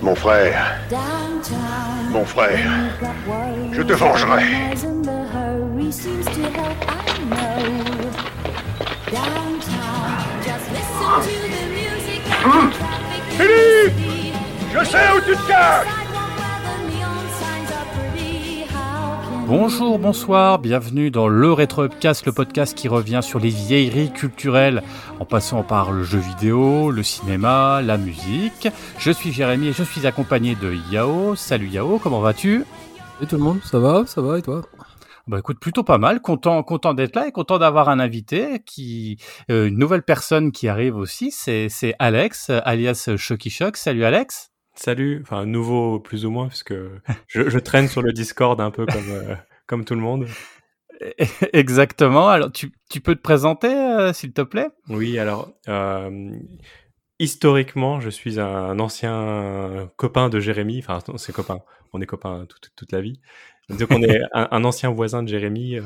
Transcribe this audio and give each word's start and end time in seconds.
Mon 0.00 0.14
frère, 0.14 0.76
mon 2.10 2.24
frère, 2.24 2.70
je 3.72 3.82
te 3.82 3.92
vengerai. 3.94 4.42
Philippe! 13.36 14.04
je 14.72 14.84
sais 14.84 15.10
où 15.16 15.20
tu 15.20 15.36
te 15.36 15.48
caches 15.48 15.93
Bonjour, 19.56 20.00
bonsoir, 20.00 20.58
bienvenue 20.58 21.12
dans 21.12 21.28
le 21.28 21.52
Rétropodcast, 21.52 22.26
le 22.26 22.32
podcast 22.32 22.76
qui 22.76 22.88
revient 22.88 23.20
sur 23.22 23.38
les 23.38 23.50
vieilleries 23.50 24.12
culturelles 24.12 24.82
en 25.20 25.24
passant 25.24 25.62
par 25.62 25.92
le 25.92 26.02
jeu 26.02 26.18
vidéo, 26.18 26.90
le 26.90 27.04
cinéma, 27.04 27.80
la 27.80 27.96
musique. 27.96 28.66
Je 28.98 29.12
suis 29.12 29.30
Jérémy 29.30 29.68
et 29.68 29.72
je 29.72 29.84
suis 29.84 30.08
accompagné 30.08 30.56
de 30.56 30.74
Yao. 30.90 31.36
Salut 31.36 31.68
Yao, 31.68 32.00
comment 32.00 32.18
vas-tu? 32.18 32.64
Et 33.22 33.26
tout 33.26 33.36
le 33.36 33.44
monde, 33.44 33.60
ça 33.62 33.78
va, 33.78 34.04
ça 34.06 34.20
va 34.20 34.40
et 34.40 34.42
toi? 34.42 34.62
Bah 35.28 35.38
écoute, 35.38 35.60
plutôt 35.60 35.84
pas 35.84 35.98
mal, 35.98 36.20
content, 36.20 36.60
content 36.64 36.92
d'être 36.92 37.14
là 37.14 37.28
et 37.28 37.32
content 37.32 37.58
d'avoir 37.58 37.88
un 37.88 38.00
invité 38.00 38.60
qui, 38.66 39.18
euh, 39.52 39.68
une 39.68 39.78
nouvelle 39.78 40.02
personne 40.02 40.50
qui 40.50 40.66
arrive 40.66 40.96
aussi, 40.96 41.30
c'est 41.30 41.68
c'est 41.68 41.94
Alex, 42.00 42.50
alias 42.50 43.08
Shocky 43.16 43.50
Shock. 43.50 43.76
Salut 43.76 44.04
Alex. 44.04 44.50
Salut, 44.74 45.20
enfin 45.22 45.46
nouveau 45.46 46.00
plus 46.00 46.26
ou 46.26 46.30
moins, 46.30 46.48
puisque 46.48 46.74
je, 47.28 47.48
je 47.48 47.58
traîne 47.58 47.88
sur 47.88 48.02
le 48.02 48.12
Discord 48.12 48.60
un 48.60 48.70
peu 48.70 48.86
comme, 48.86 49.10
euh, 49.10 49.34
comme 49.66 49.84
tout 49.84 49.94
le 49.94 50.00
monde. 50.00 50.26
Exactement. 51.52 52.28
Alors 52.28 52.50
tu, 52.50 52.72
tu 52.90 53.00
peux 53.00 53.14
te 53.14 53.20
présenter, 53.20 53.68
euh, 53.68 54.12
s'il 54.12 54.32
te 54.32 54.42
plaît? 54.42 54.68
Oui, 54.88 55.18
alors 55.18 55.52
euh, 55.68 56.30
historiquement, 57.18 58.00
je 58.00 58.10
suis 58.10 58.40
un 58.40 58.78
ancien 58.80 59.88
copain 59.96 60.28
de 60.28 60.40
Jérémy, 60.40 60.80
enfin 60.80 60.98
c'est 61.16 61.32
copain, 61.32 61.60
on 61.92 62.00
est 62.00 62.06
copains 62.06 62.46
toute, 62.48 62.70
toute 62.74 62.92
la 62.92 63.00
vie. 63.00 63.20
Donc 63.70 63.90
on 63.90 64.02
est 64.02 64.20
un, 64.32 64.48
un 64.50 64.64
ancien 64.64 64.90
voisin 64.90 65.22
de 65.22 65.28
Jérémy, 65.28 65.78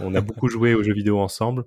on 0.00 0.14
a 0.14 0.20
beaucoup 0.20 0.48
joué 0.48 0.74
aux 0.74 0.82
jeux 0.82 0.94
vidéo 0.94 1.18
ensemble. 1.20 1.64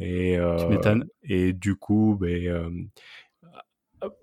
Et, 0.00 0.38
Tu 0.58 0.66
m'étonnes. 0.66 1.04
et 1.22 1.52
du 1.52 1.76
coup, 1.76 2.16
ben, 2.20 2.88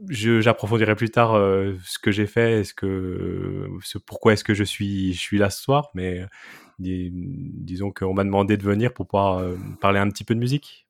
j'approfondirai 0.08 0.96
plus 0.96 1.10
tard 1.10 1.36
euh, 1.36 1.76
ce 1.86 2.00
que 2.00 2.12
j'ai 2.12 2.28
fait, 2.28 2.62
est-ce 2.62 2.74
que, 2.74 3.68
ce, 3.84 3.98
pourquoi 3.98 4.34
est-ce 4.34 4.44
que 4.44 4.54
je 4.54 4.64
suis, 4.64 5.14
je 5.14 5.20
suis 5.20 5.38
là 5.38 5.50
ce 5.50 5.62
soir, 5.62 5.90
mais 5.94 6.26
dis- 6.80 7.12
disons 7.14 7.92
qu'on 7.92 8.14
m'a 8.14 8.24
demandé 8.24 8.58
de 8.58 8.64
venir 8.64 8.94
pour 8.94 9.08
pouvoir 9.08 9.40
euh, 9.40 9.56
parler 9.82 10.00
un 10.00 10.10
petit 10.10 10.24
peu 10.24 10.36
de 10.36 10.40
musique. 10.40 10.89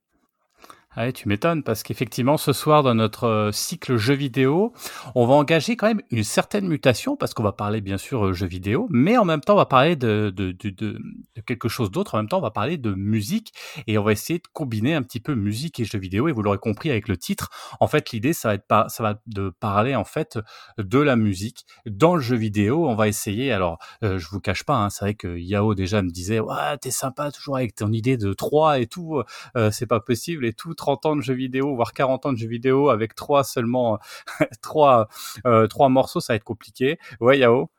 Ah 0.95 1.03
ouais, 1.05 1.13
tu 1.13 1.27
m'étonnes 1.29 1.61
parce 1.61 1.83
qu'effectivement, 1.83 2.37
ce 2.37 2.51
soir, 2.51 2.81
dans 2.81 2.95
notre 2.95 3.25
euh, 3.25 3.51
cycle 3.51 3.97
jeux 3.97 4.15
vidéo, 4.15 4.73
on 5.13 5.27
va 5.27 5.35
engager 5.35 5.75
quand 5.77 5.85
même 5.85 6.01
une 6.09 6.23
certaine 6.23 6.67
mutation 6.67 7.15
parce 7.15 7.35
qu'on 7.35 7.43
va 7.43 7.51
parler 7.51 7.79
bien 7.79 7.99
sûr 7.99 8.25
euh, 8.25 8.33
jeux 8.33 8.47
vidéo, 8.47 8.87
mais 8.89 9.15
en 9.15 9.23
même 9.23 9.39
temps, 9.39 9.53
on 9.53 9.57
va 9.57 9.67
parler 9.67 9.95
de, 9.95 10.33
de, 10.35 10.51
de, 10.51 10.71
de- 10.71 10.99
quelque 11.45 11.69
chose 11.69 11.91
d'autre. 11.91 12.15
En 12.15 12.17
même 12.17 12.27
temps, 12.27 12.39
on 12.39 12.41
va 12.41 12.49
parler 12.49 12.77
de 12.77 12.91
musique 12.95 13.53
et 13.85 13.99
on 13.99 14.03
va 14.03 14.13
essayer 14.13 14.39
de 14.39 14.47
combiner 14.51 14.95
un 14.95 15.03
petit 15.03 15.19
peu 15.19 15.35
musique 15.35 15.79
et 15.79 15.85
jeux 15.85 15.99
vidéo. 15.99 16.27
Et 16.27 16.31
vous 16.31 16.41
l'aurez 16.41 16.57
compris 16.57 16.89
avec 16.89 17.07
le 17.07 17.17
titre, 17.17 17.49
en 17.79 17.87
fait, 17.87 18.09
l'idée, 18.11 18.33
ça 18.33 18.47
va 18.49 18.55
être 18.55 18.65
pas, 18.67 18.89
ça 18.89 19.03
va 19.03 19.21
de 19.27 19.51
parler 19.59 19.95
en 19.95 20.05
fait 20.05 20.39
de 20.79 20.99
la 20.99 21.15
musique 21.15 21.65
dans 21.85 22.15
le 22.15 22.21
jeu 22.21 22.35
vidéo. 22.35 22.87
On 22.89 22.95
va 22.95 23.07
essayer. 23.07 23.51
Alors, 23.51 23.77
euh, 24.03 24.17
je 24.17 24.27
vous 24.29 24.39
cache 24.39 24.63
pas, 24.63 24.75
hein, 24.77 24.89
c'est 24.89 25.05
vrai 25.05 25.13
que 25.13 25.37
Yao 25.37 25.75
déjà 25.75 26.01
me 26.01 26.09
disait, 26.09 26.39
ouais, 26.39 26.77
t'es 26.81 26.91
sympa 26.91 27.31
toujours 27.31 27.57
avec 27.57 27.75
ton 27.75 27.91
idée 27.91 28.17
de 28.17 28.33
3 28.33 28.79
et 28.79 28.87
tout 28.87 29.21
euh, 29.55 29.69
c'est 29.71 29.85
pas 29.85 29.99
possible 29.99 30.45
et 30.45 30.53
tout 30.53 30.73
30 30.97 31.05
ans 31.05 31.15
de 31.15 31.21
jeux 31.21 31.33
vidéo 31.33 31.75
voire 31.75 31.93
40 31.93 32.25
ans 32.25 32.33
de 32.33 32.37
jeux 32.37 32.47
vidéo 32.47 32.89
avec 32.89 33.15
trois 33.15 33.43
seulement 33.43 33.99
euh, 34.41 34.45
trois 34.61 35.07
euh, 35.45 35.67
trois 35.67 35.89
morceaux 35.89 36.19
ça 36.19 36.33
va 36.33 36.37
être 36.37 36.43
compliqué. 36.43 36.97
Ouais 37.19 37.37
Yao? 37.37 37.69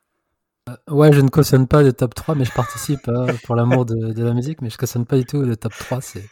Ouais, 0.88 1.12
je 1.12 1.20
ne 1.20 1.28
cautionne 1.28 1.66
pas 1.66 1.82
le 1.82 1.92
top 1.92 2.14
3, 2.14 2.36
mais 2.36 2.44
je 2.44 2.52
participe 2.52 3.08
hein, 3.08 3.26
pour 3.44 3.56
l'amour 3.56 3.86
de, 3.86 4.22
la 4.22 4.34
musique, 4.34 4.62
mais 4.62 4.70
je 4.70 4.78
cautionne 4.78 5.04
pas 5.04 5.16
du 5.16 5.24
tout 5.24 5.42
le 5.42 5.56
top 5.56 5.72
3, 5.72 6.00
c'est 6.00 6.22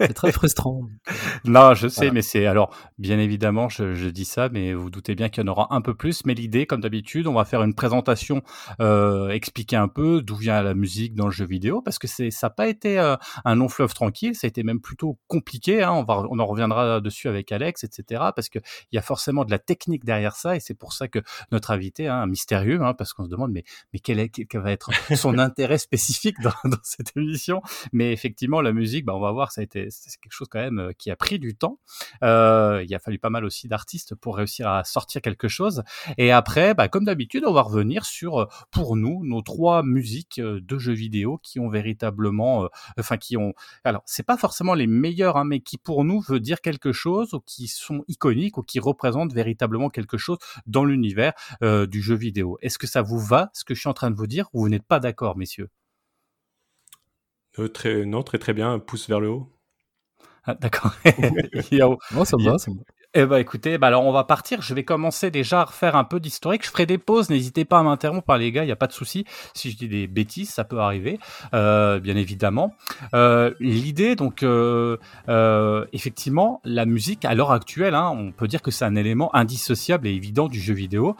c'est 0.00 0.14
très 0.14 0.32
frustrant. 0.32 0.82
non 1.44 1.74
je 1.74 1.88
sais 1.88 1.96
Voilà. 1.96 2.12
mais 2.12 2.22
c'est 2.22 2.46
alors 2.46 2.74
bien 2.98 3.18
évidemment 3.18 3.68
je, 3.68 3.94
je 3.94 4.08
dis 4.08 4.24
ça 4.24 4.48
mais 4.48 4.74
vous 4.74 4.90
doutez 4.90 5.14
bien 5.14 5.28
qu'il 5.28 5.42
y 5.44 5.48
en 5.48 5.50
aura 5.50 5.68
un 5.70 5.80
peu 5.80 5.94
plus 5.94 6.24
mais 6.24 6.34
l'idée 6.34 6.66
comme 6.66 6.80
d'habitude 6.80 7.26
on 7.26 7.34
va 7.34 7.44
faire 7.44 7.62
une 7.62 7.74
présentation 7.74 8.42
euh, 8.80 9.28
expliquer 9.30 9.76
un 9.76 9.88
peu 9.88 10.22
d'où 10.22 10.36
vient 10.36 10.62
la 10.62 10.74
musique 10.74 11.14
dans 11.14 11.26
le 11.26 11.32
jeu 11.32 11.44
vidéo 11.46 11.82
parce 11.82 11.98
que 11.98 12.06
c'est 12.06 12.30
ça 12.30 12.46
n'a 12.48 12.50
pas 12.50 12.68
été 12.68 12.98
euh, 12.98 13.16
un 13.44 13.54
long 13.54 13.68
fleuve 13.68 13.94
tranquille 13.94 14.34
ça 14.34 14.46
a 14.46 14.48
été 14.48 14.62
même 14.62 14.80
plutôt 14.80 15.18
compliqué 15.26 15.82
hein, 15.82 15.92
on 15.92 16.04
va 16.04 16.24
on 16.30 16.38
en 16.38 16.46
reviendra 16.46 17.00
dessus 17.00 17.28
avec 17.28 17.52
Alex 17.52 17.84
etc 17.84 18.22
parce 18.34 18.48
que 18.48 18.58
il 18.92 18.96
y 18.96 18.98
a 18.98 19.02
forcément 19.02 19.44
de 19.44 19.50
la 19.50 19.58
technique 19.58 20.04
derrière 20.04 20.34
ça 20.34 20.56
et 20.56 20.60
c'est 20.60 20.74
pour 20.74 20.92
ça 20.92 21.08
que 21.08 21.20
notre 21.52 21.70
invité 21.70 22.08
hein, 22.08 22.26
mystérieux 22.26 22.82
hein, 22.82 22.94
parce 22.94 23.12
qu'on 23.12 23.24
se 23.24 23.30
demande 23.30 23.52
mais 23.52 23.64
mais 23.92 23.98
quel, 23.98 24.18
est, 24.18 24.28
quel 24.28 24.60
va 24.60 24.72
être 24.72 24.90
son 25.16 25.38
intérêt 25.38 25.78
spécifique 25.78 26.36
dans, 26.42 26.52
dans 26.64 26.78
cette 26.82 27.16
émission? 27.16 27.62
Mais 27.92 28.12
effectivement 28.12 28.60
la 28.60 28.72
musique 28.72 29.04
bah 29.04 29.14
on 29.14 29.20
va 29.20 29.32
voir 29.32 29.52
ça 29.52 29.60
a 29.60 29.64
été 29.64 29.87
c'est 29.90 30.20
quelque 30.20 30.32
chose 30.32 30.48
quand 30.50 30.58
même 30.58 30.78
euh, 30.78 30.92
qui 30.92 31.10
a 31.10 31.16
pris 31.16 31.38
du 31.38 31.56
temps. 31.56 31.78
Euh, 32.22 32.84
il 32.86 32.94
a 32.94 32.98
fallu 32.98 33.18
pas 33.18 33.30
mal 33.30 33.44
aussi 33.44 33.68
d'artistes 33.68 34.14
pour 34.14 34.36
réussir 34.36 34.68
à 34.68 34.84
sortir 34.84 35.22
quelque 35.22 35.48
chose. 35.48 35.82
Et 36.16 36.32
après 36.32 36.74
bah, 36.74 36.88
comme 36.88 37.04
d'habitude 37.04 37.44
on 37.46 37.52
va 37.52 37.62
revenir 37.62 38.04
sur 38.04 38.40
euh, 38.40 38.46
pour 38.70 38.96
nous 38.96 39.24
nos 39.24 39.42
trois 39.42 39.82
musiques 39.82 40.40
de 40.40 40.78
jeux 40.78 40.92
vidéo 40.92 41.38
qui 41.42 41.60
ont 41.60 41.68
véritablement 41.68 42.64
euh, 42.64 42.68
enfin 42.98 43.16
qui 43.16 43.36
ont 43.36 43.54
alors 43.84 44.02
c'est 44.06 44.26
pas 44.26 44.36
forcément 44.36 44.74
les 44.74 44.86
meilleurs 44.86 45.36
hein, 45.36 45.44
mais 45.44 45.60
qui 45.60 45.78
pour 45.78 46.04
nous 46.04 46.20
veut 46.20 46.40
dire 46.40 46.60
quelque 46.60 46.92
chose 46.92 47.34
ou 47.34 47.40
qui 47.40 47.68
sont 47.68 48.04
iconiques 48.08 48.58
ou 48.58 48.62
qui 48.62 48.80
représentent 48.80 49.32
véritablement 49.32 49.90
quelque 49.90 50.18
chose 50.18 50.38
dans 50.66 50.84
l'univers 50.84 51.32
du 51.60 52.02
jeu 52.02 52.14
vidéo. 52.14 52.58
Est-ce 52.62 52.78
que 52.78 52.86
ça 52.86 53.02
vous 53.02 53.18
va 53.18 53.50
ce 53.52 53.64
que 53.64 53.74
je 53.74 53.80
suis 53.80 53.88
en 53.88 53.94
train 53.94 54.10
de 54.10 54.16
vous 54.16 54.26
dire 54.26 54.48
ou 54.52 54.60
vous 54.62 54.68
n'êtes 54.68 54.86
pas 54.86 55.00
d'accord 55.00 55.36
messieurs? 55.36 55.70
Euh, 57.58 57.68
très, 57.68 58.04
non, 58.06 58.22
très 58.22 58.38
très 58.38 58.54
bien, 58.54 58.78
pouce 58.78 59.08
vers 59.08 59.20
le 59.20 59.30
haut. 59.30 59.52
Ah, 60.44 60.54
d'accord 60.54 60.94
Yao. 61.72 61.98
Bon, 62.12 62.24
ça 62.24 62.36
me 62.36 62.44
va, 62.44 62.58
ça 62.58 62.70
me 62.70 62.76
va. 62.76 62.82
Eh 63.14 63.24
ben 63.24 63.38
écoutez, 63.38 63.78
bah 63.78 63.86
alors 63.86 64.04
on 64.04 64.12
va 64.12 64.24
partir. 64.24 64.60
Je 64.60 64.74
vais 64.74 64.84
commencer 64.84 65.30
déjà 65.30 65.62
à 65.62 65.64
refaire 65.64 65.96
un 65.96 66.04
peu 66.04 66.20
d'historique. 66.20 66.66
Je 66.66 66.70
ferai 66.70 66.84
des 66.84 66.98
pauses. 66.98 67.30
N'hésitez 67.30 67.64
pas 67.64 67.78
à 67.78 67.82
m'interrompre, 67.82 68.36
les 68.36 68.52
gars. 68.52 68.64
Il 68.64 68.68
y 68.68 68.72
a 68.72 68.76
pas 68.76 68.86
de 68.86 68.92
souci. 68.92 69.24
Si 69.54 69.70
je 69.70 69.78
dis 69.78 69.88
des 69.88 70.06
bêtises, 70.06 70.50
ça 70.50 70.64
peut 70.64 70.78
arriver, 70.78 71.18
euh, 71.54 72.00
bien 72.00 72.16
évidemment. 72.16 72.74
Euh, 73.14 73.54
L'idée, 73.60 74.14
donc, 74.14 74.42
euh, 74.42 74.98
effectivement, 75.94 76.60
la 76.64 76.84
musique 76.84 77.24
à 77.24 77.34
l'heure 77.34 77.50
actuelle, 77.50 77.94
hein, 77.94 78.10
on 78.14 78.30
peut 78.30 78.46
dire 78.46 78.60
que 78.60 78.70
c'est 78.70 78.84
un 78.84 78.94
élément 78.94 79.34
indissociable 79.34 80.06
et 80.06 80.10
évident 80.10 80.48
du 80.48 80.60
jeu 80.60 80.74
vidéo. 80.74 81.16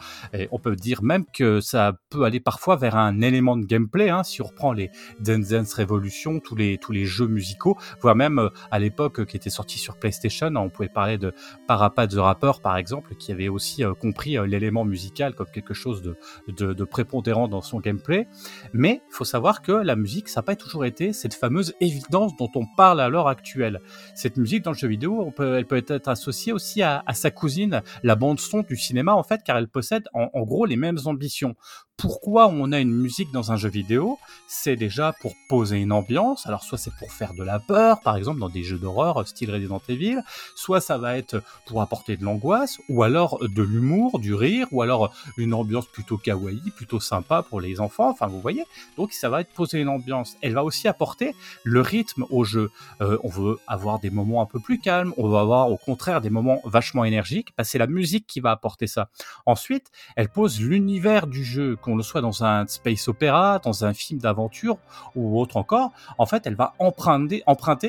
On 0.51 0.59
peut 0.59 0.75
dire 0.75 1.01
même 1.01 1.25
que 1.33 1.59
ça 1.59 1.93
peut 2.11 2.23
aller 2.23 2.39
parfois 2.39 2.75
vers 2.75 2.97
un 2.97 3.19
élément 3.21 3.57
de 3.57 3.65
gameplay. 3.65 4.09
Hein, 4.09 4.21
si 4.23 4.43
on 4.43 4.45
reprend 4.45 4.73
les 4.73 4.91
Dance 5.21 5.47
Dance 5.47 5.73
Revolution, 5.73 6.39
tous 6.39 6.55
les 6.55 6.77
tous 6.77 6.91
les 6.91 7.05
jeux 7.05 7.27
musicaux, 7.27 7.79
voire 7.99 8.15
même 8.15 8.51
à 8.69 8.77
l'époque 8.77 9.25
qui 9.25 9.37
était 9.37 9.49
sorti 9.49 9.79
sur 9.79 9.97
PlayStation, 9.97 10.51
on 10.55 10.69
pouvait 10.69 10.87
parler 10.87 11.17
de 11.17 11.33
Parappa 11.79 12.07
the 12.07 12.15
Rapper 12.15 12.51
par 12.61 12.75
exemple, 12.75 13.15
qui 13.15 13.31
avait 13.31 13.47
aussi 13.47 13.85
euh, 13.85 13.93
compris 13.93 14.37
euh, 14.37 14.45
l'élément 14.45 14.83
musical 14.83 15.33
comme 15.33 15.47
quelque 15.47 15.73
chose 15.73 16.01
de, 16.01 16.83
prépondérant 16.83 17.47
dans 17.47 17.61
son 17.61 17.79
gameplay. 17.79 18.27
Mais 18.73 19.01
il 19.09 19.13
faut 19.15 19.23
savoir 19.23 19.61
que 19.61 19.71
la 19.71 19.95
musique, 19.95 20.27
ça 20.27 20.39
n'a 20.39 20.43
pas 20.43 20.57
toujours 20.57 20.83
été 20.83 21.13
cette 21.13 21.33
fameuse 21.33 21.73
évidence 21.79 22.35
dont 22.35 22.51
on 22.55 22.65
parle 22.75 22.99
à 22.99 23.07
l'heure 23.07 23.29
actuelle. 23.29 23.79
Cette 24.13 24.35
musique 24.35 24.61
dans 24.61 24.71
le 24.71 24.77
jeu 24.77 24.89
vidéo, 24.89 25.33
elle 25.39 25.65
peut 25.67 25.77
être 25.87 26.09
associée 26.09 26.51
aussi 26.51 26.81
à, 26.81 27.01
sa 27.13 27.31
cousine, 27.31 27.81
la 28.03 28.15
bande 28.17 28.41
son 28.41 28.59
du 28.59 28.75
cinéma 28.75 29.13
en 29.13 29.23
fait, 29.23 29.41
car 29.45 29.57
elle 29.57 29.69
possède 29.69 30.03
en 30.13 30.41
gros 30.41 30.65
les 30.65 30.75
mêmes 30.75 30.99
ambitions. 31.05 31.55
Pourquoi 31.99 32.47
on 32.47 32.71
a 32.71 32.79
une 32.79 32.93
musique 32.93 33.29
dans 33.33 33.51
un 33.51 33.57
jeu 33.57 33.67
vidéo 33.67 34.19
C'est 34.47 34.77
déjà 34.77 35.13
pour 35.19 35.33
poser 35.49 35.81
une 35.81 35.91
ambiance. 35.91 36.47
Alors 36.47 36.63
soit 36.63 36.77
c'est 36.77 36.95
pour 36.95 37.11
faire 37.11 37.33
de 37.33 37.43
la 37.43 37.59
peur, 37.59 37.99
par 37.99 38.15
exemple 38.15 38.39
dans 38.39 38.47
des 38.47 38.63
jeux 38.63 38.77
d'horreur 38.77 39.27
style 39.27 39.51
Resident 39.51 39.81
Evil, 39.89 40.19
soit 40.55 40.79
ça 40.79 40.97
va 40.97 41.17
être 41.17 41.43
pour 41.65 41.81
apporter 41.81 42.15
de 42.15 42.23
l'angoisse, 42.23 42.79
ou 42.87 43.03
alors 43.03 43.37
de 43.41 43.61
l'humour, 43.61 44.19
du 44.19 44.33
rire, 44.33 44.67
ou 44.71 44.81
alors 44.81 45.13
une 45.35 45.53
ambiance 45.53 45.87
plutôt 45.87 46.17
kawaii, 46.17 46.71
plutôt 46.73 47.01
sympa 47.01 47.43
pour 47.43 47.59
les 47.59 47.81
enfants. 47.81 48.09
Enfin, 48.09 48.27
vous 48.27 48.39
voyez. 48.39 48.63
Donc 48.95 49.11
ça 49.11 49.27
va 49.27 49.41
être 49.41 49.51
poser 49.51 49.81
une 49.81 49.89
ambiance. 49.89 50.37
Elle 50.41 50.53
va 50.53 50.63
aussi 50.63 50.87
apporter 50.87 51.35
le 51.65 51.81
rythme 51.81 52.23
au 52.29 52.45
jeu. 52.45 52.71
Euh, 53.01 53.17
on 53.25 53.29
veut 53.29 53.57
avoir 53.67 53.99
des 53.99 54.09
moments 54.09 54.41
un 54.41 54.45
peu 54.45 54.61
plus 54.61 54.79
calmes, 54.79 55.13
on 55.17 55.27
va 55.27 55.41
avoir 55.41 55.69
au 55.69 55.77
contraire 55.77 56.21
des 56.21 56.29
moments 56.29 56.61
vachement 56.63 57.03
énergiques. 57.03 57.49
Bah, 57.57 57.65
c'est 57.65 57.77
la 57.77 57.87
musique 57.87 58.25
qui 58.25 58.39
va 58.39 58.51
apporter 58.51 58.87
ça. 58.87 59.09
Ensuite, 59.45 59.87
elle 60.15 60.29
pose 60.29 60.61
l'univers 60.61 61.27
du 61.27 61.43
jeu, 61.43 61.75
qu'on 61.89 61.95
le 61.95 62.03
soit 62.03 62.21
dans 62.21 62.43
un 62.43 62.67
space 62.67 63.07
opéra, 63.07 63.59
dans 63.59 63.83
un 63.83 63.93
film 63.93 64.19
d'aventure 64.19 64.77
ou 65.15 65.39
autre 65.41 65.57
encore. 65.57 65.91
En 66.17 66.25
fait, 66.27 66.45
elle 66.45 66.55
va 66.55 66.75
emprunter, 66.77 67.43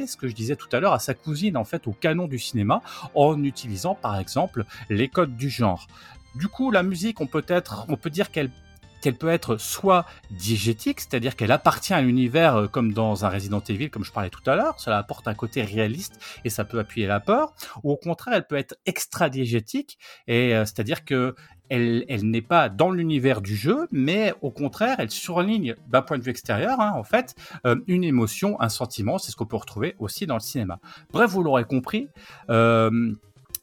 ce 0.07 0.17
que 0.17 0.27
je 0.27 0.35
disais 0.35 0.57
tout 0.57 0.69
à 0.73 0.81
l'heure 0.81 0.95
à 0.95 0.99
sa 0.99 1.13
cousine, 1.13 1.57
en 1.57 1.65
fait, 1.65 1.87
au 1.87 1.93
canon 1.93 2.27
du 2.27 2.39
cinéma, 2.39 2.81
en 3.15 3.43
utilisant 3.45 3.95
par 3.95 4.19
exemple 4.19 4.65
les 4.89 5.09
codes 5.09 5.37
du 5.37 5.51
genre. 5.51 5.87
Du 6.35 6.49
coup, 6.49 6.71
la 6.71 6.83
musique, 6.83 7.21
on 7.21 7.27
peut 7.27 7.45
être, 7.47 7.85
on 7.89 7.97
peut 7.97 8.11
dire 8.11 8.31
qu'elle 8.31 8.51
qu'elle 9.03 9.17
peut 9.17 9.31
être 9.31 9.57
soit 9.57 10.05
diégétique, 10.31 11.01
c'est-à-dire 11.01 11.35
qu'elle 11.35 11.53
appartient 11.53 11.95
à 11.95 12.03
l'univers 12.03 12.57
euh, 12.57 12.67
comme 12.67 12.93
dans 12.93 13.25
un 13.25 13.31
Resident 13.31 13.63
Evil, 13.67 13.89
comme 13.89 14.05
je 14.05 14.13
parlais 14.13 14.29
tout 14.29 14.43
à 14.45 14.55
l'heure, 14.55 14.79
cela 14.79 14.99
apporte 14.99 15.27
un 15.27 15.33
côté 15.33 15.63
réaliste 15.63 16.21
et 16.45 16.51
ça 16.51 16.65
peut 16.65 16.79
appuyer 16.79 17.07
la 17.07 17.19
peur, 17.19 17.55
ou 17.83 17.93
au 17.93 17.97
contraire, 17.97 18.35
elle 18.35 18.47
peut 18.47 18.59
être 18.59 18.77
extra-diégétique, 18.85 19.99
et 20.27 20.55
euh, 20.55 20.67
c'est-à-dire 20.67 21.07
que 21.07 21.35
elle, 21.71 22.05
n'est 22.23 22.43
pas 22.43 22.69
dans 22.69 22.91
l'univers 22.91 23.41
du 23.41 23.57
jeu, 23.57 23.87
mais 23.93 24.35
au 24.43 24.51
contraire, 24.51 24.97
elle 24.99 25.11
surligne 25.11 25.75
d'un 25.89 26.03
point 26.03 26.19
de 26.19 26.23
vue 26.23 26.31
extérieur, 26.31 26.81
hein, 26.81 26.93
en 26.97 27.05
fait, 27.05 27.35
euh, 27.67 27.77
une 27.87 28.05
émotion, 28.05 28.61
un 28.61 28.69
sentiment. 28.69 29.19
C'est 29.19 29.31
ce 29.31 29.37
qu'on 29.37 29.47
peut 29.47 29.57
retrouver 29.57 29.95
aussi 29.99 30.27
dans 30.27 30.35
le 30.35 30.41
cinéma. 30.41 30.81
Bref, 31.13 31.31
vous 31.31 31.43
l'aurez 31.43 31.65
compris. 31.65 32.09
Euh, 32.51 33.13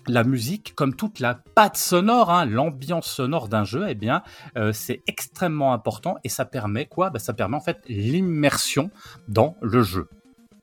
la 0.08 0.24
musique, 0.24 0.74
comme 0.76 0.96
toute 0.96 1.20
la 1.20 1.36
patte 1.36 1.78
sonore, 1.78 2.32
hein, 2.32 2.46
l'ambiance 2.46 3.08
sonore 3.12 3.50
d'un 3.50 3.66
jeu, 3.66 3.88
eh 3.90 3.96
bien, 3.96 4.24
euh, 4.58 4.72
c'est 4.72 5.02
extrêmement 5.08 5.74
important 5.74 6.18
et 6.24 6.30
ça 6.30 6.46
permet 6.46 6.86
quoi? 6.86 7.10
Bah, 7.10 7.20
Ça 7.20 7.34
permet 7.34 7.58
en 7.58 7.62
fait 7.62 7.82
l'immersion 7.88 8.90
dans 9.28 9.58
le 9.62 9.84
jeu. 9.84 10.08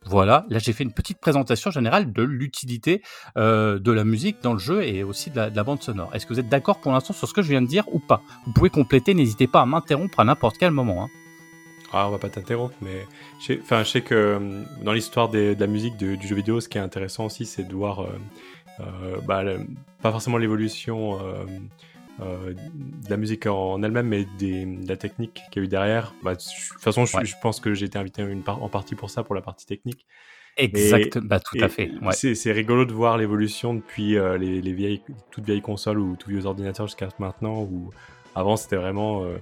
Voilà, 0.06 0.44
là 0.50 0.58
j'ai 0.58 0.72
fait 0.72 0.84
une 0.84 0.92
petite 0.92 1.18
présentation 1.18 1.70
générale 1.70 2.12
de 2.12 2.22
l'utilité 2.22 3.02
euh, 3.36 3.78
de 3.78 3.90
la 3.90 4.04
musique 4.04 4.42
dans 4.42 4.52
le 4.52 4.58
jeu 4.58 4.82
et 4.84 5.02
aussi 5.02 5.30
de 5.30 5.36
la, 5.36 5.50
de 5.50 5.56
la 5.56 5.64
bande 5.64 5.82
sonore. 5.82 6.14
Est-ce 6.14 6.26
que 6.26 6.34
vous 6.34 6.40
êtes 6.40 6.48
d'accord 6.48 6.78
pour 6.80 6.92
l'instant 6.92 7.14
sur 7.14 7.26
ce 7.26 7.32
que 7.32 7.42
je 7.42 7.48
viens 7.48 7.62
de 7.62 7.66
dire 7.66 7.84
ou 7.92 7.98
pas? 8.00 8.22
Vous 8.46 8.52
pouvez 8.52 8.70
compléter, 8.70 9.14
n'hésitez 9.14 9.46
pas 9.46 9.62
à 9.62 9.66
m'interrompre 9.66 10.20
à 10.20 10.24
n'importe 10.24 10.58
quel 10.58 10.70
moment. 10.72 11.04
hein. 11.04 11.08
Ah, 11.92 12.08
on 12.08 12.10
va 12.10 12.18
pas 12.18 12.28
t'interrompre, 12.28 12.74
mais 12.82 13.06
je 13.40 13.44
sais, 13.54 13.60
je 13.70 13.84
sais 13.84 14.00
que 14.00 14.36
hum, 14.36 14.66
dans 14.82 14.92
l'histoire 14.92 15.28
de 15.28 15.56
la 15.58 15.66
musique 15.66 15.96
du 15.96 16.18
jeu 16.26 16.34
vidéo, 16.34 16.60
ce 16.60 16.68
qui 16.68 16.76
est 16.76 16.80
intéressant 16.80 17.26
aussi, 17.26 17.46
c'est 17.46 17.62
de 17.62 17.72
voir, 17.72 18.02
euh, 18.02 18.18
euh, 18.80 19.16
bah, 19.26 19.42
pas 20.02 20.10
forcément 20.10 20.36
l'évolution 20.36 21.18
euh, 22.20 22.52
de 22.54 23.10
la 23.10 23.16
musique 23.16 23.46
en 23.46 23.82
elle-même, 23.82 24.06
mais 24.08 24.26
des, 24.38 24.64
de 24.64 24.88
la 24.88 24.96
technique 24.96 25.40
qu'il 25.50 25.60
y 25.60 25.64
a 25.64 25.66
eu 25.66 25.68
derrière. 25.68 26.14
Bah, 26.22 26.34
de 26.34 26.40
toute 26.40 26.80
façon, 26.80 27.04
je, 27.06 27.16
Ouais. 27.16 27.24
je 27.24 27.34
pense 27.42 27.60
que 27.60 27.74
j'ai 27.74 27.86
été 27.86 27.98
invité 27.98 28.22
une 28.22 28.42
par- 28.42 28.62
en 28.62 28.68
partie 28.68 28.94
pour 28.94 29.10
ça, 29.10 29.22
pour 29.24 29.34
la 29.34 29.40
partie 29.42 29.66
technique. 29.66 30.06
Exact, 30.56 31.18
bah, 31.18 31.40
tout 31.40 31.56
Et 31.56 31.62
à 31.64 31.68
fait. 31.68 31.90
Ouais. 32.00 32.12
C'est 32.12 32.52
rigolo 32.52 32.84
de 32.84 32.92
voir 32.92 33.18
l'évolution 33.18 33.74
depuis 33.74 34.16
euh, 34.16 34.38
les, 34.38 34.62
les 34.62 34.72
vieilles, 34.72 35.02
toutes 35.32 35.44
vieilles 35.44 35.60
consoles 35.62 35.98
ou 35.98 36.14
tous 36.16 36.30
vieux 36.30 36.46
ordinateurs 36.46 36.86
jusqu'à 36.86 37.08
maintenant, 37.18 37.62
où 37.62 37.90
avant 38.36 38.56
c'était 38.56 38.76
vraiment 38.76 39.24
euh, 39.24 39.36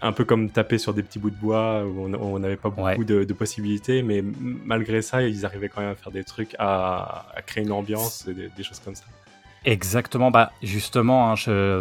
un 0.00 0.12
peu 0.12 0.24
comme 0.24 0.48
taper 0.48 0.78
sur 0.78 0.94
des 0.94 1.02
petits 1.02 1.18
bouts 1.18 1.30
de 1.30 1.36
bois, 1.36 1.84
où 1.84 2.04
on- 2.14 2.38
n'avait 2.38 2.56
pas 2.56 2.70
beaucoup 2.70 2.82
Ouais. 2.84 3.04
de, 3.04 3.24
de 3.24 3.32
possibilités, 3.34 4.02
mais 4.04 4.22
malgré 4.22 5.02
ça, 5.02 5.22
ils 5.22 5.44
arrivaient 5.44 5.68
quand 5.68 5.80
même 5.80 5.90
à 5.90 5.94
faire 5.96 6.12
des 6.12 6.22
trucs, 6.24 6.54
à, 6.60 7.26
à 7.34 7.42
créer 7.42 7.64
une 7.64 7.72
ambiance, 7.72 8.26
et 8.28 8.32
des, 8.34 8.48
des 8.56 8.62
choses 8.62 8.78
comme 8.78 8.94
ça. 8.94 9.04
Exactement, 9.66 10.30
bah 10.30 10.52
justement, 10.62 11.30
hein, 11.32 11.34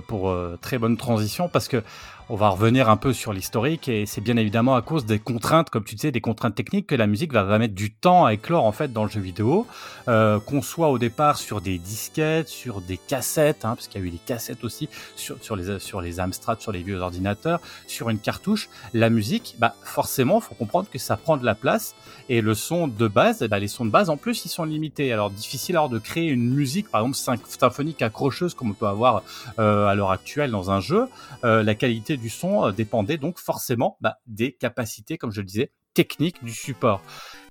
pour 0.06 0.30
euh, 0.30 0.58
très 0.62 0.78
bonne 0.78 0.98
transition, 0.98 1.48
parce 1.48 1.70
que 1.70 1.82
on 2.30 2.36
va 2.36 2.50
revenir 2.50 2.90
un 2.90 2.98
peu 2.98 3.12
sur 3.12 3.34
l'historique 3.34 3.88
et 3.88 4.06
c'est 4.06 4.22
bien 4.22 4.38
évidemment 4.38 4.76
à 4.76 4.84
cause 4.84 5.06
des 5.06 5.18
contraintes, 5.18 5.72
comme 5.72 5.84
tu 5.84 5.96
disais, 5.96 6.12
des 6.12 6.22
contraintes 6.22 6.54
techniques 6.54 6.86
que 6.86 6.96
la 6.96 7.08
musique 7.08 7.34
va, 7.34 7.58
mettre 7.58 7.74
du 7.74 7.92
temps 7.92 8.26
à 8.26 8.34
éclore 8.34 8.66
en 8.66 8.72
fait 8.72 8.94
dans 8.94 9.04
le 9.04 9.10
jeu 9.10 9.20
vidéo, 9.20 9.66
euh, 10.08 10.40
qu'on 10.40 10.62
soit 10.62 10.90
au 10.90 11.00
départ 11.00 11.38
sur 11.38 11.60
des 11.60 11.80
disquettes, 11.80 12.48
sur 12.48 12.82
des 12.82 12.98
cassettes, 12.98 13.66
hein, 13.66 13.74
parce 13.76 13.88
qu'il 13.88 14.00
y 14.00 14.04
a 14.04 14.08
eu 14.08 14.12
des 14.12 14.20
cassettes 14.24 14.64
aussi 14.64 14.90
sur, 15.16 15.56
les 15.56 16.20
Amstrad, 16.20 16.62
sur 16.62 16.72
les 16.72 16.84
vieux 16.84 17.00
ordinateurs, 17.00 17.62
sur 17.88 18.10
une 18.10 18.20
cartouche. 18.20 18.70
La 18.94 19.10
musique, 19.10 19.56
bah 19.58 19.74
forcément, 19.84 20.40
faut 20.40 20.54
comprendre 20.54 20.88
que 20.92 21.00
ça 21.00 21.18
prend 21.18 21.36
de 21.36 21.46
la 21.46 21.56
place 21.56 21.96
et 22.30 22.42
le 22.42 22.54
son 22.54 22.88
de 22.88 23.08
base, 23.08 23.42
ben, 23.42 23.58
les 23.58 23.68
sons 23.68 23.86
de 23.86 23.92
base 23.92 24.12
en 24.12 24.18
plus 24.18 24.46
ils 24.46 24.50
sont 24.50 24.66
limités. 24.66 25.12
Alors 25.12 25.32
difficile 25.32 25.78
alors 25.78 25.90
de 25.90 25.98
créer 25.98 26.28
une 26.28 26.54
musique 26.54 26.90
par 26.90 27.02
exemple 27.02 27.18
sym- 27.18 27.60
symphonique 27.60 28.04
accrocheuse 28.04 28.54
comme 28.54 28.70
on 28.70 28.74
peut 28.74 28.86
avoir 28.86 29.24
euh, 29.58 29.88
à 29.88 29.96
l'heure 29.96 30.12
actuelle 30.12 30.52
dans 30.52 30.70
un 30.70 30.80
jeu. 30.80 31.08
Euh, 31.44 31.64
la 31.64 31.74
qualité 31.74 32.18
du 32.20 32.30
son 32.30 32.68
euh, 32.68 32.72
dépendait 32.72 33.18
donc 33.18 33.40
forcément 33.40 33.98
bah, 34.02 34.18
des 34.28 34.54
capacités, 34.54 35.18
comme 35.18 35.32
je 35.32 35.42
le 35.42 35.46
disais, 35.46 35.72
techniques 35.94 36.44
du 36.44 36.54
support. 36.54 37.02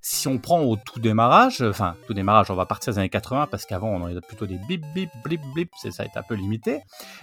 Si 0.01 0.29
on 0.29 0.39
prend 0.39 0.63
au 0.63 0.77
tout 0.77 1.01
démarrage, 1.01 1.61
euh, 1.61 1.71
enfin 1.71 1.97
tout 2.07 2.15
démarrage, 2.15 2.51
on 2.51 2.55
va 2.55 2.67
partir 2.67 2.93
des 2.93 2.99
années 3.01 3.09
80 3.09 3.49
parce 3.51 3.67
qu'avant 3.67 3.89
on 3.89 4.07
avait 4.07 4.21
plutôt 4.21 4.47
des 4.47 4.59
bip 4.69 4.85
bip 4.95 5.11
blip 5.25 5.41
blip, 5.53 5.71
c'est 5.77 5.91
ça 5.91 6.05
est 6.05 6.17
un 6.17 6.23
peu 6.23 6.35
limité. 6.35 6.81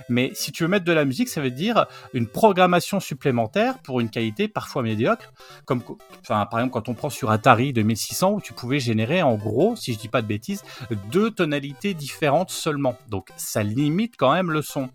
Mais 0.09 0.31
si 0.35 0.51
tu 0.51 0.63
veux 0.63 0.69
mettre 0.69 0.85
de 0.85 0.91
la 0.91 1.05
musique, 1.05 1.29
ça 1.29 1.41
veut 1.41 1.51
dire 1.51 1.87
une 2.13 2.27
programmation 2.27 2.99
supplémentaire 2.99 3.79
pour 3.79 4.01
une 4.01 4.09
qualité 4.09 4.47
parfois 4.47 4.83
médiocre 4.83 5.33
comme 5.65 5.81
par 6.27 6.43
exemple 6.53 6.73
quand 6.73 6.89
on 6.89 6.93
prend 6.93 7.09
sur 7.09 7.31
Atari 7.31 7.73
2600 7.73 8.33
où 8.33 8.41
tu 8.41 8.53
pouvais 8.53 8.79
générer 8.79 9.23
en 9.23 9.35
gros, 9.35 9.75
si 9.75 9.93
je 9.93 9.97
dis 9.97 10.09
pas 10.09 10.21
de 10.21 10.27
bêtises, 10.27 10.63
deux 11.11 11.31
tonalités 11.31 11.93
différentes 11.93 12.51
seulement. 12.51 12.97
Donc 13.09 13.29
ça 13.37 13.63
limite 13.63 14.15
quand 14.17 14.33
même 14.33 14.51
le 14.51 14.61
son. 14.61 14.89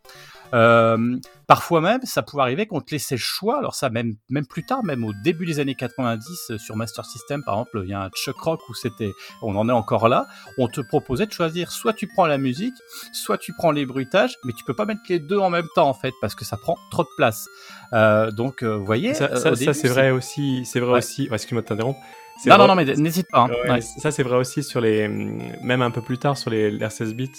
Euh, 0.53 1.17
parfois 1.47 1.81
même, 1.81 2.01
ça 2.05 2.23
pouvait 2.23 2.43
arriver 2.43 2.67
qu'on 2.67 2.81
te 2.81 2.91
laissait 2.93 3.15
le 3.15 3.21
choix. 3.21 3.59
Alors 3.59 3.75
ça, 3.75 3.89
même 3.91 4.15
même 4.29 4.47
plus 4.47 4.65
tard, 4.65 4.83
même 4.85 5.05
au 5.05 5.13
début 5.25 5.47
des 5.47 5.61
années 5.61 5.75
90 5.75 6.51
euh, 6.51 6.59
sur 6.59 6.77
Master 6.77 7.05
System, 7.05 7.43
par 7.45 7.55
exemple, 7.55 7.83
il 7.85 7.91
y 7.91 7.95
a 7.95 8.03
un 8.03 8.11
Chuck 8.11 8.37
Rock 8.39 8.61
où 8.69 8.75
c'était, 8.75 9.13
on 9.43 9.55
en 9.57 9.69
est 9.69 9.73
encore 9.73 10.09
là. 10.09 10.27
On 10.59 10.67
te 10.69 10.81
proposait 10.81 11.27
de 11.27 11.33
choisir 11.33 11.71
soit 11.73 11.93
tu 11.93 12.07
prends 12.09 12.27
la 12.27 12.39
musique, 12.39 12.75
soit 13.13 13.39
tu 13.39 13.53
prends 13.53 13.71
les 13.73 13.87
bruitages, 13.87 14.37
mais 14.45 14.53
tu 14.53 14.65
peux 14.65 14.75
pas 14.75 14.85
mettre 14.87 15.01
les 15.09 15.19
deux 15.21 15.39
en 15.39 15.51
même 15.51 15.69
temps 15.75 15.89
en 15.89 15.95
fait 15.95 16.13
parce 16.21 16.35
que 16.35 16.45
ça 16.45 16.57
prend 16.57 16.77
trop 16.91 17.05
de 17.05 17.09
place. 17.17 17.49
Euh, 17.93 18.31
donc, 18.31 18.63
euh, 18.63 18.77
vous 18.77 18.85
voyez, 18.85 19.15
Ça, 19.15 19.29
c'est 19.55 19.89
vrai 19.89 20.11
aussi. 20.11 20.65
C'est 20.65 20.81
vrai 20.81 20.93
Ouais. 20.93 20.99
aussi. 20.99 21.29
ouais, 21.29 21.35
Excuse-moi 21.37 21.63
de 21.63 21.67
t'interrompre. 21.67 21.99
Non, 22.47 22.55
vrai- 22.57 22.59
non, 22.59 22.69
non, 22.69 22.75
mais 22.75 22.85
n'hésite 22.97 23.27
pas. 23.31 23.41
hein. 23.41 23.49
Ouais, 23.65 23.71
Ouais. 23.71 23.81
Ça, 23.83 24.11
c'est 24.11 24.23
vrai 24.23 24.37
aussi 24.37 24.63
sur 24.63 24.81
les. 24.81 25.07
Même 25.09 25.83
un 25.83 25.91
peu 25.91 26.01
plus 26.01 26.17
tard 26.19 26.39
sur 26.39 26.51
les, 26.51 26.71
les 26.71 26.87
R16 26.87 27.13
bits. 27.13 27.31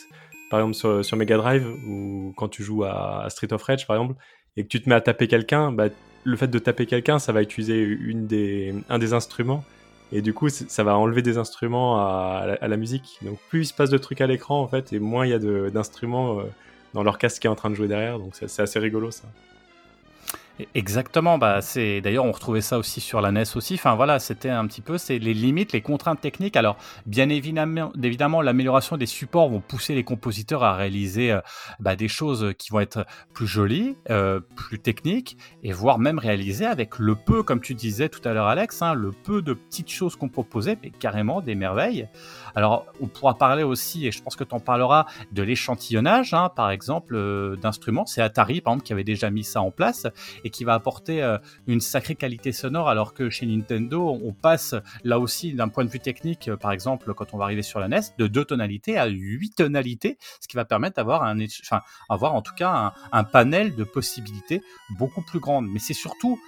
Par 0.51 0.59
exemple, 0.59 1.03
sur, 1.03 1.17
Mega 1.17 1.37
Drive, 1.37 1.65
ou 1.87 2.33
quand 2.35 2.49
tu 2.49 2.61
joues 2.61 2.83
à, 2.83 3.25
Street 3.29 3.51
of 3.53 3.63
Rage, 3.63 3.87
par 3.87 3.95
exemple, 3.95 4.15
et 4.57 4.63
que 4.63 4.67
tu 4.67 4.81
te 4.81 4.89
mets 4.89 4.95
à 4.95 5.01
taper 5.01 5.29
quelqu'un, 5.29 5.71
bah, 5.71 5.85
le 6.25 6.35
fait 6.35 6.49
de 6.49 6.59
taper 6.59 6.85
quelqu'un, 6.85 7.19
ça 7.19 7.31
va 7.31 7.41
utiliser 7.41 8.73
un 8.89 8.99
des 8.99 9.13
instruments. 9.13 9.63
Et 10.11 10.21
du 10.21 10.33
coup, 10.33 10.49
ça 10.49 10.83
va 10.83 10.97
enlever 10.97 11.21
des 11.21 11.37
instruments 11.37 11.97
à, 11.97 12.41
à 12.43 12.47
la, 12.47 12.53
à 12.55 12.67
la 12.67 12.75
musique. 12.75 13.17
Donc, 13.21 13.39
plus 13.47 13.61
il 13.61 13.65
se 13.65 13.73
passe 13.73 13.89
de 13.89 13.97
trucs 13.97 14.19
à 14.19 14.27
l'écran, 14.27 14.61
en 14.61 14.67
fait, 14.67 14.91
et 14.91 14.99
moins 14.99 15.25
il 15.25 15.29
y 15.29 15.33
a 15.33 15.39
d'instruments 15.69 16.39
euh, 16.39 16.43
dans 16.93 17.03
leur 17.03 17.17
casque 17.17 17.41
qui 17.41 17.47
est 17.47 17.49
en 17.49 17.55
train 17.55 17.69
de 17.69 17.75
jouer 17.75 17.87
derrière. 17.87 18.19
Donc, 18.19 18.35
c'est 18.35 18.61
assez 18.61 18.77
rigolo, 18.77 19.09
ça. 19.09 19.29
Exactement, 20.75 21.37
bah 21.37 21.61
c'est 21.61 22.01
d'ailleurs 22.01 22.25
on 22.25 22.31
retrouvait 22.31 22.61
ça 22.61 22.77
aussi 22.77 23.01
sur 23.01 23.21
la 23.21 23.31
NES 23.31 23.43
aussi. 23.55 23.75
Enfin 23.75 23.95
voilà, 23.95 24.19
c'était 24.19 24.49
un 24.49 24.65
petit 24.67 24.81
peu 24.81 24.97
c'est 24.97 25.19
les 25.19 25.33
limites, 25.33 25.71
les 25.71 25.81
contraintes 25.81 26.21
techniques. 26.21 26.55
Alors 26.55 26.77
bien 27.05 27.29
évidemment, 27.29 27.91
évidemment 28.01 28.41
l'amélioration 28.41 28.97
des 28.97 29.05
supports 29.05 29.49
vont 29.49 29.61
pousser 29.61 29.95
les 29.95 30.03
compositeurs 30.03 30.63
à 30.63 30.75
réaliser 30.75 31.31
euh, 31.31 31.41
bah, 31.79 31.95
des 31.95 32.07
choses 32.07 32.53
qui 32.57 32.71
vont 32.71 32.79
être 32.79 33.05
plus 33.33 33.47
jolies, 33.47 33.95
euh, 34.09 34.39
plus 34.55 34.79
techniques 34.79 35.37
et 35.63 35.71
voire 35.71 35.99
même 35.99 36.19
réaliser 36.19 36.65
avec 36.65 36.99
le 36.99 37.15
peu, 37.15 37.43
comme 37.43 37.61
tu 37.61 37.73
disais 37.73 38.09
tout 38.09 38.21
à 38.27 38.33
l'heure 38.33 38.47
Alex, 38.47 38.81
hein, 38.81 38.93
le 38.93 39.11
peu 39.11 39.41
de 39.41 39.53
petites 39.53 39.89
choses 39.89 40.15
qu'on 40.15 40.29
proposait, 40.29 40.77
mais 40.83 40.91
carrément 40.91 41.41
des 41.41 41.55
merveilles. 41.55 42.07
Alors 42.55 42.85
on 43.01 43.07
pourra 43.07 43.37
parler 43.37 43.63
aussi, 43.63 44.05
et 44.07 44.11
je 44.11 44.21
pense 44.21 44.35
que 44.35 44.43
tu 44.43 44.53
en 44.53 44.59
parleras, 44.59 45.05
de 45.31 45.41
l'échantillonnage, 45.41 46.33
hein, 46.33 46.49
par 46.55 46.71
exemple 46.71 47.15
euh, 47.15 47.55
d'instruments. 47.55 48.05
C'est 48.05 48.21
Atari 48.21 48.61
par 48.61 48.73
exemple 48.73 48.85
qui 48.85 48.93
avait 48.93 49.03
déjà 49.03 49.29
mis 49.29 49.43
ça 49.43 49.61
en 49.61 49.71
place 49.71 50.07
et 50.43 50.49
qui 50.51 50.63
va 50.63 50.73
apporter 50.73 51.23
euh, 51.23 51.37
une 51.67 51.81
sacrée 51.81 52.15
qualité 52.15 52.51
sonore 52.51 52.89
alors 52.89 53.13
que 53.13 53.29
chez 53.29 53.45
Nintendo 53.45 54.19
on 54.23 54.33
passe 54.33 54.75
là 55.03 55.19
aussi 55.19 55.53
d'un 55.53 55.69
point 55.69 55.85
de 55.85 55.89
vue 55.89 55.99
technique 55.99 56.47
euh, 56.47 56.57
par 56.57 56.71
exemple 56.71 57.13
quand 57.13 57.33
on 57.33 57.37
va 57.37 57.45
arriver 57.45 57.63
sur 57.63 57.79
la 57.79 57.87
NES 57.87 58.01
de 58.17 58.27
deux 58.27 58.45
tonalités 58.45 58.97
à 58.97 59.07
huit 59.07 59.55
tonalités 59.55 60.17
ce 60.39 60.47
qui 60.47 60.55
va 60.55 60.65
permettre 60.65 60.97
d'avoir 60.97 61.23
un 61.23 61.39
enfin 61.63 61.81
avoir 62.09 62.35
en 62.35 62.41
tout 62.41 62.53
cas 62.53 62.71
un, 62.71 62.93
un 63.11 63.23
panel 63.23 63.75
de 63.75 63.83
possibilités 63.83 64.61
beaucoup 64.97 65.21
plus 65.21 65.39
grande 65.39 65.67
mais 65.67 65.79
c'est 65.79 65.93
surtout 65.93 66.39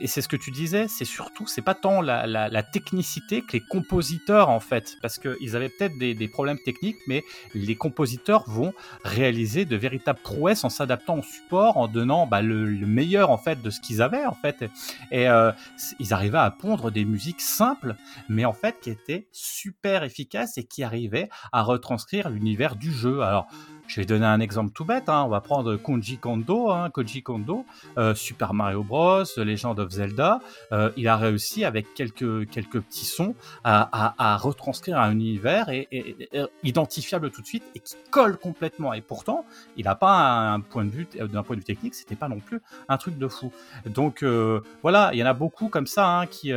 et 0.00 0.06
c'est 0.06 0.20
ce 0.22 0.28
que 0.28 0.36
tu 0.36 0.50
disais, 0.50 0.88
c'est 0.88 1.04
surtout, 1.04 1.46
c'est 1.46 1.62
pas 1.62 1.74
tant 1.74 2.00
la, 2.00 2.26
la- 2.26 2.48
la 2.48 2.62
technicité 2.62 3.42
que 3.42 3.52
les 3.52 3.60
compositeurs 3.60 4.48
en 4.48 4.60
fait, 4.60 4.96
parce 5.02 5.18
qu'ils 5.18 5.54
avaient 5.56 5.68
peut-être 5.68 5.96
des, 5.98 6.14
des 6.14 6.28
problèmes 6.28 6.58
techniques, 6.64 6.96
mais 7.06 7.22
les 7.54 7.76
compositeurs 7.76 8.44
vont 8.48 8.72
réaliser 9.04 9.64
de 9.64 9.76
véritables 9.76 10.18
prouesses 10.22 10.64
en 10.64 10.68
s'adaptant 10.68 11.18
au 11.18 11.22
support, 11.22 11.76
en 11.76 11.86
donnant 11.88 12.26
bah, 12.26 12.42
le, 12.42 12.64
le 12.66 12.86
meilleur 12.86 13.30
en 13.30 13.38
fait 13.38 13.62
de 13.62 13.70
ce 13.70 13.80
qu'ils 13.80 14.02
avaient 14.02 14.26
en 14.26 14.34
fait. 14.34 14.64
Et 15.10 15.28
euh, 15.28 15.52
ils 16.00 16.12
arrivaient 16.12 16.38
à 16.38 16.50
pondre 16.50 16.90
des 16.90 17.04
musiques 17.04 17.40
simples, 17.40 17.94
mais 18.28 18.44
en 18.44 18.52
fait 18.52 18.80
qui 18.80 18.90
étaient 18.90 19.28
super 19.32 20.02
efficaces 20.02 20.58
et 20.58 20.64
qui 20.64 20.82
arrivaient 20.82 21.28
à 21.52 21.62
retranscrire 21.62 22.30
l'univers 22.30 22.76
du 22.76 22.92
jeu. 22.92 23.20
Alors, 23.22 23.46
je 23.86 24.00
vais 24.00 24.06
donner 24.06 24.26
un 24.26 24.40
exemple 24.40 24.72
tout 24.72 24.84
bête. 24.84 25.08
hein. 25.08 25.22
On 25.24 25.28
va 25.28 25.40
prendre 25.40 25.76
Koji 25.76 26.18
Kondo, 26.18 26.70
hein, 26.70 26.90
Koji 26.90 27.22
Kondo, 27.22 27.64
euh, 27.98 28.14
Super 28.14 28.54
Mario 28.54 28.82
Bros, 28.82 29.24
Legend 29.36 29.78
of 29.78 29.90
Zelda. 29.90 30.40
Euh, 30.72 30.90
il 30.96 31.06
a 31.08 31.16
réussi 31.16 31.64
avec 31.64 31.92
quelques 31.94 32.48
quelques 32.50 32.80
petits 32.80 33.04
sons 33.04 33.34
à, 33.62 33.88
à- 33.92 34.32
à 34.32 34.36
retranscrire 34.36 34.98
un 34.98 35.12
univers 35.12 35.68
et, 35.68 35.86
et- 35.92 36.16
identifiable 36.62 37.30
tout 37.30 37.42
de 37.42 37.46
suite 37.46 37.64
et 37.74 37.80
qui 37.80 37.94
colle 38.10 38.36
complètement. 38.38 38.92
Et 38.94 39.00
pourtant, 39.00 39.44
il 39.76 39.84
n'a 39.84 39.94
pas 39.94 40.52
un 40.52 40.60
point 40.60 40.84
de 40.84 40.90
vue 40.90 41.06
d'un 41.14 41.42
point 41.42 41.56
de 41.56 41.60
vue 41.60 41.66
technique, 41.66 41.94
c'était 41.94 42.16
pas 42.16 42.28
non 42.28 42.40
plus 42.40 42.60
un 42.88 42.96
truc 42.96 43.18
de 43.18 43.28
fou. 43.28 43.52
Donc 43.86 44.22
euh, 44.22 44.60
voilà, 44.82 45.10
il 45.12 45.18
y 45.18 45.22
en 45.22 45.26
a 45.26 45.34
beaucoup 45.34 45.68
comme 45.68 45.86
ça 45.86 46.20
hein, 46.20 46.26
qui 46.26 46.52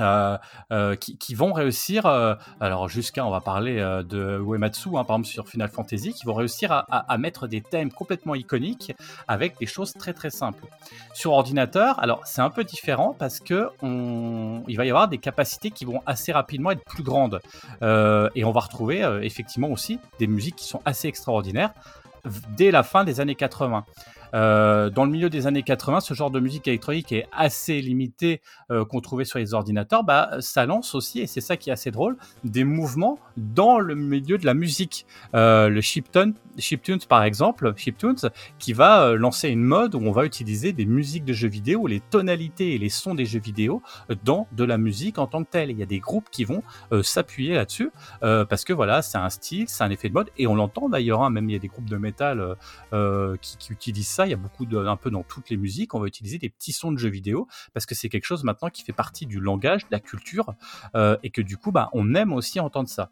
euh, 0.00 0.36
euh, 0.72 0.96
qui, 0.96 1.34
vont 1.36 1.52
réussir, 1.52 2.06
euh, 2.06 2.34
alors 2.60 2.88
jusqu'à, 2.88 3.24
on 3.24 3.30
va 3.30 3.40
parler 3.40 3.76
de 3.76 4.40
Uematsu, 4.40 4.88
hein, 4.90 5.04
par 5.04 5.16
exemple 5.16 5.26
sur 5.26 5.48
Final 5.48 5.68
Fantasy, 5.68 6.12
qui 6.12 6.26
vont 6.26 6.34
réussir 6.34 6.72
à, 6.72 6.80
à, 6.80 7.18
mettre 7.18 7.46
des 7.46 7.60
thèmes 7.60 7.92
complètement 7.92 8.34
iconiques 8.34 8.92
avec 9.28 9.56
des 9.58 9.66
choses 9.66 9.92
très 9.92 10.12
très 10.12 10.30
simples. 10.30 10.64
Sur 11.12 11.32
ordinateur, 11.32 11.98
alors 12.00 12.26
c'est 12.26 12.40
un 12.40 12.50
peu 12.50 12.64
différent 12.64 13.14
parce 13.16 13.38
que 13.38 13.68
on, 13.82 14.64
il 14.66 14.76
va 14.76 14.84
y 14.84 14.90
avoir 14.90 15.06
des 15.06 15.18
capacités 15.18 15.70
qui 15.70 15.84
vont 15.84 16.02
assez 16.06 16.32
rapidement 16.32 16.72
être 16.72 16.84
plus 16.84 17.04
grandes 17.04 17.40
et 17.82 18.44
on 18.44 18.52
va 18.52 18.60
retrouver 18.60 19.00
effectivement 19.22 19.68
aussi 19.68 20.00
des 20.18 20.26
musiques 20.26 20.56
qui 20.56 20.66
sont 20.66 20.82
assez 20.84 21.08
extraordinaires 21.08 21.70
dès 22.56 22.70
la 22.70 22.82
fin 22.82 23.04
des 23.04 23.20
années 23.20 23.34
80. 23.34 23.84
Euh, 24.34 24.90
dans 24.90 25.04
le 25.04 25.10
milieu 25.10 25.30
des 25.30 25.46
années 25.46 25.62
80, 25.62 26.00
ce 26.00 26.14
genre 26.14 26.30
de 26.30 26.40
musique 26.40 26.66
électronique 26.66 27.12
est 27.12 27.26
assez 27.32 27.80
limité 27.80 28.40
euh, 28.70 28.84
qu'on 28.84 29.00
trouvait 29.00 29.24
sur 29.24 29.38
les 29.38 29.54
ordinateurs. 29.54 30.04
Bah, 30.04 30.30
ça 30.40 30.66
lance 30.66 30.94
aussi, 30.94 31.20
et 31.20 31.26
c'est 31.26 31.40
ça 31.40 31.56
qui 31.56 31.70
est 31.70 31.72
assez 31.72 31.90
drôle, 31.90 32.16
des 32.42 32.64
mouvements 32.64 33.18
dans 33.36 33.78
le 33.78 33.94
milieu 33.94 34.38
de 34.38 34.46
la 34.46 34.54
musique. 34.54 35.06
Euh, 35.34 35.68
le 35.68 35.80
chiptune, 35.80 36.34
chiptunes, 36.58 36.98
par 37.08 37.22
exemple, 37.22 37.74
qui 38.58 38.72
va 38.72 39.14
lancer 39.14 39.48
une 39.48 39.62
mode 39.62 39.94
où 39.94 39.98
on 39.98 40.12
va 40.12 40.24
utiliser 40.24 40.72
des 40.72 40.86
musiques 40.86 41.24
de 41.24 41.32
jeux 41.32 41.48
vidéo, 41.48 41.86
les 41.86 42.00
tonalités 42.00 42.74
et 42.74 42.78
les 42.78 42.88
sons 42.88 43.14
des 43.14 43.24
jeux 43.24 43.40
vidéo 43.40 43.82
dans 44.24 44.48
de 44.52 44.64
la 44.64 44.78
musique 44.78 45.18
en 45.18 45.26
tant 45.26 45.44
que 45.44 45.50
telle. 45.50 45.70
Il 45.70 45.78
y 45.78 45.82
a 45.82 45.86
des 45.86 45.98
groupes 45.98 46.28
qui 46.30 46.44
vont 46.44 46.62
s'appuyer 47.02 47.54
là-dessus 47.54 47.90
parce 48.20 48.64
que 48.64 48.72
voilà, 48.72 49.02
c'est 49.02 49.18
un 49.18 49.30
style, 49.30 49.64
c'est 49.68 49.84
un 49.84 49.90
effet 49.90 50.08
de 50.08 50.14
mode, 50.14 50.30
et 50.38 50.46
on 50.46 50.54
l'entend 50.54 50.88
d'ailleurs. 50.88 51.22
Hein, 51.22 51.30
même 51.30 51.48
il 51.50 51.52
y 51.52 51.56
a 51.56 51.60
des 51.60 51.68
groupes 51.68 51.88
de 51.88 51.96
métal 51.96 52.56
qui 53.40 53.72
utilisent 53.72 54.08
ça 54.08 54.23
il 54.26 54.30
y 54.30 54.34
a 54.34 54.38
beaucoup 54.38 54.66
de, 54.66 54.76
un 54.76 54.96
peu 54.96 55.10
dans 55.10 55.22
toutes 55.22 55.50
les 55.50 55.56
musiques, 55.56 55.94
on 55.94 56.00
va 56.00 56.06
utiliser 56.06 56.38
des 56.38 56.50
petits 56.50 56.72
sons 56.72 56.92
de 56.92 56.98
jeux 56.98 57.08
vidéo 57.08 57.46
parce 57.72 57.86
que 57.86 57.94
c'est 57.94 58.08
quelque 58.08 58.24
chose 58.24 58.44
maintenant 58.44 58.70
qui 58.70 58.82
fait 58.82 58.92
partie 58.92 59.26
du 59.26 59.40
langage, 59.40 59.82
de 59.84 59.88
la 59.90 60.00
culture 60.00 60.54
euh, 60.94 61.16
et 61.22 61.30
que 61.30 61.42
du 61.42 61.56
coup, 61.56 61.72
bah, 61.72 61.90
on 61.92 62.14
aime 62.14 62.32
aussi 62.32 62.60
entendre 62.60 62.88
ça. 62.88 63.10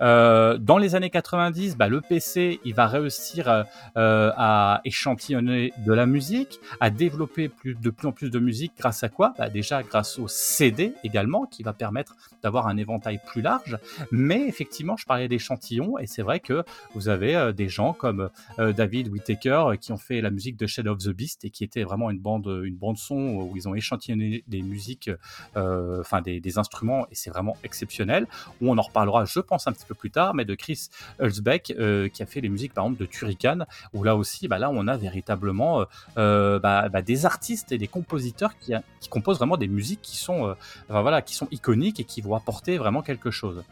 Euh, 0.00 0.58
dans 0.58 0.78
les 0.78 0.94
années 0.94 1.10
90, 1.10 1.76
bah, 1.76 1.88
le 1.88 2.00
PC, 2.00 2.60
il 2.64 2.74
va 2.74 2.86
réussir 2.86 3.48
euh, 3.48 3.64
à 3.96 4.80
échantillonner 4.84 5.72
de 5.84 5.92
la 5.92 6.06
musique, 6.06 6.60
à 6.80 6.90
développer 6.90 7.50
de 7.64 7.90
plus 7.90 8.08
en 8.08 8.12
plus 8.12 8.30
de 8.30 8.38
musique 8.38 8.72
grâce 8.78 9.02
à 9.02 9.08
quoi? 9.08 9.34
Bah, 9.38 9.48
Déjà 9.48 9.82
grâce 9.82 10.18
au 10.18 10.28
CD 10.28 10.94
également, 11.04 11.46
qui 11.46 11.62
va 11.62 11.72
permettre 11.72 12.16
d'avoir 12.42 12.66
un 12.66 12.76
éventail 12.76 13.20
plus 13.26 13.42
large. 13.42 13.78
Mais 14.10 14.46
effectivement, 14.46 14.96
je 14.96 15.06
parlais 15.06 15.28
d'échantillons, 15.28 15.98
et 15.98 16.06
c'est 16.06 16.22
vrai 16.22 16.40
que 16.40 16.64
vous 16.94 17.08
avez 17.08 17.36
euh, 17.36 17.52
des 17.52 17.68
gens 17.68 17.92
comme 17.92 18.30
David 18.58 19.08
Whittaker 19.08 19.64
qui 19.80 19.92
ont 19.92 19.96
fait 19.96 20.20
la 20.20 20.30
musique 20.30 20.56
de 20.56 20.66
Shadow 20.66 20.92
of 20.92 20.98
the 20.98 21.10
Beast 21.10 21.44
et 21.44 21.50
qui 21.50 21.64
était 21.64 21.84
vraiment 21.84 22.10
une 22.10 22.18
bande, 22.18 22.62
une 22.64 22.76
bande 22.76 22.96
son 22.96 23.14
où 23.14 23.56
ils 23.56 23.68
ont 23.68 23.74
échantillonné 23.74 24.44
des 24.46 24.62
musiques, 24.62 25.10
enfin 25.54 26.20
des, 26.22 26.58
instruments, 26.58 27.06
et 27.10 27.14
c'est 27.14 27.30
vraiment 27.30 27.56
exceptionnel. 27.64 28.26
Où 28.60 28.70
on 28.70 28.78
en 28.78 28.82
reparlera, 28.82 29.24
je 29.24 29.40
pense, 29.40 29.66
un 29.66 29.72
petit 29.72 29.81
peu 29.86 29.94
plus 29.94 30.10
tard, 30.10 30.34
mais 30.34 30.44
de 30.44 30.54
Chris 30.54 30.88
Hulsbeck 31.20 31.74
euh, 31.78 32.08
qui 32.08 32.22
a 32.22 32.26
fait 32.26 32.40
les 32.40 32.48
musiques 32.48 32.74
par 32.74 32.84
exemple 32.84 33.00
de 33.00 33.06
Turrican, 33.06 33.60
où 33.92 34.02
là 34.02 34.16
aussi, 34.16 34.48
bah, 34.48 34.58
là 34.58 34.70
on 34.70 34.86
a 34.88 34.96
véritablement 34.96 35.84
euh, 36.16 36.58
bah, 36.58 36.88
bah, 36.88 37.02
des 37.02 37.26
artistes 37.26 37.72
et 37.72 37.78
des 37.78 37.88
compositeurs 37.88 38.58
qui, 38.58 38.72
composent 39.10 39.38
vraiment 39.38 39.56
des 39.56 39.68
musiques 39.68 40.00
euh, 40.30 41.20
qui 41.20 41.34
sont 41.34 41.48
iconiques 41.50 42.00
et 42.00 42.04
qui 42.04 42.20
vont 42.20 42.34
apporter 42.34 42.78
vraiment 42.78 43.02
quelque 43.02 43.30
chose. 43.30 43.62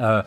Euh, 0.00 0.22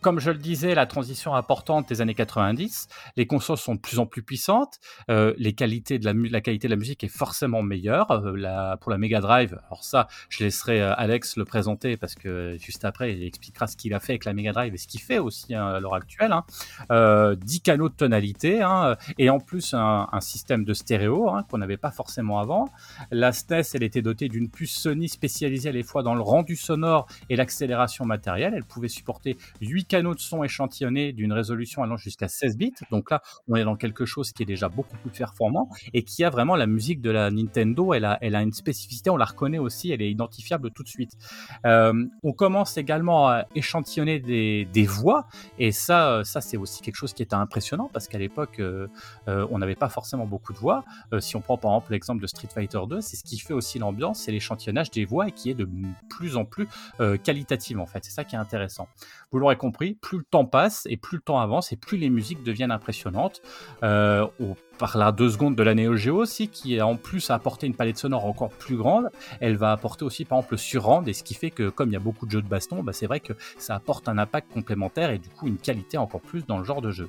comme 0.00 0.20
je 0.20 0.30
le 0.30 0.38
disais, 0.38 0.74
la 0.74 0.86
transition 0.86 1.34
importante 1.34 1.88
des 1.88 2.00
années 2.00 2.14
90, 2.14 2.88
les 3.16 3.26
consoles 3.26 3.56
sont 3.56 3.74
de 3.74 3.80
plus 3.80 3.98
en 3.98 4.06
plus 4.06 4.22
puissantes, 4.22 4.78
euh, 5.10 5.34
les 5.38 5.52
qualités 5.52 5.98
de 5.98 6.04
la, 6.04 6.40
qualité 6.40 6.68
de 6.68 6.72
la 6.72 6.76
musique 6.76 7.02
est 7.04 7.08
forcément 7.08 7.62
meilleure. 7.62 8.10
Euh, 8.10 8.76
pour 8.76 8.90
la 8.90 8.98
Mega 8.98 9.20
Drive, 9.20 9.58
alors 9.66 9.84
ça, 9.84 10.08
je 10.28 10.44
laisserai 10.44 10.80
Alex 10.80 11.36
le 11.36 11.44
présenter 11.44 11.96
parce 11.96 12.14
que 12.14 12.56
juste 12.60 12.84
après, 12.84 13.12
il 13.12 13.22
expliquera 13.24 13.66
ce 13.66 13.76
qu'il 13.76 13.94
a 13.94 14.00
fait 14.00 14.12
avec 14.12 14.24
la 14.24 14.32
Mega 14.32 14.52
Drive 14.52 14.74
et 14.74 14.78
ce 14.78 14.86
qu'il 14.86 15.00
fait 15.00 15.18
aussi 15.18 15.54
hein, 15.54 15.66
à 15.66 15.80
l'heure 15.80 15.94
actuelle. 15.94 16.32
Hein. 16.32 16.44
10 16.88 16.92
euh, 16.92 17.36
canaux 17.62 17.88
de 17.88 17.94
tonalité 17.94 18.62
hein, 18.62 18.96
et 19.18 19.30
en 19.30 19.40
plus 19.40 19.74
un, 19.74 20.06
système 20.20 20.64
de 20.64 20.74
stéréo 20.74 21.30
hein, 21.30 21.44
qu'on 21.48 21.58
n'avait 21.58 21.76
pas 21.76 21.90
forcément 21.90 22.40
avant. 22.40 22.68
La 23.10 23.32
SNES, 23.32 23.62
elle 23.74 23.82
était 23.82 24.02
dotée 24.02 24.28
d'une 24.28 24.50
puce 24.50 24.74
Sony 24.74 25.08
spécialisée 25.08 25.68
à 25.68 25.72
la 25.72 25.82
fois 25.82 26.02
dans 26.02 26.14
le 26.14 26.20
rendu 26.20 26.56
sonore 26.56 27.06
et 27.30 27.36
l'accélération 27.36 28.04
matérielle. 28.04 28.52
Elle 28.54 28.64
pouvait 28.64 28.88
supporter 28.88 29.07
supporter 29.08 29.38
8 29.62 29.86
canaux 29.86 30.14
de 30.14 30.20
son 30.20 30.44
échantillonnés 30.44 31.12
d'une 31.12 31.32
résolution 31.32 31.82
allant 31.82 31.96
jusqu'à 31.96 32.28
16 32.28 32.58
bits. 32.58 32.74
Donc 32.90 33.10
là, 33.10 33.22
on 33.48 33.56
est 33.56 33.64
dans 33.64 33.76
quelque 33.76 34.04
chose 34.04 34.32
qui 34.32 34.42
est 34.42 34.46
déjà 34.46 34.68
beaucoup 34.68 34.96
plus 34.98 35.10
performant 35.10 35.70
et 35.94 36.02
qui 36.02 36.24
a 36.24 36.30
vraiment 36.30 36.56
la 36.56 36.66
musique 36.66 37.00
de 37.00 37.10
la 37.10 37.30
Nintendo. 37.30 37.94
Elle 37.94 38.04
a, 38.04 38.18
elle 38.20 38.34
a 38.34 38.42
une 38.42 38.52
spécificité, 38.52 39.08
on 39.08 39.16
la 39.16 39.24
reconnaît 39.24 39.58
aussi, 39.58 39.90
elle 39.92 40.02
est 40.02 40.10
identifiable 40.10 40.70
tout 40.72 40.82
de 40.82 40.88
suite. 40.88 41.12
Euh, 41.64 42.04
on 42.22 42.32
commence 42.32 42.76
également 42.76 43.28
à 43.28 43.46
échantillonner 43.54 44.20
des, 44.20 44.66
des 44.66 44.84
voix 44.84 45.26
et 45.58 45.72
ça, 45.72 46.22
ça 46.24 46.42
c'est 46.42 46.58
aussi 46.58 46.82
quelque 46.82 46.96
chose 46.96 47.14
qui 47.14 47.22
est 47.22 47.32
impressionnant 47.32 47.88
parce 47.92 48.08
qu'à 48.08 48.18
l'époque, 48.18 48.60
euh, 48.60 48.88
euh, 49.28 49.46
on 49.50 49.58
n'avait 49.58 49.74
pas 49.74 49.88
forcément 49.88 50.26
beaucoup 50.26 50.52
de 50.52 50.58
voix. 50.58 50.84
Euh, 51.14 51.20
si 51.20 51.36
on 51.36 51.40
prend 51.40 51.56
par 51.56 51.72
exemple 51.72 51.92
l'exemple 51.92 52.20
de 52.20 52.26
Street 52.26 52.48
Fighter 52.52 52.80
2, 52.86 53.00
c'est 53.00 53.16
ce 53.16 53.24
qui 53.24 53.38
fait 53.38 53.54
aussi 53.54 53.78
l'ambiance, 53.78 54.20
c'est 54.20 54.32
l'échantillonnage 54.32 54.90
des 54.90 55.06
voix 55.06 55.28
et 55.28 55.32
qui 55.32 55.50
est 55.50 55.54
de 55.54 55.68
plus 56.10 56.36
en 56.36 56.44
plus 56.44 56.68
euh, 57.00 57.16
qualitative 57.16 57.78
en 57.80 57.86
fait. 57.86 58.04
C'est 58.04 58.10
ça 58.10 58.24
qui 58.24 58.34
est 58.34 58.38
intéressant. 58.38 58.88
Vous 59.30 59.38
l'aurez 59.38 59.56
compris, 59.56 59.94
plus 59.94 60.18
le 60.18 60.24
temps 60.24 60.44
passe 60.44 60.86
et 60.88 60.96
plus 60.96 61.16
le 61.16 61.22
temps 61.22 61.38
avance 61.38 61.72
et 61.72 61.76
plus 61.76 61.98
les 61.98 62.10
musiques 62.10 62.42
deviennent 62.42 62.70
impressionnantes. 62.70 63.42
Euh, 63.82 64.26
on 64.40 64.56
parlera 64.78 65.12
deux 65.12 65.30
secondes 65.30 65.56
de 65.56 65.62
la 65.62 65.74
Neo 65.74 65.96
Geo 65.96 66.16
aussi, 66.16 66.48
qui 66.48 66.80
en 66.80 66.96
plus 66.96 67.30
a 67.30 67.34
apporté 67.34 67.66
une 67.66 67.74
palette 67.74 67.98
sonore 67.98 68.24
encore 68.24 68.50
plus 68.50 68.76
grande. 68.76 69.10
Elle 69.40 69.56
va 69.56 69.72
apporter 69.72 70.04
aussi 70.04 70.24
par 70.24 70.38
exemple 70.38 70.54
le 70.54 70.58
surrend, 70.58 71.04
et 71.04 71.12
ce 71.12 71.22
qui 71.22 71.34
fait 71.34 71.50
que 71.50 71.68
comme 71.68 71.90
il 71.90 71.92
y 71.92 71.96
a 71.96 72.00
beaucoup 72.00 72.26
de 72.26 72.30
jeux 72.30 72.42
de 72.42 72.48
baston, 72.48 72.82
bah, 72.82 72.92
c'est 72.92 73.06
vrai 73.06 73.20
que 73.20 73.32
ça 73.58 73.74
apporte 73.74 74.08
un 74.08 74.18
impact 74.18 74.52
complémentaire 74.52 75.10
et 75.10 75.18
du 75.18 75.28
coup 75.28 75.46
une 75.46 75.58
qualité 75.58 75.98
encore 75.98 76.20
plus 76.20 76.46
dans 76.46 76.58
le 76.58 76.64
genre 76.64 76.80
de 76.80 76.90
jeu. 76.90 77.08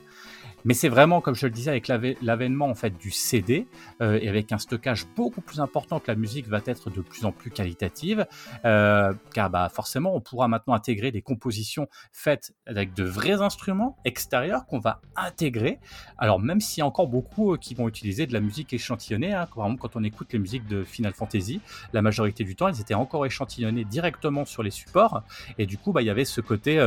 Mais 0.66 0.74
c'est 0.74 0.90
vraiment, 0.90 1.22
comme 1.22 1.36
je 1.36 1.46
le 1.46 1.52
disais, 1.52 1.70
avec 1.70 1.88
l'avènement 1.88 2.68
en 2.68 2.76
fait 2.76 2.98
du 2.98 3.12
CD 3.12 3.68
euh, 4.02 4.20
et 4.22 4.28
avec 4.28 4.52
un 4.52 4.58
stockage 4.58 5.06
beaucoup 5.16 5.42
plus 5.42 5.60
important 5.60 6.00
que 6.00 6.08
la 6.08 6.16
musique 6.16 6.48
va 6.48 6.60
être 6.66 6.90
de 6.90 7.02
plus 7.02 7.26
en 7.26 7.32
plus 7.32 7.50
qualitative, 7.50 8.26
euh, 8.66 9.14
car 9.34 9.50
bah 9.50 9.70
forcément 9.70 10.16
on 10.16 10.22
pourra 10.22 10.48
maintenant 10.48 10.74
intégrer 10.74 11.12
des 11.12 11.22
compositions 11.22 11.88
faites 12.12 12.54
avec 12.66 12.94
de 12.94 13.04
vrais 13.04 13.42
instruments 13.42 13.98
extérieurs 14.06 14.66
qu'on 14.66 14.80
va 14.80 15.02
intégrer. 15.16 15.80
Alors 16.18 16.40
même 16.40 16.60
s'il 16.60 16.82
y 16.82 16.84
a 16.84 16.86
encore 16.86 17.08
beaucoup 17.08 17.54
euh, 17.54 17.58
qui 17.58 17.76
vont 17.76 17.88
utiliser 17.88 18.28
de 18.28 18.34
la 18.34 18.40
musique 18.42 18.74
échantillonnée, 18.74 19.34
hein, 19.34 19.48
quand 19.54 19.96
on 19.96 20.04
écoute 20.04 20.34
les 20.34 20.40
musiques 20.40 20.68
de 20.68 20.84
Final 20.84 21.14
Fantasy, 21.14 21.62
la 21.94 22.02
majorité 22.02 22.44
du 22.44 22.56
temps 22.56 22.68
elles 22.68 22.82
étaient 22.82 22.94
encore 22.94 23.26
échantillonnées 23.26 23.86
directement 23.86 24.46
sur 24.46 24.64
les 24.64 24.72
supports 24.72 25.24
et 25.58 25.66
du 25.66 25.78
coup 25.78 25.92
bah 25.92 26.02
il 26.02 26.06
y 26.06 26.10
avait 26.10 26.26
ce 26.26 26.42
côté 26.42 26.80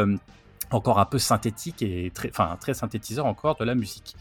encore 0.75 0.99
un 0.99 1.05
peu 1.05 1.19
synthétique 1.19 1.83
et 1.83 2.11
très, 2.14 2.31
enfin, 2.31 2.57
très 2.61 2.75
synthétiseur 2.75 3.26
encore 3.26 3.57
de 3.57 3.64
la 3.64 3.75
musique. 3.75 4.17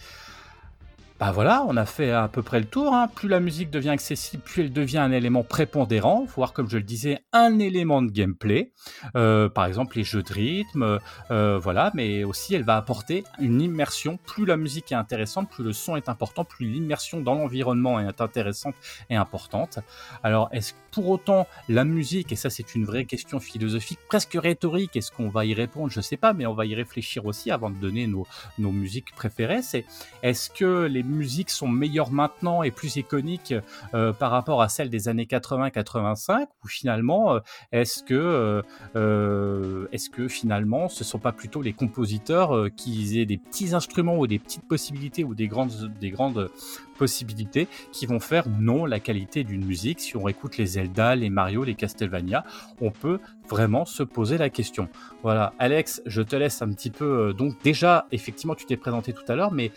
Bah 1.21 1.31
voilà, 1.31 1.63
on 1.67 1.77
a 1.77 1.85
fait 1.85 2.09
à 2.09 2.27
peu 2.27 2.41
près 2.41 2.59
le 2.59 2.65
tour. 2.65 2.95
Hein. 2.95 3.07
Plus 3.07 3.29
la 3.29 3.39
musique 3.39 3.69
devient 3.69 3.89
accessible, 3.91 4.41
plus 4.41 4.63
elle 4.63 4.73
devient 4.73 4.97
un 4.97 5.11
élément 5.11 5.43
prépondérant, 5.43 6.25
voire 6.25 6.51
comme 6.51 6.67
je 6.67 6.77
le 6.77 6.83
disais, 6.83 7.19
un 7.31 7.59
élément 7.59 8.01
de 8.01 8.09
gameplay. 8.09 8.71
Euh, 9.15 9.47
par 9.47 9.67
exemple, 9.67 9.97
les 9.97 10.03
jeux 10.03 10.23
de 10.23 10.33
rythme, 10.33 10.97
euh, 11.29 11.59
voilà, 11.59 11.91
mais 11.93 12.23
aussi 12.23 12.55
elle 12.55 12.63
va 12.63 12.75
apporter 12.75 13.23
une 13.39 13.61
immersion. 13.61 14.17
Plus 14.25 14.47
la 14.47 14.57
musique 14.57 14.91
est 14.91 14.95
intéressante, 14.95 15.47
plus 15.47 15.63
le 15.63 15.73
son 15.73 15.95
est 15.95 16.09
important, 16.09 16.43
plus 16.43 16.65
l'immersion 16.65 17.21
dans 17.21 17.35
l'environnement 17.35 17.99
est 17.99 18.19
intéressante 18.19 18.73
et 19.11 19.15
importante. 19.15 19.77
Alors, 20.23 20.49
est-ce 20.51 20.73
pour 20.91 21.07
autant 21.09 21.47
la 21.69 21.85
musique, 21.85 22.31
et 22.31 22.35
ça 22.35 22.49
c'est 22.49 22.75
une 22.75 22.83
vraie 22.83 23.05
question 23.05 23.39
philosophique, 23.39 23.99
presque 24.07 24.37
rhétorique, 24.41 24.95
est-ce 24.95 25.11
qu'on 25.11 25.29
va 25.29 25.45
y 25.45 25.53
répondre? 25.53 25.89
Je 25.89 26.01
sais 26.01 26.17
pas, 26.17 26.33
mais 26.33 26.45
on 26.45 26.53
va 26.53 26.65
y 26.65 26.75
réfléchir 26.75 27.25
aussi 27.25 27.49
avant 27.49 27.69
de 27.69 27.75
donner 27.75 28.07
nos, 28.07 28.27
nos 28.59 28.71
musiques 28.71 29.15
préférées. 29.15 29.61
C'est 29.61 29.85
est-ce 30.21 30.49
que 30.49 30.85
les 30.85 31.03
musiques 31.11 31.49
sont 31.49 31.67
meilleures 31.67 32.11
maintenant 32.11 32.63
et 32.63 32.71
plus 32.71 32.95
iconiques 32.95 33.53
euh, 33.93 34.13
par 34.13 34.31
rapport 34.31 34.61
à 34.61 34.69
celles 34.69 34.89
des 34.89 35.07
années 35.07 35.25
80-85 35.25 36.47
ou 36.63 36.67
finalement 36.67 37.35
euh, 37.35 37.39
est-ce 37.71 38.03
que 38.03 38.63
euh, 38.95 39.87
est-ce 39.91 40.09
que 40.09 40.27
finalement 40.27 40.89
ce 40.89 41.03
sont 41.03 41.19
pas 41.19 41.31
plutôt 41.31 41.61
les 41.61 41.73
compositeurs 41.73 42.69
qui 42.75 43.19
aient 43.19 43.25
des 43.25 43.37
petits 43.37 43.73
instruments 43.73 44.17
ou 44.17 44.27
des 44.27 44.39
petites 44.39 44.67
possibilités 44.67 45.23
ou 45.23 45.35
des 45.35 45.47
grandes 45.47 45.91
des 45.99 46.09
grandes 46.09 46.49
possibilités 46.97 47.67
qui 47.91 48.05
vont 48.05 48.19
faire 48.19 48.47
non 48.47 48.85
la 48.85 48.99
qualité 48.99 49.43
d'une 49.43 49.65
musique? 49.65 49.99
Si 49.99 50.15
on 50.15 50.27
écoute 50.27 50.57
les 50.57 50.65
Zelda, 50.65 51.15
les 51.15 51.29
Mario, 51.29 51.63
les 51.63 51.75
Castlevania, 51.75 52.43
on 52.79 52.91
peut 52.91 53.19
vraiment 53.49 53.85
se 53.85 54.03
poser 54.03 54.37
la 54.37 54.49
question. 54.49 54.87
Voilà, 55.23 55.53
Alex, 55.59 56.01
je 56.05 56.21
te 56.21 56.35
laisse 56.35 56.61
un 56.61 56.71
petit 56.71 56.91
peu 56.91 57.33
donc 57.33 57.61
déjà 57.63 58.07
effectivement 58.11 58.55
tu 58.55 58.65
t'es 58.65 58.77
présenté 58.77 59.13
tout 59.13 59.23
à 59.27 59.35
l'heure 59.35 59.51
mais 59.51 59.71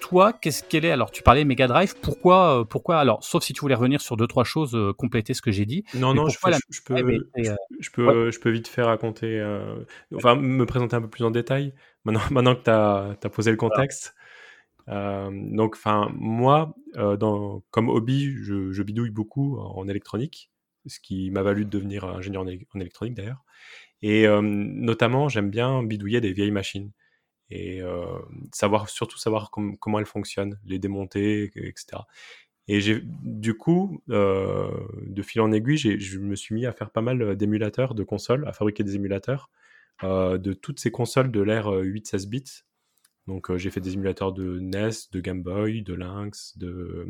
toi, 0.00 0.32
qu'est-ce 0.32 0.64
qu'elle 0.64 0.84
est? 0.84 0.90
Alors, 0.90 1.10
tu 1.10 1.22
parlais 1.22 1.44
Mega 1.44 1.66
Drive. 1.66 1.94
Pourquoi, 2.00 2.60
euh, 2.60 2.64
pourquoi 2.64 2.98
Alors, 2.98 3.22
sauf 3.22 3.44
si 3.44 3.52
tu 3.52 3.60
voulais 3.60 3.74
revenir 3.74 4.00
sur 4.00 4.16
deux 4.16 4.26
trois 4.26 4.44
choses, 4.44 4.74
euh, 4.74 4.92
compléter 4.92 5.34
ce 5.34 5.42
que 5.42 5.52
j'ai 5.52 5.66
dit. 5.66 5.84
Non, 5.94 6.14
non, 6.14 6.28
je, 6.28 6.38
la... 6.48 6.58
je, 6.68 6.80
peux, 6.82 6.98
été, 6.98 7.50
je, 7.78 7.90
peux, 7.90 8.24
ouais. 8.26 8.32
je 8.32 8.40
peux 8.40 8.50
vite 8.50 8.66
faire 8.66 8.86
raconter, 8.86 9.38
euh... 9.38 9.84
enfin, 10.14 10.34
me 10.34 10.66
présenter 10.66 10.96
un 10.96 11.02
peu 11.02 11.08
plus 11.08 11.24
en 11.24 11.30
détail. 11.30 11.74
Maintenant, 12.04 12.20
maintenant 12.30 12.54
que 12.56 12.64
tu 12.64 12.70
as, 12.70 13.16
as, 13.22 13.28
posé 13.28 13.50
le 13.50 13.56
contexte. 13.56 14.14
Euh, 14.88 15.30
donc, 15.32 15.76
enfin, 15.76 16.10
moi, 16.14 16.74
dans, 16.96 17.62
comme 17.70 17.88
hobby, 17.88 18.34
je, 18.42 18.82
bidouille 18.82 19.10
beaucoup 19.10 19.58
en 19.58 19.86
électronique. 19.86 20.50
ce 20.86 20.98
qui 20.98 21.30
m'a 21.30 21.42
valu 21.42 21.64
de 21.64 21.70
devenir 21.70 22.04
ingénieur 22.04 22.42
en, 22.42 22.46
éle- 22.46 22.66
en 22.74 22.80
électronique 22.80 23.14
d'ailleurs. 23.14 23.44
Et 24.02 24.26
notamment, 24.40 25.28
j'aime 25.28 25.50
bien 25.50 25.82
bidouiller 25.82 26.20
des 26.20 26.32
vieilles 26.32 26.50
machines 26.50 26.90
et 27.50 27.82
euh, 27.82 28.04
savoir 28.52 28.88
surtout 28.88 29.18
savoir 29.18 29.50
com- 29.50 29.76
comment 29.78 29.98
elles 29.98 30.06
fonctionnent, 30.06 30.58
les 30.64 30.78
démonter, 30.78 31.44
etc. 31.56 32.06
Et 32.68 32.80
j'ai 32.80 33.02
du 33.04 33.54
coup, 33.56 34.02
euh, 34.10 34.70
de 35.06 35.22
fil 35.22 35.40
en 35.40 35.52
aiguille, 35.52 35.78
je 35.78 36.18
me 36.18 36.36
suis 36.36 36.54
mis 36.54 36.66
à 36.66 36.72
faire 36.72 36.90
pas 36.90 37.00
mal 37.02 37.36
d'émulateurs 37.36 37.94
de 37.94 38.04
consoles, 38.04 38.46
à 38.46 38.52
fabriquer 38.52 38.84
des 38.84 38.94
émulateurs 38.96 39.50
euh, 40.04 40.38
de 40.38 40.52
toutes 40.52 40.80
ces 40.80 40.90
consoles 40.92 41.30
de 41.32 41.40
l'ère 41.40 41.72
euh, 41.72 41.82
8-16 41.82 42.28
bits. 42.28 42.62
Donc 43.26 43.50
euh, 43.50 43.58
j'ai 43.58 43.70
fait 43.70 43.80
des 43.80 43.94
émulateurs 43.94 44.32
de 44.32 44.58
NES, 44.60 45.08
de 45.12 45.20
Game 45.20 45.42
Boy, 45.42 45.82
de 45.82 45.94
Lynx, 45.94 46.56
de 46.58 47.06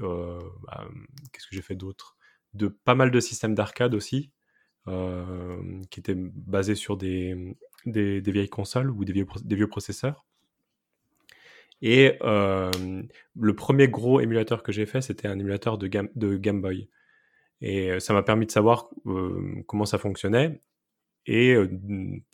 euh, 0.00 0.40
bah, 0.66 0.88
qu'est-ce 1.32 1.46
que 1.48 1.54
j'ai 1.56 1.62
fait 1.62 1.74
d'autre? 1.74 2.16
De 2.54 2.68
pas 2.68 2.94
mal 2.94 3.10
de 3.10 3.20
systèmes 3.20 3.54
d'arcade 3.54 3.94
aussi, 3.94 4.30
euh, 4.88 5.80
qui 5.90 6.00
étaient 6.00 6.16
basés 6.16 6.74
sur 6.74 6.96
des, 6.96 7.56
des, 7.86 8.20
vieilles 8.20 8.48
consoles 8.48 8.90
ou 8.90 9.04
des 9.04 9.12
vieux, 9.12 9.26
des 9.44 9.56
vieux 9.56 9.68
processeurs. 9.68 10.24
Et 11.82 12.16
euh, 12.22 12.70
le 13.38 13.56
premier 13.56 13.88
gros 13.88 14.20
émulateur 14.20 14.62
que 14.62 14.70
j'ai 14.70 14.86
fait, 14.86 15.00
c'était 15.00 15.26
un 15.26 15.38
émulateur 15.38 15.78
de 15.78 15.88
Game, 15.88 16.08
de 16.14 16.36
Game 16.36 16.60
Boy. 16.60 16.88
Et 17.62 17.90
euh, 17.90 18.00
ça 18.00 18.12
m'a 18.12 18.22
permis 18.22 18.46
de 18.46 18.50
savoir 18.50 18.90
euh, 19.06 19.62
comment 19.66 19.86
ça 19.86 19.96
fonctionnait. 19.96 20.60
Et 21.26 21.54
euh, 21.54 21.68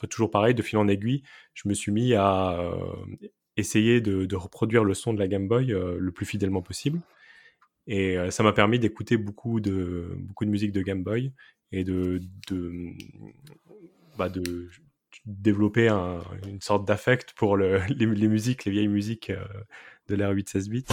toujours 0.09 0.31
pareil, 0.31 0.55
de 0.55 0.63
fil 0.63 0.79
en 0.79 0.89
aiguille, 0.89 1.23
je 1.55 1.69
me 1.69 1.75
suis 1.75 1.93
mis 1.93 2.15
à 2.15 2.59
essayer 3.57 4.01
de, 4.01 4.35
reproduire 4.35 4.85
le 4.85 4.95
son 4.95 5.13
de 5.13 5.19
la 5.19 5.29
Game 5.29 5.47
Boy 5.47 5.67
le 5.67 6.11
plus 6.11 6.25
fidèlement 6.25 6.63
possible. 6.63 7.01
Et 7.87 8.17
ça 8.31 8.43
m'a 8.43 8.53
permis 8.55 8.79
d'écouter 8.79 9.19
beaucoup 9.19 9.61
de, 9.61 10.17
beaucoup 10.21 10.47
de 10.47 10.51
musique 10.51 10.73
de 10.73 10.81
Game 10.81 11.03
Boy 11.03 11.33
et 11.73 11.85
de, 11.85 12.23
de, 12.49 12.73
bah, 14.17 14.31
de 14.31 14.71
développer 15.27 15.89
un- 15.89 16.21
une 16.47 16.61
sorte 16.61 16.87
d'affect 16.87 17.33
pour 17.35 17.57
le- 17.57 17.81
les, 17.89 18.07
les 18.07 18.29
musiques, 18.29 18.65
les 18.65 18.73
vieilles 18.73 18.89
musiques 18.89 19.31
euh, 19.31 19.45
de 20.09 20.15
l'ère 20.15 20.33
8-16 20.33 20.69
bits. 20.69 20.85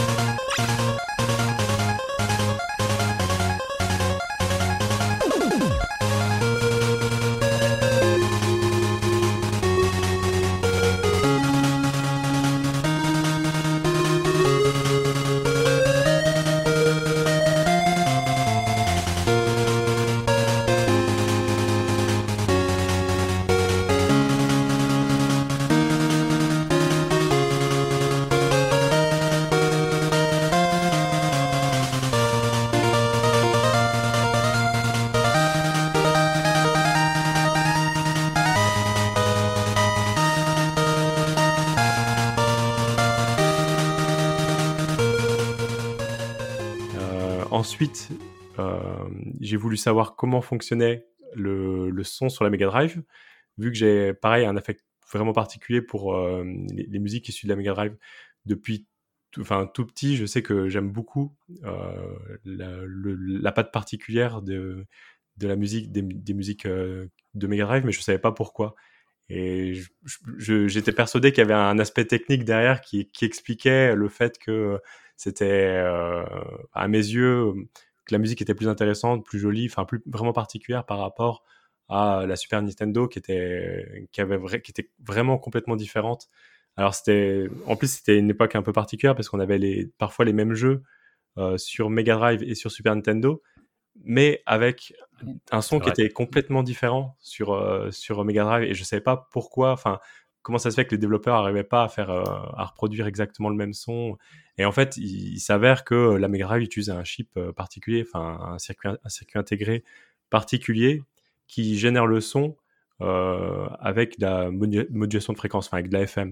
J'ai 49.46 49.56
voulu 49.56 49.76
savoir 49.76 50.16
comment 50.16 50.40
fonctionnait 50.40 51.06
le, 51.34 52.02
son 52.02 52.28
sur 52.28 52.44
la 52.44 52.50
Mega 52.50 52.66
Drive, 52.66 53.02
vu 53.58 53.70
que 53.70 53.76
j'ai, 53.76 54.14
pareil, 54.14 54.44
un 54.44 54.56
affect 54.56 54.84
vraiment 55.12 55.32
particulier 55.32 55.82
pour 55.82 56.14
euh, 56.14 56.44
les, 56.72 56.98
musiques 56.98 57.28
issues 57.28 57.46
de 57.46 57.52
la 57.52 57.56
Mega 57.56 57.72
Drive 57.72 57.96
depuis 58.44 58.86
enfin, 59.38 59.70
tout 59.72 59.86
petit. 59.86 60.16
Je 60.16 60.26
sais 60.26 60.42
que 60.42 60.68
j'aime 60.68 60.90
beaucoup 60.90 61.36
euh, 61.64 62.18
la, 62.44 63.52
patte 63.52 63.72
particulière 63.72 64.42
de, 64.42 64.84
la 65.40 65.56
musique, 65.56 65.92
des, 65.92 66.34
musiques 66.34 66.66
euh, 66.66 67.06
de 67.34 67.46
Mega 67.46 67.64
Drive, 67.64 67.84
mais 67.84 67.92
je 67.92 68.00
savais 68.00 68.18
pas 68.18 68.32
pourquoi. 68.32 68.74
Et 69.28 69.80
j'étais 70.38 70.92
persuadé 70.92 71.32
qu'il 71.32 71.38
y 71.38 71.44
avait 71.44 71.54
un 71.54 71.78
aspect 71.80 72.04
technique 72.04 72.44
derrière 72.44 72.80
qui, 72.80 73.10
expliquait 73.22 73.94
le 73.96 74.08
fait 74.08 74.38
que 74.38 74.80
c'était, 75.16 75.84
à 76.72 76.88
mes 76.88 76.98
yeux, 76.98 77.52
que 78.06 78.14
la 78.14 78.18
musique 78.18 78.40
était 78.40 78.54
plus 78.54 78.68
intéressante, 78.68 79.24
plus 79.24 79.38
jolie, 79.38 79.66
enfin 79.70 79.84
plus 79.84 80.00
vraiment 80.06 80.32
particulière 80.32 80.86
par 80.86 80.98
rapport 80.98 81.44
à 81.88 82.24
la 82.26 82.36
Super 82.36 82.62
Nintendo 82.62 83.06
qui 83.08 83.18
était, 83.18 84.08
qui 84.12 84.20
avait 84.20 84.36
vrai- 84.38 84.62
qui 84.62 84.70
était 84.70 84.90
vraiment 85.04 85.38
complètement 85.38 85.76
différente. 85.76 86.28
Alors 86.76 86.94
c'était, 86.94 87.48
en 87.66 87.76
plus 87.76 87.90
c'était 87.90 88.18
une 88.18 88.30
époque 88.30 88.54
un 88.54 88.62
peu 88.62 88.72
particulière 88.72 89.14
parce 89.14 89.28
qu'on 89.28 89.40
avait 89.40 89.58
les, 89.58 89.86
parfois 89.98 90.24
les 90.24 90.32
mêmes 90.32 90.54
jeux 90.54 90.82
euh, 91.38 91.58
sur 91.58 91.90
Mega 91.90 92.16
Drive 92.16 92.42
et 92.42 92.54
sur 92.54 92.70
Super 92.70 92.94
Nintendo, 92.94 93.42
mais 94.04 94.42
avec 94.46 94.94
un 95.50 95.62
son 95.62 95.80
qui 95.80 95.88
était 95.88 96.10
complètement 96.10 96.62
différent 96.62 97.16
sur 97.20 97.52
euh, 97.54 97.90
sur 97.90 98.24
Mega 98.24 98.44
Drive 98.44 98.64
et 98.70 98.74
je 98.74 98.84
savais 98.84 99.00
pas 99.02 99.28
pourquoi. 99.32 99.72
Enfin, 99.72 100.00
comment 100.46 100.58
ça 100.58 100.70
se 100.70 100.76
fait 100.76 100.84
que 100.84 100.92
les 100.92 100.98
développeurs 100.98 101.34
n'arrivaient 101.34 101.64
pas 101.64 101.82
à 101.82 101.88
faire 101.88 102.08
euh, 102.08 102.22
à 102.56 102.66
reproduire 102.66 103.08
exactement 103.08 103.48
le 103.48 103.56
même 103.56 103.72
son 103.72 104.16
Et 104.58 104.64
en 104.64 104.70
fait, 104.70 104.96
il, 104.96 105.40
s'avère 105.40 105.82
que 105.82 106.14
la 106.14 106.28
Mega 106.28 106.44
Drive 106.44 106.62
utilise 106.62 106.88
un 106.88 107.02
chip 107.02 107.30
euh, 107.36 107.52
particulier, 107.52 108.04
enfin 108.08 108.38
un 108.52 108.58
circuit 108.58 108.90
un 109.04 109.08
circuit 109.08 109.40
intégré 109.40 109.82
particulier 110.30 111.02
qui 111.48 111.76
génère 111.76 112.06
le 112.06 112.20
son 112.20 112.54
euh, 113.00 113.66
avec 113.80 114.20
de 114.20 114.24
la 114.24 114.52
modu- 114.52 114.86
modulation 114.90 115.32
de 115.32 115.38
fréquence, 115.38 115.66
enfin 115.66 115.78
avec 115.78 115.88
de 115.88 115.94
la 115.94 116.02
FM. 116.02 116.30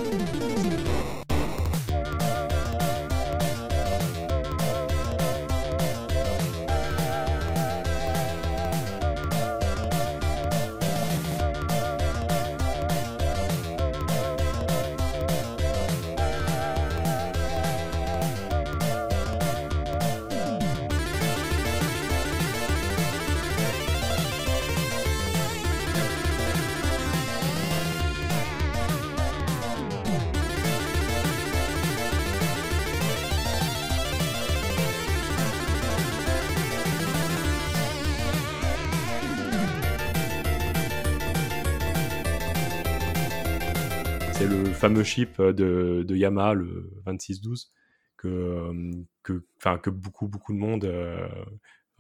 Fameux 44.89 45.05
chip 45.05 45.41
de, 45.41 46.05
de 46.07 46.17
Yamaha, 46.17 46.55
le 46.55 46.91
2612, 47.07 47.73
que, 48.17 48.29
euh, 48.29 48.91
que, 49.23 49.45
que 49.83 49.91
beaucoup, 49.91 50.29
beaucoup 50.29 50.53
de 50.53 50.59
monde 50.59 50.85
euh, 50.85 51.29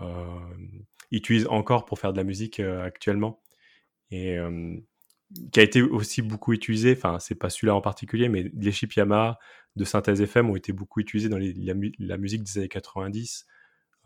euh, 0.00 0.40
utilise 1.10 1.46
encore 1.48 1.84
pour 1.86 1.98
faire 1.98 2.12
de 2.12 2.18
la 2.18 2.24
musique 2.24 2.60
euh, 2.60 2.84
actuellement. 2.84 3.40
Et 4.10 4.38
euh, 4.38 4.76
qui 5.52 5.60
a 5.60 5.62
été 5.62 5.82
aussi 5.82 6.22
beaucoup 6.22 6.52
utilisé, 6.52 6.92
enfin, 6.96 7.18
c'est 7.18 7.34
pas 7.34 7.50
celui-là 7.50 7.74
en 7.74 7.80
particulier, 7.80 8.28
mais 8.28 8.50
les 8.54 8.72
chips 8.72 8.94
Yamaha 8.96 9.38
de 9.76 9.84
synthèse 9.84 10.20
FM 10.20 10.50
ont 10.50 10.56
été 10.56 10.72
beaucoup 10.72 11.00
utilisés 11.00 11.28
dans 11.28 11.38
la, 11.38 11.74
mu- 11.74 11.92
la 11.98 12.18
musique 12.18 12.44
des 12.44 12.58
années 12.58 12.68
90 12.68 13.46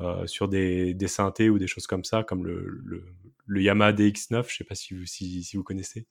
euh, 0.00 0.26
sur 0.26 0.48
des, 0.48 0.94
des 0.94 1.08
synthés 1.08 1.50
ou 1.50 1.58
des 1.58 1.66
choses 1.66 1.86
comme 1.86 2.04
ça, 2.04 2.24
comme 2.24 2.46
le, 2.46 2.64
le, 2.84 3.04
le 3.46 3.62
Yamaha 3.62 3.92
DX9, 3.92 4.50
je 4.50 4.56
sais 4.56 4.64
pas 4.64 4.74
si 4.76 4.94
vous, 4.94 5.06
si 5.06 5.56
vous 5.56 5.64
connaissez. 5.64 6.06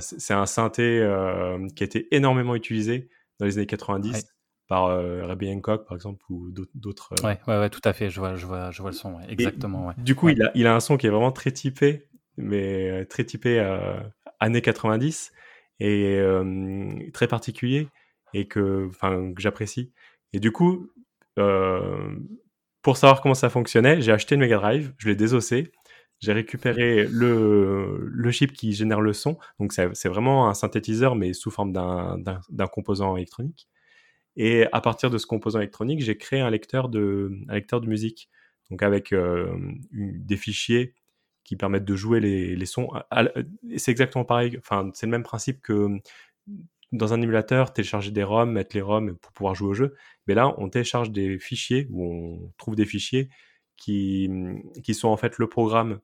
C'est 0.00 0.34
un 0.34 0.46
synthé 0.46 0.98
euh, 1.00 1.66
qui 1.76 1.82
a 1.82 1.86
été 1.86 2.14
énormément 2.14 2.54
utilisé 2.54 3.08
dans 3.38 3.46
les 3.46 3.56
années 3.58 3.66
90 3.66 4.12
Ouais. 4.14 4.20
par 4.68 4.86
euh, 4.86 5.20
Herbie 5.22 5.50
Hancock, 5.52 5.86
par 5.86 5.96
exemple, 5.96 6.24
ou 6.30 6.50
d'autres- 6.74 7.14
euh, 7.20 7.26
Ouais, 7.26 7.38
ouais, 7.46 7.58
ouais, 7.58 7.70
tout 7.70 7.80
à 7.84 7.92
fait. 7.92 8.10
Je 8.10 8.18
vois, 8.20 8.36
je 8.36 8.46
vois, 8.46 8.70
je 8.70 8.82
vois 8.82 8.90
le 8.90 8.96
son. 8.96 9.14
ouais. 9.14 9.24
Exactement. 9.28 9.92
Du 9.98 10.14
coup, 10.14 10.28
il, 10.28 10.42
a, 10.42 10.50
il 10.54 10.66
a 10.66 10.74
un 10.74 10.80
son 10.80 10.96
qui 10.96 11.06
est 11.06 11.10
vraiment 11.10 11.32
très 11.32 11.52
typé, 11.52 12.06
mais 12.36 13.04
très 13.06 13.24
typé 13.24 13.58
années 14.40 14.62
90 14.62 15.32
et 15.80 16.16
euh, 16.18 16.92
très 17.12 17.26
particulier 17.28 17.88
et 18.34 18.46
que, 18.46 18.86
enfin, 18.88 19.32
que 19.34 19.40
j'apprécie. 19.40 19.92
Et 20.32 20.40
du 20.40 20.52
coup, 20.52 20.88
euh, 21.38 22.14
pour 22.82 22.96
savoir 22.96 23.20
comment 23.22 23.34
ça 23.34 23.50
fonctionnait, 23.50 24.00
j'ai 24.00 24.12
acheté 24.12 24.34
une 24.34 24.40
Mega 24.40 24.56
Drive, 24.58 24.92
je 24.98 25.08
l'ai 25.08 25.16
désossé, 25.16 25.72
j'ai 26.20 26.32
récupéré 26.32 27.06
le, 27.10 28.06
le 28.10 28.30
chip 28.30 28.52
qui 28.52 28.72
génère 28.72 29.00
le 29.00 29.12
son. 29.12 29.38
Donc, 29.58 29.72
c'est 29.72 30.08
vraiment 30.08 30.48
un 30.48 30.54
synthétiseur, 30.54 31.16
mais 31.16 31.32
sous 31.32 31.50
forme 31.50 31.72
d'un- 31.72 32.66
composant 32.72 33.16
électronique. 33.16 33.68
Et 34.36 34.66
à 34.72 34.80
partir 34.80 35.10
de 35.10 35.18
ce 35.18 35.26
composant 35.26 35.58
électronique, 35.60 36.00
j'ai 36.02 36.16
créé 36.16 36.40
un 36.40 36.50
lecteur 36.50 36.88
de, 36.88 37.32
un 37.48 37.54
lecteur 37.54 37.80
de 37.80 37.88
musique. 37.88 38.30
donc 38.70 38.82
avec 38.82 39.12
euh, 39.12 39.52
des 39.92 40.36
fichiers 40.36 40.94
qui 41.44 41.56
permettent 41.56 41.84
de 41.84 41.96
jouer 41.96 42.20
les, 42.20 42.54
les 42.56 42.66
sons. 42.66 42.90
C'est 43.76 43.90
exactement 43.90 44.24
pareil, 44.24 44.56
enfin, 44.58 44.90
c'est 44.94 45.06
le 45.06 45.10
même 45.12 45.24
principe 45.24 45.60
que 45.62 45.88
dans 46.92 47.14
un 47.14 47.22
émulateur, 47.22 47.72
télécharger 47.72 48.10
des 48.10 48.24
ROM, 48.24 48.50
mettre 48.50 48.74
les 48.74 48.82
ROM 48.82 49.16
pour 49.16 49.32
pouvoir 49.32 49.54
jouer 49.54 49.68
au 49.68 49.74
jeu. 49.74 49.94
Mais 50.26 50.34
là, 50.34 50.54
on 50.58 50.68
télécharge 50.68 51.10
des 51.12 51.38
fichiers, 51.38 51.86
ou 51.90 52.04
on 52.04 52.52
trouve 52.58 52.74
des 52.74 52.86
fichiers 52.86 53.28
qui, 53.76 54.28
qui 54.82 54.94
sont 54.94 55.08
en 55.08 55.16
fait 55.16 55.38
le 55.38 55.48
programme 55.48 56.00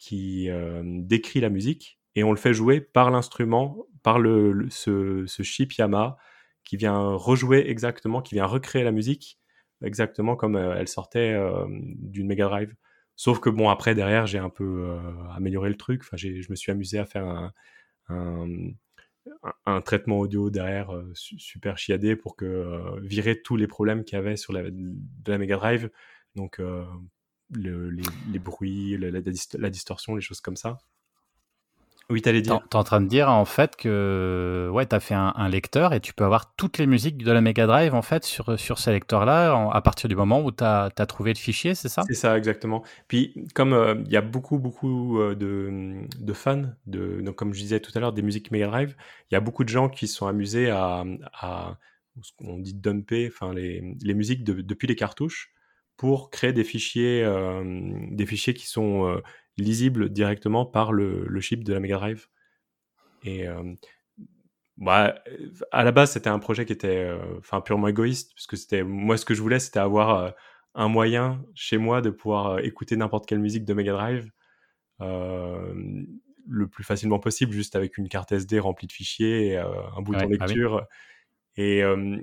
qui 0.00 0.48
euh, 0.48 0.82
décrit 0.84 1.40
la 1.40 1.50
musique, 1.50 2.00
et 2.14 2.24
on 2.24 2.30
le 2.30 2.38
fait 2.38 2.54
jouer 2.54 2.80
par 2.80 3.10
l'instrument, 3.10 3.86
par 4.02 4.18
le, 4.18 4.66
ce, 4.70 5.24
ce 5.26 5.42
chip 5.42 5.74
Yamaha, 5.74 6.16
qui 6.64 6.76
vient 6.76 6.98
rejouer 7.14 7.68
exactement, 7.70 8.22
qui 8.22 8.34
vient 8.34 8.46
recréer 8.46 8.82
la 8.82 8.92
musique 8.92 9.38
exactement 9.82 10.36
comme 10.36 10.56
euh, 10.56 10.74
elle 10.76 10.88
sortait 10.88 11.32
euh, 11.34 11.66
d'une 11.68 12.26
Mega 12.26 12.46
Drive. 12.46 12.74
Sauf 13.16 13.40
que 13.40 13.50
bon, 13.50 13.68
après, 13.68 13.94
derrière, 13.94 14.26
j'ai 14.26 14.38
un 14.38 14.48
peu 14.48 14.96
amélioré 15.36 15.68
le 15.68 15.76
truc. 15.76 16.00
Enfin, 16.02 16.16
je 16.16 16.46
me 16.48 16.56
suis 16.56 16.72
amusé 16.72 16.98
à 16.98 17.04
faire 17.04 17.26
un, 17.26 17.52
un, 19.66 19.80
traitement 19.82 20.18
audio 20.18 20.48
derrière 20.48 20.94
euh, 20.94 21.10
su- 21.14 21.38
super 21.38 21.76
chiadé 21.76 22.16
pour 22.16 22.34
que 22.34 22.46
euh, 22.46 22.98
virer 23.02 23.42
tous 23.42 23.56
les 23.56 23.66
problèmes 23.66 24.04
qu'il 24.04 24.16
y 24.16 24.18
avait 24.18 24.36
sur 24.36 24.54
la, 24.54 24.62
de 24.70 25.32
la 25.32 25.36
Mega 25.36 25.56
Drive. 25.56 25.90
Donc, 26.34 26.60
le- 27.52 27.90
les, 27.90 28.02
les 28.32 28.38
bruits, 28.38 28.96
la, 28.98 29.20
dist- 29.20 29.58
la 29.58 29.70
distorsion, 29.70 30.14
les 30.14 30.22
choses 30.22 30.40
comme 30.40 30.56
ça. 30.56 30.78
Oui, 32.10 32.22
t'allais 32.22 32.42
dire. 32.42 32.56
en- 32.56 32.58
t'es 32.58 32.76
en 32.76 32.82
train 32.82 33.00
de 33.00 33.06
dire 33.06 33.30
en 33.30 33.44
fait 33.44 33.76
que 33.76 34.68
ouais, 34.72 34.84
t'as 34.84 34.98
fait 34.98 35.14
un, 35.14 35.32
un 35.36 35.48
lecteur 35.48 35.92
et 35.92 36.00
tu 36.00 36.12
peux 36.12 36.24
avoir 36.24 36.54
toutes 36.56 36.78
les 36.78 36.86
musiques 36.86 37.18
de 37.18 37.30
la 37.30 37.40
Mega 37.40 37.66
Drive 37.66 37.94
en 37.94 38.02
fait 38.02 38.24
sur, 38.24 38.58
sur 38.58 38.78
ces 38.80 38.90
lecteurs-là 38.90 39.70
à 39.72 39.80
partir 39.80 40.08
du 40.08 40.16
moment 40.16 40.42
où 40.42 40.50
t'as 40.50 40.86
as 40.86 41.06
trouvé 41.06 41.32
le 41.32 41.38
fichier, 41.38 41.76
c'est 41.76 41.88
ça? 41.88 42.02
C'est 42.08 42.14
ça, 42.14 42.36
exactement. 42.36 42.82
Puis, 43.08 43.34
comme 43.54 43.72
euh, 43.72 43.94
il 44.06 44.10
y 44.12 44.16
a 44.16 44.20
beaucoup, 44.22 44.58
beaucoup 44.58 45.20
euh, 45.20 45.34
de, 45.34 46.00
de 46.18 46.32
fans, 46.32 46.64
de, 46.86 47.20
donc, 47.20 47.36
comme 47.36 47.54
je 47.54 47.60
disais 47.60 47.78
tout 47.80 47.92
à 47.94 48.00
l'heure, 48.00 48.12
des 48.12 48.22
musiques 48.22 48.50
Mega 48.50 48.66
Drive, 48.66 48.96
il 49.30 49.34
y 49.34 49.36
a 49.36 49.40
beaucoup 49.40 49.62
de 49.64 49.68
gens 49.68 49.88
qui 49.88 50.08
se 50.08 50.16
sont 50.16 50.26
amusés 50.26 50.70
à, 50.70 51.04
à 51.34 51.78
ce 52.22 52.32
qu'on 52.36 52.58
dit 52.58 52.74
dumper, 52.74 53.28
enfin, 53.32 53.54
les, 53.54 53.94
les 54.02 54.14
musiques 54.14 54.42
de- 54.44 54.60
depuis 54.62 54.88
les 54.88 54.96
cartouches 54.96 55.52
pour 56.00 56.30
créer 56.30 56.54
des 56.54 56.64
fichiers, 56.64 57.22
euh, 57.22 57.62
des 58.10 58.24
fichiers 58.24 58.54
qui 58.54 58.66
sont 58.66 59.06
euh, 59.06 59.20
lisibles 59.58 60.08
directement 60.08 60.64
par 60.64 60.94
le, 60.94 61.26
le 61.26 61.40
chip 61.42 61.62
de 61.62 61.74
la 61.74 61.80
Mega 61.80 61.98
Drive. 61.98 62.26
Et 63.22 63.46
euh, 63.46 63.74
bah, 64.78 65.16
à 65.72 65.84
la 65.84 65.92
base, 65.92 66.12
c'était 66.12 66.30
un 66.30 66.38
projet 66.38 66.64
qui 66.64 66.72
était 66.72 67.14
enfin 67.36 67.60
purement 67.60 67.86
égoïste, 67.88 68.32
puisque 68.34 68.56
c'était 68.56 68.82
moi 68.82 69.18
ce 69.18 69.26
que 69.26 69.34
je 69.34 69.42
voulais, 69.42 69.58
c'était 69.58 69.78
avoir 69.78 70.32
un 70.74 70.88
moyen 70.88 71.44
chez 71.54 71.76
moi 71.76 72.00
de 72.00 72.08
pouvoir 72.08 72.60
écouter 72.60 72.96
n'importe 72.96 73.26
quelle 73.26 73.40
musique 73.40 73.66
de 73.66 73.74
Mega 73.74 73.92
Drive 73.92 74.30
euh, 75.02 75.74
le 76.48 76.66
plus 76.66 76.82
facilement 76.82 77.18
possible, 77.18 77.52
juste 77.52 77.76
avec 77.76 77.98
une 77.98 78.08
carte 78.08 78.32
SD 78.32 78.58
remplie 78.58 78.86
de 78.86 78.92
fichiers, 78.92 79.48
et, 79.48 79.58
euh, 79.58 79.66
un 79.98 80.00
bouton 80.00 80.20
Ouais, 80.20 80.36
ah 80.40 80.46
oui. 80.46 80.54
lecture. 80.54 80.86
Et 81.56 81.82
euh, 81.82 82.16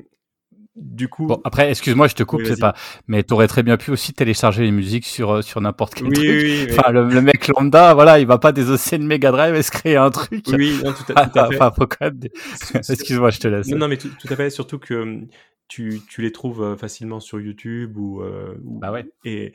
du 0.75 1.07
coup, 1.07 1.25
Bon, 1.27 1.41
après, 1.43 1.69
excuse-moi, 1.71 2.07
je 2.07 2.13
te 2.15 2.23
coupe, 2.23 2.41
Oui, 2.41 2.47
c'est 2.47 2.59
pas. 2.59 2.75
Mais 3.07 3.23
t'aurais 3.23 3.47
très 3.47 3.63
bien 3.63 3.77
pu 3.77 3.89
aussi 3.91 4.13
télécharger 4.13 4.63
les 4.63 4.71
musiques 4.71 5.05
sur, 5.05 5.31
euh, 5.37 5.41
sur 5.41 5.59
n'importe 5.59 5.95
quel 5.95 6.07
oui, 6.07 6.13
truc. 6.13 6.27
oui, 6.27 6.37
oui, 6.43 6.65
oui. 6.69 6.75
Enfin, 6.77 6.91
le, 6.91 7.07
le 7.07 7.21
mec 7.21 7.47
lambda, 7.47 7.93
voilà, 7.95 8.19
il 8.19 8.27
va 8.27 8.37
pas 8.37 8.51
désosser 8.51 8.97
une 8.97 9.07
Mega 9.07 9.31
Drive 9.31 9.55
et 9.55 9.63
se 9.63 9.71
créer 9.71 9.95
un 9.97 10.11
truc. 10.11 10.45
Oui, 10.49 10.79
non, 10.83 10.93
tout 10.93 11.13
à, 11.15 11.27
tout 11.27 11.39
à 11.39 11.47
fait. 11.49 11.55
enfin, 11.55 11.71
faut 11.75 11.87
quand 11.87 12.05
même 12.05 12.19
des- 12.19 12.31
Excuse-moi, 12.75 13.31
je 13.31 13.39
te 13.39 13.47
laisse. 13.47 13.67
Non, 13.69 13.77
non, 13.77 13.87
mais 13.87 13.97
tout, 13.97 14.09
tout 14.19 14.27
à 14.31 14.35
fait. 14.35 14.49
Surtout 14.51 14.77
que 14.77 14.93
hum, 14.93 15.27
tu, 15.67 15.99
tu 16.07 16.21
les 16.21 16.31
trouves 16.31 16.61
euh, 16.63 16.75
facilement 16.77 17.19
sur 17.19 17.39
YouTube 17.39 17.97
ou. 17.97 18.21
euh, 18.21 18.55
ou- 18.63 18.79
Bah 18.79 18.91
ouais. 18.91 19.05
Et 19.25 19.53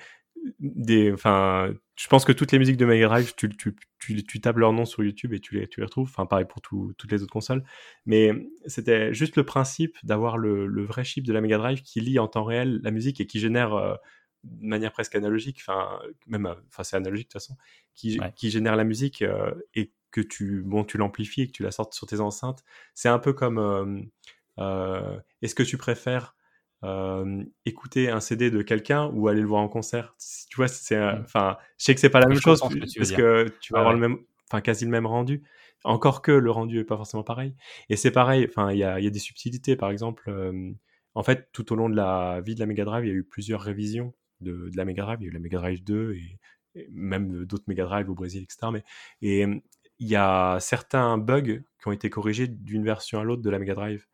des, 0.59 1.13
enfin, 1.13 1.73
je 1.97 2.07
pense 2.09 2.25
que 2.25 2.33
toutes 2.33 2.53
les 2.53 2.59
musiques 2.59 2.77
de 2.77 2.85
Mega 2.85 3.07
Drive, 3.09 3.35
tu, 3.37 3.49
tu, 3.57 3.77
tu, 3.99 4.25
tu 4.25 4.41
tapes 4.41 4.57
leur 4.57 4.73
nom 4.73 4.85
sur 4.85 5.05
YouTube 5.05 5.33
et 5.33 5.41
tu 5.41 5.55
les, 5.59 5.69
tu 5.69 5.81
les 5.81 5.87
retrouves. 5.87 6.09
Enfin, 6.09 6.27
pareil 6.27 6.47
pour 6.49 6.61
tout- 6.61 6.93
toutes 6.99 7.13
les 7.13 7.23
autres 7.23 7.33
consoles. 7.33 7.63
Mais 8.07 8.33
c'était 8.67 9.15
juste 9.15 9.37
le 9.37 9.45
principe 9.45 9.97
d'avoir 10.03 10.39
le, 10.39 10.67
le 10.67 10.85
vrai 10.85 11.05
chip 11.05 11.25
de 11.27 11.33
la 11.33 11.41
Mega 11.41 11.59
Drive 11.59 11.83
qui 11.83 12.01
lit 12.01 12.19
en 12.19 12.29
temps 12.29 12.45
réel 12.45 12.81
la 12.83 12.91
musique 12.91 13.21
et 13.21 13.27
qui 13.27 13.39
génère 13.41 13.75
euh, 13.75 13.95
de 14.45 14.67
manière 14.67 14.91
presque 14.93 15.15
analogique, 15.15 15.59
enfin, 15.61 16.01
même, 16.27 16.47
euh, 16.47 16.55
enfin, 16.69 16.83
c'est 16.83 16.97
analogique 16.97 17.29
de 17.29 17.33
toute 17.33 17.41
façon, 17.43 17.57
qui, 17.95 18.19
Ouais. 18.19 18.33
qui 18.35 18.51
génère 18.51 18.75
la 18.77 18.85
musique 18.85 19.23
euh, 19.23 19.53
et 19.75 19.93
que 20.11 20.21
tu, 20.21 20.63
bon, 20.65 20.83
tu 20.85 20.99
l'amplifies 20.99 21.43
et 21.43 21.47
que 21.47 21.53
tu 21.53 21.63
la 21.63 21.71
sortes 21.71 21.95
sur 21.95 22.07
tes 22.07 22.21
enceintes. 22.21 22.65
C'est 22.95 23.09
un 23.09 23.19
peu 23.21 23.33
comme, 23.33 24.11
est-ce 24.59 25.55
que 25.55 25.63
tu 25.63 25.79
préfères 25.79 26.35
euh, 26.85 27.45
écouter 27.65 28.11
un 28.11 28.21
CD 28.21 28.51
de 28.51 28.63
quelqu'un 28.63 29.07
ou 29.15 29.29
aller 29.29 29.41
le 29.41 29.47
voir 29.47 29.63
en 29.63 29.69
concert 29.69 30.15
Tu 30.51 30.57
vois, 30.57 30.69
c'est, 30.69 30.97
euh, 30.97 31.13
Mm. 31.13 31.23
enfin, 31.23 31.57
je 31.79 31.85
sais 31.87 31.95
que 31.95 32.01
c'est 32.01 32.11
pas 32.11 32.21
la 32.21 32.27
Je 32.29 32.29
même 32.29 32.41
chose 32.41 32.63
que 32.63 32.75
parce 32.97 33.09
dire. 33.09 33.17
que 33.17 33.47
tu 33.61 33.73
vas 33.73 33.81
avoir 33.81 33.95
ouais. 33.95 33.95
le 33.95 34.01
même, 34.01 34.19
enfin, 34.51 34.61
quasi 34.61 34.85
le 34.85 34.91
même 34.91 35.07
rendu. 35.07 35.43
Encore 35.85 36.23
que 36.23 36.31
le 36.33 36.51
rendu 36.51 36.79
est 36.81 36.85
pas 36.85 36.97
forcément 36.97 37.25
pareil. 37.25 37.55
Et 37.89 37.97
c'est 37.97 38.11
pareil, 38.13 38.47
enfin, 38.49 38.73
il 38.73 38.79
y 38.79 38.85
a, 38.85 39.01
il 39.01 39.05
y 39.05 39.09
a 39.09 39.11
des 39.11 39.19
subtilités, 39.19 39.77
par 39.77 39.91
exemple. 39.91 40.25
euh, 40.31 40.71
en 41.15 41.23
fait, 41.23 41.49
tout 41.53 41.73
au 41.73 41.77
long 41.77 41.89
de 41.91 41.97
la 41.97 42.41
vie 42.41 42.55
de 42.55 42.61
la 42.61 42.67
Mega 42.67 42.85
Drive, 42.85 43.05
il 43.05 43.09
y 43.09 43.11
a 43.13 43.15
eu 43.15 43.25
plusieurs 43.25 43.61
révisions 43.61 44.15
de, 44.41 44.69
de 44.71 44.77
la 44.77 44.85
Mega 44.85 45.03
Drive. 45.05 45.19
Il 45.21 45.25
y 45.25 45.27
a 45.29 45.31
eu 45.31 45.35
la 45.35 45.41
Mega 45.41 45.59
Drive 45.59 45.83
2 45.85 46.15
et, 46.15 46.39
et 46.75 46.89
même 46.93 47.45
d'autres 47.45 47.65
Mega 47.67 47.85
Drive 47.85 48.09
au 48.11 48.15
Brésil, 48.15 48.43
etc. 48.45 48.71
Mais, 48.73 48.85
et 49.23 49.43
il 49.99 50.09
y 50.09 50.17
a 50.17 50.59
certains 50.61 51.19
bugs 51.19 51.43
qui 51.81 51.89
ont 51.89 51.93
été 51.93 52.11
corrigés 52.11 52.49
d'une 52.49 52.85
version 52.85 53.21
à 53.21 53.25
l'autre 53.25 53.43
de 53.43 53.51
la 53.51 53.59
Mega 53.59 53.75
Drive, 53.75 54.07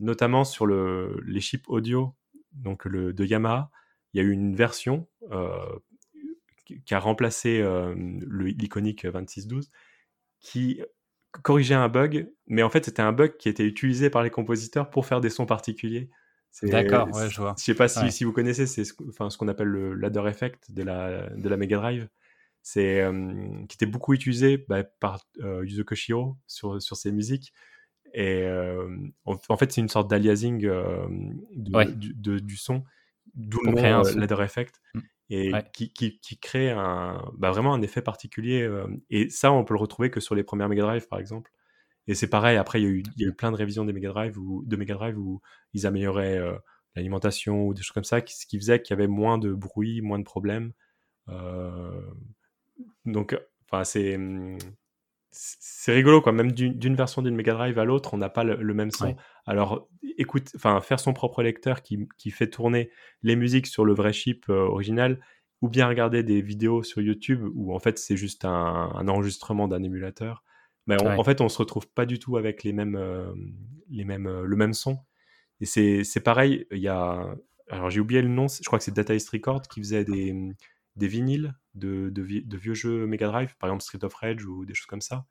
notamment 0.00 0.44
sur 0.44 0.66
le, 0.66 1.20
les 1.26 1.40
chips 1.40 1.68
audio 1.68 2.14
donc 2.52 2.84
le, 2.84 3.12
de 3.12 3.24
Yamaha. 3.24 3.70
Il 4.12 4.18
y 4.18 4.20
a 4.20 4.26
eu 4.26 4.32
une 4.32 4.56
version 4.56 5.06
euh, 5.30 5.78
qui 6.84 6.94
a 6.94 6.98
remplacé 6.98 7.60
euh, 7.60 7.94
l'iconique 7.96 9.06
2612 9.06 9.70
qui 10.40 10.82
corrigeait 11.42 11.74
un 11.74 11.88
bug, 11.88 12.32
mais 12.46 12.62
en 12.62 12.70
fait 12.70 12.84
c'était 12.84 13.02
un 13.02 13.12
bug 13.12 13.36
qui 13.36 13.48
était 13.48 13.64
utilisé 13.64 14.10
par 14.10 14.22
les 14.22 14.30
compositeurs 14.30 14.90
pour 14.90 15.06
faire 15.06 15.20
des 15.20 15.30
sons 15.30 15.46
particuliers. 15.46 16.10
D'accord, 16.64 17.08
ouais, 17.14 17.30
je 17.30 17.40
vois. 17.40 17.54
Je 17.56 17.64
sais 17.64 17.74
pas 17.74 17.88
si, 17.88 18.00
Ouais. 18.00 18.10
si 18.10 18.24
vous 18.24 18.32
connaissez, 18.32 18.66
c'est 18.66 18.84
ce, 18.84 18.92
enfin, 19.08 19.30
ce 19.30 19.38
qu'on 19.38 19.48
appelle 19.48 19.68
le 19.68 19.94
ladder 19.94 20.24
effect 20.26 20.72
de 20.72 20.82
la, 20.82 21.30
de 21.30 21.48
la 21.48 21.56
Mega 21.56 21.76
Drive. 21.76 22.08
C'est 22.62 23.00
euh, 23.00 23.64
qui 23.68 23.76
était 23.76 23.86
beaucoup 23.86 24.12
utilisé 24.12 24.64
bah, 24.68 24.82
par 24.84 25.20
euh, 25.40 25.64
Yuzo 25.64 25.84
Koshiro 25.84 26.36
sur, 26.46 26.82
sur 26.82 26.96
ses 26.96 27.12
musiques. 27.12 27.52
Et 28.14 28.42
euh, 28.44 28.88
en, 29.24 29.36
en 29.48 29.56
fait, 29.56 29.70
c'est 29.72 29.80
une 29.80 29.88
sorte 29.88 30.10
d'aliasing 30.10 30.64
euh, 30.66 31.06
de- 31.54 31.76
Ouais. 31.76 31.92
du, 31.92 32.14
de- 32.14 32.38
du 32.38 32.56
son, 32.56 32.84
d'où 33.34 33.60
le 33.64 33.72
nom 33.72 34.04
euh, 34.04 34.12
ladder 34.16 34.42
effect, 34.42 34.80
Mm. 34.94 35.00
et 35.30 35.52
Ouais. 35.52 35.64
qui, 35.72 35.92
qui, 35.92 36.18
qui 36.20 36.38
crée 36.38 36.70
un, 36.70 37.22
bah, 37.38 37.50
vraiment 37.50 37.72
un 37.74 37.82
effet 37.82 38.02
particulier. 38.02 38.62
euh, 38.62 38.86
et 39.10 39.28
ça, 39.30 39.52
on 39.52 39.64
peut 39.64 39.74
le 39.74 39.80
retrouver 39.80 40.10
que 40.10 40.20
sur 40.20 40.34
les 40.34 40.42
premières 40.42 40.68
Mega 40.68 40.82
Drive, 40.82 41.06
par 41.08 41.18
exemple. 41.20 41.52
Et 42.08 42.14
c'est 42.14 42.28
pareil, 42.30 42.56
après, 42.56 42.80
il 42.80 42.84
y, 42.84 42.86
a 42.86 42.90
eu, 42.90 43.02
il 43.16 43.22
y 43.22 43.24
a 43.24 43.28
eu 43.28 43.32
plein 43.34 43.52
de 43.52 43.56
révisions 43.56 43.84
des 43.84 43.92
Mega 43.92 44.08
Drive 44.08 44.36
où, 44.38 44.64
de 44.66 44.76
Mega 44.76 44.94
Drive 44.94 45.16
où 45.18 45.40
ils 45.74 45.86
amélioraient 45.86 46.38
euh, 46.38 46.56
l'alimentation 46.96 47.66
ou 47.68 47.74
des 47.74 47.82
choses 47.82 47.92
comme 47.92 48.02
ça, 48.04 48.20
qui- 48.20 48.36
ce 48.36 48.46
qui 48.46 48.58
faisait 48.58 48.82
qu'il 48.82 48.92
y 48.92 48.98
avait 48.98 49.06
moins 49.06 49.38
de 49.38 49.52
bruit, 49.52 50.00
moins 50.00 50.18
de 50.18 50.24
problèmes. 50.24 50.72
Euh, 51.28 52.00
donc, 53.04 53.38
enfin, 53.70 53.84
c'est 53.84 54.16
hum, 54.16 54.58
c'est 55.30 55.92
rigolo 55.92 56.20
quoi. 56.20 56.32
Même 56.32 56.52
d'une 56.52 56.96
version 56.96 57.22
d'une 57.22 57.34
Mega 57.34 57.54
Drive 57.54 57.78
à 57.78 57.84
l'autre, 57.84 58.14
on 58.14 58.18
n'a 58.18 58.28
pas 58.28 58.44
le, 58.44 58.56
le 58.56 58.74
même 58.74 58.90
son. 58.90 59.06
Ouais. 59.06 59.16
Alors, 59.46 59.88
écoute, 60.18 60.50
enfin, 60.56 60.80
faire 60.80 61.00
son 61.00 61.12
propre 61.12 61.42
lecteur 61.42 61.82
qui, 61.82 62.08
qui 62.18 62.30
fait 62.30 62.48
tourner 62.48 62.90
les 63.22 63.36
musiques 63.36 63.66
sur 63.66 63.84
le 63.84 63.94
vrai 63.94 64.12
chip 64.12 64.46
euh, 64.48 64.54
original, 64.66 65.20
ou 65.62 65.68
bien 65.68 65.86
regarder 65.88 66.22
des 66.22 66.40
vidéos 66.42 66.82
sur 66.82 67.00
YouTube 67.02 67.46
où 67.54 67.74
en 67.74 67.78
fait 67.78 67.98
c'est 67.98 68.16
juste 68.16 68.44
un, 68.44 68.90
un 68.94 69.08
enregistrement 69.08 69.68
d'un 69.68 69.82
émulateur. 69.82 70.42
Mais 70.86 70.96
on- 71.02 71.06
Ouais. 71.06 71.16
en 71.18 71.24
fait, 71.24 71.40
on 71.40 71.48
se 71.48 71.58
retrouve 71.58 71.86
pas 71.88 72.06
du 72.06 72.18
tout 72.18 72.36
avec 72.36 72.64
les 72.64 72.72
mêmes, 72.72 72.96
euh, 72.96 73.32
les 73.90 74.04
mêmes, 74.04 74.26
euh, 74.26 74.42
le 74.44 74.56
même 74.56 74.72
son. 74.72 74.98
Et 75.60 75.66
c'est 75.66 76.02
c'est 76.04 76.20
pareil. 76.20 76.66
Il 76.72 76.78
y 76.78 76.88
a, 76.88 77.26
alors 77.68 77.90
j'ai 77.90 78.00
oublié 78.00 78.22
le 78.22 78.28
nom. 78.28 78.46
Je 78.48 78.64
crois 78.64 78.78
que 78.78 78.84
c'est 78.84 78.94
Data 78.94 79.14
East 79.14 79.28
Records 79.30 79.62
qui 79.68 79.80
faisait 79.80 80.04
des, 80.04 80.34
des 80.96 81.06
vinyles 81.06 81.54
de, 81.74 82.10
de, 82.10 82.22
vie- 82.22 82.42
de 82.42 82.56
vieux 82.56 82.74
jeux 82.74 83.06
Mega 83.06 83.26
Drive, 83.28 83.56
par 83.58 83.68
exemple 83.68 83.82
Street 83.82 84.04
of 84.04 84.14
Rage 84.14 84.44
ou 84.44 84.64
des 84.64 84.74
choses 84.74 84.86
comme 84.86 85.00
ça. 85.00 85.26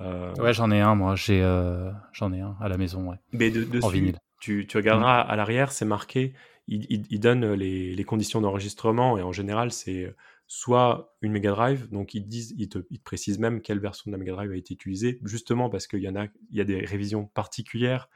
Euh, 0.00 0.32
Ouais, 0.36 0.52
j'en 0.54 0.70
ai 0.70 0.80
un, 0.80 0.94
moi. 0.94 1.16
J'ai, 1.16 1.42
euh, 1.42 1.90
j'en 2.12 2.32
ai 2.32 2.40
un 2.40 2.56
à 2.60 2.68
la 2.68 2.76
maison, 2.78 3.10
ouais. 3.10 3.16
mais 3.32 3.50
de, 3.50 3.64
dessus, 3.64 3.92
vinyle. 3.92 4.18
tu, 4.40 4.66
tu 4.66 4.76
regarderas 4.76 5.20
à 5.20 5.36
l'arrière, 5.36 5.72
c'est 5.72 5.84
marqué, 5.84 6.34
il, 6.68 6.86
il, 6.88 7.04
il 7.10 7.20
donne 7.20 7.52
les, 7.54 7.94
les 7.94 8.04
conditions 8.04 8.40
d'enregistrement 8.40 9.18
et 9.18 9.22
en 9.22 9.32
général, 9.32 9.72
c'est 9.72 10.14
soit 10.46 11.14
une 11.20 11.32
Mega 11.32 11.50
Drive, 11.50 11.90
donc 11.90 12.14
ils, 12.14 12.26
disent, 12.26 12.54
ils, 12.56 12.68
te, 12.68 12.78
ils 12.90 12.98
te 12.98 13.04
précisent 13.04 13.38
même 13.38 13.60
quelle 13.60 13.80
version 13.80 14.10
de 14.10 14.12
la 14.12 14.18
Mega 14.18 14.32
Drive 14.32 14.50
a 14.52 14.56
été 14.56 14.72
utilisée, 14.74 15.18
justement 15.24 15.68
parce 15.68 15.86
qu'il 15.86 16.00
y 16.00 16.08
en 16.08 16.16
a, 16.16 16.24
il 16.24 16.56
y 16.56 16.60
a 16.60 16.64
des 16.64 16.84
révisions 16.84 17.26
particulières 17.26 18.08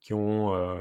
qui 0.00 0.14
ont 0.14 0.54
euh, 0.54 0.80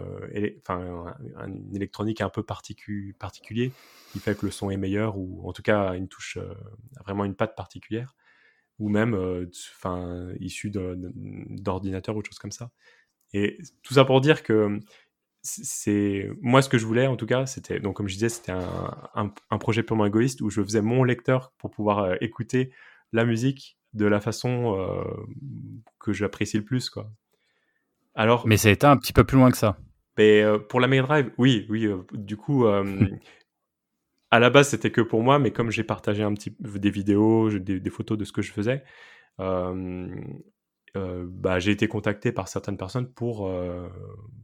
enfin, 0.61 0.79
un- 0.79 1.41
un- 1.43 1.47
une 1.47 1.75
électronique 1.75 2.21
un 2.21 2.29
peu 2.29 2.43
particu- 2.43 3.13
particulier 3.13 3.71
qui 4.11 4.19
fait 4.19 4.37
que 4.37 4.45
le 4.45 4.51
son 4.51 4.69
est 4.69 4.77
meilleur 4.77 5.17
ou 5.17 5.47
en 5.47 5.53
tout 5.53 5.63
cas 5.63 5.93
une 5.95 6.07
touche, 6.07 6.37
euh, 6.37 6.53
vraiment 7.03 7.25
une 7.25 7.35
patte 7.35 7.55
particulière 7.55 8.15
ou 8.79 8.89
même 8.89 9.15
euh, 9.15 9.49
enfin, 9.75 10.29
issu 10.39 10.69
de- 10.69 10.95
de- 10.95 11.11
d'ordinateur 11.61 12.15
ou 12.15 12.21
de 12.21 12.27
choses 12.27 12.39
comme 12.39 12.51
ça. 12.51 12.71
Et 13.33 13.57
tout 13.83 13.93
ça 13.93 14.05
pour 14.05 14.21
dire 14.21 14.43
que 14.43 14.79
c'est 15.41 16.29
moi 16.41 16.61
ce 16.61 16.69
que 16.69 16.77
je 16.77 16.85
voulais 16.85 17.07
en 17.07 17.15
tout 17.15 17.25
cas 17.25 17.45
c'était 17.45 17.79
donc 17.79 17.95
comme 17.95 18.07
je 18.07 18.15
disais 18.15 18.29
c'était 18.29 18.51
un, 18.51 19.33
projet 19.59 19.83
purement 19.83 20.05
égoïste 20.05 20.41
où 20.41 20.49
je 20.49 20.61
faisais 20.61 20.81
mon 20.81 21.03
lecteur 21.03 21.53
pour 21.57 21.71
pouvoir 21.71 22.21
écouter 22.21 22.71
la 23.13 23.25
musique 23.25 23.77
de 23.93 24.05
la 24.05 24.19
façon 24.19 24.75
que 25.99 26.11
j'apprécie 26.13 26.57
le 26.57 26.65
plus 26.65 26.89
quoi 26.89 27.11
alors 28.17 28.45
mais 28.45 28.57
ça 28.57 28.67
a 28.67 28.71
été 28.71 28.85
un 28.85 28.97
petit 28.97 29.13
peu 29.13 29.23
plus 29.23 29.37
loin 29.37 29.49
que 29.51 29.57
ça 29.57 29.77
mais, 30.17 30.41
euh, 30.41 30.57
pour 30.57 30.81
la 30.81 30.87
Mega 30.87 31.03
Drive 31.03 31.31
oui 31.37 31.65
oui 31.69 31.87
du 32.13 32.35
coup 32.35 32.65
à 34.31 34.39
la 34.39 34.49
base 34.49 34.69
c'était 34.69 34.91
que 34.91 35.01
pour 35.01 35.23
moi 35.23 35.39
mais 35.39 35.51
comme 35.51 35.71
j'ai 35.71 35.83
partagé 35.83 36.23
un 36.23 36.33
petit 36.33 36.53
des 36.59 36.89
vidéos 36.89 37.49
des, 37.49 37.79
des, 37.79 37.89
photos 37.89 38.17
de 38.17 38.25
ce 38.25 38.33
que 38.33 38.41
je 38.41 38.51
faisais 38.51 38.83
bah, 40.95 41.59
j'ai 41.59 41.71
été 41.71 41.87
contacté 41.87 42.31
par 42.31 42.47
certaines 42.47 42.77
personnes 42.77 43.13
pour, 43.13 43.49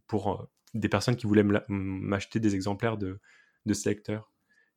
pour 0.07 0.47
des 0.73 0.89
personnes 0.89 1.15
qui 1.15 1.27
voulaient 1.27 1.45
m'acheter 1.67 2.39
des 2.39 2.55
exemplaires 2.55 2.97
de, 2.97 3.19
de 3.65 3.73
ce 3.73 3.89
lecteur. 3.89 4.31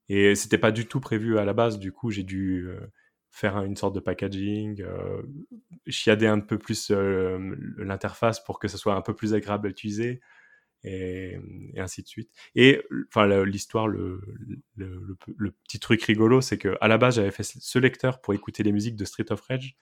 Et 0.09 0.35
c'était 0.35 0.59
pas 0.59 0.70
du 0.70 0.87
tout 0.87 1.00
prévu 1.00 1.38
à 1.38 1.44
la 1.44 1.52
base, 1.52 1.78
du 1.78 1.92
coup 1.92 2.11
j'ai 2.11 2.22
dû 2.22 2.66
euh, 2.68 2.80
faire 3.37 3.62
une 3.62 3.77
sorte 3.77 3.94
de 3.94 4.01
packaging, 4.01 4.81
euh, 4.81 5.20
chiader 5.87 6.27
un 6.27 6.40
peu 6.40 6.57
plus 6.57 6.90
euh, 6.90 7.55
l'interface 7.77 8.42
pour 8.42 8.59
que 8.59 8.66
ce 8.66 8.79
soit 8.79 8.94
un 8.94 9.03
peu 9.03 9.14
plus 9.14 9.35
agréable 9.35 9.66
à 9.66 9.70
utiliser, 9.70 10.22
et, 10.83 11.38
ainsi 11.77 12.03
de 12.03 12.09
suite. 12.09 12.31
Et 12.55 12.83
enfin 13.09 13.27
l'histoire, 13.44 13.88
le, 13.88 14.22
petit 15.64 15.79
truc 15.81 16.03
rigolo, 16.05 16.40
c'est 16.40 16.57
que 16.57 16.79
à 16.81 16.88
la 16.88 16.96
base 16.96 17.16
j'avais 17.16 17.31
fait 17.31 17.42
ce 17.42 17.79
lecteur 17.79 18.22
pour 18.22 18.33
écouter 18.33 18.62
les 18.62 18.72
musiques 18.72 18.96
de 18.96 19.05
Street 19.05 19.31
of 19.31 19.42
Rage, 19.42 19.77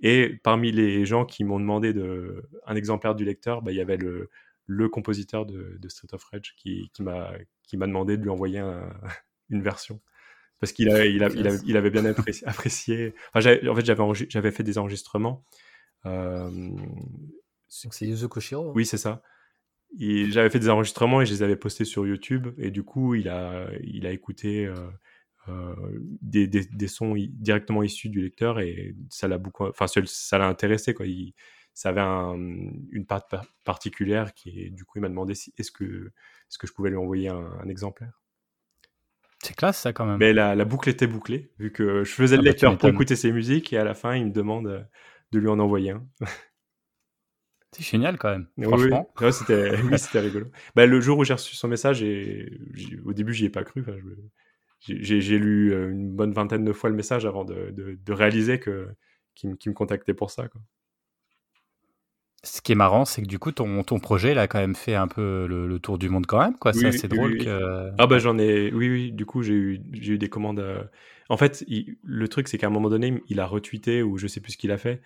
et 0.00 0.38
parmi 0.44 0.70
les 0.70 1.04
gens 1.04 1.24
qui 1.24 1.42
m'ont 1.42 1.58
demandé 1.58 1.92
de, 1.92 2.48
un 2.66 2.76
exemplaire 2.76 3.16
du 3.16 3.24
lecteur, 3.24 3.62
bah, 3.62 3.72
il 3.72 3.78
y 3.78 3.80
avait 3.80 3.96
le, 3.98 4.30
compositeur 4.90 5.44
de, 5.44 5.88
Street 5.88 6.08
of 6.12 6.22
Rage 6.22 6.54
qui 6.54 6.88
m'a 7.00 7.34
demandé 7.72 8.16
de 8.16 8.22
lui 8.22 8.30
envoyer 8.30 8.60
une 9.50 9.62
version 9.62 10.00
parce 10.62 10.70
qu'il 10.70 10.86
il, 10.86 11.16
il, 11.66 11.76
avait 11.76 11.90
bien 11.90 12.04
apprécié. 12.06 12.46
apprécié. 12.46 13.14
en 13.34 13.40
fait, 13.40 13.84
j'avais 14.28 14.52
fait 14.52 14.62
des 14.62 14.78
enregistrements. 14.78 15.44
Euh, 16.06 16.48
Donc 17.82 17.94
c'est 17.94 18.06
Yuzo 18.06 18.28
Koshiro 18.28 18.68
hein. 18.68 18.72
Oui, 18.76 18.86
c'est 18.86 18.96
ça. 18.96 19.22
J'avais 19.98 20.50
fait 20.50 20.60
des 20.60 20.68
enregistrements 20.68 21.20
et 21.20 21.26
je 21.26 21.32
les 21.32 21.42
avais 21.42 21.56
postés 21.56 21.84
sur 21.84 22.06
YouTube. 22.06 22.54
Et 22.58 22.70
du 22.70 22.84
coup, 22.84 23.16
il 23.16 23.28
a, 23.28 23.66
il 23.82 24.06
a 24.06 24.12
écouté 24.12 24.66
euh, 24.66 24.76
euh, 25.48 25.74
des, 26.20 26.46
des, 26.46 26.86
sons 26.86 27.16
directement 27.16 27.82
issus 27.82 28.08
du 28.08 28.22
lecteur 28.22 28.60
et 28.60 28.94
ça 29.10 29.26
l'a 29.26 29.38
beaucoup, 29.38 29.66
enfin, 29.66 29.86
ça 29.88 30.38
l'a 30.38 30.46
intéressé. 30.46 30.94
Quoi. 30.94 31.06
Il, 31.06 31.34
ça 31.74 31.88
avait 31.88 32.02
une 32.92 33.04
part 33.04 33.26
particulière 33.64 34.32
qui, 34.32 34.70
du 34.70 34.84
coup, 34.84 34.98
il 34.98 35.00
m'a 35.00 35.08
demandé 35.08 35.34
si, 35.34 35.52
est-ce 35.58 35.72
que, 35.72 36.12
est-ce 36.48 36.58
que 36.58 36.68
je 36.68 36.72
pouvais 36.72 36.90
lui 36.90 36.98
envoyer 36.98 37.30
un, 37.30 37.68
exemplaire. 37.68 38.21
C'est 39.42 39.56
classe 39.56 39.80
ça 39.80 39.92
quand 39.92 40.06
même. 40.06 40.18
Mais 40.18 40.32
la, 40.32 40.54
la, 40.54 40.64
boucle 40.64 40.88
était 40.88 41.08
bouclée, 41.08 41.50
vu 41.58 41.72
que 41.72 42.04
je 42.04 42.12
faisais 42.12 42.36
le 42.36 42.40
ah 42.40 42.44
bah, 42.44 42.50
lecteur 42.50 42.78
pour 42.78 42.88
écouter 42.88 43.16
ses 43.16 43.32
musiques 43.32 43.72
et 43.72 43.78
à 43.78 43.84
la 43.84 43.94
fin 43.94 44.14
il 44.14 44.26
me 44.26 44.30
demande 44.30 44.88
de 45.32 45.38
lui 45.38 45.48
en 45.48 45.58
envoyer 45.58 45.90
un. 45.90 46.06
C'est 47.72 47.84
génial 47.84 48.18
quand 48.18 48.30
même, 48.30 48.48
franchement. 48.62 49.10
Oui, 49.20 49.32
c'était 49.98 50.20
rigolo. 50.20 50.46
Bah, 50.76 50.84
le 50.84 51.00
jour 51.00 51.18
où 51.18 51.24
j'ai 51.24 51.32
reçu 51.32 51.56
son 51.56 51.68
message, 51.68 52.02
et, 52.02 52.60
au 53.04 53.14
début 53.14 53.32
j'y 53.32 53.46
ai 53.46 53.50
pas 53.50 53.64
cru. 53.64 53.84
J'ai 54.80 55.38
lu 55.38 55.72
euh, 55.72 55.90
une 55.90 56.10
bonne 56.14 56.32
vingtaine 56.32 56.64
de 56.64 56.72
fois 56.72 56.90
le 56.90 56.96
message 56.96 57.24
avant 57.24 57.44
de, 57.44 57.70
de, 57.70 58.12
réaliser 58.12 58.58
que 58.58 58.88
qu'il 59.34 59.50
me 59.50 59.72
contactait 59.72 60.12
pour 60.12 60.30
ça. 60.30 60.48
Quoi. 60.48 60.60
Ce 62.44 62.60
qui 62.60 62.72
est 62.72 62.76
marrant, 62.76 63.04
c'est 63.04 63.22
que 63.22 63.28
du 63.28 63.38
coup, 63.38 63.52
ton, 63.52 63.84
ton 63.84 64.00
projet, 64.00 64.32
il 64.32 64.38
a 64.38 64.48
quand 64.48 64.58
même 64.58 64.74
fait 64.74 64.96
un 64.96 65.06
peu 65.06 65.46
le, 65.46 65.78
tour 65.78 65.96
du 65.96 66.08
monde 66.08 66.26
quand 66.26 66.40
même, 66.40 66.58
quoi. 66.58 66.72
c'est 66.72 66.86
assez 66.86 67.06
drôle 67.06 67.38
que... 67.38 67.92
Ah 67.98 68.08
bah 68.08 68.18
j'en 68.18 68.36
ai... 68.36 68.72
Oui, 68.72 68.88
oui, 68.88 69.12
du 69.12 69.24
coup, 69.24 69.42
j'ai 69.42 69.54
eu, 69.54 69.80
j'ai 69.92 70.14
eu 70.14 70.18
des 70.18 70.28
commandes... 70.28 70.58
Euh, 70.58 70.82
en 71.28 71.36
fait, 71.36 71.64
le 72.02 72.28
truc, 72.28 72.48
c'est 72.48 72.58
qu'à 72.58 72.66
un 72.66 72.70
moment 72.70 72.88
donné, 72.88 73.22
il 73.28 73.38
a 73.38 73.46
retweeté, 73.46 74.02
ou 74.02 74.18
je 74.18 74.26
sais 74.26 74.40
plus 74.40 74.52
ce 74.52 74.58
qu'il 74.58 74.72
a 74.72 74.78
fait, 74.78 75.00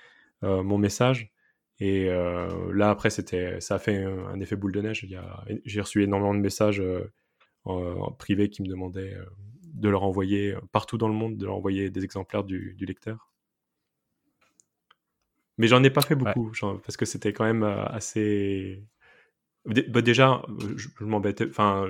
euh, 0.45 0.63
mon 0.63 0.79
message. 0.79 1.31
Et 1.79 2.09
euh, 2.09 2.73
là, 2.73 2.89
après, 2.89 3.11
c'était, 3.11 3.61
ça 3.61 3.75
a 3.75 3.79
fait 3.79 4.03
un, 4.03 4.41
effet 4.41 4.57
boule 4.57 4.73
de 4.73 4.81
neige. 4.81 5.07
J'ai 5.67 5.81
reçu 5.83 6.03
énormément 6.03 6.35
de 6.35 6.41
messages 6.41 6.83
en, 7.65 8.13
privé 8.13 8.49
qui 8.49 8.63
me 8.63 8.67
demandaient 8.67 9.15
de 9.75 9.89
leur 9.91 10.05
envoyer, 10.05 10.55
partout 10.73 10.97
dans 10.97 11.09
le 11.09 11.15
monde, 11.15 11.37
de 11.37 11.45
leur 11.45 11.57
envoyer 11.57 11.91
des 11.91 12.03
exemplaires 12.03 12.45
du, 12.45 12.75
du 12.79 12.87
lecteur. 12.87 13.31
Mais 15.59 15.69
j'en 15.69 15.83
ai 15.83 15.91
pas 15.91 16.03
fait 16.03 16.15
beaucoup, 16.15 16.53
parce 16.61 16.97
que 16.97 17.07
c'était 17.07 17.33
quand 17.33 17.45
même 17.45 17.63
euh, 17.63 17.85
assez. 17.87 18.85
Bah, 19.65 20.03
déjà, 20.03 20.43
je, 20.77 20.89
m'embêtais. 21.01 21.49
Enfin, 21.49 21.89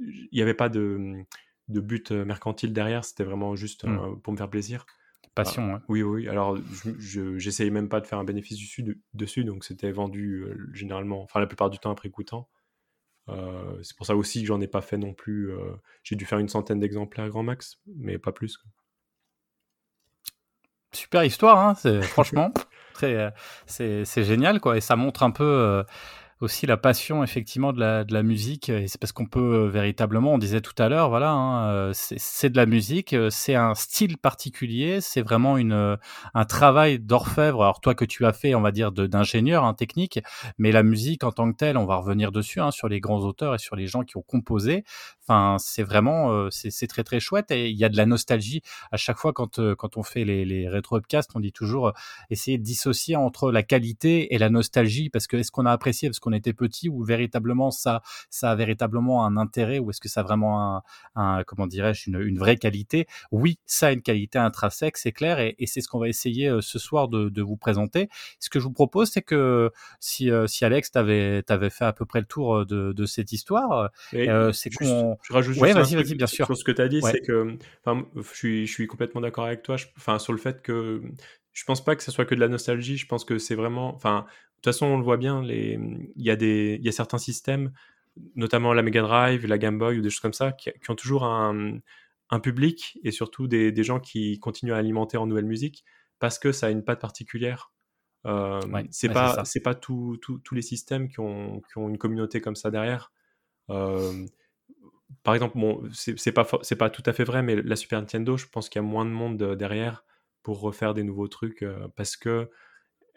il 0.00 0.28
n'y 0.32 0.42
avait 0.42 0.54
pas 0.54 0.68
de, 0.68 1.24
de, 1.68 1.80
but 1.80 2.10
euh, 2.10 2.24
mercantile 2.24 2.72
derrière, 2.72 3.04
c'était 3.04 3.24
vraiment 3.24 3.54
juste 3.56 3.84
mmh. 3.84 3.98
euh, 3.98 4.16
pour 4.16 4.32
me 4.32 4.38
faire 4.38 4.50
plaisir. 4.50 4.86
Passion, 5.34 5.80
Oui, 5.88 6.02
oui. 6.02 6.28
Alors, 6.28 6.56
j'essayais 6.98 7.70
même 7.70 7.88
pas 7.88 8.00
de 8.00 8.06
faire 8.06 8.18
un 8.18 8.24
bénéfice 8.24 8.56
dessus, 8.56 9.02
dessus 9.14 9.44
donc 9.44 9.64
c'était 9.64 9.90
vendu 9.90 10.44
généralement, 10.72 11.22
enfin 11.22 11.40
la 11.40 11.48
plupart 11.48 11.70
du 11.70 11.80
temps 11.80 11.90
après 11.90 12.08
coûtant. 12.08 12.48
c'est 13.26 13.96
pour 13.96 14.06
ça 14.06 14.14
aussi 14.14 14.42
que 14.42 14.46
j'en 14.46 14.60
ai 14.60 14.68
pas 14.68 14.80
fait 14.80 14.96
non 14.96 15.12
plus. 15.12 15.50
J'ai 16.04 16.14
dû 16.14 16.24
faire 16.24 16.38
une 16.38 16.48
centaine 16.48 16.78
d'exemplaires 16.78 17.28
grand 17.30 17.42
max, 17.42 17.80
mais 17.96 18.16
pas 18.16 18.30
plus. 18.30 18.60
Super 20.92 21.24
histoire, 21.24 21.58
hein, 21.58 21.74
franchement. 22.02 22.54
Euh, 23.02 23.30
c'est 23.66 24.24
génial, 24.24 24.60
quoi. 24.60 24.76
Et 24.76 24.80
ça 24.80 24.96
montre 24.96 25.22
un 25.22 25.30
peu 25.30 25.44
euh, 25.44 25.82
aussi 26.40 26.66
la 26.66 26.76
passion 26.76 27.22
effectivement 27.24 27.72
de 27.72 27.80
la, 27.80 28.04
de 28.04 28.22
musique. 28.22 28.68
Et 28.68 28.88
c'est 28.88 29.00
parce 29.00 29.12
qu'on 29.12 29.26
peut 29.26 29.40
euh, 29.40 29.68
véritablement 29.68 30.34
on 30.34 30.38
disait 30.38 30.60
tout 30.60 30.74
à 30.78 30.88
l'heure 30.88 31.08
voilà 31.08 31.30
hein, 31.30 31.92
c'est 31.94 32.50
de 32.50 32.56
la 32.56 32.66
musique 32.66 33.14
c'est 33.30 33.54
un 33.54 33.74
style 33.74 34.18
particulier 34.18 35.00
c'est 35.00 35.22
vraiment 35.22 35.56
une 35.56 35.96
un 36.34 36.44
travail 36.44 36.98
d'orfèvre. 36.98 37.62
Alors 37.62 37.80
toi 37.80 37.94
que 37.94 38.04
tu 38.04 38.26
as 38.26 38.32
fait 38.32 38.54
on 38.54 38.60
va 38.60 38.72
dire 38.72 38.92
d'ingénieur 38.92 39.64
hein, 39.64 39.74
technique 39.74 40.20
mais 40.58 40.72
la 40.72 40.82
musique 40.82 41.24
en 41.24 41.32
tant 41.32 41.50
que 41.50 41.56
telle 41.56 41.76
on 41.76 41.86
va 41.86 41.96
revenir 41.96 42.32
dessus 42.32 42.60
hein, 42.60 42.70
sur 42.70 42.88
les 42.88 43.00
grands 43.00 43.20
auteurs 43.20 43.54
et 43.54 43.58
sur 43.58 43.76
les 43.76 43.86
gens 43.86 44.02
qui 44.02 44.16
ont 44.16 44.24
composé 44.26 44.84
Enfin, 45.26 45.56
c'est 45.58 45.82
vraiment, 45.82 46.32
euh, 46.32 46.48
c'est 46.50 46.86
très 46.86 47.02
très 47.02 47.18
chouette 47.18 47.50
et 47.50 47.70
il 47.70 47.76
y 47.78 47.84
a 47.84 47.88
de 47.88 47.96
la 47.96 48.04
nostalgie 48.04 48.60
à 48.92 48.98
chaque 48.98 49.16
fois 49.16 49.32
quand 49.32 49.58
euh, 49.58 49.74
quand 49.74 49.96
on 49.96 50.02
fait 50.02 50.22
les, 50.24 50.44
les 50.44 50.68
rétro 50.68 50.96
upcasts, 50.96 51.30
on 51.34 51.40
dit 51.40 51.52
toujours 51.52 51.88
euh, 51.88 51.92
essayer 52.28 52.58
de 52.58 52.62
dissocier 52.62 53.16
entre 53.16 53.50
la 53.50 53.62
qualité 53.62 54.34
et 54.34 54.38
la 54.38 54.50
nostalgie 54.50 55.08
parce 55.08 55.26
que 55.26 55.38
est-ce 55.38 55.50
qu'on 55.50 55.64
a 55.64 55.72
apprécié 55.72 56.10
parce 56.10 56.18
qu'on 56.18 56.34
était 56.34 56.52
petit 56.52 56.90
ou 56.90 57.02
véritablement 57.02 57.70
ça 57.70 58.02
ça 58.28 58.50
a 58.50 58.54
véritablement 58.54 59.24
un 59.24 59.38
intérêt 59.38 59.78
ou 59.78 59.88
est-ce 59.88 60.00
que 60.00 60.10
ça 60.10 60.20
a 60.20 60.22
vraiment 60.24 60.76
un, 60.76 60.82
un 61.14 61.42
comment 61.44 61.66
dirais-je 61.66 62.10
une, 62.10 62.20
une, 62.20 62.38
vraie 62.38 62.58
qualité? 62.58 63.06
Oui, 63.32 63.58
ça 63.64 63.86
a 63.86 63.92
une 63.92 64.02
qualité 64.02 64.38
intrinsèque, 64.38 64.98
c'est 64.98 65.12
clair 65.12 65.38
et, 65.40 65.54
et 65.58 65.66
c'est 65.66 65.80
ce 65.80 65.88
qu'on 65.88 66.00
va 66.00 66.08
essayer 66.08 66.54
ce 66.60 66.78
soir 66.78 67.08
de, 67.08 67.30
de, 67.30 67.42
vous 67.42 67.56
présenter. 67.56 68.10
Ce 68.40 68.50
que 68.50 68.60
je 68.60 68.64
vous 68.64 68.72
propose, 68.72 69.10
c'est 69.10 69.22
que 69.22 69.70
si 70.00 70.30
si 70.46 70.64
Alex 70.66 70.90
t'avais 70.90 71.42
t'avais 71.42 71.70
fait 71.70 71.86
à 71.86 71.92
peu 71.94 72.04
près 72.04 72.20
le 72.20 72.26
tour 72.26 72.66
de, 72.66 72.92
de 72.92 73.06
cette 73.06 73.32
histoire, 73.32 73.90
c'est 74.10 74.70
qu'on 74.70 75.13
je 75.22 75.32
rajoute 75.32 75.54
juste 75.54 76.16
bien 76.16 76.26
sûr. 76.26 76.46
sur 76.46 76.56
ce 76.56 76.64
que 76.64 76.72
tu 76.72 76.82
as 76.82 76.88
dit, 76.88 77.00
c'est 77.02 77.20
que 77.20 77.56
je 77.86 78.22
suis, 78.34 78.66
je 78.66 78.72
suis 78.72 78.86
complètement 78.86 79.20
d'accord 79.20 79.44
avec 79.44 79.62
toi 79.62 79.76
enfin, 79.96 80.18
sur 80.18 80.32
le 80.32 80.38
fait 80.38 80.62
que 80.62 81.02
je 81.54 81.64
pense 81.64 81.82
pas 81.82 81.96
que 81.96 82.02
ce 82.02 82.10
soit 82.10 82.24
que 82.24 82.34
de 82.34 82.40
la 82.40 82.48
nostalgie, 82.48 82.96
je 82.96 83.06
pense 83.06 83.24
que 83.24 83.38
c'est 83.38 83.54
vraiment. 83.54 83.94
Enfin, 83.94 84.26
de 84.26 84.56
toute 84.56 84.64
façon, 84.74 84.86
on 84.86 84.98
le 84.98 85.04
voit 85.04 85.16
bien, 85.16 85.42
les... 85.42 85.78
il, 86.16 86.24
y 86.24 86.30
a 86.30 86.36
des... 86.36 86.76
il 86.80 86.84
y 86.84 86.88
a 86.88 86.92
certains 86.92 87.18
systèmes, 87.18 87.72
notamment 88.34 88.72
la 88.72 88.82
Mega 88.82 89.02
Drive, 89.02 89.46
la 89.46 89.58
Game 89.58 89.78
Boy 89.78 89.98
ou 89.98 90.02
des 90.02 90.10
choses 90.10 90.20
comme 90.20 90.32
ça, 90.32 90.52
qui, 90.52 90.70
ont 90.88 90.94
toujours 90.96 91.24
un, 91.24 91.78
un, 92.30 92.40
public 92.40 92.98
et 93.04 93.12
surtout 93.12 93.46
des, 93.46 93.72
des, 93.72 93.84
gens 93.84 94.00
qui 94.00 94.38
continuent 94.40 94.72
à 94.72 94.78
alimenter 94.78 95.16
en 95.16 95.26
nouvelle 95.26 95.44
musique 95.44 95.84
parce 96.18 96.38
que 96.38 96.50
ça 96.50 96.66
a 96.66 96.70
une 96.70 96.84
patte 96.84 97.00
particulière. 97.00 97.70
Euh, 98.26 98.60
c'est 98.90 99.10
pas 99.10 99.44
c'est 99.44 99.60
pas 99.60 99.74
tous 99.74 100.18
les 100.52 100.62
systèmes 100.62 101.08
qui 101.08 101.20
ont, 101.20 101.60
qui 101.60 101.78
ont 101.78 101.88
une 101.88 101.98
communauté 101.98 102.40
comme 102.40 102.56
ça 102.56 102.70
derrière. 102.70 103.12
Euh, 103.70 104.26
par 105.22 105.34
exemple, 105.34 105.58
bon, 105.58 105.82
c'est 105.92 106.32
pas, 106.32 106.46
c'est 106.62 106.76
pas 106.76 106.90
tout 106.90 107.02
à 107.06 107.12
fait 107.12 107.24
vrai, 107.24 107.42
mais 107.42 107.56
la 107.56 107.76
Super 107.76 108.00
Nintendo, 108.00 108.36
je 108.36 108.46
pense 108.46 108.68
qu'il 108.68 108.80
y 108.80 108.84
a 108.84 108.88
moins 108.88 109.04
de 109.04 109.10
monde 109.10 109.40
euh, 109.42 109.56
derrière 109.56 110.04
pour 110.42 110.60
refaire 110.60 110.94
des 110.94 111.02
nouveaux 111.02 111.28
trucs 111.28 111.62
euh, 111.62 111.88
parce 111.96 112.16
que 112.16 112.50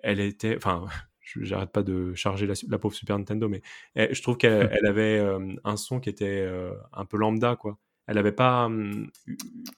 elle 0.03 0.19
était. 0.19 0.55
Enfin, 0.55 0.85
j'arrête 1.41 1.71
pas 1.71 1.83
de 1.83 2.13
charger 2.13 2.47
la, 2.47 2.77
pauvre 2.77 2.95
Super 2.95 3.17
Nintendo, 3.17 3.49
mais 3.49 3.61
je 3.95 4.21
trouve 4.21 4.37
qu'elle 4.37 4.69
avait 4.87 5.19
euh, 5.19 5.53
un 5.63 5.77
son 5.77 5.99
qui 5.99 6.09
était 6.09 6.47
un 6.93 7.05
peu 7.05 7.17
lambda, 7.17 7.55
quoi. 7.55 7.77
Elle 8.07 8.17
avait 8.17 8.31
pas 8.31 8.65
hum, 8.65 9.09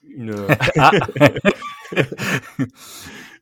une. 0.04 0.34
Ah. 0.78 0.92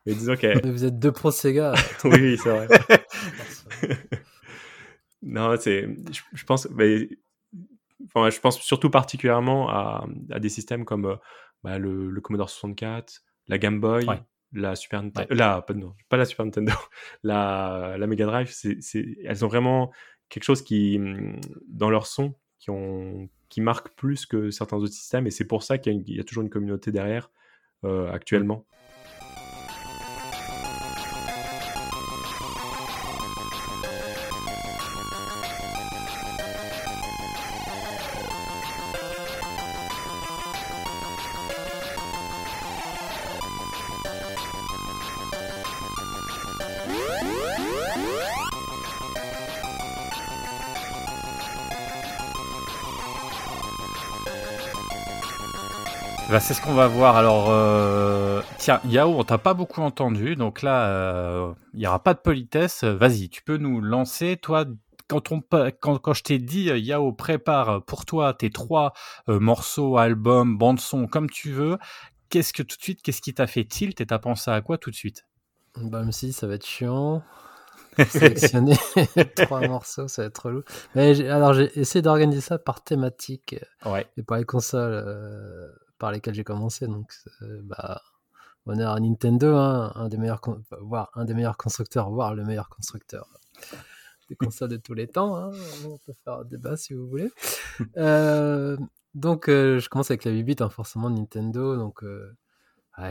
mais 0.06 0.14
disons 0.14 0.36
qu'elle. 0.36 0.66
Vous 0.66 0.86
êtes 0.86 0.98
deux 0.98 1.12
pro 1.12 1.30
Sega. 1.30 1.74
oui, 2.04 2.38
c'est 2.38 2.48
vrai. 2.48 2.68
non, 5.20 5.54
c'est. 5.60 5.86
Je, 6.32 6.44
pense. 6.44 6.66
Mais 6.70 7.10
enfin, 8.04 8.30
je 8.30 8.40
pense 8.40 8.60
surtout 8.60 8.90
particulièrement 8.90 9.68
à, 9.68 10.06
à 10.30 10.38
des 10.38 10.48
systèmes 10.48 10.84
comme 10.84 11.06
euh, 11.06 11.16
bah, 11.62 11.78
le, 11.78 12.10
le, 12.10 12.20
Commodore 12.20 12.50
64, 12.50 13.22
la 13.48 13.58
Game 13.58 13.80
Boy, 13.80 14.06
la 14.52 14.76
Super 14.76 15.02
Nintendo, 15.02 15.34
la, 15.34 15.62
pas, 15.62 15.74
non, 15.74 15.94
pas 16.08 16.16
la 16.16 16.24
Super 16.24 16.46
Nintendo, 16.46 16.72
la, 17.22 17.96
la 17.98 18.06
Mega 18.06 18.26
Drive, 18.26 18.50
c'est, 18.50 18.78
elles 19.24 19.44
ont 19.44 19.48
vraiment 19.48 19.92
quelque 20.28 20.44
chose 20.44 20.62
qui, 20.62 20.96
hum, 20.98 21.40
dans 21.66 21.90
leur 21.90 22.06
son, 22.06 22.34
qui, 22.58 22.70
ont, 22.70 23.28
qui 23.48 23.60
marque 23.60 23.90
plus 23.96 24.26
que 24.26 24.50
certains 24.50 24.76
autres 24.76 24.92
systèmes. 24.92 25.26
Et 25.26 25.30
c'est 25.30 25.46
pour 25.46 25.62
ça 25.62 25.78
qu'il 25.78 25.92
y, 25.92 26.18
a 26.18 26.22
y 26.22 26.24
toujours 26.24 26.42
une 26.42 26.50
communauté 26.50 26.92
derrière 26.92 27.30
euh, 27.84 28.10
actuellement. 28.10 28.66
Bah, 56.28 56.40
c'est 56.40 56.52
ce 56.52 56.60
qu'on 56.60 56.74
va 56.74 56.88
voir. 56.88 57.16
Alors, 57.16 57.46
euh, 57.48 58.42
tiens, 58.58 58.80
Yao, 58.84 59.14
on 59.18 59.24
t'a 59.24 59.38
pas 59.38 59.54
beaucoup 59.54 59.80
entendu, 59.80 60.36
donc 60.36 60.60
là, 60.60 60.88
euh, 60.88 61.52
il 61.72 61.80
y 61.80 61.86
aura 61.86 62.02
pas 62.02 62.12
de 62.12 62.18
politesse. 62.18 62.84
Vas-y, 62.84 63.30
tu 63.30 63.42
peux 63.42 63.56
nous 63.56 63.80
lancer, 63.80 64.36
toi. 64.36 64.66
Quand, 65.08 65.32
on, 65.32 65.40
quand, 65.80 65.96
quand 65.98 66.12
je 66.12 66.22
t'ai 66.22 66.38
dit, 66.38 66.68
euh, 66.68 66.76
Yao, 66.76 67.12
prépare 67.12 67.82
pour 67.86 68.04
toi 68.04 68.34
tes 68.34 68.50
trois 68.50 68.92
euh, 69.30 69.40
morceaux, 69.40 69.96
albums, 69.96 70.58
bande-son, 70.58 71.06
comme 71.06 71.30
tu 71.30 71.50
veux, 71.50 71.78
qu'est-ce 72.28 72.52
que 72.52 72.62
tout 72.62 72.76
de 72.76 72.82
suite, 72.82 73.00
qu'est-ce 73.00 73.22
qui 73.22 73.32
t'a 73.32 73.46
fait 73.46 73.64
tilt 73.64 73.98
et 74.02 74.06
t'as 74.06 74.18
pensé 74.18 74.50
à 74.50 74.60
quoi 74.60 74.76
tout 74.76 74.90
de 74.90 74.96
suite? 74.96 75.24
Bah, 75.80 76.00
même 76.00 76.12
si 76.12 76.34
ça 76.34 76.46
va 76.46 76.54
être 76.54 76.66
chiant. 76.66 77.22
Sélectionner 78.10 78.76
trois 79.36 79.66
morceaux, 79.66 80.08
ça 80.08 80.22
va 80.22 80.28
être 80.28 80.44
relou. 80.44 80.62
Mais 80.94 81.26
alors, 81.30 81.54
j'ai 81.54 81.76
essayé 81.80 82.02
d'organiser 82.02 82.42
ça 82.42 82.58
par 82.58 82.84
thématique 82.84 83.56
Ouais. 83.86 84.06
et 84.18 84.22
par 84.22 84.36
les 84.36 84.44
consoles 84.44 84.92
euh, 84.92 85.68
par 85.98 86.12
lesquelles 86.12 86.34
j'ai 86.34 86.44
commencé. 86.44 86.86
Donc, 86.86 87.12
euh, 87.42 87.60
bah, 87.64 88.02
honneur 88.66 88.92
à 88.92 89.00
Nintendo, 89.00 89.56
hein, 89.56 89.92
un 89.94 90.08
des 90.08 90.16
meilleurs, 90.18 90.40
voire 90.80 91.10
un 91.14 91.24
des 91.24 91.34
meilleurs 91.34 91.56
constructeurs, 91.56 92.10
voire 92.10 92.34
le 92.34 92.44
meilleur 92.44 92.68
constructeur 92.68 93.28
des 94.28 94.36
consoles 94.36 94.68
de 94.68 94.76
tous 94.76 94.94
les 94.94 95.08
temps. 95.08 95.36
hein. 95.36 95.50
On 95.86 95.96
peut 95.98 96.12
faire 96.24 96.34
un 96.34 96.44
débat 96.44 96.76
si 96.76 96.94
vous 96.94 97.08
voulez. 97.08 97.30
Euh, 97.96 98.76
donc, 99.14 99.48
euh, 99.48 99.78
je 99.78 99.88
commence 99.88 100.10
avec 100.10 100.24
la 100.24 100.32
8 100.32 100.42
bits, 100.42 100.56
hein, 100.58 100.68
forcément 100.68 101.10
Nintendo. 101.10 101.76
Donc, 101.76 102.02
euh, 102.02 102.28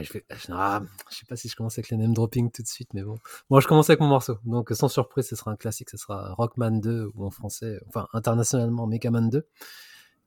je, 0.02 0.12
vais, 0.12 0.26
je, 0.30 0.52
ah, 0.52 0.82
je 1.10 1.16
sais 1.16 1.26
pas 1.26 1.38
si 1.38 1.48
je 1.48 1.56
commence 1.56 1.78
avec 1.78 1.90
les 1.90 1.96
name 1.96 2.14
dropping 2.14 2.52
tout 2.52 2.62
de 2.62 2.68
suite, 2.68 2.94
mais 2.94 3.04
bon. 3.04 3.18
Bon, 3.50 3.62
je 3.62 3.68
commence 3.68 3.90
avec 3.90 4.02
mon 4.02 4.08
morceau. 4.08 4.40
Donc, 4.44 4.72
sans 4.72 4.90
surprise, 4.90 5.26
ce 5.30 5.38
sera 5.38 5.52
un 5.52 5.56
classique. 5.56 5.90
Ce 5.90 5.96
sera 5.96 6.34
Rockman 6.34 6.72
2 6.82 7.12
ou 7.16 7.26
en 7.26 7.32
français, 7.32 7.80
enfin 7.88 8.10
internationalement 8.12 8.88
Megaman 8.88 9.30
2, 9.30 9.48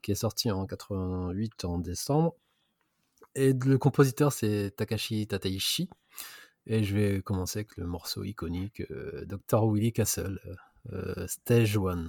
qui 0.01 0.13
est 0.13 0.15
sorti 0.15 0.51
en 0.51 0.65
88 0.67 1.67
en 1.67 1.79
décembre. 1.79 2.35
Et 3.35 3.53
le 3.53 3.79
compositeur, 3.79 4.33
c'est 4.33 4.73
Takashi 4.77 5.27
Tateishi. 5.27 5.89
Et 6.67 6.85
je 6.85 6.97
vais 6.97 7.23
commencer 7.23 7.61
avec 7.61 7.77
le 7.77 7.87
morceau 7.87 8.23
iconique 8.25 8.83
euh, 8.91 9.25
Dr. 9.25 9.67
Willy 9.73 9.93
Castle, 9.93 10.41
euh, 10.93 11.27
Stage 11.27 11.77
1. 11.77 12.07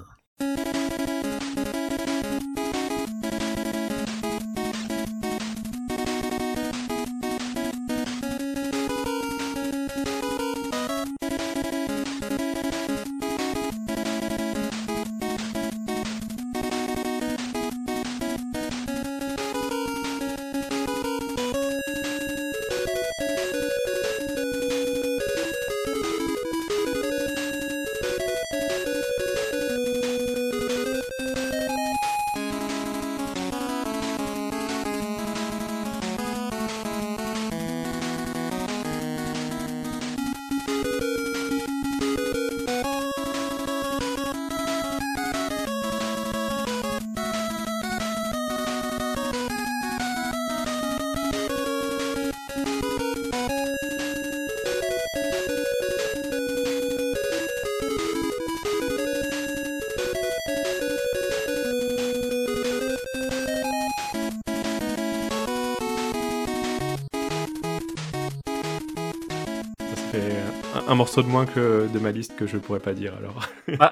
Morceau 71.12 71.24
de 71.24 71.28
moins 71.28 71.46
que 71.46 71.90
de 71.94 72.00
ma 72.00 72.14
liste 72.14 72.38
que 72.38 72.48
je 72.48 72.58
pourrais 72.58 72.80
pas 72.80 72.94
dire 72.94 73.14
alors. 73.18 73.46
Ah, 73.82 73.92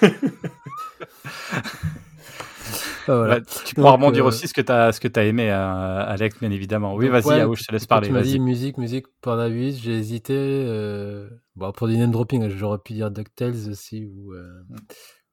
voilà. 3.08 3.40
Bah, 3.40 3.46
tu 3.66 3.74
pourras 3.74 3.90
rebondir 3.90 4.24
euh, 4.24 4.28
aussi 4.28 4.46
ce 4.46 4.54
que 4.54 4.60
tu 4.60 4.70
as, 4.70 4.92
ce 4.92 5.00
que 5.00 5.08
as 5.18 5.24
aimé, 5.24 5.50
euh, 5.50 6.04
Alex, 6.06 6.38
bien 6.38 6.52
évidemment. 6.52 6.94
Oui, 6.94 7.08
vas-y, 7.08 7.44
ouais, 7.44 7.56
je 7.56 7.64
te 7.64 7.72
laisse 7.72 7.88
parler. 7.88 8.06
Tu 8.06 8.12
m'as 8.12 8.22
dit 8.22 8.38
musique, 8.38 8.78
musique 8.78 9.06
pour 9.20 9.34
la 9.34 9.48
8, 9.48 9.78
j'ai 9.78 9.98
hésité. 9.98 10.36
euh, 10.36 11.28
Bon, 11.56 11.72
pour 11.72 11.88
du 11.88 11.96
name 11.96 12.12
dropping, 12.12 12.48
j'aurais 12.50 12.78
pu 12.78 12.92
dire 12.92 13.10
DuckTales 13.10 13.68
aussi 13.68 14.04
ou, 14.04 14.32
euh, 14.34 14.62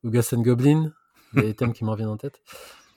ou 0.04 0.10
and 0.10 0.42
Goblin, 0.42 0.92
les 1.34 1.54
thèmes 1.54 1.74
qui 1.74 1.86
me 1.86 1.92
reviennent 1.92 2.10
en 2.10 2.18
tête. 2.18 2.42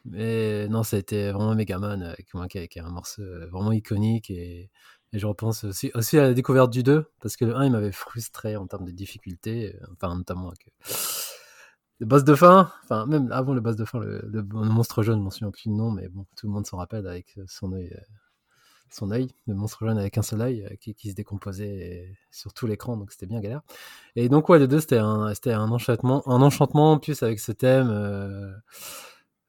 Mais 0.07 0.67
non, 0.69 0.83
ça 0.83 0.97
a 0.97 0.99
été 0.99 1.31
vraiment 1.31 1.55
Megaman 1.55 2.17
qui, 2.49 2.69
qui 2.69 2.79
est 2.79 2.83
un 2.83 2.89
morceau 2.89 3.21
euh, 3.21 3.49
vraiment 3.53 3.73
iconique 3.73 4.31
et, 4.31 4.71
et 5.13 5.19
je 5.19 5.27
repense 5.27 5.65
aussi, 5.65 6.19
à 6.19 6.23
la 6.23 6.35
découverte 6.35 6.71
du 6.71 6.83
2 6.83 7.07
parce 7.21 7.37
que 7.37 7.45
le 7.45 7.57
1 7.57 7.65
il 7.65 7.73
m'avait 7.73 7.93
frustré 7.93 8.57
en 8.57 8.67
termes 8.67 8.85
de 8.85 8.93
difficulté, 8.93 9.75
euh, 9.75 9.87
enfin 9.93 10.15
notamment 10.15 10.49
avec 10.49 10.69
euh, 10.69 10.95
le 11.99 12.07
boss 12.07 12.25
de 12.25 12.35
fin, 12.35 12.73
enfin 12.85 13.07
même 13.07 13.31
avant 13.33 13.53
le 13.53 13.61
boss 13.61 13.77
de 13.77 13.85
fin, 13.85 13.99
le, 13.99 14.43
monstre 14.43 15.03
jaune, 15.03 15.19
je 15.19 15.25
m'en 15.25 15.31
souviens 15.31 15.51
plus 15.51 15.69
le 15.69 15.75
nom, 15.75 15.91
mais 15.91 16.09
bon, 16.09 16.27
tout 16.37 16.47
le 16.47 16.53
monde 16.53 16.67
s'en 16.67 16.77
rappelle 16.77 17.07
avec 17.07 17.35
euh, 17.39 17.45
son 17.49 17.73
œil, 17.73 17.95
son 18.89 19.11
œil, 19.11 19.29
le 19.47 19.55
monstre 19.55 19.85
jaune 19.85 19.99
avec 19.99 20.17
un 20.17 20.23
seul 20.23 20.41
œil 20.43 20.79
qui, 20.81 21.11
se 21.11 21.15
décomposait 21.15 22.17
sur 22.31 22.53
tout 22.53 22.67
l'écran, 22.67 22.97
donc 22.97 23.13
c'était 23.13 23.27
bien 23.27 23.41
galère. 23.41 23.63
Et 24.17 24.29
donc 24.29 24.49
ouais, 24.49 24.59
le 24.59 24.69
2 24.69 24.81
c'était 24.81 24.99
un, 24.99 25.71
enchantement, 25.71 26.29
un 26.29 26.43
enchantement 26.43 26.93
en 26.93 26.99
plus 26.99 27.23
avec 27.23 27.41
ce 27.41 27.53
thème. 27.53 27.89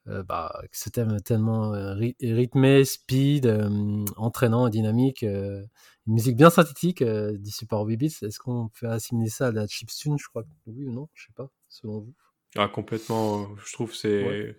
Bah, 0.06 0.52
avec 0.58 0.76
ce 0.76 0.90
thème 0.90 1.20
tellement 1.22 1.74
euh, 1.74 1.94
ry- 1.94 2.16
rythmé, 2.22 2.84
speed, 2.86 3.46
euh, 3.46 4.06
entraînant 4.18 4.68
et 4.68 4.72
dynamique, 4.72 5.24
euh, 5.24 5.64
une 6.08 6.14
musique 6.14 6.36
bien 6.38 6.50
synthétique 6.50 7.02
euh, 7.02 7.38
du 7.38 7.52
support 7.52 7.86
8 7.86 7.98
bits. 7.98 8.18
Est-ce 8.22 8.40
qu'on 8.40 8.70
peut 8.80 8.88
assimiler 8.88 9.30
ça 9.30 9.48
à 9.48 9.52
la 9.52 9.68
chiptune 9.68 10.18
Je 10.18 10.28
crois 10.28 10.44
que 10.44 10.50
oui 10.68 10.86
ou 10.86 10.92
non, 10.92 11.08
je 11.14 11.26
sais 11.26 11.34
pas, 11.36 11.50
selon 11.70 12.00
vous. 12.00 12.14
Ah, 12.56 12.68
complètement, 12.68 13.44
euh, 13.44 13.46
je 13.66 13.74
trouve 13.74 13.94
c'est 13.94 14.56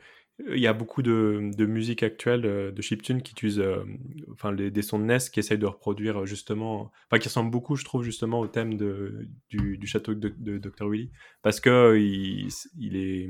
il 0.48 0.58
y 0.58 0.66
a 0.66 0.72
beaucoup 0.72 1.02
de, 1.02 1.50
de 1.56 1.66
musique 1.66 2.02
actuelle 2.02 2.46
euh, 2.46 2.72
de 2.72 2.82
chiptune 2.82 3.22
qui 3.22 3.32
utilisent 3.32 3.60
euh, 3.60 3.84
enfin 4.32 4.50
les, 4.50 4.70
des 4.70 4.82
sons 4.82 4.98
de 4.98 5.04
NES 5.04 5.18
qui 5.30 5.38
essayent 5.40 5.58
de 5.58 5.66
reproduire 5.66 6.22
euh, 6.22 6.26
justement 6.26 6.90
enfin 7.10 7.20
qui 7.20 7.28
ressemblent 7.28 7.50
beaucoup 7.50 7.76
je 7.76 7.84
trouve 7.84 8.02
justement 8.02 8.40
au 8.40 8.48
thème 8.48 8.76
de, 8.76 9.28
du, 9.50 9.76
du 9.78 9.86
château 9.86 10.14
de, 10.14 10.34
de 10.36 10.58
Dr 10.58 10.88
Willy 10.88 11.10
parce 11.42 11.60
que 11.60 11.70
euh, 11.70 12.00
il, 12.00 12.48
il 12.78 12.96
est 12.96 13.28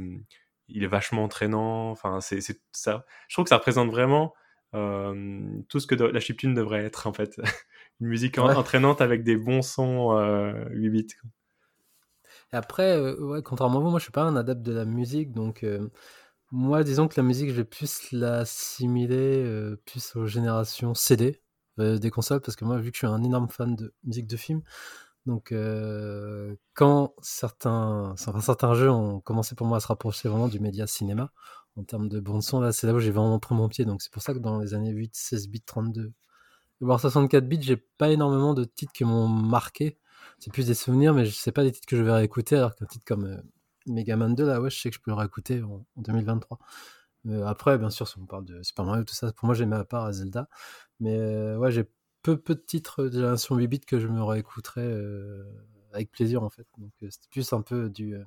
il 0.68 0.84
est 0.84 0.88
vachement 0.88 1.24
entraînant 1.24 1.90
enfin 1.90 2.20
c'est 2.20 2.40
c'est 2.40 2.60
ça. 2.72 3.04
Je 3.28 3.34
trouve 3.34 3.44
que 3.44 3.50
ça 3.50 3.56
représente 3.58 3.90
vraiment 3.90 4.34
euh, 4.74 5.42
tout 5.68 5.80
ce 5.80 5.86
que 5.86 5.94
de- 5.94 6.04
la 6.04 6.20
chiptune 6.20 6.54
devrait 6.54 6.84
être 6.84 7.06
en 7.06 7.12
fait. 7.12 7.40
Une 8.00 8.08
musique 8.08 8.38
Ouais. 8.38 8.54
entraînante 8.56 9.00
avec 9.00 9.22
des 9.24 9.36
bons 9.36 9.62
sons 9.62 10.18
euh, 10.18 10.64
8 10.70 10.90
bits 10.90 11.06
Et 12.52 12.56
après, 12.56 12.96
euh, 12.96 13.16
ouais, 13.20 13.42
contrairement 13.42 13.78
à 13.78 13.82
vous, 13.82 13.90
moi 13.90 13.98
je 13.98 14.04
suis 14.04 14.12
pas 14.12 14.22
un 14.22 14.36
adepte 14.36 14.62
de 14.62 14.72
la 14.72 14.84
musique, 14.84 15.32
donc 15.32 15.64
euh, 15.64 15.88
moi 16.52 16.84
disons 16.84 17.08
que 17.08 17.14
la 17.18 17.22
musique, 17.24 17.50
je 17.50 17.54
vais 17.54 17.64
plus 17.64 18.12
l'assimiler 18.12 19.44
euh, 19.44 19.76
plus 19.86 20.16
aux 20.16 20.26
générations 20.26 20.94
CD 20.94 21.42
euh, 21.80 21.98
des 21.98 22.10
consoles, 22.10 22.40
parce 22.40 22.56
que 22.56 22.64
moi 22.64 22.78
vu 22.78 22.90
que 22.90 22.96
je 22.96 23.00
suis 23.00 23.06
un 23.08 23.24
énorme 23.24 23.48
fan 23.50 23.76
de 23.76 23.94
musique 24.04 24.26
de 24.28 24.36
film, 24.36 24.62
donc 25.26 25.52
euh, 25.52 26.56
quand 26.74 27.14
certains, 27.22 28.10
enfin, 28.12 28.40
certains 28.40 28.74
jeux 28.74 28.90
ont 28.90 29.20
commencé 29.20 29.54
pour 29.54 29.66
moi 29.66 29.78
à 29.78 29.80
se 29.80 29.86
rapprocher 29.86 30.28
vraiment 30.28 30.48
du 30.48 30.60
média 30.60 30.86
cinéma 30.86 31.32
en 31.76 31.84
termes 31.84 32.08
de 32.08 32.20
bande 32.20 32.42
son, 32.42 32.60
là 32.60 32.72
c'est 32.72 32.86
là 32.86 32.94
où 32.94 32.98
j'ai 32.98 33.10
vraiment 33.10 33.38
pris 33.38 33.54
mon 33.54 33.68
pied, 33.68 33.84
donc 33.84 34.02
c'est 34.02 34.12
pour 34.12 34.22
ça 34.22 34.34
que 34.34 34.38
dans 34.38 34.58
les 34.58 34.74
années 34.74 34.90
8, 34.92 35.14
16 35.14 35.48
bits, 35.48 35.62
32, 35.62 36.12
voire 36.80 37.00
64 37.00 37.48
bits, 37.48 37.62
j'ai 37.62 37.76
pas 37.76 38.10
énormément 38.10 38.54
de 38.54 38.64
titres 38.64 38.92
qui 38.92 39.04
m'ont 39.04 39.28
marqué 39.28 39.98
c'est 40.38 40.52
plus 40.52 40.66
des 40.66 40.74
souvenirs, 40.74 41.14
mais 41.14 41.24
je 41.24 41.30
sais 41.30 41.52
pas 41.52 41.62
des 41.62 41.72
titres 41.72 41.86
que 41.86 41.96
je 41.96 42.02
vais 42.02 42.12
réécouter, 42.12 42.56
alors 42.56 42.74
qu'un 42.74 42.86
titre 42.86 43.04
comme 43.06 43.24
euh, 43.26 43.36
Megaman 43.86 44.34
2, 44.34 44.46
là, 44.46 44.60
ouais, 44.60 44.70
je 44.70 44.80
sais 44.80 44.90
que 44.90 44.96
je 44.96 45.00
peux 45.00 45.10
le 45.10 45.16
réécouter 45.16 45.62
en, 45.62 45.84
en 45.96 46.02
2023. 46.02 46.58
Euh, 47.28 47.46
après, 47.46 47.78
bien 47.78 47.90
sûr, 47.90 48.08
si 48.08 48.18
on 48.18 48.26
parle 48.26 48.44
de 48.44 48.62
Super 48.62 48.84
Mario, 48.84 49.04
tout 49.04 49.14
ça, 49.14 49.32
pour 49.32 49.46
moi, 49.46 49.54
j'ai 49.54 49.66
mis 49.66 49.74
à 49.74 49.84
part 49.84 50.04
à 50.04 50.12
Zelda. 50.12 50.48
Mais 51.00 51.16
euh, 51.16 51.56
ouais, 51.58 51.70
j'ai 51.72 51.84
peu, 52.22 52.38
peu 52.38 52.54
de 52.54 52.60
titres 52.60 53.04
de 53.04 53.12
génération 53.12 53.56
8 53.56 53.68
bits 53.68 53.80
que 53.80 53.98
je 54.00 54.08
me 54.08 54.22
réécouterais 54.22 54.82
euh, 54.82 55.44
avec 55.92 56.10
plaisir, 56.12 56.42
en 56.42 56.50
fait. 56.50 56.66
Donc, 56.78 56.92
euh, 57.02 57.08
c'était 57.10 57.28
plus 57.30 57.52
un 57.52 57.62
peu 57.62 57.90
du. 57.90 58.14
euh, 58.16 58.24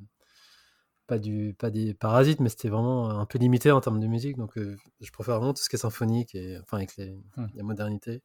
pas, 1.07 1.19
du, 1.19 1.53
pas 1.57 1.69
des 1.69 1.93
parasites, 1.93 2.39
mais 2.39 2.49
c'était 2.49 2.69
vraiment 2.69 3.09
un 3.11 3.25
peu 3.25 3.37
limité 3.37 3.71
en 3.71 3.79
termes 3.81 3.99
de 3.99 4.07
musique. 4.07 4.37
Donc, 4.37 4.57
euh, 4.57 4.75
je 5.01 5.11
préfère 5.11 5.37
vraiment 5.37 5.53
tout 5.53 5.61
ce 5.61 5.69
qui 5.69 5.75
est 5.75 5.79
symphonique 5.79 6.33
et 6.35 6.57
enfin 6.59 6.77
avec 6.77 6.97
les, 6.97 7.15
Hmm. 7.37 7.47
la 7.53 7.63
modernité. 7.63 8.21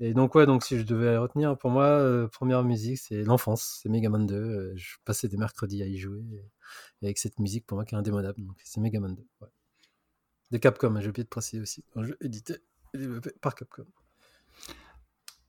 Et 0.00 0.14
donc, 0.14 0.34
ouais, 0.34 0.46
donc 0.46 0.64
si 0.64 0.78
je 0.78 0.84
devais 0.84 1.16
retenir, 1.16 1.56
pour 1.58 1.70
moi, 1.70 2.28
première 2.32 2.62
musique, 2.64 2.98
c'est 2.98 3.22
l'enfance, 3.24 3.80
c'est 3.82 3.88
Mega 3.88 4.10
Man 4.10 4.26
2. 4.26 4.34
euh, 4.36 4.72
je 4.76 4.96
passais 5.04 5.28
des 5.28 5.36
mercredis 5.36 5.82
à 5.82 5.86
y 5.86 5.98
jouer. 5.98 6.20
Et, 6.32 6.44
et 7.02 7.06
avec 7.06 7.18
cette 7.18 7.38
musique, 7.40 7.66
pour 7.66 7.76
moi, 7.76 7.84
qui 7.84 7.94
est 7.94 7.98
indémodable. 7.98 8.44
Donc, 8.44 8.56
c'est 8.64 8.80
Mega 8.80 9.00
Man 9.00 9.14
2. 9.16 9.26
ouais. 9.42 9.48
De 10.52 10.58
Capcom, 10.58 10.94
hein, 10.96 11.00
j'ai 11.02 11.08
oublié 11.10 11.24
de 11.24 11.28
préciser 11.28 11.60
aussi. 11.62 11.84
Un 11.96 12.04
jeu 12.04 12.16
édité 12.22 12.56
et 12.94 12.98
développé 12.98 13.30
par 13.42 13.54
Capcom. 13.54 13.84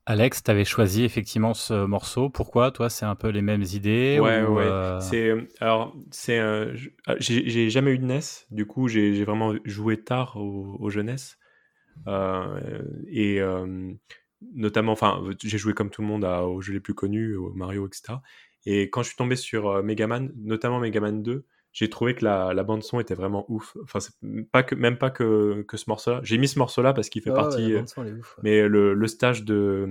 Alex, 0.06 0.42
tu 0.42 0.50
avais 0.50 0.64
choisi 0.64 1.04
effectivement 1.04 1.54
ce 1.54 1.84
morceau. 1.86 2.28
Pourquoi 2.30 2.70
Toi, 2.72 2.90
c'est 2.90 3.04
un 3.06 3.14
peu 3.16 3.28
les 3.28 3.42
mêmes 3.42 3.62
idées 3.62 4.18
Ouais, 4.18 4.42
ou, 4.42 4.46
ouais. 4.46 4.76
euh, 4.78 4.98
C'est 4.98 5.32
alors 5.60 5.94
c'est 6.10 6.38
euh, 6.38 6.74
ah, 7.06 7.16
j'ai 7.18 7.68
jamais 7.70 7.90
eu 7.92 7.98
de 7.98 8.04
NES, 8.04 8.46
du 8.50 8.64
coup 8.66 8.88
j'ai 8.88 9.24
vraiment 9.24 9.54
joué 9.64 10.02
tard 10.02 10.36
au, 10.36 10.76
au 10.80 10.90
jeunesse 10.90 11.38
Euh, 12.08 12.82
et 13.08 13.40
euh, 13.40 13.92
notamment, 14.54 14.92
enfin 14.92 15.22
j'ai 15.44 15.58
joué 15.58 15.74
comme 15.74 15.90
tout 15.90 16.02
le 16.02 16.08
monde 16.08 16.24
à- 16.24 16.44
aux 16.46 16.60
jeux 16.62 16.72
les 16.74 16.80
plus 16.80 16.94
connus, 16.94 17.36
au 17.36 17.52
Mario, 17.54 17.88
etc. 17.88 18.22
Et 18.66 18.90
quand 18.90 19.02
je 19.02 19.08
suis 19.08 19.16
tombé 19.16 19.36
sur 19.36 19.82
Megaman, 19.84 20.32
notamment 20.36 20.80
Megaman 20.80 21.22
2, 21.22 21.46
j'ai 21.78 21.90
trouvé 21.90 22.14
que 22.14 22.24
la, 22.24 22.54
la 22.54 22.62
bande 22.62 22.82
son 22.82 23.00
était 23.00 23.14
vraiment 23.14 23.44
ouf. 23.50 23.76
Enfin 23.82 23.98
pas 24.50 24.62
que 24.62 24.74
même 24.74 24.96
pas 24.96 25.10
que, 25.10 25.60
que 25.68 25.76
ce 25.76 25.84
morceau-là. 25.88 26.20
J'ai 26.22 26.38
mis 26.38 26.48
ce 26.48 26.58
morceau-là 26.58 26.94
parce 26.94 27.10
qu'il 27.10 27.20
fait 27.20 27.28
ouais, 27.28 27.36
partie. 27.36 27.68
la 27.68 27.68
euh, 27.68 27.78
bande 27.80 27.88
son, 27.90 28.02
elle 28.02 28.08
est 28.08 28.12
ouf, 28.18 28.38
ouais. 28.38 28.42
mais 28.44 28.66
le, 28.66 28.94
le 28.94 29.06
stage 29.06 29.44
de, 29.44 29.86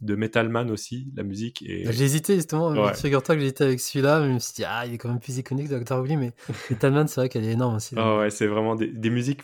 de 0.00 0.14
Metal 0.14 0.48
Man 0.48 0.70
aussi, 0.70 1.08
la 1.16 1.24
musique. 1.24 1.60
Et... 1.66 1.90
J'ai 1.90 2.04
hésité 2.04 2.36
justement, 2.36 2.70
Ouais. 2.70 2.94
figure-toi 2.94 3.34
que 3.34 3.40
hésité 3.40 3.64
avec 3.64 3.80
celui-là, 3.80 4.20
mais 4.20 4.28
je 4.28 4.34
me 4.34 4.38
suis 4.38 4.54
dit, 4.54 4.64
ah, 4.64 4.86
il 4.86 4.94
est 4.94 4.98
quand 4.98 5.08
même 5.08 5.18
plus 5.18 5.36
iconique 5.36 5.68
que 5.70 5.74
Dr. 5.74 6.00
Wily, 6.00 6.16
mais 6.16 6.32
Metalman, 6.70 7.08
c'est 7.08 7.20
vrai 7.20 7.28
qu'elle 7.28 7.44
est 7.44 7.52
énorme 7.52 7.74
aussi. 7.74 7.96
Ah 7.98 8.18
ouais, 8.18 8.30
c'est 8.30 8.46
vraiment 8.46 8.76
des, 8.76 8.86
des 8.86 9.10
musiques 9.10 9.42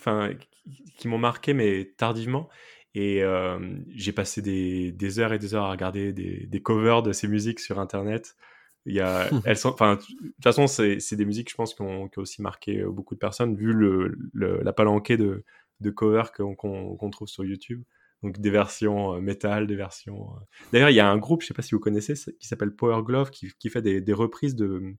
qui 0.97 1.07
m'ont 1.09 1.17
marqué, 1.17 1.53
mais 1.53 1.91
tardivement. 1.97 2.47
Et 2.95 3.21
euh, 3.21 3.59
j'ai 3.93 4.13
passé 4.13 4.41
des, 4.41 4.93
des 4.93 5.19
heures 5.19 5.33
et 5.33 5.39
des 5.39 5.55
heures 5.55 5.65
à 5.65 5.71
regarder 5.71 6.13
des, 6.13 6.45
des 6.47 6.61
covers 6.61 7.03
de 7.03 7.11
ces 7.11 7.27
musiques 7.27 7.59
sur 7.59 7.79
Internet. 7.81 8.37
Il 8.85 8.93
y 8.95 8.99
a, 9.01 9.29
elles 9.45 9.57
sont, 9.57 9.69
enfin, 9.69 9.95
de 9.95 10.01
toute 10.01 10.43
façon, 10.43 10.67
c'est 10.67 11.15
des 11.15 11.25
musiques, 11.25 11.49
je 11.51 11.55
pense, 11.55 11.73
qui 11.73 11.81
ont, 11.81 12.07
qui 12.09 12.19
ont 12.19 12.23
aussi 12.23 12.41
marqué 12.41 12.81
euh, 12.81 12.89
beaucoup 12.89 13.13
de 13.15 13.19
personnes, 13.19 13.55
vu 13.55 13.73
le, 13.73 14.17
le- 14.33 14.61
la 14.63 14.73
palanquée 14.73 15.17
de, 15.17 15.43
de 15.81 15.89
covers 15.89 16.31
qu'on 16.31 17.09
trouve 17.11 17.27
sur 17.27 17.43
YouTube. 17.45 17.83
Donc 18.23 18.39
des 18.39 18.51
versions 18.51 19.15
euh, 19.15 19.19
métal, 19.19 19.65
des 19.65 19.75
versions. 19.75 20.29
euh. 20.35 20.39
D'ailleurs, 20.71 20.89
il 20.91 20.95
y 20.95 20.99
a 20.99 21.09
un 21.09 21.17
groupe, 21.17 21.41
je 21.41 21.47
sais 21.47 21.53
pas 21.55 21.63
si 21.63 21.73
vous 21.73 21.79
connaissez, 21.79 22.13
qui 22.39 22.47
s'appelle 22.47 22.71
Power 22.75 23.01
Glove, 23.03 23.31
qui, 23.31 23.51
qui 23.57 23.69
fait 23.69 23.81
des, 23.81 23.99
des 24.01 24.13
reprises 24.13 24.55
de, 24.55 24.93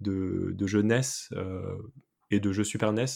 de, 0.00 0.52
de 0.54 0.66
jeux 0.66 0.82
NES 0.82 1.00
euh, 1.32 1.76
et 2.30 2.40
de 2.40 2.52
jeux 2.52 2.64
Super 2.64 2.92
NES 2.92 3.06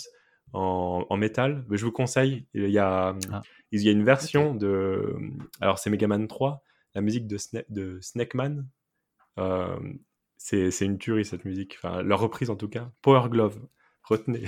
en, 0.55 1.05
en 1.09 1.17
métal. 1.19 1.65
Mais 1.69 1.77
je 1.77 1.85
vous 1.85 1.93
conseille, 1.93 2.47
il 2.55 2.69
y 2.71 2.79
a, 2.79 3.15
Ah. 3.31 3.43
il 3.73 3.83
y 3.83 3.89
a 3.89 3.93
une 3.93 4.05
version 4.05 4.55
de. 4.55 5.17
Alors, 5.61 5.79
c'est 5.79 5.91
Mega 5.91 6.07
Man 6.07 6.27
3, 6.29 6.63
la 6.95 7.01
musique 7.03 7.27
de, 7.27 7.37
Sna- 7.37 7.65
de 7.69 7.99
Snake 8.01 8.33
Man. 8.35 8.61
Euh, 8.61 8.63
c'est 10.37 10.71
c'est 10.71 10.85
une 10.85 10.99
tuerie 10.99 11.25
cette 11.25 11.45
musique, 11.45 11.79
enfin, 11.83 12.03
leur 12.03 12.21
reprise 12.21 12.51
en 12.51 12.57
tout 12.57 12.69
cas. 12.69 12.91
Power 13.03 13.29
Glove, 13.29 13.59
retenez. 14.05 14.45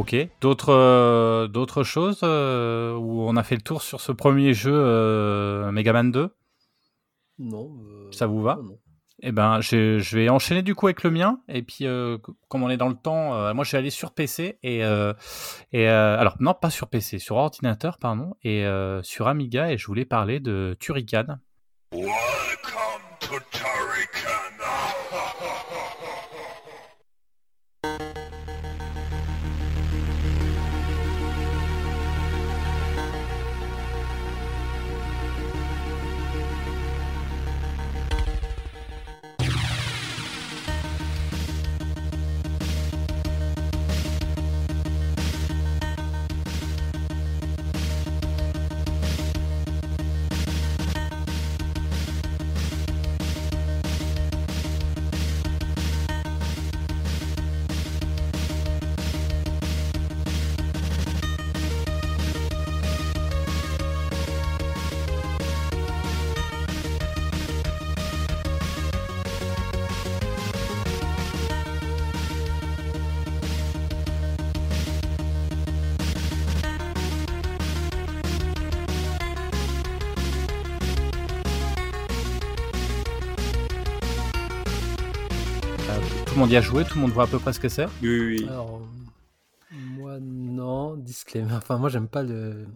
Ok. 0.00 0.16
D'autres 0.40 0.72
euh, 0.72 1.46
d'autres 1.46 1.82
choses 1.84 2.20
euh, 2.22 2.94
où 2.94 3.22
on 3.22 3.36
a 3.36 3.42
fait 3.42 3.54
le 3.56 3.60
tour 3.60 3.82
sur 3.82 4.00
ce 4.00 4.12
premier 4.12 4.54
jeu 4.54 4.72
euh, 4.74 5.70
Mega 5.72 5.92
Man 5.92 6.10
2 6.10 6.30
Non. 7.38 7.70
euh, 7.86 8.08
Ça 8.12 8.26
vous 8.26 8.40
va? 8.42 8.56
non, 8.56 8.62
non. 8.64 8.78
Eh 9.22 9.32
ben, 9.32 9.60
je, 9.60 9.98
je 9.98 10.16
vais 10.16 10.30
enchaîner 10.30 10.62
du 10.62 10.74
coup 10.74 10.86
avec 10.86 11.02
le 11.02 11.10
mien. 11.10 11.40
Et 11.46 11.60
puis, 11.62 11.86
euh, 11.86 12.16
comme 12.48 12.62
on 12.62 12.70
est 12.70 12.78
dans 12.78 12.88
le 12.88 12.94
temps, 12.94 13.34
euh, 13.34 13.52
moi 13.52 13.64
je 13.64 13.72
vais 13.72 13.76
aller 13.78 13.90
sur 13.90 14.12
PC 14.12 14.58
et 14.62 14.82
euh, 14.82 15.12
et 15.72 15.86
euh, 15.90 16.18
alors 16.18 16.36
non 16.40 16.54
pas 16.54 16.70
sur 16.70 16.88
PC, 16.88 17.18
sur 17.18 17.36
ordinateur 17.36 17.98
pardon 17.98 18.32
et 18.42 18.64
euh, 18.64 19.02
sur 19.02 19.28
Amiga 19.28 19.70
et 19.70 19.76
je 19.76 19.86
voulais 19.86 20.06
parler 20.06 20.40
de 20.40 20.74
Turrican. 20.80 21.36
Welcome 21.92 23.02
to 23.20 23.34
Turrican. 23.50 23.99
Y 86.52 86.56
a 86.56 86.60
joué, 86.60 86.84
tout 86.84 86.94
le 86.96 87.02
monde 87.02 87.10
voit 87.12 87.24
à 87.24 87.26
peu 87.26 87.38
près 87.38 87.52
ce 87.52 87.60
que 87.60 87.68
c'est. 87.68 87.86
Oui, 88.02 88.08
oui, 88.20 88.36
oui. 88.40 88.46
Alors, 88.48 88.80
moi, 89.72 90.18
non, 90.20 90.96
disclaimer. 90.96 91.52
Enfin, 91.54 91.78
moi, 91.78 91.88
j'aime 91.88 92.08
pas 92.08 92.22
le, 92.22 92.66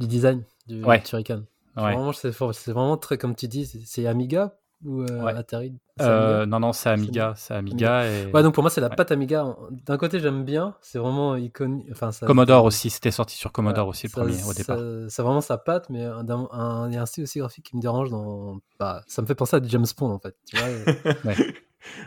le 0.00 0.06
design 0.06 0.42
du 0.66 0.82
Ouais. 0.84 1.00
Turrican. 1.02 1.42
Ouais. 1.76 1.94
Vraiment, 1.94 2.12
c'est 2.12 2.30
vraiment 2.72 2.96
très, 2.96 3.18
comme 3.18 3.34
tu 3.34 3.48
dis, 3.48 3.66
c'est- 3.86 4.06
Amiga 4.06 4.54
ou 4.84 5.02
euh, 5.02 5.22
Ouais. 5.24 5.32
Atari? 5.34 5.74
Euh, 6.00 6.44
non 6.46 6.58
non, 6.60 6.72
c'est 6.72 6.90
Amiga, 6.90 7.34
c'est 7.36 7.54
Amiga 7.54 8.04
et 8.06 8.26
Ouais, 8.32 8.42
donc 8.42 8.54
pour 8.54 8.62
moi, 8.64 8.70
c'est 8.70 8.80
la 8.80 8.88
Ouais. 8.88 8.96
patte 8.96 9.12
Amiga. 9.12 9.56
D'un 9.86 9.96
côté, 9.96 10.18
j'aime 10.20 10.44
bien, 10.44 10.74
c'est 10.80 10.98
vraiment 10.98 11.36
iconique. 11.36 11.86
Enfin, 11.92 12.10
ça, 12.12 12.26
Commodore 12.26 12.64
aussi, 12.64 12.90
c'était 12.90 13.10
sorti 13.12 13.36
sur 13.36 13.50
Commodore 13.52 13.88
aussi 13.88 14.06
le 14.08 14.10
ça- 14.12 14.20
premier 14.20 14.42
au 14.44 14.52
départ. 14.52 14.76
ça- 14.78 15.08
C'est 15.08 15.22
vraiment 15.22 15.40
sa 15.40 15.56
patte, 15.58 15.88
mais 15.90 16.04
un- 16.04 16.26
un- 16.28 16.88
il 16.90 16.94
y 16.94 16.96
a 16.96 17.02
un 17.02 17.06
style 17.06 17.22
aussi 17.24 17.38
graphique 17.38 17.66
qui 17.66 17.76
me 17.76 17.80
dérange. 17.80 18.10
Dans... 18.10 18.58
Bah, 18.78 19.02
ça 19.06 19.22
me 19.22 19.26
fait 19.26 19.34
penser 19.36 19.56
à 19.56 19.60
James 19.62 19.86
Bond 19.96 20.10
en 20.10 20.18
fait. 20.18 20.34
Tu 20.46 20.56
vois 20.56 20.66
Ouais. 21.24 21.54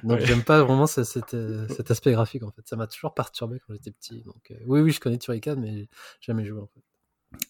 Donc 0.04 0.20
Ouais. 0.20 0.26
j'aime 0.26 0.44
pas 0.44 0.64
vraiment 0.64 0.88
ce- 0.88 1.04
cet, 1.04 1.34
euh, 1.34 1.68
cet 1.70 1.92
aspect 1.92 2.12
graphique 2.12 2.44
en 2.44 2.52
fait. 2.52 2.62
Ça 2.68 2.76
m'a 2.76 2.88
toujours 2.88 3.14
perturbé 3.14 3.60
quand 3.66 3.74
j'étais 3.74 3.92
petit. 3.92 4.22
Donc 4.24 4.52
euh, 4.52 4.56
oui, 4.68 4.82
oui, 4.82 4.92
je 4.92 5.00
connais 5.00 5.18
Turrican, 5.18 5.56
mais 5.58 5.88
jamais 6.22 6.46
joué 6.46 6.60
en 6.62 6.68
fait. 6.68 6.82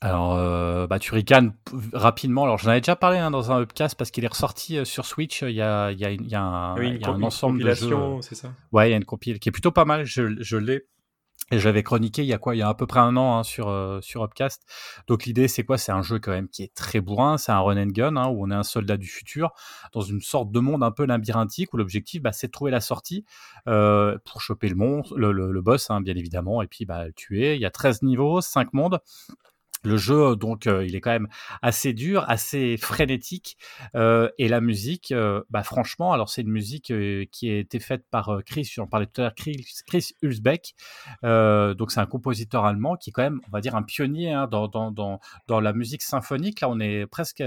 Alors, 0.02 0.34
euh, 0.36 0.88
bah, 0.88 0.98
Turrican, 1.00 1.54
rapidement, 1.94 2.44
alors 2.44 2.58
j'en 2.58 2.70
avais 2.72 2.82
déjà 2.82 2.96
parlé 2.96 3.18
hein, 3.20 3.30
dans 3.30 3.52
un 3.52 3.62
upcast 3.62 3.96
parce 3.96 4.10
qu'il 4.12 4.24
est 4.24 4.28
ressorti 4.28 4.78
euh, 4.78 4.86
sur 4.86 5.06
Switch. 5.06 5.44
Il 5.44 5.52
y 5.52 5.62
a, 5.62 5.92
il 5.92 6.00
y 6.00 6.06
a, 6.06 6.12
il 6.12 6.28
y 6.28 6.36
a 6.36 6.42
un, 6.42 6.80
Oui, 6.80 6.94
il 6.96 6.96
une, 6.96 7.02
y 7.02 7.06
a 7.06 7.12
un 7.12 7.22
ensemble 7.24 7.62
de 7.62 7.72
jeux. 7.72 7.88
compilation, 7.88 8.22
c'est 8.22 8.36
ça? 8.36 8.54
Ouais, 8.72 8.90
il 8.90 8.92
y 8.92 8.94
a 8.94 8.98
une 8.98 9.06
compile 9.06 9.40
qui 9.40 9.50
est 9.50 9.52
plutôt 9.52 9.72
pas 9.72 9.86
mal. 9.86 10.06
Je, 10.06 10.42
je 10.42 10.58
l'ai. 10.58 10.88
Et 11.50 11.60
je 11.60 11.66
l'avais 11.66 11.82
chroniqué 11.82 12.24
il 12.24 12.28
y 12.28 12.34
a 12.34 12.38
quoi? 12.38 12.56
Il 12.56 12.60
y 12.60 12.62
a 12.62 12.68
à 12.68 12.74
peu 12.74 12.88
près 12.88 13.00
un 13.00 13.16
an 13.16 13.38
hein, 13.38 13.44
sur, 13.44 13.70
euh, 13.70 14.02
sur 14.02 14.22
Upcast. 14.24 14.66
Donc 15.08 15.24
l'idée, 15.26 15.48
c'est 15.48 15.64
quoi? 15.64 15.78
C'est 15.78 15.94
un 15.94 16.02
jeu 16.02 16.20
quand 16.20 16.32
même 16.32 16.50
qui 16.50 16.64
est 16.64 16.74
très 16.76 17.00
bourrin. 17.00 17.38
C'est 17.38 17.54
un 17.54 17.60
run 17.60 17.82
and 17.82 17.88
gun 17.88 18.18
hein, 18.18 18.28
où 18.28 18.46
on 18.46 18.52
est 18.52 18.56
un 18.56 18.64
soldat 18.64 18.98
du 18.98 19.08
futur 19.08 19.54
dans 19.94 20.02
une 20.02 20.20
sorte 20.20 20.52
de 20.52 20.60
monde 20.60 20.84
un 20.84 20.92
peu 20.92 21.06
labyrinthique 21.06 21.74
où 21.74 21.78
l'objectif, 21.78 22.22
bah, 22.22 22.34
c'est 22.34 22.48
de 22.48 22.52
trouver 22.52 22.72
la 22.72 22.82
sortie 22.82 23.24
euh, 23.68 24.18
pour 24.26 24.42
choper 24.42 24.68
le 24.68 24.76
monstre, 24.76 25.18
le, 25.18 25.32
le, 25.32 25.54
le 25.54 25.62
boss, 25.62 25.90
hein, 25.90 26.02
bien 26.02 26.16
évidemment, 26.16 26.62
et 26.62 26.68
puis 26.68 26.86
bah, 26.86 27.06
le 27.06 27.14
tuer. 27.14 27.56
Il 27.56 27.62
y 27.62 27.66
a 27.66 27.72
13 27.72 28.02
niveaux, 28.02 28.42
5 28.42 28.74
mondes. 28.74 29.00
Le 29.84 29.98
jeu, 29.98 30.36
donc, 30.36 30.68
euh, 30.68 30.86
il 30.86 30.96
est 30.96 31.02
quand 31.02 31.12
même 31.12 31.28
assez 31.62 31.94
dur, 31.94 32.26
assez 32.28 32.78
frénétique. 32.78 33.58
Euh, 33.96 34.30
et 34.38 34.48
la 34.48 34.60
musique, 34.60 35.12
euh, 35.12 35.44
bah, 35.50 35.64
franchement, 35.64 36.14
alors 36.14 36.30
c'est 36.30 36.42
une 36.42 36.52
musique 36.52 36.92
euh, 36.92 37.26
qui 37.32 37.50
a 37.52 37.58
été 37.58 37.80
faite 37.80 38.04
par 38.10 38.30
euh, 38.30 38.42
Chris, 38.46 38.70
j'en 38.74 38.88
parlais 38.88 39.06
tout 39.06 39.22
à 39.22 39.26
l'heure, 39.26 39.36
Chris, 39.36 39.66
Chris 39.86 40.12
Hulsbeck. 40.24 40.74
Euh, 41.24 41.74
donc 41.74 41.92
c'est 41.92 42.00
un 42.00 42.06
compositeur 42.06 42.66
allemand 42.66 42.96
qui 42.96 43.12
est 43.12 43.14
quand 43.14 43.22
même, 43.22 43.40
on 43.48 43.52
va 43.52 43.62
dire, 43.62 43.76
un 43.76 43.84
pionnier 43.84 44.32
hein, 44.34 44.48
dans, 44.48 44.68
dans, 44.68 44.92
dans, 44.92 45.20
dans 45.48 45.60
la 45.60 45.74
musique 45.74 46.02
symphonique. 46.02 46.62
Là, 46.62 46.70
on 46.70 46.80
est 46.80 47.06
presque 47.06 47.44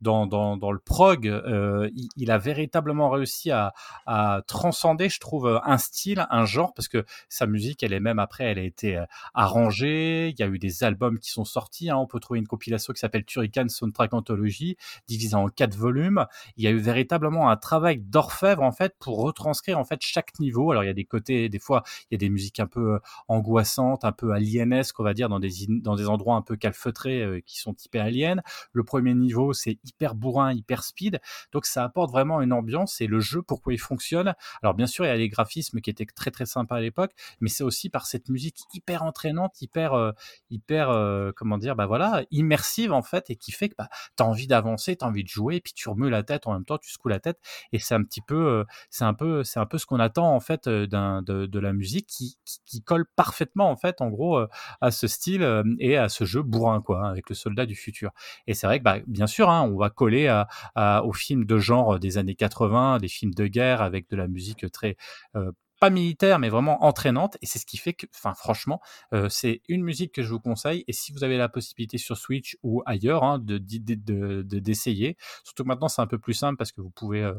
dans, 0.00 0.26
dans, 0.26 0.72
le 0.72 0.78
prog. 0.78 1.26
Euh, 1.26 1.88
il, 1.94 2.08
il 2.16 2.30
a 2.30 2.38
véritablement 2.38 3.08
réussi 3.10 3.50
à, 3.50 3.72
à 4.06 4.42
transcender, 4.46 5.08
je 5.08 5.18
trouve, 5.18 5.60
un 5.64 5.78
style, 5.78 6.26
un 6.30 6.44
genre, 6.44 6.74
parce 6.74 6.88
que 6.88 7.04
sa 7.28 7.46
musique, 7.46 7.82
elle 7.82 7.92
est 7.92 8.00
même 8.00 8.18
après, 8.18 8.44
elle 8.44 8.58
a 8.58 8.62
été 8.62 8.96
euh, 8.98 9.04
arrangée. 9.34 10.28
Il 10.28 10.38
y 10.38 10.42
a 10.42 10.46
eu 10.46 10.58
des 10.58 10.84
albums 10.84 11.18
qui 11.18 11.30
sont 11.30 11.44
sortis. 11.44 11.69
Hein. 11.88 11.96
On 11.96 12.06
peut 12.06 12.20
trouver 12.20 12.40
une 12.40 12.46
compilation 12.46 12.92
qui 12.92 13.00
s'appelle 13.00 13.24
Turrican 13.24 13.68
Soundtrack 13.68 14.12
Anthology, 14.14 14.76
divisée 15.06 15.34
en 15.34 15.48
quatre 15.48 15.76
volumes. 15.76 16.26
Il 16.56 16.64
y 16.64 16.66
a 16.66 16.70
eu 16.70 16.78
véritablement 16.78 17.50
un 17.50 17.56
travail 17.56 17.98
d'orfèvre 17.98 18.62
en 18.62 18.72
fait 18.72 18.94
pour 18.98 19.22
retranscrire 19.22 19.78
en 19.78 19.84
fait 19.84 20.00
chaque 20.02 20.38
niveau. 20.38 20.70
Alors 20.70 20.84
il 20.84 20.86
y 20.86 20.90
a 20.90 20.94
des 20.94 21.04
côtés, 21.04 21.48
des 21.48 21.58
fois, 21.58 21.82
il 22.10 22.14
y 22.14 22.16
a 22.16 22.18
des 22.18 22.28
musiques 22.28 22.60
un 22.60 22.66
peu 22.66 22.94
euh, 22.94 22.98
angoissantes, 23.28 24.04
un 24.04 24.12
peu 24.12 24.32
alienesques, 24.32 24.98
on 25.00 25.04
va 25.04 25.14
dire, 25.14 25.28
dans 25.28 25.40
des 25.40 25.50
dans 25.68 25.96
des 25.96 26.08
endroits 26.08 26.36
un 26.36 26.42
peu 26.42 26.56
calfeutrés 26.56 27.22
euh, 27.22 27.40
qui 27.44 27.58
sont 27.58 27.74
typés 27.74 28.00
aliens. 28.00 28.42
Le 28.72 28.84
premier 28.84 29.14
niveau, 29.14 29.52
c'est 29.52 29.78
hyper 29.84 30.14
bourrin, 30.14 30.52
hyper 30.52 30.82
speed. 30.82 31.20
Donc 31.52 31.66
ça 31.66 31.84
apporte 31.84 32.10
vraiment 32.10 32.40
une 32.40 32.52
ambiance 32.52 33.00
et 33.00 33.06
le 33.06 33.20
jeu 33.20 33.42
pourquoi 33.42 33.72
il 33.72 33.78
fonctionne. 33.78 34.34
Alors 34.62 34.74
bien 34.74 34.86
sûr, 34.86 35.04
il 35.04 35.08
y 35.08 35.10
a 35.10 35.16
les 35.16 35.28
graphismes 35.28 35.80
qui 35.80 35.90
étaient 35.90 36.06
très 36.06 36.30
très 36.30 36.46
sympas 36.46 36.76
à 36.76 36.80
l'époque, 36.80 37.12
mais 37.40 37.48
c'est 37.48 37.64
aussi 37.64 37.90
par 37.90 38.06
cette 38.06 38.28
musique 38.28 38.58
hyper 38.74 39.02
entraînante, 39.02 39.60
hyper 39.62 39.94
euh, 39.94 40.12
hyper 40.50 40.90
euh, 40.90 41.32
comment 41.34 41.58
dire, 41.60 41.76
bah 41.76 41.86
voilà, 41.86 42.24
immersive 42.30 42.92
en 42.92 43.02
fait 43.02 43.30
et 43.30 43.36
qui 43.36 43.52
fait 43.52 43.68
que 43.68 43.74
bah, 43.76 43.88
tu 44.16 44.22
as 44.22 44.26
envie 44.26 44.46
d'avancer, 44.46 44.96
tu 44.96 45.04
as 45.04 45.08
envie 45.08 45.24
de 45.24 45.28
jouer, 45.28 45.60
puis 45.60 45.72
tu 45.72 45.88
remues 45.88 46.10
la 46.10 46.22
tête 46.22 46.46
en 46.46 46.52
même 46.52 46.64
temps, 46.64 46.78
tu 46.78 46.90
secoues 46.90 47.08
la 47.08 47.20
tête 47.20 47.38
et 47.72 47.78
c'est 47.78 47.94
un 47.94 48.02
petit 48.02 48.20
peu 48.20 48.34
euh, 48.34 48.64
c'est 48.90 49.04
un 49.04 49.14
peu 49.14 49.44
c'est 49.44 49.60
un 49.60 49.66
peu 49.66 49.78
ce 49.78 49.86
qu'on 49.86 50.00
attend 50.00 50.34
en 50.34 50.40
fait 50.40 50.66
euh, 50.66 50.86
d'un 50.86 51.22
de, 51.22 51.58
la 51.60 51.72
musique 51.72 52.06
qui, 52.06 52.38
qui, 52.64 52.82
colle 52.82 53.04
parfaitement 53.16 53.70
en 53.70 53.76
fait 53.76 54.00
en 54.00 54.08
gros 54.08 54.38
euh, 54.38 54.48
à 54.80 54.90
ce 54.90 55.06
style 55.06 55.46
et 55.78 55.96
à 55.96 56.08
ce 56.08 56.24
jeu 56.24 56.42
bourrin 56.42 56.80
quoi 56.80 57.08
avec 57.08 57.28
le 57.28 57.34
soldat 57.34 57.66
du 57.66 57.74
futur. 57.76 58.10
Et 58.46 58.54
c'est 58.54 58.66
vrai 58.66 58.78
que 58.78 58.84
bah, 58.84 58.96
bien 59.06 59.26
sûr 59.26 59.50
hein, 59.50 59.62
on 59.70 59.76
va 59.76 59.90
coller 59.90 60.28
à, 60.28 60.48
à, 60.74 61.04
aux 61.04 61.12
films 61.12 61.44
de 61.44 61.58
genre 61.58 61.98
des 61.98 62.18
années 62.18 62.34
80, 62.34 62.98
des 62.98 63.08
films 63.08 63.34
de 63.34 63.46
guerre 63.46 63.82
avec 63.82 64.08
de 64.08 64.16
la 64.16 64.26
musique 64.26 64.70
très 64.72 64.96
euh, 65.36 65.52
pas 65.80 65.90
militaire, 65.90 66.38
mais 66.38 66.48
vraiment 66.48 66.84
entraînante. 66.84 67.36
Et 67.42 67.46
c'est 67.46 67.58
ce 67.58 67.66
qui 67.66 67.76
fait 67.76 67.94
que, 67.94 68.06
enfin, 68.14 68.34
franchement, 68.34 68.80
euh, 69.12 69.28
c'est 69.28 69.62
une 69.68 69.82
musique 69.82 70.12
que 70.12 70.22
je 70.22 70.30
vous 70.30 70.40
conseille. 70.40 70.84
Et 70.86 70.92
si 70.92 71.12
vous 71.12 71.24
avez 71.24 71.36
la 71.36 71.48
possibilité 71.48 71.98
sur 71.98 72.16
Switch 72.16 72.56
ou 72.62 72.82
ailleurs 72.86 73.24
hein, 73.24 73.38
de 73.38 73.58
d'essayer, 73.58 75.12
de, 75.14 75.16
surtout 75.44 75.64
que 75.64 75.68
maintenant 75.68 75.88
c'est 75.88 76.02
un 76.02 76.06
peu 76.06 76.18
plus 76.18 76.34
simple 76.34 76.56
parce 76.56 76.72
que 76.72 76.80
vous 76.80 76.90
pouvez. 76.90 77.22
Euh, 77.22 77.34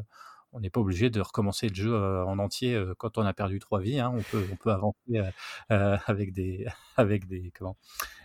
on 0.52 0.60
n'est 0.60 0.70
pas 0.70 0.80
obligé 0.80 1.10
de 1.10 1.20
recommencer 1.20 1.68
le 1.68 1.74
jeu 1.74 1.94
euh, 1.94 2.24
en 2.24 2.38
entier 2.38 2.74
euh, 2.74 2.94
quand 2.98 3.18
on 3.18 3.22
a 3.22 3.32
perdu 3.32 3.58
trois 3.58 3.80
vies. 3.80 4.00
Hein. 4.00 4.12
On 4.14 4.22
peut, 4.22 4.46
on 4.52 4.56
peut 4.56 4.70
avancer 4.70 5.20
euh, 5.70 5.96
avec 6.06 6.32
des, 6.32 6.66
avec 6.96 7.26
des, 7.26 7.52
comment, 7.58 7.76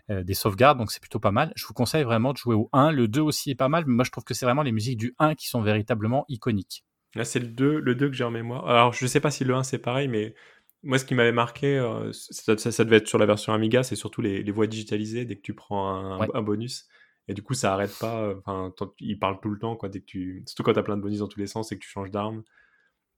des 0.09 0.33
sauvegardes. 0.33 0.77
Donc 0.77 0.91
c'est 0.91 0.99
plutôt 0.99 1.19
pas 1.19 1.31
mal. 1.31 1.53
Je 1.55 1.65
vous 1.65 1.73
conseille 1.73 2.03
vraiment 2.03 2.33
de 2.33 2.37
jouer 2.37 2.55
au 2.55 2.69
1. 2.73 2.91
Le 2.91 3.07
2 3.07 3.21
aussi 3.21 3.51
est 3.51 3.55
pas 3.55 3.69
mal, 3.69 3.85
mais 3.87 3.93
moi 3.93 4.03
je 4.03 4.11
trouve 4.11 4.23
que 4.23 4.33
c'est 4.33 4.45
vraiment 4.45 4.63
les 4.63 4.71
musiques 4.71 4.97
du 4.97 5.15
1 5.19 5.35
qui 5.35 5.47
sont 5.47 5.61
véritablement 5.61 6.25
iconiques. 6.27 6.83
Là, 7.15 7.25
c'est 7.25 7.39
le 7.39 7.47
2, 7.47 7.79
le 7.79 7.95
2 7.95 8.09
que 8.09 8.15
j'ai 8.15 8.23
en 8.23 8.31
mémoire. 8.31 8.67
Alors, 8.67 8.93
je 8.93 9.05
sais 9.07 9.19
pas 9.19 9.31
si 9.31 9.43
le 9.43 9.53
1 9.53 9.63
c'est 9.63 9.79
pareil, 9.79 10.07
mais 10.07 10.35
moi, 10.83 10.99
ce 10.99 11.05
qui 11.05 11.15
m'avait 11.15 11.31
marqué, 11.31 11.77
euh, 11.77 12.11
ça, 12.13 12.57
ça, 12.57 12.71
ça, 12.71 12.85
devait 12.85 12.97
être 12.97 13.07
sur 13.07 13.17
la 13.17 13.25
version 13.25 13.53
Amiga, 13.53 13.83
c'est 13.83 13.95
surtout 13.95 14.21
les, 14.21 14.43
les, 14.43 14.51
voix 14.51 14.67
digitalisées 14.67 15.25
dès 15.25 15.35
que 15.35 15.41
tu 15.41 15.53
prends 15.53 15.89
un, 15.89 16.19
ouais. 16.19 16.27
un 16.33 16.41
bonus. 16.41 16.87
Et 17.27 17.33
du 17.33 17.41
coup, 17.41 17.53
ça 17.53 17.73
arrête 17.73 17.97
pas. 17.99 18.33
Enfin, 18.37 18.73
il 18.99 19.19
parle 19.19 19.39
tout 19.41 19.49
le 19.49 19.59
temps, 19.59 19.75
quoi. 19.75 19.89
Dès 19.89 19.99
que 19.99 20.05
tu, 20.05 20.43
surtout 20.45 20.63
quand 20.63 20.73
t'as 20.73 20.83
plein 20.83 20.95
de 20.95 21.01
bonus 21.01 21.19
dans 21.19 21.27
tous 21.27 21.39
les 21.39 21.47
sens 21.47 21.71
et 21.71 21.75
que 21.75 21.81
tu 21.81 21.89
changes 21.89 22.11
d'arme. 22.11 22.43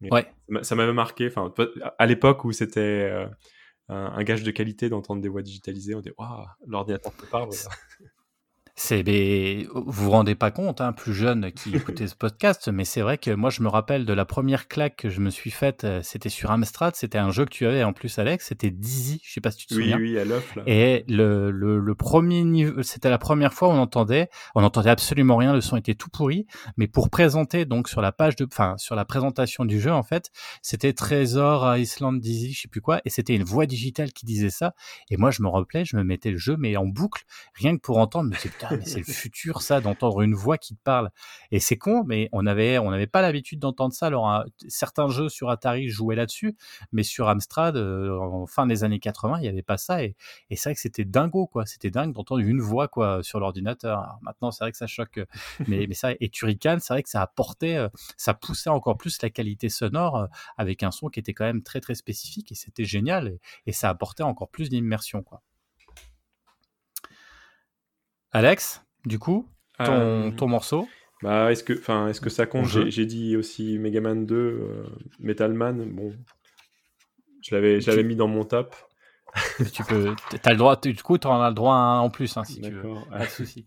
Ouais. 0.01 0.31
Ça 0.63 0.75
m'avait 0.75 0.93
marqué. 0.93 1.27
Enfin, 1.27 1.53
à 1.97 2.05
l'époque 2.05 2.45
où 2.45 2.51
c'était 2.51 2.79
euh, 2.79 3.27
un, 3.89 4.13
un, 4.15 4.23
gage 4.23 4.43
de 4.43 4.51
qualité 4.51 4.89
d'entendre 4.89 5.21
des 5.21 5.29
voix 5.29 5.41
digitalisées, 5.41 5.93
on 5.93 5.99
dit 5.99 6.11
waouh, 6.17 6.45
l'ordinateur 6.65 7.15
te 7.15 7.25
parle. 7.25 7.49
C'est, 8.81 9.03
vous 9.73 9.83
vous 9.91 10.09
rendez 10.09 10.35
pas 10.35 10.51
compte, 10.51 10.79
hein, 10.79 10.93
plus 10.93 11.13
jeune 11.13 11.51
qui 11.51 11.75
écoutait 11.75 12.07
ce 12.07 12.15
podcast, 12.15 12.69
mais 12.69 12.85
c'est 12.85 13.01
vrai 13.01 13.17
que 13.17 13.31
moi 13.31 13.49
je 13.49 13.61
me 13.61 13.67
rappelle 13.67 14.05
de 14.05 14.13
la 14.13 14.23
première 14.23 14.69
claque 14.69 14.95
que 14.95 15.09
je 15.09 15.19
me 15.19 15.29
suis 15.29 15.51
faite, 15.51 15.85
c'était 16.01 16.29
sur 16.29 16.49
Amstrad, 16.49 16.95
c'était 16.95 17.17
un 17.17 17.29
jeu 17.29 17.43
que 17.43 17.49
tu 17.49 17.65
avais 17.65 17.83
en 17.83 17.91
plus 17.91 18.17
Alex, 18.19 18.47
c'était 18.47 18.71
Dizzy, 18.71 19.19
je 19.21 19.33
sais 19.33 19.41
pas 19.41 19.51
si 19.51 19.57
tu 19.57 19.67
te 19.67 19.73
oui, 19.75 19.81
souviens. 19.81 19.97
Oui, 19.97 20.13
oui, 20.13 20.17
à 20.19 20.23
l'œuf 20.23 20.55
là. 20.55 20.63
Et 20.65 21.03
le, 21.09 21.51
le, 21.51 21.77
le 21.77 21.95
premier 21.95 22.41
niveau, 22.45 22.81
c'était 22.81 23.09
la 23.09 23.17
première 23.17 23.53
fois 23.53 23.67
où 23.67 23.71
on 23.71 23.79
entendait, 23.79 24.29
on 24.55 24.63
entendait 24.63 24.89
absolument 24.89 25.35
rien, 25.35 25.51
le 25.51 25.59
son 25.59 25.75
était 25.75 25.95
tout 25.95 26.09
pourri, 26.09 26.47
mais 26.77 26.87
pour 26.87 27.09
présenter 27.09 27.65
donc 27.65 27.89
sur 27.89 27.99
la 27.99 28.13
page 28.13 28.37
de, 28.37 28.45
enfin 28.45 28.75
sur 28.77 28.95
la 28.95 29.03
présentation 29.03 29.65
du 29.65 29.81
jeu 29.81 29.91
en 29.91 30.03
fait, 30.03 30.31
c'était 30.61 30.93
Trésor 30.93 31.75
Island 31.75 32.21
Dizzy, 32.21 32.53
je 32.53 32.61
sais 32.61 32.69
plus 32.69 32.81
quoi, 32.81 33.01
et 33.03 33.09
c'était 33.09 33.35
une 33.35 33.43
voix 33.43 33.65
digitale 33.65 34.13
qui 34.13 34.25
disait 34.25 34.49
ça, 34.49 34.73
et 35.09 35.17
moi 35.17 35.31
je 35.31 35.43
me 35.43 35.49
rappelais, 35.49 35.83
je 35.83 35.97
me 35.97 36.05
mettais 36.05 36.31
le 36.31 36.37
jeu 36.37 36.55
mais 36.57 36.77
en 36.77 36.85
boucle, 36.85 37.23
rien 37.55 37.75
que 37.75 37.81
pour 37.81 37.97
entendre, 37.97 38.29
mais 38.29 38.37
c'est 38.39 38.68
putain 38.69 38.77
mais 38.77 38.85
c'est 38.85 39.05
le 39.05 39.13
futur 39.13 39.61
ça 39.61 39.81
d'entendre 39.81 40.21
une 40.21 40.33
voix 40.33 40.57
qui 40.57 40.75
te 40.75 40.81
parle. 40.83 41.09
Et 41.51 41.59
c'est 41.59 41.77
con 41.77 42.03
mais 42.05 42.29
on 42.31 42.45
avait 42.45 42.77
on 42.77 42.91
n'avait 42.91 43.07
pas 43.07 43.21
l'habitude 43.21 43.59
d'entendre 43.59 43.93
ça. 43.93 44.07
Alors 44.07 44.29
un, 44.29 44.45
certains 44.67 45.09
jeux 45.09 45.29
sur 45.29 45.49
Atari 45.49 45.89
jouaient 45.89 46.15
là-dessus 46.15 46.55
mais 46.91 47.03
sur 47.03 47.29
Amstrad 47.29 47.75
euh, 47.77 48.17
en 48.19 48.47
fin 48.47 48.65
des 48.65 48.83
années 48.83 48.99
80 48.99 49.39
il 49.39 49.45
y 49.45 49.47
avait 49.47 49.61
pas 49.61 49.77
ça. 49.77 50.03
Et, 50.03 50.15
et 50.49 50.55
c'est 50.55 50.69
vrai 50.69 50.75
que 50.75 50.81
c'était 50.81 51.05
dingo 51.05 51.47
quoi. 51.47 51.65
C'était 51.65 51.91
dingue 51.91 52.13
d'entendre 52.13 52.41
une 52.41 52.61
voix 52.61 52.87
quoi 52.87 53.23
sur 53.23 53.39
l'ordinateur. 53.39 54.19
Maintenant 54.21 54.51
c'est 54.51 54.63
vrai 54.63 54.71
que 54.71 54.77
ça 54.77 54.87
choque 54.87 55.19
mais 55.67 55.85
mais 55.87 55.95
ça 55.95 56.11
et 56.19 56.29
Turrican 56.29 56.77
c'est 56.79 56.93
vrai 56.93 57.03
que 57.03 57.09
ça 57.09 57.21
apportait 57.21 57.77
euh, 57.77 57.89
ça 58.17 58.33
poussait 58.33 58.69
encore 58.69 58.97
plus 58.97 59.21
la 59.21 59.29
qualité 59.29 59.69
sonore 59.69 60.17
euh, 60.17 60.27
avec 60.57 60.83
un 60.83 60.91
son 60.91 61.09
qui 61.09 61.19
était 61.19 61.33
quand 61.33 61.45
même 61.45 61.63
très 61.63 61.79
très 61.79 61.95
spécifique 61.95 62.51
et 62.51 62.55
c'était 62.55 62.85
génial 62.85 63.27
et, 63.27 63.39
et 63.65 63.71
ça 63.71 63.89
apportait 63.89 64.23
encore 64.23 64.49
plus 64.49 64.69
d'immersion 64.69 65.23
quoi 65.23 65.41
Alex 68.31 68.83
du 69.05 69.17
coup, 69.17 69.47
ton, 69.77 69.91
euh, 69.91 70.31
ton 70.31 70.47
morceau 70.47 70.87
bah, 71.21 71.51
est-ce 71.51 71.63
que, 71.63 71.73
enfin, 71.73 72.07
est-ce 72.07 72.21
que 72.21 72.29
ça 72.29 72.45
compte 72.45 72.65
J'ai 72.65 73.05
dit 73.05 73.35
aussi 73.35 73.77
Megaman 73.77 74.25
2, 74.25 74.35
euh, 74.35 74.83
Metal 75.19 75.51
Man. 75.53 75.83
Bon, 75.91 76.15
je 77.41 77.55
l'avais, 77.55 77.81
j'avais 77.81 78.03
mis 78.03 78.15
dans 78.15 78.27
mon 78.27 78.45
top. 78.45 78.75
tu 79.73 79.83
peux, 79.83 80.15
as 80.43 80.51
le 80.51 80.57
droit. 80.57 80.77
Du 80.77 80.95
coup, 81.03 81.17
tu 81.17 81.27
en 81.27 81.41
as 81.41 81.49
le 81.49 81.55
droit 81.55 81.75
à 81.75 81.77
un 81.77 81.99
en 81.99 82.09
plus, 82.09 82.37
hein, 82.37 82.43
si 82.43 82.61
tu 82.61 82.71
veux. 82.71 82.83
Pas 83.11 83.25
de 83.25 83.29
souci. 83.29 83.65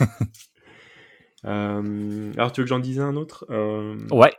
euh, 1.44 2.32
alors, 2.34 2.52
tu 2.52 2.60
veux 2.60 2.64
que 2.64 2.68
j'en 2.68 2.80
dise 2.80 3.00
un 3.00 3.14
autre? 3.16 3.46
Euh, 3.50 3.96
Ouais. 4.10 4.34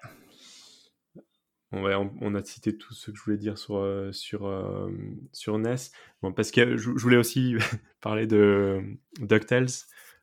On, 1.72 2.11
on, 2.22 2.34
a 2.36 2.43
cité 2.43 2.76
tout 2.76 2.93
ce 2.95 3.11
que 3.11 3.17
je 3.17 3.22
voulais 3.24 3.38
dire 3.38 3.57
sur 3.59 3.78
euh, 3.78 4.11
sur 4.11 4.47
euh, 4.47 4.89
sur 5.34 5.59
NES. 5.59 5.76
Bon, 6.24 6.34
parce 6.34 6.49
que 6.49 6.78
je, 6.78 6.84
je 6.95 7.03
voulais 7.03 7.17
aussi 7.17 7.55
parler 8.01 8.26
de 8.26 8.82
Ducktales. 9.20 9.67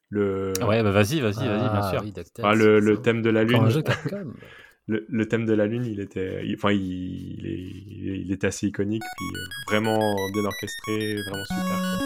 Le... 0.09 0.53
Ouais, 0.65 0.83
bah 0.83 0.91
vas-y, 0.91 1.21
vas-y, 1.21 1.47
vas-y, 1.47 1.69
bien 1.69 1.81
Ah 1.83 1.91
sûr. 1.91 2.03
oui, 2.03 2.13
Ducktales, 2.13 2.45
Ah, 2.45 2.55
le, 2.55 2.81
le 2.81 3.01
thème 3.03 3.23
de 3.23 3.31
la 3.31 3.45
lune. 3.45 3.63
un 3.63 3.69
jeu 3.71 3.83
Capcom. 3.83 4.35
Le, 4.89 5.05
le 5.09 5.27
thème 5.27 5.47
de 5.47 5.53
la 5.53 5.67
lune, 5.67 5.85
il 5.85 5.99
était, 5.99 6.47
il- 6.47 6.55
enfin, 6.55 6.71
il, 6.71 6.81
il, 6.81 7.47
est- 8.09 8.21
il 8.21 8.31
était 8.31 8.47
assez 8.47 8.69
iconique, 8.69 9.03
puis 9.03 9.27
euh, 9.37 9.73
vraiment 9.73 9.99
bien 10.33 10.45
orchestré, 10.45 11.15
vraiment 11.23 11.45
super. 11.45 11.65
quoi. 11.99 12.06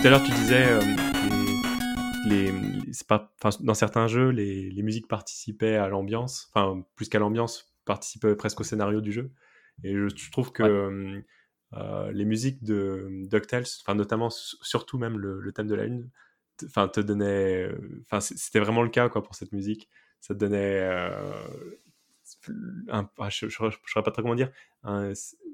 Tout 0.00 0.06
à 0.06 0.10
l'heure, 0.10 0.22
tu 0.22 0.30
disais, 0.30 0.64
euh, 0.64 0.80
les, 2.24 2.52
les- 2.52 2.92
pas, 3.08 3.32
dans 3.60 3.74
certains 3.74 4.06
jeux, 4.06 4.28
les, 4.28 4.70
les 4.70 4.82
musiques 4.84 5.08
participaient 5.08 5.74
à 5.74 5.88
l'ambiance, 5.88 6.48
enfin, 6.54 6.84
plus 6.94 7.08
qu'à 7.08 7.18
l'ambiance, 7.18 7.74
participaient 7.84 8.36
presque 8.36 8.60
au 8.60 8.64
scénario 8.64 9.00
du 9.00 9.10
jeu. 9.10 9.32
Et 9.82 9.92
je, 9.94 10.08
je 10.08 10.30
trouve 10.30 10.52
que 10.52 10.62
Ouais. 10.62 10.68
euh, 10.68 11.20
euh, 11.74 12.12
les 12.12 12.24
musiques 12.24 12.62
de 12.62 13.08
DuckTales, 13.28 13.64
enfin 13.82 13.96
notamment 13.96 14.30
surtout 14.30 14.98
même 14.98 15.18
le, 15.18 15.40
le, 15.40 15.52
thème 15.52 15.66
de 15.66 15.74
la 15.74 15.86
lune, 15.86 16.08
enfin 16.64 16.86
te 16.86 17.00
donnait, 17.00 17.68
enfin 18.02 18.20
c'était 18.20 18.60
vraiment 18.60 18.82
le 18.82 18.90
cas 18.90 19.08
quoi 19.08 19.24
pour 19.24 19.34
cette 19.34 19.50
musique. 19.50 19.88
Ça 20.20 20.32
te 20.32 20.38
donnait 20.38 20.80
un, 22.88 23.10
ah, 23.18 23.28
je 23.30 23.46
ne 23.46 23.50
saurais 23.50 23.72
pas 23.96 24.12
trop 24.12 24.22
comment 24.22 24.36
dire. 24.36 24.52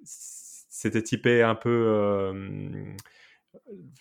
C'était 0.04 1.02
typé 1.02 1.42
un 1.42 1.54
peu 1.54 2.32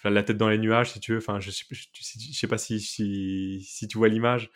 la 0.03 0.23
tête 0.23 0.37
dans 0.37 0.49
les 0.49 0.57
nuages, 0.57 0.91
si 0.91 0.99
tu 0.99 1.13
veux. 1.13 1.17
Enfin, 1.17 1.39
je 1.39 1.51
sais, 1.51 1.65
je, 1.71 1.87
sais 2.33 2.47
pas 2.47 2.57
si, 2.57 2.79
si, 2.79 3.61
si 3.61 3.87
tu 3.87 3.97
vois 3.97 4.07
l'image 4.07 4.49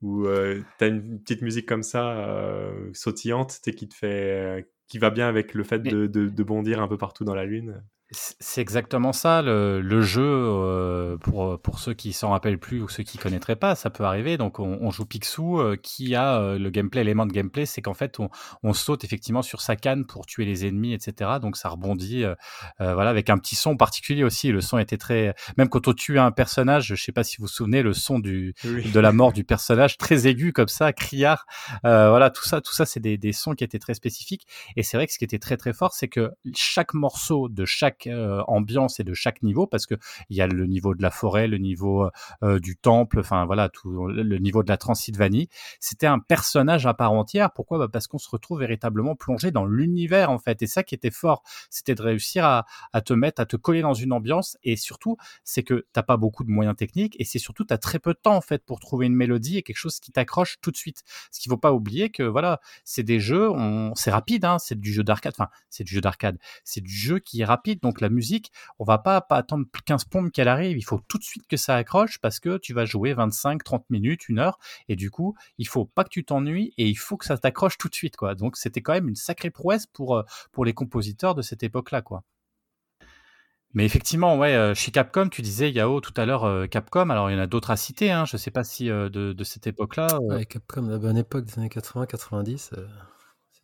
où 0.00 0.26
tu 0.26 0.84
as 0.84 0.86
une 0.86 1.20
petite 1.20 1.42
musique 1.42 1.66
comme 1.66 1.82
ça, 1.82 2.72
sautillante, 2.92 3.60
qui 3.60 3.88
te 3.88 3.94
fait, 3.94 4.68
qui 4.86 4.98
va 4.98 5.10
bien 5.10 5.28
avec 5.28 5.54
le 5.54 5.64
fait 5.64 5.80
de, 5.80 6.06
de, 6.06 6.28
de, 6.28 6.42
bondir 6.42 6.80
un 6.80 6.88
peu 6.88 6.96
partout 6.96 7.24
dans 7.24 7.34
la 7.34 7.44
lune. 7.44 7.82
C'est 8.10 8.62
exactement 8.62 9.12
ça, 9.12 9.42
le, 9.42 9.82
le 9.82 10.00
jeu, 10.00 10.22
euh, 10.24 11.18
pour, 11.18 11.60
pour 11.60 11.78
ceux 11.78 11.92
qui 11.92 12.14
s'en 12.14 12.30
rappellent 12.30 12.58
plus 12.58 12.80
ou 12.80 12.88
ceux 12.88 13.02
qui 13.02 13.18
connaîtraient 13.18 13.54
pas, 13.54 13.74
ça 13.74 13.90
peut 13.90 14.04
arriver. 14.04 14.38
Donc 14.38 14.60
on, 14.60 14.78
on 14.80 14.90
joue 14.90 15.04
Picsou, 15.04 15.60
euh, 15.60 15.76
qui 15.76 16.14
a 16.14 16.40
euh, 16.40 16.58
le 16.58 16.70
gameplay, 16.70 17.04
l'élément 17.04 17.26
de 17.26 17.32
gameplay, 17.32 17.66
c'est 17.66 17.82
qu'en 17.82 17.92
fait 17.92 18.18
on, 18.18 18.30
on, 18.62 18.72
saute 18.72 19.04
effectivement 19.04 19.42
sur 19.42 19.60
sa 19.60 19.76
canne 19.76 20.06
pour 20.06 20.24
tuer 20.24 20.46
les 20.46 20.64
ennemis, 20.64 20.94
etc. 20.94 21.32
Donc 21.42 21.58
ça 21.58 21.68
rebondit, 21.68 22.24
voilà, 22.78 23.10
avec 23.10 23.28
un 23.28 23.36
petit 23.36 23.56
son 23.56 23.76
particulier 23.76 24.24
aussi. 24.24 24.52
Le 24.52 24.62
son 24.62 24.78
était 24.78 24.96
très, 24.96 25.34
même 25.58 25.68
quand 25.68 25.86
on 25.86 25.92
tue 25.92 26.18
un 26.18 26.30
personnage, 26.30 26.86
je 26.86 26.94
sais 26.94 27.12
pas 27.12 27.24
si 27.24 27.36
vous 27.36 27.42
vous 27.42 27.48
souvenez, 27.48 27.82
le 27.82 27.92
son 27.92 28.20
du 28.20 28.54
de 28.64 29.00
la 29.00 29.12
mort 29.12 29.34
du 29.34 29.44
personnage, 29.44 29.98
très 29.98 30.26
aigu 30.26 30.54
comme 30.54 30.68
ça, 30.68 30.94
criard. 30.94 31.44
voilà, 31.82 32.30
tout 32.30 32.44
ça, 32.44 32.62
tout 32.62 32.72
ça, 32.72 32.86
c'est 32.86 33.00
des, 33.00 33.18
des 33.18 33.32
sons 33.32 33.54
qui 33.54 33.64
étaient 33.64 33.78
très 33.78 33.94
spécifiques. 33.94 34.46
Et 34.76 34.82
c'est 34.82 34.96
vrai 34.96 35.06
que 35.06 35.12
ce 35.12 35.18
qui 35.18 35.24
était 35.24 35.38
très 35.38 35.58
très 35.58 35.74
fort, 35.74 35.92
c'est 35.92 36.08
que 36.08 36.30
chaque 36.54 36.94
morceau 36.94 37.50
de 37.50 37.66
chaque 37.66 37.97
euh, 38.06 38.42
ambiance 38.46 39.00
et 39.00 39.04
de 39.04 39.14
chaque 39.14 39.42
niveau, 39.42 39.66
parce 39.66 39.86
que 39.86 39.94
il 40.30 40.36
y 40.36 40.40
a 40.40 40.46
le 40.46 40.66
niveau 40.66 40.94
de 40.94 41.02
la 41.02 41.10
forêt, 41.10 41.48
le 41.48 41.58
niveau 41.58 42.08
euh, 42.42 42.58
du 42.58 42.76
temple, 42.76 43.20
enfin 43.20 43.46
voilà, 43.46 43.68
tout 43.68 44.06
le 44.08 44.38
niveau 44.38 44.62
de 44.62 44.68
la 44.68 44.76
Transylvanie. 44.76 45.48
C'était 45.80 46.06
un 46.06 46.18
personnage 46.18 46.86
à 46.86 46.94
part 46.94 47.12
entière. 47.12 47.52
Pourquoi? 47.52 47.78
Bah 47.78 47.88
Parce 47.92 48.06
qu'on 48.06 48.18
se 48.18 48.30
retrouve 48.30 48.60
véritablement 48.60 49.16
plongé 49.16 49.50
dans 49.50 49.64
l'univers 49.64 50.30
en 50.30 50.38
fait. 50.38 50.62
Et 50.62 50.66
ça 50.66 50.82
qui 50.82 50.94
était 50.94 51.10
fort, 51.10 51.42
c'était 51.70 51.94
de 51.94 52.02
réussir 52.02 52.44
à, 52.44 52.64
te 53.00 53.12
mettre, 53.12 53.40
à 53.40 53.46
te 53.46 53.56
coller 53.56 53.82
dans 53.82 53.94
une 53.94 54.12
ambiance. 54.12 54.56
Et 54.62 54.76
surtout, 54.76 55.16
c'est 55.44 55.62
que 55.62 55.86
t'as 55.92 56.02
pas 56.02 56.16
beaucoup 56.16 56.44
de 56.44 56.50
moyens 56.50 56.76
techniques 56.76 57.16
et 57.18 57.24
c'est 57.24 57.38
surtout 57.38 57.64
t'as 57.64 57.78
très 57.78 57.98
peu 57.98 58.12
de 58.12 58.18
temps 58.18 58.36
en 58.36 58.40
fait 58.40 58.64
pour 58.64 58.80
trouver 58.80 59.06
une 59.06 59.14
mélodie 59.14 59.58
et 59.58 59.62
quelque 59.62 59.76
chose 59.76 60.00
qui 60.00 60.12
t'accroche 60.12 60.56
tout 60.60 60.70
de 60.70 60.76
suite. 60.76 61.02
Ce 61.30 61.40
qu'il 61.40 61.50
faut 61.50 61.56
pas 61.56 61.72
oublier 61.72 62.10
que 62.10 62.22
voilà, 62.22 62.60
c'est 62.84 63.02
des 63.02 63.20
jeux, 63.20 63.50
c'est 63.94 64.10
rapide, 64.10 64.44
hein, 64.44 64.58
c'est 64.58 64.78
du 64.78 64.92
jeu 64.92 65.04
d'arcade. 65.04 65.34
Enfin, 65.36 65.50
c'est 65.70 65.84
du 65.84 65.94
jeu 65.94 66.00
d'arcade. 66.00 66.38
C'est 66.64 66.80
du 66.80 66.94
jeu 66.94 67.18
qui 67.18 67.40
est 67.40 67.44
rapide. 67.44 67.80
La 68.00 68.08
musique, 68.08 68.52
on 68.78 68.84
va 68.84 68.98
pas, 68.98 69.20
pas 69.20 69.36
attendre 69.36 69.66
15 69.84 70.04
pompes 70.04 70.32
qu'elle 70.32 70.48
arrive, 70.48 70.76
il 70.76 70.84
faut 70.84 71.00
tout 71.08 71.18
de 71.18 71.24
suite 71.24 71.46
que 71.46 71.56
ça 71.56 71.76
accroche 71.76 72.18
parce 72.18 72.40
que 72.40 72.58
tu 72.58 72.74
vas 72.74 72.84
jouer 72.84 73.14
25, 73.14 73.62
30 73.62 73.90
minutes, 73.90 74.28
une 74.28 74.38
heure, 74.38 74.58
et 74.88 74.96
du 74.96 75.10
coup, 75.10 75.34
il 75.58 75.66
faut 75.66 75.84
pas 75.84 76.04
que 76.04 76.10
tu 76.10 76.24
t'ennuies 76.24 76.72
et 76.76 76.86
il 76.86 76.96
faut 76.96 77.16
que 77.16 77.24
ça 77.24 77.38
t'accroche 77.38 77.78
tout 77.78 77.88
de 77.88 77.94
suite, 77.94 78.16
quoi. 78.16 78.34
Donc 78.34 78.56
c'était 78.56 78.82
quand 78.82 78.92
même 78.92 79.08
une 79.08 79.16
sacrée 79.16 79.50
prouesse 79.50 79.86
pour, 79.86 80.16
euh, 80.16 80.22
pour 80.52 80.64
les 80.64 80.74
compositeurs 80.74 81.34
de 81.34 81.42
cette 81.42 81.62
époque-là, 81.62 82.02
quoi. 82.02 82.22
Mais 83.74 83.84
effectivement, 83.84 84.38
ouais, 84.38 84.54
euh, 84.54 84.74
chez 84.74 84.90
Capcom, 84.90 85.28
tu 85.28 85.42
disais 85.42 85.70
Yao 85.70 86.00
tout 86.00 86.14
à 86.16 86.24
l'heure 86.24 86.44
euh, 86.44 86.66
Capcom. 86.66 87.10
Alors 87.10 87.30
il 87.30 87.34
y 87.34 87.36
en 87.36 87.42
a 87.42 87.46
d'autres 87.46 87.70
à 87.70 87.76
citer. 87.76 88.10
Hein, 88.10 88.24
je 88.24 88.38
sais 88.38 88.50
pas 88.50 88.64
si 88.64 88.86
de, 88.86 89.08
de, 89.08 89.44
cette 89.44 89.66
époque-là. 89.66 90.18
Ouais, 90.22 90.46
Capcom, 90.46 90.88
la 90.88 90.96
bonne 90.98 91.18
époque 91.18 91.44
des 91.44 91.58
années 91.58 91.68
80-90 91.68 92.70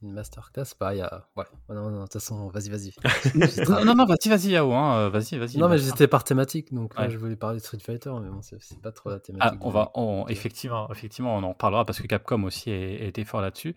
une 0.04 0.12
masterclass, 0.12 0.74
pareil. 0.78 1.00
À... 1.00 1.26
Ouais, 1.36 1.44
non, 1.68 1.90
non, 1.90 1.98
de 1.98 2.02
toute 2.02 2.12
façon, 2.14 2.48
vas-y, 2.48 2.68
vas-y. 2.68 2.92
non, 3.84 3.94
non, 3.94 4.04
vas-y, 4.04 4.28
vas-y, 4.28 4.50
Yao, 4.50 4.72
hein, 4.72 4.98
euh, 4.98 5.08
vas-y, 5.08 5.38
vas-y. 5.38 5.58
Non, 5.58 5.68
mais 5.68 5.78
j'étais 5.78 6.06
par 6.06 6.24
thématique, 6.24 6.72
donc 6.72 6.96
là, 6.96 7.08
je 7.08 7.18
voulais 7.18 7.36
parler 7.36 7.58
de 7.58 7.64
Street 7.64 7.78
Fighter, 7.78 8.12
mais 8.22 8.28
bon, 8.28 8.40
c'est 8.42 8.80
pas 8.80 8.92
trop 8.92 9.10
la 9.10 9.18
thématique. 9.18 9.58
Ah, 9.60 9.66
on 9.66 9.70
va, 9.70 9.90
on, 9.94 10.26
effectivement, 10.28 10.90
effectivement, 10.90 11.36
on 11.36 11.42
en 11.42 11.54
parlera 11.54 11.84
parce 11.84 12.00
que 12.00 12.06
Capcom 12.06 12.44
aussi 12.44 12.70
était 12.70 13.24
fort 13.24 13.40
là-dessus. 13.40 13.74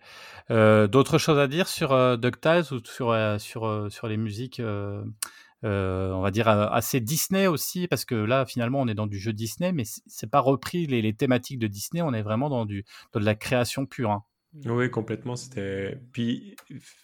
Euh, 0.50 0.86
D'autres 0.86 1.18
choses 1.18 1.38
à 1.38 1.46
dire 1.46 1.68
sur 1.68 1.92
euh, 1.92 2.16
DuckTales 2.16 2.72
ou 2.72 2.80
sur, 2.84 3.10
euh, 3.10 3.38
sur, 3.38 3.66
euh, 3.66 3.88
sur 3.88 4.08
les 4.08 4.16
musiques 4.16 4.60
euh, 5.64 6.12
on 6.12 6.20
va 6.20 6.30
dire 6.30 6.46
assez 6.46 7.00
Disney 7.00 7.48
aussi, 7.48 7.88
parce 7.88 8.04
que 8.04 8.14
là 8.14 8.46
finalement 8.46 8.80
on 8.80 8.86
est 8.86 8.94
dans 8.94 9.08
du 9.08 9.18
jeu 9.18 9.32
Disney, 9.32 9.72
mais 9.72 9.82
c'est 9.84 10.30
pas 10.30 10.38
repris 10.40 10.86
les, 10.86 11.02
les, 11.02 11.14
thématiques 11.14 11.58
de 11.58 11.66
Disney, 11.66 12.00
on 12.00 12.12
est 12.12 12.22
vraiment 12.22 12.48
dans, 12.48 12.64
du, 12.64 12.84
dans 13.12 13.18
de 13.18 13.24
la 13.24 13.34
création 13.34 13.84
pure. 13.84 14.10
Hein. 14.12 14.24
Oui, 14.64 14.90
complètement. 14.90 15.36
C'était. 15.36 15.98
Puis 16.12 16.56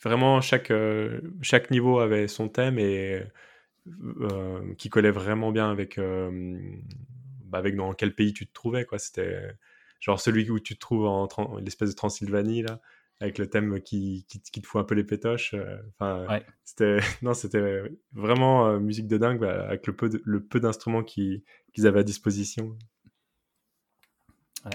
vraiment, 0.03 0.41
chaque, 0.41 0.71
euh, 0.71 1.21
chaque 1.43 1.71
niveau 1.71 1.99
avait 1.99 2.29
son 2.29 2.49
thème 2.49 2.79
et 2.79 3.23
euh, 4.21 4.75
qui 4.77 4.91
collait 4.91 5.11
vraiment 5.11 5.53
bien 5.53 5.71
avec, 5.71 5.99
euh, 5.99 6.59
bah, 7.45 7.59
avec 7.59 7.77
dans 7.77 7.93
quel 7.93 8.15
pays 8.15 8.33
tu 8.33 8.47
te 8.47 8.53
trouvais. 8.53 8.85
Quoi. 8.85 8.99
C'était 8.99 9.55
genre 10.01 10.21
celui 10.21 10.51
où 10.51 10.59
tu 10.61 10.75
te 10.75 10.81
trouves 10.81 11.07
en 11.07 11.29
l'espèce 11.59 11.91
de 11.91 11.95
Transylvanie, 11.95 12.63
là, 12.63 12.81
avec 13.21 13.39
le 13.39 13.49
thème 13.49 13.81
qui, 13.81 14.27
qui, 14.29 14.41
qui 14.41 14.61
te 14.61 14.67
fout 14.67 14.81
un 14.81 14.85
peu 14.85 14.95
les 14.95 15.05
pétoches. 15.05 15.55
Enfin, 15.99 16.41
c'était 16.65 16.99
non, 17.23 17.35
c'était 17.35 17.83
vraiment 18.13 18.79
musique 18.81 19.07
de 19.07 19.19
dingue 19.19 19.41
bah, 19.41 19.67
avec 19.67 19.87
le 19.87 19.95
peu, 19.95 20.11
le 20.25 20.45
peu 20.45 20.61
d'instruments 20.61 21.05
qu'ils 21.05 21.43
avaient 21.85 22.01
à 22.01 22.05
disposition 22.05 22.77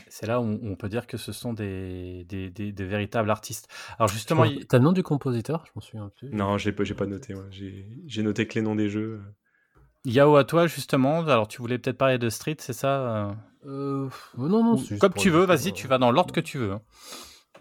c'est 0.07 0.27
là 0.27 0.39
où 0.39 0.59
on 0.61 0.75
peut 0.75 0.89
dire 0.89 1.07
que 1.07 1.17
ce 1.17 1.31
sont 1.31 1.53
des, 1.53 2.23
des, 2.25 2.49
des, 2.49 2.85
véritables 2.85 3.29
artistes. 3.29 3.67
Alors 3.97 4.09
justement, 4.09 4.45
il... 4.45 4.65
t'as 4.67 4.77
le 4.77 4.83
nom 4.83 4.91
du 4.91 5.03
compositeur? 5.03 5.65
Je 5.65 5.71
m'en 5.75 5.81
souviens 5.81 6.11
plus. 6.15 6.29
Non, 6.29 6.57
j'ai 6.57 6.71
pas, 6.71 6.83
pas 6.97 7.05
noté. 7.05 7.33
J'ai 7.51 8.23
noté 8.23 8.47
que 8.47 8.55
les 8.55 8.61
noms 8.61 8.75
des 8.75 8.89
jeux. 8.89 9.21
Yao 10.05 10.35
à 10.37 10.43
toi 10.43 10.67
justement. 10.67 11.21
Alors 11.21 11.47
tu 11.47 11.61
voulais 11.61 11.77
peut-être 11.77 11.97
parler 11.97 12.17
de 12.17 12.29
Street, 12.29 12.57
c'est 12.59 12.73
ça 12.73 13.35
euh... 13.65 14.09
Non, 14.37 14.63
non. 14.63 14.83
Comme 14.99 15.13
tu 15.13 15.29
veux, 15.29 15.45
vas-y, 15.45 15.73
tu 15.73 15.87
vas 15.87 15.97
dans 15.97 16.11
l'ordre 16.11 16.33
que 16.33 16.39
tu 16.39 16.57
veux. 16.57 16.73
Hein. 16.73 16.81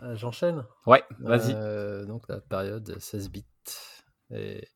Euh, 0.03 0.17
j'enchaîne? 0.17 0.65
Ouais, 0.87 1.03
vas-y. 1.21 1.53
Euh, 1.55 2.05
donc 2.05 2.29
la 2.29 2.41
période 2.41 2.99
16 3.01 3.31
bits 3.31 3.45
et, 4.31 4.69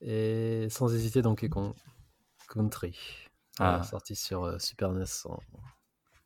et 0.00 0.68
sans 0.68 0.94
hésiter 0.94 1.22
donc 1.22 1.48
Country. 2.48 2.98
Ah. 3.58 3.82
Sorti 3.82 4.14
sur 4.14 4.44
euh, 4.44 4.58
Super 4.58 4.92
NES 4.92 5.04
en 5.24 5.38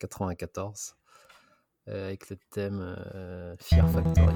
94 0.00 0.96
euh, 1.88 2.06
avec 2.06 2.30
le 2.30 2.36
thème 2.50 2.80
euh, 3.14 3.54
Fear 3.58 3.88
Factory. 3.90 4.34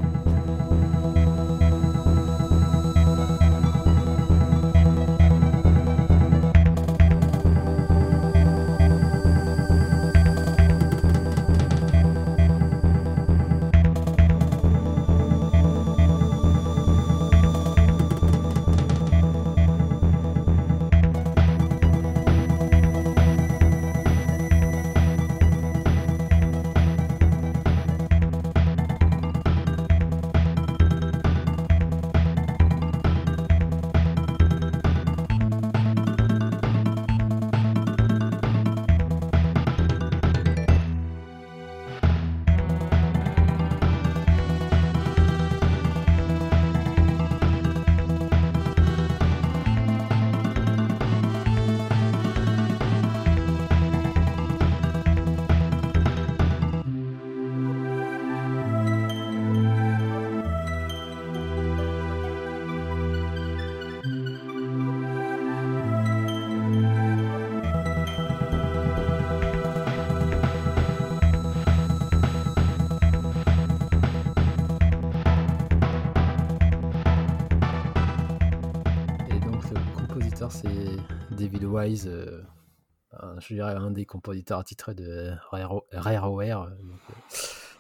Je 83.49 83.55
dirais 83.55 83.75
un 83.75 83.91
des 83.91 84.07
compositeurs 84.07 84.59
attitrés 84.59 84.95
de 84.95 85.33
Rareware, 85.51 86.63
euh, 86.63 86.71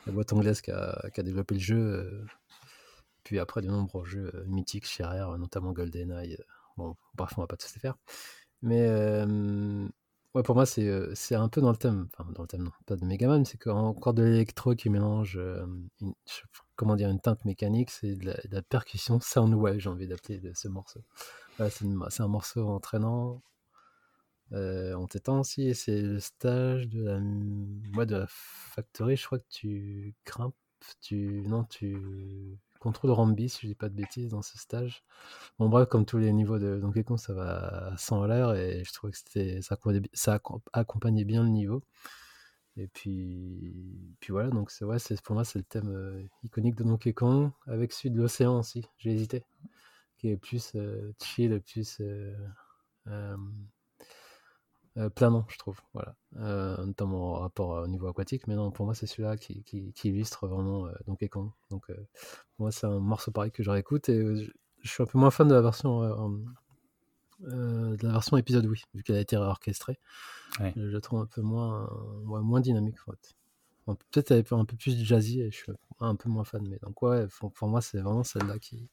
la 0.06 0.12
boîte 0.12 0.32
anglaise 0.32 0.60
qui 0.60 0.70
a, 0.70 1.10
développé 1.18 1.54
le 1.54 1.60
jeu. 1.60 2.26
puis 3.24 3.38
après 3.38 3.62
de 3.62 3.68
nombreux 3.68 4.04
jeux 4.04 4.30
euh, 4.34 4.44
mythiques 4.46 4.86
chez 4.86 5.04
Rare, 5.04 5.38
notamment 5.38 5.72
GoldenEye. 5.72 6.34
euh, 6.34 6.44
Bon, 6.76 6.96
bref, 7.14 7.32
on 7.36 7.42
va 7.42 7.46
pas 7.46 7.56
tous 7.56 7.72
les 7.74 7.80
faire. 7.80 7.96
Mais 8.62 8.86
euh, 8.88 9.86
ouais, 10.34 10.42
pour 10.42 10.54
moi, 10.56 10.66
c'est 10.66 10.86
euh, 10.88 11.14
un 11.32 11.48
peu 11.48 11.60
dans 11.60 11.70
le 11.70 11.76
thème. 11.76 12.08
Enfin, 12.18 12.30
dans 12.32 12.42
le 12.42 12.48
thème, 12.48 12.64
non, 12.64 12.72
pas 12.86 12.96
de 12.96 13.04
Megaman, 13.04 13.44
c'est 13.44 13.64
encore 13.68 14.14
de 14.14 14.22
l'électro 14.24 14.74
qui 14.74 14.90
mélange 14.90 15.36
euh, 15.36 15.64
une, 16.00 16.14
comment 16.76 16.96
dire, 16.96 17.10
une 17.10 17.20
teinte 17.20 17.44
mécanique, 17.44 17.90
c'est 17.90 18.16
de, 18.16 18.34
la- 18.50 18.62
percussion 18.62 19.20
soundwave, 19.20 19.78
j'ai 19.78 19.88
envie 19.88 20.08
d'appeler 20.08 20.40
ce 20.54 20.68
morceau. 20.68 21.00
C'est 21.58 22.22
un 22.22 22.28
morceau 22.28 22.68
entraînant, 22.68 23.42
euh, 24.53 24.95
entêtant 24.95 25.40
aussi, 25.40 25.68
et 25.68 25.74
c'est 25.74 26.01
le 26.01 26.20
stage 26.20 26.88
de 26.88 27.03
la, 27.03 27.18
de 28.07 28.16
la 28.16 28.26
factory, 28.28 29.16
je 29.16 29.26
crois 29.26 29.38
que 29.38 29.49
tu 29.49 30.14
grimpes, 30.26 30.55
tu, 31.01 31.42
non, 31.47 31.64
tu 31.64 32.59
contrôles 32.78 33.12
Rambi, 33.12 33.49
si 33.49 33.62
je 33.62 33.66
dis 33.68 33.74
pas 33.74 33.88
de 33.88 33.95
bêtises, 33.95 34.28
dans 34.28 34.42
ce 34.42 34.59
stage. 34.59 35.03
Bon, 35.59 35.68
bref, 35.68 35.88
comme 35.88 36.05
tous 36.05 36.18
les 36.18 36.32
niveaux 36.32 36.59
de 36.59 36.78
Donkey 36.78 37.05
Kong, 37.05 37.18
ça 37.18 37.32
va 37.32 37.92
à 37.92 37.97
100 37.97 38.22
à 38.22 38.26
l'heure, 38.28 38.55
et 38.55 38.84
je 38.84 38.92
trouvais 38.92 39.12
que 39.12 39.18
c'était, 39.18 39.61
ça, 39.62 40.38
accompagnait, 40.72 41.24
bien 41.24 41.42
le 41.42 41.49
niveau. 41.49 41.82
Et 42.76 42.88
puis, 42.88 44.16
puis 44.20 44.32
voilà, 44.32 44.51
donc 44.51 44.70
c'est, 44.70 44.84
pour 45.22 45.34
moi, 45.34 45.45
c'est 45.45 45.59
le 45.59 45.64
thème 45.64 45.88
euh, 45.88 46.22
iconique 46.42 46.74
de 46.74 46.84
Donkey 46.84 47.12
Kong, 47.12 47.51
avec 47.66 47.92
celui 47.92 48.11
de 48.11 48.20
l'océan 48.20 48.59
aussi, 48.59 48.84
j'ai 48.99 49.12
hésité, 49.12 49.45
qui 50.18 50.28
est 50.28 50.36
plus 50.36 50.72
euh, 50.74 51.12
chill, 51.22 51.61
plus 51.62 52.01
euh, 52.01 52.36
euh, 54.97 55.05
euh, 55.05 55.11
planant, 55.11 55.45
je 55.49 55.59
trouve, 55.59 55.80
voilà. 55.92 56.14
Euh, 56.36 56.84
notamment 56.84 57.34
en 57.34 57.38
rapport 57.40 57.82
au 57.82 57.86
niveau 57.86 58.07
aquatique, 58.07 58.47
mais 58.47 58.55
non, 58.55 58.70
pour 58.70 58.86
moi, 58.86 58.95
c'est 58.95 59.07
celui-là 59.07 59.36
qui, 59.36 59.62
qui, 59.64 59.92
qui 59.92 60.09
illustre 60.09 60.47
vraiment 60.47 60.86
euh, 60.86 60.92
Donkey 61.07 61.28
Kong. 61.28 61.51
Donc, 61.70 61.90
euh, 61.90 61.95
pour 62.57 62.64
moi, 62.64 62.72
c'est 62.72 62.86
un 62.86 62.99
morceau 62.99 63.30
pareil 63.30 63.51
que 63.51 63.62
je 63.62 63.70
réécoute, 63.70 64.09
et 64.09 64.18
euh, 64.18 64.36
je, 64.36 64.51
je 64.82 64.90
suis 64.90 65.03
un 65.03 65.07
peu 65.07 65.18
moins 65.18 65.30
fan 65.30 65.49
de 65.49 65.55
la 65.55 65.62
version, 65.62 66.03
euh, 66.03 66.14
euh, 67.49 67.97
de 67.97 68.07
la 68.07 68.12
version 68.12 68.36
épisode 68.36 68.66
Wii, 68.66 68.82
vu 68.95 69.03
qu'elle 69.03 69.16
a 69.16 69.20
été 69.20 69.36
réorchestrée. 69.36 69.99
Ouais. 70.61 70.72
Je 70.76 70.82
la 70.82 71.01
trouve 71.01 71.20
un 71.20 71.26
peu 71.26 71.42
moins, 71.42 71.88
ouais, 72.26 72.40
moins 72.40 72.61
dynamique, 72.61 72.99
en 73.07 73.12
fait. 73.12 73.34
Peut-être 73.86 74.30
elle 74.30 74.38
est 74.38 74.53
un 74.53 74.64
peu 74.64 74.76
plus 74.76 74.97
jazzy 75.05 75.42
et 75.42 75.51
je 75.51 75.57
suis 75.57 75.72
un 76.01 76.16
peu 76.16 76.30
moins 76.30 76.45
fan. 76.45 76.66
Mais 76.66 76.78
donc, 76.78 77.03
ouais, 77.03 77.26
pour, 77.38 77.53
pour 77.53 77.68
moi, 77.68 77.82
c'est 77.82 78.01
vraiment 78.01 78.24
celle-là 78.24 78.59
qui, 78.59 78.88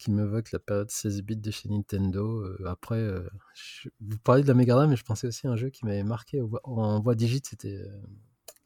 qui 0.00 0.10
m'évoque 0.10 0.50
la 0.52 0.58
période 0.58 0.90
16 0.90 1.22
bits 1.22 1.36
de 1.36 1.50
chez 1.50 1.68
Nintendo. 1.68 2.40
Euh, 2.40 2.64
après, 2.66 2.96
euh, 2.98 3.28
je- 3.54 3.88
vous 4.00 4.18
parlez 4.18 4.42
de 4.42 4.48
la 4.48 4.54
Mega 4.54 4.74
Drive, 4.74 4.88
mais 4.88 4.96
je 4.96 5.04
pensais 5.04 5.26
aussi 5.26 5.46
à 5.46 5.50
un 5.50 5.56
jeu 5.56 5.68
qui 5.70 5.84
m'avait 5.84 6.02
marqué 6.02 6.42
en 6.64 7.00
voix 7.00 7.14
digit, 7.14 7.42
c'était 7.44 7.76
euh, 7.76 8.00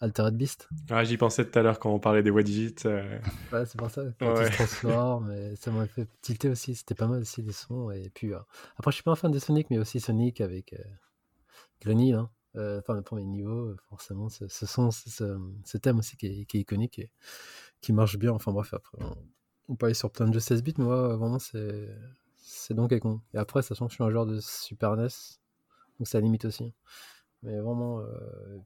Altered 0.01 0.37
Beast. 0.37 0.69
Ah, 0.91 1.03
J'y 1.05 1.17
pensais 1.17 1.45
tout 1.49 1.59
à 1.59 1.63
l'heure 1.63 1.79
quand 1.79 1.93
on 1.93 1.99
parlait 1.99 2.23
des 2.23 2.31
voix 2.31 2.43
digits. 2.43 2.75
euh, 2.87 3.19
Ouais, 3.53 3.67
c'est 3.67 3.77
pour 3.79 3.91
ça. 3.91 4.03
Quand 4.19 4.35
Ouais. 4.35 4.47
il 4.47 4.51
se 4.53 4.57
transforme, 4.57 5.29
mais 5.29 5.57
ça 5.57 5.71
m'a 5.71 5.87
fait 5.87 6.09
tilter 6.23 6.49
aussi. 6.51 6.75
C'était 6.75 6.95
pas 6.95 7.07
mal 7.09 7.21
aussi 7.23 7.43
les 7.43 7.53
sons. 7.53 7.91
Et 7.91 8.11
puis, 8.15 8.33
après, 8.77 8.91
je 8.91 8.95
suis 8.97 9.03
pas 9.03 9.13
un 9.13 9.17
fan 9.17 9.31
de 9.33 9.39
Sonic, 9.39 9.69
mais 9.71 9.79
aussi 9.79 10.01
Sonic 10.01 10.41
avec 10.41 10.75
Granny. 11.81 12.13
Euh, 12.57 12.79
enfin, 12.79 12.95
le 12.95 13.03
premier 13.03 13.25
niveau, 13.25 13.75
forcément, 13.89 14.29
ce, 14.29 14.47
ce 14.47 14.65
son, 14.67 14.91
ce, 14.93 15.11
ce- 15.11 15.41
ce 15.65 15.77
thème 15.79 15.99
aussi 15.99 16.17
qui 16.17 16.27
est, 16.27 16.45
qui 16.45 16.59
est 16.59 16.61
iconique 16.61 17.01
et 17.01 17.11
qui 17.81 17.93
marche 17.93 18.17
bien. 18.17 18.31
Enfin, 18.33 18.53
bref, 18.53 18.73
après, 18.75 18.99
on, 19.01 19.17
on 19.69 19.77
peut 19.77 19.87
aller 19.87 19.95
sur 19.95 20.11
plein 20.11 20.27
de 20.29 20.33
jeux 20.35 20.41
16 20.41 20.63
bits, 20.63 20.75
mais 20.79 20.85
moi, 20.85 21.17
vraiment, 21.17 21.39
c'est 21.39 21.89
c'est 22.37 22.75
Donkey 22.75 23.01
Kong. 23.01 23.21
Et 23.35 23.39
après, 23.39 23.63
sachant 23.63 23.87
que 23.87 23.91
je 23.93 23.97
suis 23.97 24.05
un 24.05 24.11
joueur 24.11 24.27
de 24.27 24.39
Super 24.41 24.97
NES, 24.97 25.09
donc 25.99 26.07
ça 26.09 26.21
limite 26.21 26.45
aussi. 26.45 26.73
Mais 27.43 27.59
vraiment, 27.61 28.01
euh, 28.01 28.07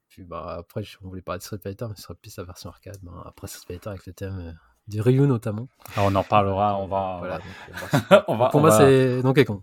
puis 0.09 0.23
bah, 0.25 0.57
après, 0.59 0.83
on 1.03 1.09
voulait 1.09 1.23
parler 1.23 1.39
de 1.39 1.43
Street 1.45 1.59
Fighter, 1.63 1.87
mais 1.89 1.97
ce 1.97 2.03
serait 2.03 2.15
plus 2.15 2.37
la 2.37 2.45
version 2.45 2.71
arcade. 2.71 2.99
Ben, 3.03 3.13
après 3.25 3.47
Street 3.49 3.65
Fighter 3.67 3.91
avec 3.91 4.07
le 4.07 4.13
thème 4.13 4.39
euh, 4.39 4.53
du 4.87 5.01
Ryu 5.01 5.23
notamment. 5.27 5.69
Alors, 5.97 6.11
on 6.11 6.15
en 6.15 6.23
parlera, 6.23 6.79
on 6.79 6.87
va. 6.87 7.17
Voilà, 7.19 7.39
donc, 7.39 7.47
euh, 8.13 8.21
on 8.29 8.37
va- 8.37 8.49
Pour 8.51 8.59
on 8.59 8.61
moi, 8.61 8.71
va- 8.71 8.79
c'est 8.79 9.23
Donkey 9.23 9.45
Kong. 9.45 9.63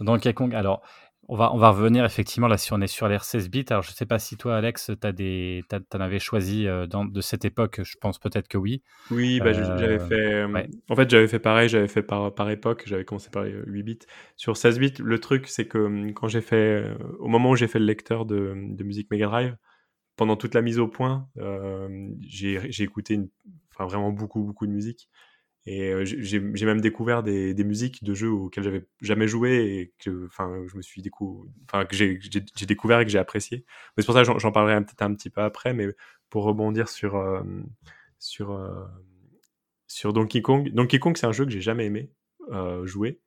Donkey 0.00 0.32
Kong, 0.34 0.54
alors, 0.54 0.82
on 1.28 1.36
va, 1.36 1.52
on 1.54 1.58
va 1.58 1.70
revenir 1.70 2.04
effectivement 2.04 2.48
là 2.48 2.56
si 2.58 2.72
on 2.72 2.80
est 2.80 2.86
sur 2.86 3.08
l'ère 3.08 3.24
16 3.24 3.50
bits. 3.50 3.64
Alors, 3.70 3.82
je 3.82 3.92
sais 3.92 4.06
pas 4.06 4.18
si 4.18 4.36
toi, 4.36 4.56
Alex, 4.56 4.90
des, 5.14 5.62
t'as- 5.68 5.80
t'en 5.80 6.00
avais 6.00 6.18
choisi 6.18 6.66
euh, 6.66 6.86
dans, 6.86 7.04
de 7.04 7.20
cette 7.20 7.44
époque. 7.44 7.80
Je 7.84 7.96
pense 8.00 8.18
peut-être 8.18 8.48
que 8.48 8.58
oui. 8.58 8.82
Oui, 9.10 9.40
bah, 9.40 9.52
je- 9.52 9.62
Euh, 9.62 9.76
j'avais 9.76 9.98
fait. 9.98 10.14
euh, 10.34 10.48
ouais. 10.54 10.68
En 10.90 10.96
fait, 10.96 11.08
j'avais 11.10 11.28
fait 11.28 11.38
pareil, 11.38 11.68
j'avais 11.68 11.88
fait 11.88 12.02
par, 12.02 12.34
par 12.34 12.50
époque, 12.50 12.82
j'avais 12.86 13.04
commencé 13.04 13.30
par 13.30 13.44
les 13.44 13.52
8 13.66 13.82
bits. 13.82 13.98
Sur 14.36 14.56
16 14.56 14.78
bits, 14.78 14.94
le 15.00 15.18
truc, 15.20 15.48
c'est 15.48 15.66
que 15.68 15.78
hum, 15.78 16.12
quand 16.14 16.28
j'ai 16.28 16.40
fait. 16.42 16.84
Au 17.18 17.28
moment 17.28 17.50
où 17.50 17.56
j'ai 17.56 17.68
fait 17.68 17.78
le 17.78 17.86
lecteur 17.86 18.26
de, 18.26 18.54
de 18.56 18.84
musique 18.84 19.10
Mega 19.10 19.26
Drive, 19.26 19.56
pendant 20.16 20.36
toute 20.36 20.54
la 20.54 20.62
mise 20.62 20.78
au 20.78 20.88
point, 20.88 21.28
euh, 21.38 22.08
j'ai 22.22 22.60
j'ai 22.72 22.84
écouté 22.84 23.14
une, 23.14 23.28
enfin, 23.74 23.86
vraiment 23.86 24.10
beaucoup, 24.12 24.42
beaucoup 24.42 24.66
de 24.66 24.72
musique. 24.72 25.08
Et 25.70 25.92
j'ai 26.04 26.40
même 26.40 26.80
découvert 26.80 27.22
des, 27.22 27.52
des 27.52 27.64
musiques 27.64 28.02
de 28.02 28.14
jeux 28.14 28.30
auxquels 28.30 28.64
j'avais 28.64 28.86
jamais 29.02 29.28
joué 29.28 29.56
et 29.78 29.92
que 29.98 30.24
enfin, 30.26 30.64
je 30.66 30.76
me 30.78 30.82
suis 30.82 31.02
décou... 31.02 31.46
enfin, 31.66 31.84
que 31.84 31.94
j'ai 31.94 32.18
découvert 32.66 33.00
et 33.00 33.04
que 33.04 33.10
j'ai 33.10 33.18
apprécié. 33.18 33.66
Mais 33.96 34.02
c'est 34.02 34.06
pour 34.06 34.14
ça 34.14 34.24
que 34.24 34.38
j'en- 34.38 34.52
parlerai 34.52 34.80
peut-être 34.82 35.02
un 35.02 35.12
petit 35.14 35.28
peu 35.28 35.42
après, 35.42 35.74
mais 35.74 35.88
pour 36.30 36.44
rebondir 36.44 36.88
sur, 36.88 37.16
euh, 37.16 37.42
sur, 38.18 38.52
euh, 38.52 38.86
sur 39.86 40.14
Donkey 40.14 40.40
Kong. 40.40 40.70
Donkey 40.72 40.98
Kong, 40.98 41.16
c'est 41.18 41.26
un 41.26 41.32
jeu 41.32 41.44
que 41.44 41.50
j'ai 41.50 41.60
jamais 41.60 41.84
aimé 41.84 42.10
euh, 42.50 42.86
jouer. 42.86 43.20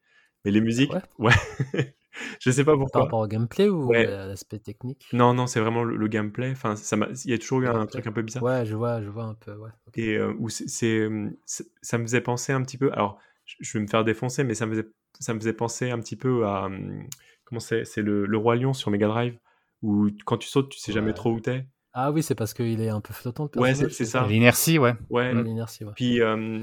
Mais 0.44 0.50
les 0.52 0.62
musiques, 0.62 0.92
ouais, 1.20 1.34
je 2.40 2.52
sais 2.52 2.64
pas 2.64 2.72
Par 2.74 2.80
pourquoi. 2.80 3.02
rapport 3.04 3.20
au 3.20 3.28
gameplay 3.28 3.70
ou 3.70 3.88
Ouais. 3.88 4.06
à 4.08 4.26
l'aspect 4.28 4.60
technique? 4.60 5.08
Non, 5.14 5.34
non, 5.34 5.48
c'est 5.48 5.60
vraiment 5.60 5.84
le, 5.84 5.96
le 5.96 6.08
gameplay. 6.08 6.52
Enfin, 6.52 6.76
ça 6.76 6.96
m'a- 6.96 7.08
il 7.26 7.32
y 7.32 7.34
a 7.34 7.38
toujours 7.38 7.62
eu 7.62 7.68
un 7.68 7.86
truc 7.86 8.08
un 8.08 8.12
peu 8.12 8.22
bizarre. 8.22 8.44
Ouais, 8.44 8.66
je 8.66 8.76
vois, 8.76 9.02
je 9.02 9.10
vois 9.10 9.26
un 9.26 9.34
peu. 9.36 9.56
Ouais. 9.56 9.70
Et 9.96 10.16
euh, 10.18 10.34
où 10.40 10.50
c'est, 10.50 10.68
c'est- 10.68 11.10
ça 11.82 11.98
me 11.98 12.04
faisait 12.04 12.22
penser 12.22 12.54
un 12.54 12.62
petit 12.62 12.78
peu. 12.78 12.92
Alors, 12.94 13.20
je 13.60 13.78
vais 13.78 13.84
me 13.84 13.88
faire 13.88 14.04
défoncer, 14.04 14.44
mais 14.44 14.54
ça 14.54 14.66
me 14.66 14.72
faisait, 14.72 14.88
ça 15.20 15.34
me 15.34 15.40
faisait 15.40 15.54
penser 15.54 15.90
un 15.92 16.00
petit 16.00 16.16
peu 16.16 16.46
à. 16.46 16.66
hum, 16.66 17.06
Comment 17.46 17.60
c'est 17.60 17.84
C'est 17.86 18.02
le, 18.02 18.26
le 18.26 18.38
Roi 18.38 18.56
Lion 18.56 18.74
sur 18.74 18.92
Mega 18.92 19.08
Drive, 19.08 19.38
où 19.82 20.08
quand 20.26 20.38
tu 20.38 20.48
sautes, 20.48 20.70
tu 20.70 20.80
sais 20.80 20.94
jamais 20.94 21.14
trop 21.14 21.32
où 21.34 21.40
t'es. 21.42 21.66
Ah 21.94 22.12
oui, 22.14 22.24
c'est 22.24 22.36
parce 22.36 22.54
qu'il 22.54 22.80
est 22.82 22.88
un 22.90 23.02
peu 23.02 23.14
flottant. 23.14 23.50
Le 23.54 23.60
Ouais, 23.62 23.76
c'est- 23.76 23.90
c'est 23.90 24.06
ça. 24.06 24.26
L'inertie, 24.26 24.80
ouais. 24.80 24.94
Ouais. 25.10 25.34
Ouais, 25.34 25.44
l'inertie, 25.44 25.84
ouais. 25.84 25.92
Puis, 25.96 26.22
euh, 26.22 26.62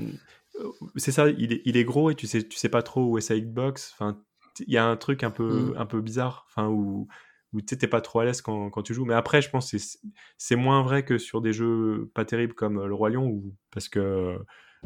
c'est 0.96 1.12
ça, 1.12 1.28
il 1.28 1.52
est, 1.52 1.62
il 1.64 1.76
est 1.76 1.84
gros 1.84 2.10
et 2.10 2.14
tu 2.14 2.26
sais, 2.26 2.42
tu 2.42 2.56
sais 2.58 2.68
pas 2.70 2.82
trop 2.82 3.04
où 3.04 3.18
est 3.18 3.20
sa 3.20 3.34
hitbox. 3.34 3.92
Enfin, 3.92 4.18
il 4.66 4.72
y 4.72 4.76
a 4.78 4.84
un 4.86 4.96
truc 4.96 5.22
un 5.22 5.30
peu, 5.30 5.72
Mm. 5.72 5.74
un 5.78 5.86
peu 5.86 6.00
bizarre, 6.00 6.46
enfin, 6.48 6.68
où, 6.68 7.08
où 7.52 7.60
tu 7.62 7.76
t'es 7.78 7.86
pas 7.86 8.00
trop 8.00 8.20
à 8.20 8.24
l'aise 8.24 8.42
quand, 8.42 8.68
quand 8.70 8.82
tu 8.82 8.92
joues. 8.94 9.04
Mais 9.06 9.14
après, 9.14 9.40
je 9.42 9.48
pense 9.50 9.70
que 9.70 9.78
c'est- 10.36 10.56
moins 10.56 10.82
vrai 10.82 11.04
que 11.04 11.16
sur 11.18 11.40
des 11.40 11.52
jeux 11.52 12.10
pas 12.14 12.24
terribles 12.24 12.54
comme 12.54 12.84
Le 12.84 12.94
Roi 12.94 13.10
Lion, 13.10 13.26
où, 13.26 13.54
parce 13.70 13.88
que. 13.88 14.38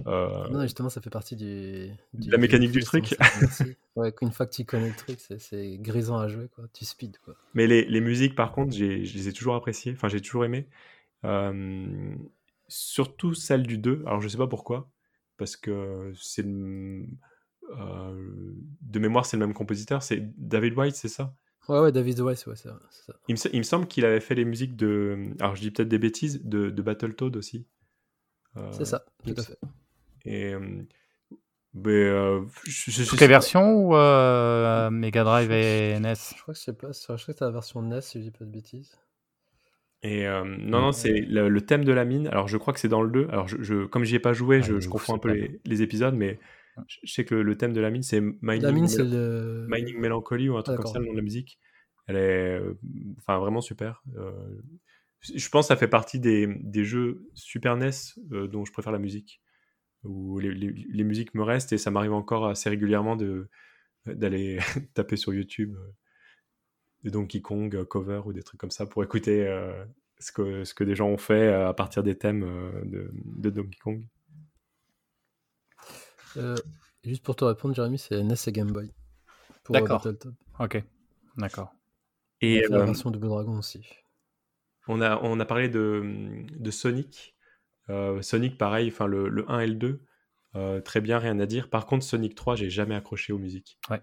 euh, 0.07 0.49
Non, 0.49 0.62
justement, 0.62 0.89
ça 0.89 1.01
fait 1.01 1.11
partie 1.11 1.37
du, 1.37 1.91
du- 2.14 2.31
la 2.31 2.39
mécanique 2.39 2.70
du 2.73 2.83
truc. 2.83 3.14
ouais, 3.97 4.12
qu'une 4.12 4.31
fois 4.33 4.47
que 4.47 4.53
tu 4.55 4.64
connais 4.64 4.89
le 4.89 4.95
truc, 4.95 5.18
c'est- 5.20 5.77
grisant 5.79 6.18
à 6.18 6.29
jouer, 6.29 6.49
quoi. 6.55 6.64
Tu 6.73 6.85
speed, 6.85 7.18
quoi. 7.25 7.35
Mais 7.55 7.66
les, 7.66 7.85
les 7.85 8.01
musiques, 8.01 8.35
par 8.35 8.53
contre, 8.53 8.73
je 8.75 8.85
les 8.85 9.29
ai 9.29 9.33
toujours 9.33 9.55
appréciées. 9.55 9.93
Enfin, 9.93 10.09
j'ai 10.09 10.20
toujours 10.20 10.45
aimé. 10.45 10.66
Euh, 11.25 12.14
surtout 12.68 13.35
celle 13.35 13.64
du 13.66 13.77
2. 13.79 14.03
Alors, 14.07 14.20
je 14.20 14.29
sais 14.29 14.39
pas 14.39 14.47
pourquoi. 14.47 14.89
Parce 15.37 15.57
que 15.57 16.12
c'est. 16.16 16.47
Euh, 17.71 18.53
de 18.83 18.99
mémoire, 18.99 19.27
c'est 19.27 19.37
le 19.37 19.47
même 19.47 19.55
compositeur. 19.55 20.03
C'est 20.03 20.33
David 20.39 20.77
White, 20.77 20.97
c'est 20.97 21.09
ça? 21.09 21.35
Ouais, 21.69 21.81
ouais, 21.81 21.93
David 21.93 22.21
West, 22.21 22.47
ouais, 22.47 22.57
c'est 22.57 22.69
ça. 22.69 22.79
il 23.29 23.33
me, 23.33 23.37
se- 23.37 23.49
il 23.53 23.59
me 23.59 23.63
semble 23.65 23.87
qu'il 23.87 24.05
avait 24.05 24.21
fait 24.21 24.35
les 24.35 24.45
musiques 24.45 24.77
de. 24.77 25.31
Alors, 25.41 25.57
je 25.57 25.61
dis 25.63 25.71
peut-être 25.71 25.89
des 25.89 25.99
bêtises, 25.99 26.43
de, 26.45 26.71
de 26.71 26.83
Battletoad 26.83 27.37
aussi. 27.37 27.67
Euh, 28.57 28.73
C'est 28.73 28.85
ça, 28.85 29.05
tout 29.25 29.35
à 29.37 29.43
fait. 29.43 29.59
Et. 30.25 30.55
euh, 30.55 30.83
mais, 31.75 31.91
euh, 31.93 32.43
je- 32.65 32.91
je- 32.91 33.05
Toutes 33.09 33.21
les 33.21 33.27
versions 33.27 33.75
ou 33.75 33.97
euh, 33.97 34.91
Mega 34.91 35.25
Drive 35.25 35.51
et 35.53 35.93
NES 35.93 36.35
Je 36.37 36.43
crois 36.43 36.55
que 36.55 36.61
c'est 36.61 36.73
pas, 36.77 36.93
je 36.93 37.03
crois 37.03 37.17
que 37.17 37.23
c'est 37.23 37.41
la 37.41 37.51
version 37.51 37.83
NES, 37.83 38.01
si 38.03 38.19
je 38.19 38.25
dis 38.25 38.31
pas 38.31 38.45
de 38.45 38.51
bêtises. 38.51 38.93
Et 40.03 40.27
euh, 40.27 40.45
non, 40.45 40.81
non, 40.81 40.93
c'est 40.93 41.13
le, 41.21 41.49
le 41.49 41.61
thème 41.61 41.85
de 41.85 41.93
la 41.93 42.05
mine. 42.05 42.27
Alors, 42.29 42.49
je 42.49 42.57
crois 42.57 42.75
que 42.75 42.81
c'est 42.81 42.89
dans 42.89 43.03
le 43.03 43.11
2. 43.11 43.29
Alors, 43.31 43.47
je, 43.47 43.57
je- 43.63 43.87
comme 43.87 44.05
j'y 44.05 44.17
ai 44.17 44.19
pas 44.19 44.33
joué, 44.33 44.61
Ah, 44.61 44.63
je, 44.63 44.75
confonds 44.89 45.15
un 45.15 45.19
peu 45.19 45.49
les 45.65 45.83
épisodes, 45.83 46.15
mais 46.15 46.41
je, 46.87 47.12
sais 47.12 47.25
que 47.25 47.35
le, 47.35 47.43
le 47.43 47.57
thème 47.57 47.73
de 47.73 47.81
la 47.81 47.91
mine, 47.91 48.03
c'est 48.03 48.20
Mining, 48.20 48.62
La 48.62 48.73
mine, 48.73 48.89
c'est 48.89 49.03
Mel- 49.03 49.12
le. 49.12 49.66
Mining 49.68 49.99
Melancholy 49.99 50.49
ou 50.49 50.57
un 50.57 50.62
truc 50.62 50.77
comme 50.77 50.87
ça, 50.93 50.99
le 50.99 51.07
nom 51.07 51.12
de 51.12 51.16
la 51.18 51.23
musique. 51.23 51.59
Elle 52.07 52.16
est 52.16 52.59
euh, 52.59 52.75
enfin, 53.18 53.39
vraiment 53.39 53.61
super. 53.61 54.03
Euh, 54.16 54.33
je 55.20 55.49
pense 55.51 55.66
que 55.66 55.68
ça 55.68 55.77
fait 55.77 55.87
partie 55.89 56.18
des, 56.18 56.49
des 56.62 56.85
jeux 56.85 57.29
Super 57.35 57.77
NES 57.77 57.91
euh, 58.33 58.49
dont 58.49 58.64
je 58.64 58.73
préfère 58.73 58.93
la 58.93 58.99
musique. 58.99 59.41
Où 60.03 60.39
les, 60.41 60.53
les- 60.53 60.73
les 60.73 61.05
musiques 61.05 61.33
me 61.35 61.43
restent 61.45 61.73
et 61.73 61.79
ça 61.79 61.91
m'arrive 61.93 62.12
encore 62.12 62.47
assez 62.49 62.68
régulièrement 62.68 63.14
de 63.16 63.49
d'aller 64.07 64.59
taper 64.95 65.16
sur 65.16 65.33
YouTube 65.33 65.77
des 67.05 67.11
Donkey 67.12 67.41
Kong 67.41 67.85
cover 67.85 68.23
ou 68.27 68.33
des 68.33 68.43
trucs 68.43 68.59
comme 68.61 68.70
ça 68.73 68.87
pour 68.87 69.05
écouter 69.05 69.47
euh, 69.47 69.85
ce, 70.18 70.33
que, 70.33 70.64
ce 70.64 70.75
que 70.75 70.83
des 70.85 70.95
gens 70.97 71.09
ont 71.09 71.18
fait 71.18 71.53
à 71.53 71.73
partir 71.73 72.03
des 72.03 72.16
thèmes 72.18 72.41
de, 72.85 73.11
de 73.14 73.51
Donkey 73.51 73.79
Kong. 73.83 74.05
Euh, 76.37 76.57
juste 77.05 77.22
pour 77.22 77.37
te 77.37 77.45
répondre, 77.45 77.74
Jérémy, 77.74 77.99
c'est 77.99 78.22
NES 78.22 78.35
et 78.47 78.53
Game 78.53 78.72
Boy. 78.72 78.87
Euh, 78.87 79.72
D'accord. 79.72 80.07
Ok, 80.59 80.83
d'accord. 81.37 81.74
Et 82.41 82.66
la 82.68 82.78
euh, 82.78 82.85
version 82.85 83.11
Double 83.11 83.28
Dragon 83.28 83.59
aussi. 83.59 83.87
on, 84.89 85.01
a, 85.01 85.18
on 85.22 85.39
a 85.41 85.45
parlé 85.45 85.68
de, 85.68 86.45
de 86.59 86.70
Sonic. 86.70 87.37
Euh, 87.91 88.20
Sonic, 88.22 88.59
pareil, 88.59 88.89
enfin 88.89 89.07
le, 89.07 89.28
le 89.28 89.51
1 89.51 89.61
et 89.61 89.66
le 89.66 89.74
2. 89.74 90.01
Euh, 90.55 90.80
très 90.80 91.01
bien, 91.01 91.18
rien 91.18 91.39
à 91.39 91.47
dire. 91.47 91.70
Par 91.70 91.87
contre, 91.87 92.05
Sonic 92.05 92.35
3, 92.35 92.57
j'ai 92.57 92.70
jamais 92.70 92.95
accroché 92.95 93.33
aux 93.33 93.39
musiques. 93.39 93.78
Ouais. 93.91 94.03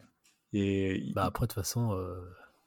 Et 0.53 1.11
Bah 1.13 1.25
après, 1.25 1.45
de 1.45 1.51
toute 1.51 1.61
façon, 1.61 1.93
euh, 1.93 2.19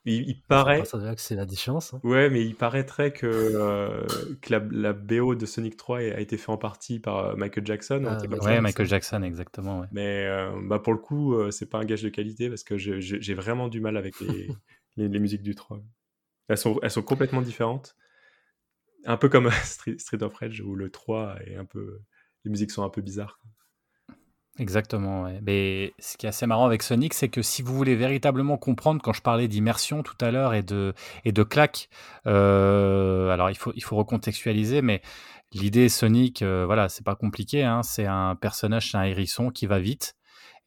il- 0.04 0.28
il 0.28 0.36
à 0.36 0.48
paraît, 0.48 0.82
c'est 1.16 1.36
la 1.36 1.44
différence. 1.46 1.94
hein. 1.94 2.00
ouais, 2.02 2.28
mais 2.30 2.44
il 2.44 2.54
paraîtrait 2.56 3.12
que, 3.12 3.26
euh, 3.26 4.04
que 4.40 4.52
la, 4.52 4.58
la 4.70 4.92
BO 4.92 5.34
de 5.34 5.46
Sonic 5.46 5.76
3 5.76 5.98
a 5.98 6.20
été 6.20 6.36
fait 6.36 6.50
en 6.50 6.56
partie 6.58 6.98
par 6.98 7.18
euh, 7.18 7.36
Michael 7.36 7.66
Jackson. 7.66 8.04
un 8.06 8.18
Ah, 8.18 8.26
bah, 8.26 8.36
Ouais, 8.38 8.56
ça. 8.56 8.60
Michael 8.60 8.86
Jackson, 8.86 9.22
exactement. 9.22 9.80
ouais. 9.80 9.86
Mais 9.92 10.26
euh, 10.26 10.50
bah 10.64 10.78
pour 10.80 10.92
le 10.92 10.98
coup, 10.98 11.34
euh, 11.34 11.50
c'est 11.50 11.66
pas 11.70 11.78
un 11.78 11.84
gage 11.84 12.02
de 12.02 12.08
qualité 12.08 12.48
parce 12.48 12.64
que 12.64 12.76
j'ai 12.78 13.34
vraiment 13.34 13.68
du 13.68 13.80
mal 13.80 13.96
avec 13.96 14.18
les, 14.20 14.48
les, 14.96 15.08
les 15.08 15.18
musiques 15.20 15.42
du 15.42 15.54
3. 15.54 15.80
Elles 16.48 16.58
sont, 16.58 16.78
elles 16.82 16.90
sont 16.90 17.02
complètement 17.02 17.40
différentes. 17.42 17.94
Un 19.04 19.16
peu 19.16 19.28
comme 19.28 19.50
Street, 19.64 19.96
Street 19.98 20.22
of 20.22 20.34
Rage 20.34 20.60
où 20.60 20.74
le 20.74 20.90
3 20.90 21.36
est 21.46 21.56
un 21.56 21.64
peu. 21.64 22.00
Les 22.44 22.50
musiques 22.50 22.72
sont 22.72 22.82
un 22.82 22.88
peu 22.90 23.02
bizarres. 23.02 23.38
Exactement, 24.58 25.22
ouais. 25.22 25.40
Mais 25.42 25.94
ce 25.98 26.18
qui 26.18 26.26
est 26.26 26.28
assez 26.28 26.46
marrant 26.46 26.66
avec 26.66 26.82
Sonic, 26.82 27.14
c'est 27.14 27.30
que 27.30 27.40
si 27.40 27.62
vous 27.62 27.74
voulez 27.74 27.96
véritablement 27.96 28.58
comprendre, 28.58 29.00
quand 29.02 29.14
je 29.14 29.22
parlais 29.22 29.48
d'immersion 29.48 30.02
tout 30.02 30.16
à 30.20 30.30
l'heure 30.30 30.52
et 30.52 30.62
de, 30.62 30.92
et 31.24 31.32
de 31.32 31.42
claque, 31.42 31.88
euh, 32.26 33.30
alors 33.30 33.48
il 33.48 33.56
faut, 33.56 33.72
il 33.74 33.82
faut 33.82 33.96
recontextualiser, 33.96 34.82
mais 34.82 35.00
l'idée 35.52 35.88
Sonic, 35.88 36.42
euh, 36.42 36.64
voilà, 36.66 36.90
c'est 36.90 37.04
pas 37.04 37.14
compliqué, 37.16 37.64
hein, 37.64 37.82
c'est 37.82 38.04
un 38.06 38.36
personnage, 38.36 38.90
c'est 38.90 38.98
un 38.98 39.04
hérisson 39.04 39.50
qui 39.50 39.66
va 39.66 39.78
vite. 39.78 40.16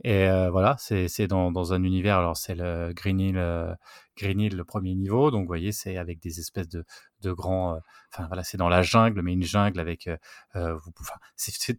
Et 0.03 0.27
euh, 0.27 0.49
voilà, 0.49 0.75
c'est 0.79 1.27
dans, 1.27 1.51
dans 1.51 1.73
un 1.73 1.83
univers, 1.83 2.17
alors 2.17 2.37
c'est 2.37 2.55
le 2.55 2.91
Green 2.93 3.19
Hill, 3.19 3.37
euh, 3.37 3.73
Green 4.17 4.39
Hill, 4.39 4.55
le 4.55 4.63
premier 4.63 4.95
niveau, 4.95 5.31
donc 5.31 5.41
vous 5.41 5.47
voyez, 5.47 5.71
c'est 5.71 5.97
avec 5.97 6.19
des 6.19 6.39
espèces 6.39 6.69
de, 6.69 6.85
grands, 7.31 7.75
euh, 7.75 7.79
enfin 8.13 8.27
voilà, 8.27 8.43
c'est 8.43 8.57
dans 8.57 8.69
la 8.69 8.81
jungle, 8.81 9.21
mais 9.21 9.33
une 9.33 9.43
jungle 9.43 9.79
avec, 9.79 10.07
euh, 10.07 10.17
euh, 10.55 10.77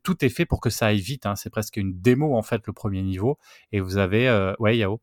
tout 0.02 0.24
est 0.24 0.28
fait 0.28 0.46
pour 0.46 0.60
que 0.60 0.70
ça 0.70 0.86
aille 0.86 1.00
vite, 1.00 1.26
hein, 1.26 1.36
c'est 1.36 1.50
presque 1.50 1.76
une 1.76 2.00
démo 2.00 2.36
en 2.36 2.42
fait 2.42 2.66
le 2.66 2.72
premier 2.72 3.02
niveau, 3.02 3.38
et 3.72 3.80
vous 3.80 3.96
avez, 3.96 4.28
euh, 4.28 4.54
ouais 4.58 4.76
Yao, 4.76 5.00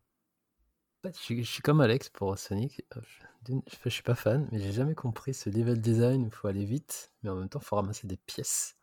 je, 1.06 1.42
suis, 1.44 1.62
comme 1.62 1.82
Alex 1.82 2.10
pour 2.10 2.38
Sonic. 2.38 2.82
Je, 2.96 3.54
je, 3.84 3.90
suis 3.90 4.04
pas 4.04 4.16
fan, 4.16 4.48
mais 4.52 4.60
j'ai 4.60 4.72
jamais 4.72 4.96
compris 4.96 5.34
ce 5.34 5.50
level 5.50 5.82
design 5.82 6.24
il 6.24 6.32
faut 6.32 6.48
aller 6.48 6.64
vite, 6.64 7.12
mais 7.22 7.30
en 7.30 7.36
même 7.36 7.50
temps, 7.50 7.60
il 7.62 7.66
faut 7.66 7.76
ramasser 7.76 8.08
des 8.08 8.16
pièces. 8.16 8.78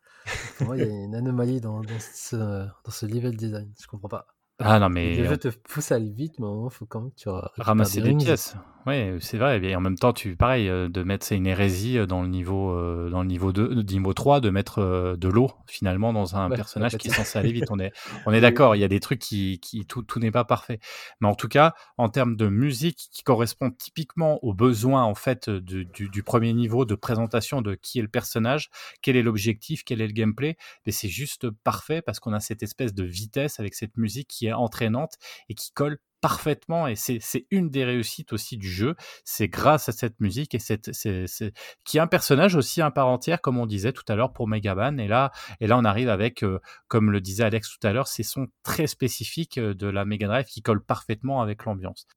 Pour 0.57 0.67
moi, 0.67 0.77
il 0.77 0.83
y 0.83 0.85
a 0.85 0.87
une 0.87 1.15
anomalie 1.15 1.61
dans, 1.61 1.81
dans, 1.81 1.99
ce, 1.99 2.35
dans 2.35 2.91
ce 2.91 3.05
level 3.07 3.35
design. 3.35 3.73
Je 3.79 3.87
comprends 3.87 4.09
pas. 4.09 4.27
Ah 4.63 4.79
non 4.79 4.87
le 4.87 4.93
mais 4.93 5.25
jeu 5.25 5.37
te 5.37 5.47
pousse 5.49 5.91
à 5.91 5.95
aller 5.95 6.11
vite, 6.11 6.39
mais 6.39 6.47
il 6.47 6.69
faut 6.71 6.85
quand 6.85 7.01
même 7.01 7.11
que 7.11 7.15
tu 7.15 7.29
ramasser 7.57 8.01
des 8.01 8.13
pièces. 8.15 8.55
Oui, 8.87 9.17
c'est 9.19 9.37
vrai. 9.37 9.63
Et 9.63 9.75
en 9.75 9.79
même 9.79 9.95
temps, 9.97 10.11
tu 10.11 10.35
pareil 10.35 10.67
euh, 10.67 10.89
de 10.89 11.03
mettre 11.03 11.23
c'est 11.23 11.35
une 11.35 11.45
hérésie 11.45 11.99
euh, 11.99 12.07
dans 12.07 12.23
le 12.23 12.27
niveau 12.27 12.71
euh, 12.71 13.11
dans 13.11 13.21
le 13.21 13.27
niveau 13.27 13.51
2, 13.51 13.61
euh, 13.61 13.83
niveau 13.83 14.11
3 14.15 14.39
de 14.41 14.49
mettre 14.49 14.79
euh, 14.79 15.15
de 15.15 15.27
l'eau 15.27 15.51
finalement 15.67 16.13
dans 16.13 16.35
un 16.35 16.49
Ouais, 16.49 16.55
personnage 16.55 16.97
qui 16.97 17.09
est 17.09 17.11
censé 17.11 17.37
aller 17.37 17.51
vite. 17.51 17.69
On 17.69 17.77
est 17.77 17.91
on 18.25 18.33
est 18.33 18.41
d'accord, 18.41 18.75
il 18.75 18.79
y 18.79 18.83
a 18.83 18.87
des 18.87 18.99
trucs 18.99 19.19
qui 19.19 19.59
qui 19.59 19.85
tout 19.85 20.01
tout 20.01 20.17
n'est 20.19 20.31
pas 20.31 20.45
parfait. 20.45 20.79
Mais 21.19 21.27
en 21.27 21.35
tout 21.35 21.47
cas, 21.47 21.75
en 21.99 22.09
termes 22.09 22.35
de 22.35 22.47
musique 22.47 23.07
qui 23.11 23.21
correspond 23.21 23.69
typiquement 23.69 24.43
aux 24.43 24.55
besoins 24.55 25.03
en 25.03 25.13
fait 25.13 25.47
du, 25.47 25.85
du, 25.85 26.09
du 26.09 26.23
premier 26.23 26.51
niveau 26.53 26.83
de 26.83 26.95
présentation 26.95 27.61
de 27.61 27.75
qui 27.75 27.99
est 27.99 28.01
le 28.01 28.07
personnage, 28.07 28.71
quel 29.03 29.15
est 29.15 29.21
l'objectif, 29.21 29.83
quel 29.83 30.01
est 30.01 30.07
le 30.07 30.13
gameplay, 30.13 30.57
mais 30.87 30.91
c'est 30.91 31.07
juste 31.09 31.51
parfait 31.51 32.01
parce 32.01 32.19
qu'on 32.19 32.33
a 32.33 32.39
cette 32.39 32.63
espèce 32.63 32.95
de 32.95 33.03
vitesse 33.03 33.59
avec 33.59 33.75
cette 33.75 33.95
musique 33.97 34.27
qui 34.27 34.47
est 34.47 34.53
entraînante 34.53 35.13
et 35.49 35.53
qui 35.53 35.71
colle 35.71 35.99
parfaitement 36.21 36.87
et 36.87 36.95
c'est 36.95 37.47
une 37.51 37.69
des 37.69 37.83
réussites 37.83 38.33
aussi 38.33 38.57
du 38.57 38.69
jeu. 38.69 38.95
C'est 39.25 39.47
grâce 39.47 39.89
à 39.89 39.91
cette 39.91 40.19
musique 40.19 40.55
et 40.55 40.59
cette 40.59 40.91
qui 41.83 41.97
est 41.97 42.01
un 42.01 42.07
personnage 42.07 42.55
aussi 42.55 42.81
à 42.81 42.91
part 42.91 43.07
entière 43.07 43.41
comme 43.41 43.57
on 43.57 43.65
disait 43.65 43.91
tout 43.91 44.05
à 44.07 44.15
l'heure 44.15 44.33
pour 44.33 44.47
Megaman. 44.47 44.99
Et 44.99 45.07
là 45.07 45.31
et 45.59 45.67
là 45.67 45.77
on 45.77 45.83
arrive 45.83 46.09
avec 46.09 46.43
euh, 46.43 46.59
comme 46.87 47.11
le 47.11 47.21
disait 47.21 47.43
Alex 47.43 47.69
tout 47.69 47.85
à 47.85 47.91
l'heure 47.91 48.07
ces 48.07 48.23
sons 48.23 48.47
très 48.63 48.87
spécifiques 48.87 49.57
euh, 49.57 49.73
de 49.73 49.87
la 49.87 50.05
Mega 50.05 50.27
Drive 50.27 50.45
qui 50.45 50.61
collent 50.61 50.83
parfaitement 50.83 51.41
avec 51.41 51.65
l'ambiance 51.65 52.07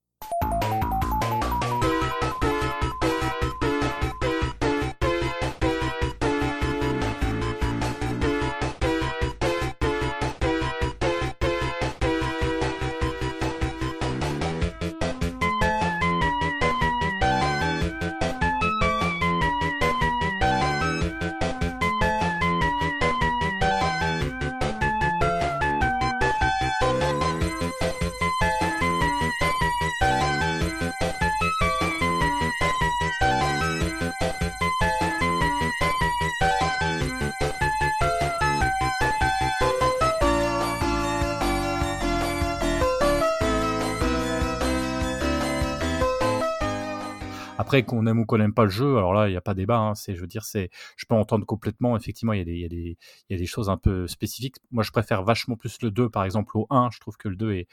Qu'on 47.83 48.07
aime 48.07 48.21
ou 48.21 48.27
qu'on 48.27 48.39
n'aime 48.39 48.55
pas 48.55 48.65
le 48.65 48.71
jeu, 48.71 48.97
alors 48.97 49.13
là, 49.13 49.29
il 49.29 49.33
n'y 49.33 49.37
a 49.37 49.41
pas 49.41 49.55
débat. 49.55 49.79
Hein, 49.79 49.95
c'est, 49.95 50.15
je 50.15 50.21
veux 50.21 50.27
dire, 50.27 50.45
c'est, 50.45 50.71
je 50.97 51.07
peux 51.07 51.15
entendre 51.15 51.45
complètement. 51.47 51.97
Effectivement, 51.97 52.33
il 52.33 52.39
y, 52.39 52.43
a 52.43 52.45
des, 52.45 52.57
y 52.57 52.97
y 53.31 53.35
a 53.35 53.39
des 53.39 53.47
choses 53.47 53.69
un 53.69 53.77
peu 53.77 54.07
spécifiques. 54.07 54.57
Moi, 54.71 54.85
je 54.85 54.91
préfère 54.91 55.23
vachement 55.23 55.57
plus 55.57 55.79
le 55.83 55.91
2, 55.91 56.09
par 56.09 56.25
exemple, 56.25 56.57
au 56.57 56.67
1. 56.71 56.91
Je 56.93 57.01
trouve 57.01 57.17
que 57.17 57.29
le 57.29 57.37
2 57.37 57.53
est, 57.53 57.69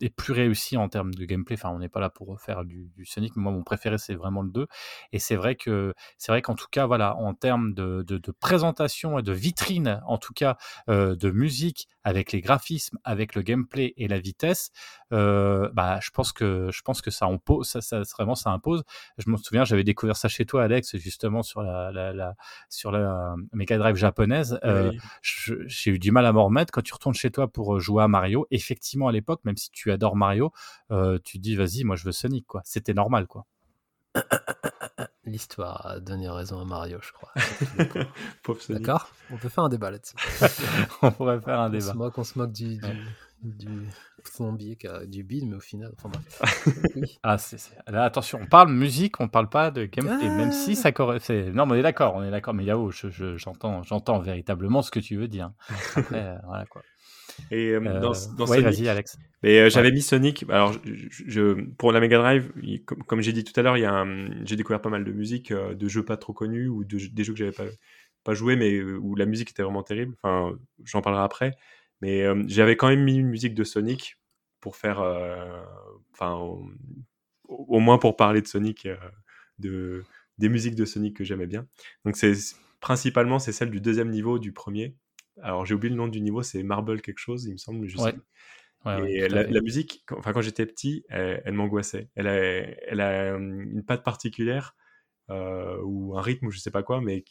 est, 0.00 0.10
plus 0.10 0.32
réussi 0.32 0.76
en 0.76 0.88
termes 0.88 1.14
de 1.14 1.24
gameplay. 1.24 1.54
Enfin, 1.54 1.70
on 1.70 1.78
n'est 1.78 1.88
pas 1.88 2.00
là 2.00 2.10
pour 2.10 2.40
faire 2.40 2.64
du, 2.64 2.90
Sonic, 3.04 3.36
mais 3.36 3.42
moi, 3.42 3.52
mon 3.52 3.62
préféré, 3.62 3.98
c'est 3.98 4.14
vraiment 4.14 4.42
le 4.42 4.50
2. 4.50 4.66
Et 5.12 5.18
c'est 5.18 5.36
vrai 5.36 5.54
que, 5.54 5.94
c'est 6.18 6.32
vrai 6.32 6.42
qu'en 6.42 6.54
tout 6.54 6.68
cas, 6.70 6.86
voilà, 6.86 7.16
en 7.16 7.34
termes 7.34 7.74
de, 7.74 8.02
de, 8.06 8.18
de, 8.18 8.32
présentation 8.32 9.18
et 9.18 9.22
de 9.22 9.32
vitrine, 9.32 10.00
en 10.06 10.18
tout 10.18 10.32
cas, 10.34 10.56
euh, 10.88 11.16
de 11.16 11.30
musique, 11.30 11.88
avec 12.04 12.32
les 12.32 12.40
graphismes, 12.40 12.98
avec 13.04 13.34
le 13.34 13.42
gameplay 13.42 13.94
et 13.96 14.08
la 14.08 14.18
vitesse, 14.18 14.70
euh, 15.12 15.68
bah, 15.72 15.98
je 16.02 16.10
pense 16.10 16.32
que, 16.32 16.70
je 16.72 16.82
pense 16.82 17.00
que 17.00 17.10
ça 17.10 17.26
impose, 17.26 17.66
ça, 17.68 17.80
ça, 17.80 18.02
vraiment, 18.16 18.34
ça 18.34 18.50
impose 18.50 18.82
je 19.18 19.30
me 19.30 19.36
souviens, 19.36 19.64
j'avais 19.64 19.84
découvert 19.84 20.16
ça 20.16 20.28
chez 20.28 20.44
toi, 20.46 20.64
Alex, 20.64 20.96
justement 20.96 21.42
sur 21.42 21.62
la, 21.62 21.90
la, 21.92 22.12
la 22.12 22.34
sur 22.68 22.90
la 22.92 23.34
Mega 23.52 23.78
Drive 23.78 23.96
japonaise. 23.96 24.58
Euh, 24.64 24.90
Oui. 24.90 25.00
J'ai 25.22 25.90
eu 25.92 25.98
du 25.98 26.12
mal 26.12 26.26
à 26.26 26.32
m'en 26.32 26.44
remettre 26.46 26.72
quand 26.72 26.82
tu 26.82 26.94
retournes 26.94 27.14
chez 27.14 27.30
toi 27.30 27.48
pour 27.48 27.80
jouer 27.80 28.02
à 28.02 28.08
Mario. 28.08 28.46
Effectivement, 28.50 29.08
à 29.08 29.12
l'époque, 29.12 29.40
même 29.44 29.56
si 29.56 29.70
tu 29.70 29.90
adores 29.92 30.16
Mario, 30.16 30.52
euh, 30.90 31.18
tu 31.24 31.38
te 31.38 31.42
dis 31.42 31.56
vas-y, 31.56 31.84
moi 31.84 31.96
je 31.96 32.04
veux 32.04 32.12
Sonic, 32.12 32.46
quoi. 32.46 32.62
C'était 32.64 32.94
normal, 32.94 33.26
quoi. 33.26 33.46
L'histoire 35.24 35.86
a 35.86 36.00
donné 36.00 36.28
raison 36.30 36.60
à 36.60 36.64
Mario, 36.64 36.98
je 37.02 37.12
crois. 37.12 37.32
D'accord? 38.70 39.10
On 39.30 39.36
peut 39.36 39.48
faire 39.48 39.64
un 39.64 39.68
débat 39.68 39.90
là-dessus. 39.90 40.14
On 41.02 41.10
pourrait 41.10 41.40
faire 41.40 41.60
un 41.60 41.68
On 41.70 41.80
se 41.80 41.86
débat. 41.86 41.94
moque, 41.94 42.18
on 42.18 42.24
se 42.24 42.38
moque 42.38 42.52
du. 42.52 42.80
Du 43.42 43.68
plombier 44.34 44.76
qui 44.76 44.86
a 44.88 45.06
du 45.06 45.22
bide, 45.22 45.46
mais 45.48 45.56
au 45.56 45.60
final, 45.60 45.92
enfin 45.96 46.08
bref. 46.08 46.74
Oui. 46.96 47.18
Ah, 47.22 47.38
c'est, 47.38 47.58
c'est- 47.58 47.76
Là, 47.86 48.04
attention, 48.04 48.40
on 48.42 48.46
parle 48.46 48.72
musique, 48.72 49.20
on 49.20 49.28
parle 49.28 49.48
pas 49.48 49.70
de 49.70 49.84
gameplay, 49.84 50.28
même 50.28 50.52
si 50.52 50.72
Ah. 50.72 50.74
ça 50.74 50.92
correspond. 50.92 51.34
Non, 51.54 51.66
mais 51.66 51.72
on 51.72 51.76
est 51.76 51.82
d'accord, 51.82 52.14
on 52.16 52.22
est 52.24 52.30
d'accord. 52.30 52.54
Mais 52.54 52.64
Yao, 52.64 52.90
je, 52.90 53.10
je- 53.10 53.36
j'entends, 53.36 53.82
j'entends 53.84 54.18
véritablement 54.18 54.82
ce 54.82 54.90
que 54.90 55.00
tu 55.00 55.16
veux 55.16 55.28
dire. 55.28 55.52
Après, 55.96 56.16
euh, 56.26 56.36
voilà 56.46 56.66
quoi. 56.66 56.82
Et 57.52 57.70
euh, 57.70 57.80
Euh, 57.80 58.00
dans, 58.00 58.12
dans 58.36 58.46
ouais, 58.46 58.60
Sonic, 58.60 58.64
vas-y, 58.64 58.88
Alex. 58.88 59.16
Mais 59.44 59.60
euh, 59.60 59.70
j'avais 59.70 59.92
mis 59.92 60.02
Sonic. 60.02 60.44
Alors, 60.48 60.72
je, 60.72 60.78
je- 60.94 61.24
je- 61.28 61.64
pour 61.76 61.92
la 61.92 62.00
Mega 62.00 62.18
Drive, 62.18 62.50
il- 62.62 62.84
comme, 62.84 63.02
comme 63.04 63.20
j'ai 63.20 63.32
dit 63.32 63.44
tout 63.44 63.58
à 63.58 63.62
l'heure, 63.62 63.76
il 63.76 63.82
y 63.82 63.86
a 63.86 63.92
un- 63.94 64.44
j'ai 64.44 64.56
découvert 64.56 64.80
pas 64.82 64.90
mal 64.90 65.04
de 65.04 65.12
musique, 65.12 65.52
euh, 65.52 65.74
de 65.74 65.88
jeux 65.88 66.04
pas 66.04 66.16
trop 66.16 66.32
connus 66.32 66.66
ou 66.68 66.82
de, 66.84 66.98
des 67.12 67.24
jeux 67.24 67.32
que 67.34 67.38
j'avais 67.38 67.52
pas, 67.52 67.64
pas 68.24 68.34
joué, 68.34 68.56
mais 68.56 68.82
où 68.82 69.14
la 69.14 69.26
musique 69.26 69.50
était 69.50 69.62
vraiment 69.62 69.84
terrible. 69.84 70.16
Enfin, 70.22 70.56
j'en 70.84 71.00
parlerai 71.00 71.22
après. 71.22 71.52
Mais 72.00 72.22
euh, 72.22 72.42
j'avais 72.46 72.76
quand 72.76 72.88
même 72.88 73.02
mis 73.02 73.16
une 73.16 73.28
musique 73.28 73.54
de 73.54 73.64
Sonic 73.64 74.18
pour 74.60 74.76
faire, 74.76 75.00
euh, 75.00 75.62
enfin, 76.12 76.34
au, 76.34 76.68
au 77.48 77.80
moins 77.80 77.98
pour 77.98 78.16
parler 78.16 78.42
de 78.42 78.46
Sonic, 78.46 78.86
euh, 78.86 78.96
de 79.58 80.04
des 80.38 80.48
musiques 80.48 80.76
de 80.76 80.84
Sonic 80.84 81.16
que 81.16 81.24
j'aimais 81.24 81.46
bien. 81.46 81.66
Donc 82.04 82.16
c'est 82.16 82.32
principalement 82.80 83.40
c'est 83.40 83.50
celle 83.50 83.70
du 83.70 83.80
deuxième 83.80 84.10
niveau 84.10 84.38
du 84.38 84.52
premier. 84.52 84.94
Alors 85.42 85.66
j'ai 85.66 85.74
oublié 85.74 85.90
le 85.90 85.96
nom 85.96 86.06
du 86.06 86.20
niveau, 86.20 86.42
c'est 86.42 86.62
Marble 86.62 87.00
quelque 87.00 87.18
chose, 87.18 87.44
il 87.46 87.52
me 87.52 87.58
semble. 87.58 87.86
Je 87.88 87.98
Ouais. 87.98 88.14
Ouais, 88.84 89.12
et 89.12 89.28
la, 89.28 89.60
musique, 89.60 90.04
quand, 90.06 90.18
enfin, 90.18 90.32
quand 90.32 90.40
j'étais 90.40 90.64
petit, 90.64 91.04
elle, 91.08 91.42
elle 91.44 91.54
m'angoissait. 91.54 92.10
Elle 92.14 92.28
a, 92.28 92.34
elle 92.34 93.00
a 93.00 93.34
une 93.34 93.82
patte 93.84 94.04
particulière 94.04 94.76
euh, 95.30 95.78
ou 95.82 96.16
un 96.16 96.22
rythme 96.22 96.46
ou 96.46 96.50
je 96.50 96.58
sais 96.58 96.70
pas 96.70 96.82
quoi, 96.82 97.00
mais 97.00 97.24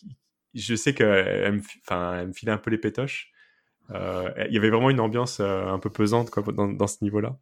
je 0.53 0.75
sais 0.75 0.93
qu'elle 0.93 1.53
me, 1.53 1.61
elle 1.89 2.27
me 2.27 2.33
filait 2.33 2.51
un 2.51 2.57
peu 2.57 2.69
les 2.69 2.77
pétoches. 2.77 3.31
Euh, 3.91 4.31
Il 4.47 4.53
y 4.53 4.57
avait 4.57 4.69
vraiment 4.69 4.89
une 4.89 4.99
ambiance 4.99 5.39
euh, 5.39 5.67
un 5.67 5.79
peu 5.79 5.89
pesante 5.89 6.31
dans, 6.53 6.87
ce 6.87 7.03
niveau-là. 7.03 7.37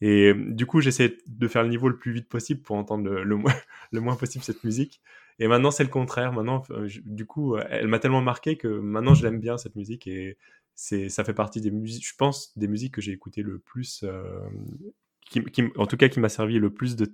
Et 0.00 0.32
du 0.34 0.66
coup, 0.66 0.80
j'essayais 0.80 1.18
de 1.26 1.48
faire 1.48 1.62
le 1.62 1.68
niveau 1.68 1.88
le 1.88 1.98
plus 1.98 2.12
vite 2.12 2.28
possible 2.28 2.62
pour 2.62 2.76
entendre 2.76 3.10
le, 3.10 3.36
moins, 3.36 3.52
le 3.92 4.00
moins 4.00 4.16
possible 4.16 4.44
cette 4.44 4.64
musique. 4.64 5.02
Et 5.38 5.48
maintenant, 5.48 5.70
c'est 5.70 5.84
le 5.84 5.90
contraire. 5.90 6.32
Maintenant, 6.32 6.62
euh, 6.70 6.88
du 7.04 7.26
coup, 7.26 7.56
elle 7.56 7.88
m'a 7.88 7.98
tellement 7.98 8.22
marqué 8.22 8.56
que 8.56 8.68
maintenant, 8.68 9.14
je 9.14 9.22
l'aime 9.22 9.40
bien 9.40 9.58
cette 9.58 9.76
musique 9.76 10.06
et 10.06 10.38
ça 10.74 11.24
fait 11.24 11.34
partie 11.34 11.60
des 11.60 11.70
musiques, 11.70 12.08
je 12.08 12.14
pense, 12.16 12.56
des 12.56 12.66
musiques 12.66 12.94
que 12.94 13.02
j'ai 13.02 13.12
écoutées 13.12 13.42
le 13.42 13.58
plus, 13.58 14.02
en 15.76 15.86
tout 15.86 15.96
cas 15.98 16.08
qui 16.08 16.20
m'a 16.20 16.30
servi 16.30 16.58
le 16.58 16.72
plus 16.72 16.96
de, 16.96 17.06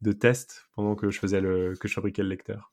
de, 0.00 0.12
tests 0.12 0.68
pendant 0.76 0.94
que 0.94 1.10
je 1.10 1.18
faisais 1.18 1.40
que 1.40 1.88
je 1.88 1.92
fabriquais 1.92 2.22
le 2.22 2.28
lecteur. 2.28 2.72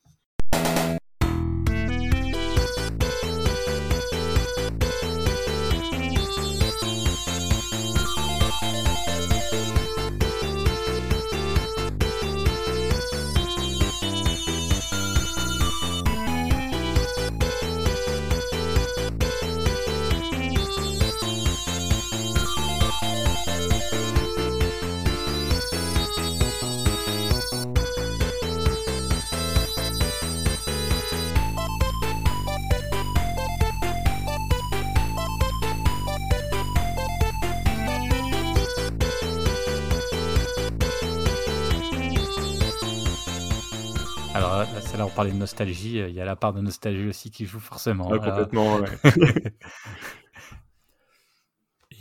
Parlait 45.15 45.31
de 45.31 45.37
nostalgie, 45.37 45.99
euh, 45.99 46.09
il 46.09 46.15
y 46.15 46.21
a 46.21 46.25
la 46.25 46.35
part 46.35 46.53
de 46.53 46.61
nostalgie 46.61 47.07
aussi 47.07 47.31
qui 47.31 47.45
joue 47.45 47.59
forcément. 47.59 48.07
Complètement, 48.09 48.75
ouais. 48.79 48.89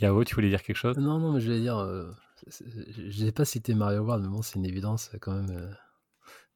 Yao, 0.01 0.23
tu 0.23 0.35
voulais 0.35 0.49
dire 0.49 0.63
quelque 0.63 0.75
chose? 0.77 0.97
Non, 0.97 1.19
non, 1.19 1.33
mais 1.33 1.39
je 1.39 1.45
voulais 1.45 1.61
dire, 1.61 1.77
euh, 1.77 2.11
je 2.47 3.23
n'ai 3.23 3.31
pas 3.31 3.45
cité 3.45 3.73
Mario 3.75 4.01
World, 4.01 4.23
mais 4.23 4.29
bon, 4.29 4.41
c'est 4.41 4.55
une 4.55 4.65
évidence 4.65 5.11
euh, 5.13 5.17
quand 5.21 5.33
même. 5.33 5.51
euh, 5.51 5.71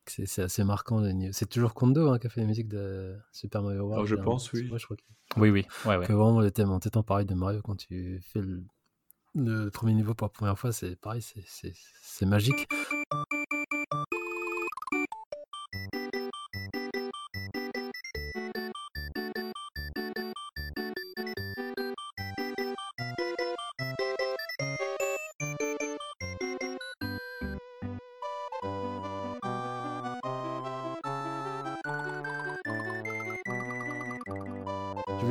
c'est 0.08 0.26
c'est 0.26 0.41
assez 0.41 0.64
marquant. 0.64 1.03
C'est 1.34 1.49
toujours 1.49 1.74
Kondo 1.74 2.10
hein, 2.10 2.18
qui 2.20 2.28
a 2.28 2.30
fait 2.30 2.41
la 2.41 2.47
musique 2.47 2.68
de 2.70 3.16
Super 3.32 3.62
Mario 3.62 3.82
World. 3.84 4.01
Oh, 4.03 4.05
je 4.05 4.10
généralement. 4.16 4.32
pense, 4.34 4.51
oui. 4.53 4.70
Ouais, 4.72 4.80
je 4.80 4.86
crois 4.86 4.97
que, 4.97 5.03
Oui, 5.39 5.49
oui, 5.49 5.66
ouais, 5.86 5.97
ouais. 5.97 6.05
que 6.05 6.14
vraiment 6.14 6.39
le 6.41 6.49
thème 6.51 6.72
en 6.72 6.80
tête 6.80 6.97
en 6.97 7.03
pareil 7.03 7.26
de 7.26 7.34
Mario 7.36 7.62
quand 7.62 7.76
tu 7.76 8.20
fais 8.22 8.39
le, 8.41 8.64
le 9.36 9.70
premier 9.70 9.93
niveau 9.93 10.14
pour 10.14 10.26
la 10.28 10.30
première 10.32 10.58
fois, 10.58 10.72
c'est 10.72 10.95
pareil, 10.95 11.22
c'est- 11.22 11.43
c'est 11.45 11.74
c'est 12.01 12.26
magique. 12.26 12.68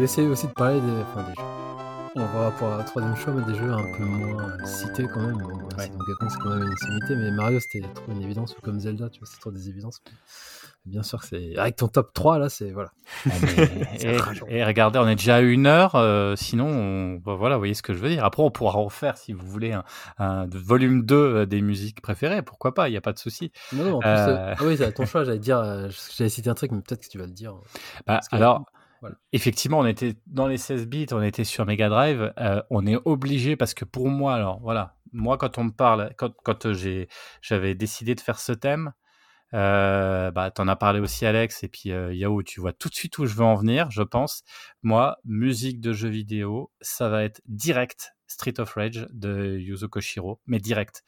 Essayer 0.07 0.29
aussi 0.29 0.47
de 0.47 0.53
parler 0.53 0.81
des, 0.81 1.03
enfin, 1.03 1.23
des 1.29 1.35
jeux. 1.35 1.43
On 2.19 2.25
va 2.25 2.51
pour 2.53 2.69
la 2.71 2.83
troisième 2.83 3.15
choix, 3.17 3.35
mais 3.35 3.45
des 3.53 3.59
jeux 3.59 3.71
un 3.71 3.83
peu 3.99 4.05
moins 4.05 4.65
cités 4.65 5.07
quand 5.13 5.21
même. 5.21 5.37
Bon, 5.37 5.49
voilà, 5.49 5.77
Ouais. 5.77 5.91
Kong, 6.19 6.29
c'est 6.31 6.39
quand 6.39 6.49
même 6.49 6.63
une 6.63 6.77
sommité, 6.79 7.15
mais 7.17 7.31
Mario, 7.31 7.61
c'était 7.61 7.83
trop 7.93 8.11
une 8.13 8.23
évidence, 8.23 8.57
ou 8.57 8.61
comme 8.63 8.81
Zelda, 8.81 9.11
tu 9.11 9.19
vois, 9.21 9.29
c'est 9.31 9.39
trop 9.39 9.51
des 9.51 9.69
évidences. 9.69 10.01
Bien 10.87 11.03
sûr 11.03 11.21
que 11.21 11.27
c'est. 11.27 11.57
Avec 11.59 11.77
ton 11.77 11.89
top 11.89 12.15
3, 12.15 12.39
là, 12.39 12.49
c'est. 12.49 12.71
Voilà. 12.71 12.91
Ah, 13.27 13.31
mais- 13.43 14.17
et, 14.49 14.65
regardez, 14.65 14.99
on 15.01 15.09
est 15.09 15.17
déjà 15.17 15.37
à 15.37 15.41
une 15.41 15.67
heure. 15.67 15.95
euh, 15.97 16.37
sinon, 16.37 16.69
on- 16.69 17.15
bah, 17.17 17.35
voilà, 17.35 17.57
vous 17.57 17.61
voyez 17.63 17.75
ce 17.75 17.83
que 17.83 17.93
je 17.93 17.99
veux 17.99 18.09
dire. 18.09 18.25
Après, 18.25 18.43
on 18.43 18.51
pourra 18.53 18.79
refaire, 18.79 19.19
si 19.19 19.33
vous 19.35 19.45
voulez, 19.47 19.77
un, 20.19 20.47
volume 20.47 21.05
2 21.05 21.17
euh, 21.17 21.45
des 21.47 21.61
musiques 21.61 22.01
préférées. 22.01 22.41
Pourquoi 22.41 22.73
pas 22.73 22.89
Il 22.89 22.93
n'y 22.93 22.97
a 22.97 23.01
pas 23.03 23.13
de 23.13 23.19
souci. 23.19 23.51
Non, 23.75 23.85
non, 23.85 23.97
en 23.97 23.99
plus, 23.99 24.09
Euh. 24.09 24.29
euh, 24.29 24.55
ah 24.57 24.63
oui, 24.65 24.77
c'est 24.79 24.85
à 24.85 24.93
ton 24.93 25.05
choix, 25.07 25.25
j'allais 25.25 25.39
dire, 25.41 25.61
j'allais 26.17 26.31
citer 26.31 26.49
un 26.49 26.55
truc, 26.55 26.71
mais 26.71 26.81
peut-être 26.81 27.03
que 27.03 27.11
tu 27.11 27.19
vas 27.19 27.27
le 27.27 27.33
dire. 27.33 27.53
Bah, 27.53 27.61
Parce 28.07 28.29
que- 28.29 28.37
alors, 28.37 28.65
effectivement, 29.33 29.79
on 29.79 29.87
était 29.87 30.17
dans 30.27 30.47
les 30.47 30.59
16 30.59 30.87
bits, 30.87 31.07
on 31.13 31.23
était 31.23 31.45
sur 31.45 31.67
Mega 31.67 31.89
Drive. 31.89 32.33
euh, 32.39 32.63
on 32.71 32.87
est 32.87 32.97
obligé 33.05 33.57
parce 33.57 33.75
que 33.75 33.85
pour 33.85 34.09
moi, 34.09 34.35
alors 34.35 34.61
voilà, 34.61 34.97
moi 35.13 35.39
quand 35.39 35.59
on 35.59 35.65
me 35.65 35.73
parle, 35.73 36.13
quand, 36.17 36.67
euh, 36.67 37.07
j'avais 37.41 37.75
décidé 37.75 38.15
de 38.15 38.21
faire 38.21 38.39
ce 38.39 38.53
thème, 38.53 38.93
euh, 39.55 40.31
bah, 40.31 40.51
t'en 40.51 40.69
as 40.69 40.77
parlé 40.77 41.01
aussi 41.01 41.25
Alex 41.25 41.63
et 41.63 41.69
puis 41.69 41.93
euh, 41.93 42.13
Yao, 42.13 42.43
tu 42.43 42.61
vois 42.61 42.73
tout 42.73 42.89
de 42.89 42.95
suite 42.95 43.17
où 43.19 43.27
je 43.27 43.35
veux 43.35 43.45
en 43.45 43.55
venir, 43.55 43.91
je 43.91 44.03
pense. 44.03 44.43
Moi, 44.83 45.17
musique 45.25 45.81
de 45.81 45.93
jeux 45.93 46.09
vidéo, 46.09 46.73
ça 46.81 47.09
va 47.09 47.25
être 47.25 47.41
direct 47.47 48.13
Street 48.27 48.59
of 48.59 48.73
Rage 48.75 49.07
de 49.13 49.57
Yuzo 49.59 49.89
Koshiro, 49.89 50.41
mais 50.47 50.59
direct. 50.59 51.05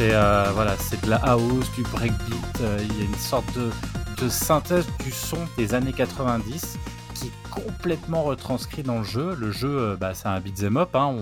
C'est 0.00 0.14
euh, 0.14 0.50
voilà, 0.54 0.78
c'est 0.78 1.04
de 1.04 1.10
la 1.10 1.16
house, 1.16 1.70
du 1.74 1.82
breakbeat. 1.82 2.60
euh, 2.62 2.78
Il 2.80 2.98
y 2.98 3.02
a 3.02 3.04
une 3.04 3.14
sorte 3.16 3.44
de, 3.54 4.28
synthèse 4.30 4.86
du 5.04 5.10
son 5.10 5.36
des 5.58 5.74
années 5.74 5.92
90 5.92 6.78
qui 7.14 7.26
est 7.26 7.50
complètement 7.50 8.22
retranscrit 8.22 8.82
dans 8.82 9.00
le 9.00 9.04
jeu. 9.04 9.34
Le 9.34 9.50
jeu, 9.50 9.68
euh, 9.68 9.96
bah, 9.98 10.14
c'est 10.14 10.28
un 10.28 10.40
beat'em 10.40 10.78
up. 10.78 10.96
hein. 10.96 11.14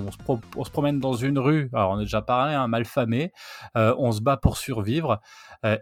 On, 0.56 0.64
se 0.64 0.70
promène 0.70 1.00
dans 1.00 1.14
une 1.14 1.40
rue. 1.40 1.70
On 1.72 1.96
a 1.96 2.02
déjà 2.02 2.22
parlé, 2.22 2.54
un 2.54 2.68
mal 2.68 2.84
famé. 2.84 3.32
Euh, 3.76 3.96
on 3.98 4.12
se 4.12 4.20
bat 4.20 4.36
pour 4.36 4.56
survivre. 4.56 5.20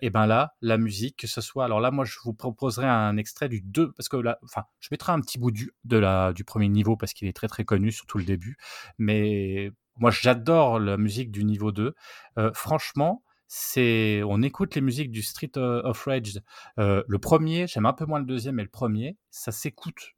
Et 0.01 0.09
ben 0.09 0.25
là, 0.25 0.55
la 0.63 0.79
musique, 0.79 1.19
que 1.19 1.27
ce 1.27 1.43
soit. 1.43 1.67
Alors 1.67 1.81
là, 1.81 1.91
moi, 1.91 2.07
je 2.07 2.17
vous 2.25 2.33
proposerai 2.33 2.87
un 2.87 3.19
extrait 3.19 3.51
du 3.51 3.61
2, 3.61 3.93
parce 3.93 4.09
que 4.09 4.17
là, 4.17 4.39
enfin, 4.43 4.65
je 4.81 4.89
mettrai 4.91 5.13
un 5.13 5.21
petit 5.21 5.39
bout 5.39 5.51
du, 5.51 5.71
du 5.85 6.45
premier 6.45 6.71
niveau 6.71 6.97
parce 6.97 7.13
qu'il 7.13 7.29
est 7.29 7.37
très 7.37 7.47
très 7.49 7.67
connu, 7.67 7.93
surtout 7.93 8.17
le 8.17 8.25
début. 8.25 8.57
Mais 8.97 9.71
moi, 9.99 10.11
j'adore 10.11 10.79
la 10.79 10.97
musique 10.97 11.31
du 11.31 11.45
niveau 11.45 11.73
2. 11.73 11.95
Euh, 12.39 12.51
franchement, 12.55 13.23
c'est 13.49 14.23
on 14.25 14.43
écoute 14.43 14.75
les 14.75 14.81
musiques 14.81 15.11
du 15.11 15.23
Street 15.23 15.53
euh, 15.57 15.83
of 15.83 16.05
Rage. 16.05 16.41
Euh, 16.79 17.03
le 17.07 17.19
premier, 17.19 17.67
j'aime 17.67 17.87
un 17.87 17.93
peu 17.93 18.05
moins 18.07 18.19
le 18.19 18.27
deuxième, 18.27 18.57
mais 18.57 18.65
le 18.65 18.69
premier, 18.69 19.17
ça 19.31 19.53
s'écoute, 19.53 20.15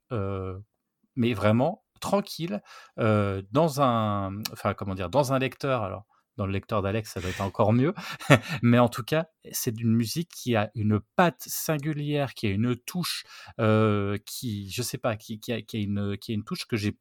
mais 1.17 1.35
vraiment 1.35 1.85
tranquille 2.01 2.63
dans 2.97 3.81
un, 3.81 4.41
enfin 4.53 4.75
comment 4.75 4.95
dire, 4.95 5.11
dans 5.11 5.33
un 5.33 5.39
lecteur. 5.39 5.83
Alors 5.83 6.07
dans 6.39 6.47
le 6.47 6.53
lecteur 6.53 6.81
d'Alex, 6.81 7.13
ça 7.13 7.21
doit 7.21 7.31
être 7.31 7.43
encore 7.43 7.73
mieux, 7.73 7.93
mais 8.63 8.79
en 8.79 8.89
tout 8.89 9.03
cas, 9.03 9.27
c'est 9.51 9.79
une 9.79 9.93
musique 9.93 10.31
qui 10.31 10.55
a 10.57 10.71
une 10.75 11.01
patte 11.17 11.43
singulière, 11.45 12.33
qui 12.33 12.47
a 12.47 12.51
une 12.51 12.77
touche, 12.77 13.25
euh, 13.61 14.17
qui, 14.25 14.71
je 14.71 14.81
sais 14.81 14.99
pas, 14.99 15.17
qui 15.17 15.41
a 15.51 15.59
une, 15.75 16.17
qui 16.17 16.31
a 16.31 16.35
une 16.35 16.45
touche 16.45 16.67
que 16.67 16.77
j'ai 16.77 16.97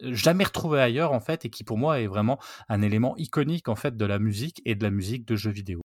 jamais 0.00 0.44
retrouvé 0.44 0.80
ailleurs 0.80 1.12
en 1.12 1.20
fait 1.20 1.44
et 1.44 1.50
qui 1.50 1.64
pour 1.64 1.78
moi 1.78 2.00
est 2.00 2.06
vraiment 2.06 2.38
un 2.68 2.82
élément 2.82 3.16
iconique 3.16 3.68
en 3.68 3.76
fait 3.76 3.96
de 3.96 4.04
la 4.04 4.18
musique 4.18 4.62
et 4.64 4.74
de 4.74 4.82
la 4.82 4.90
musique 4.90 5.26
de 5.26 5.36
jeux 5.36 5.50
vidéo. 5.50 5.81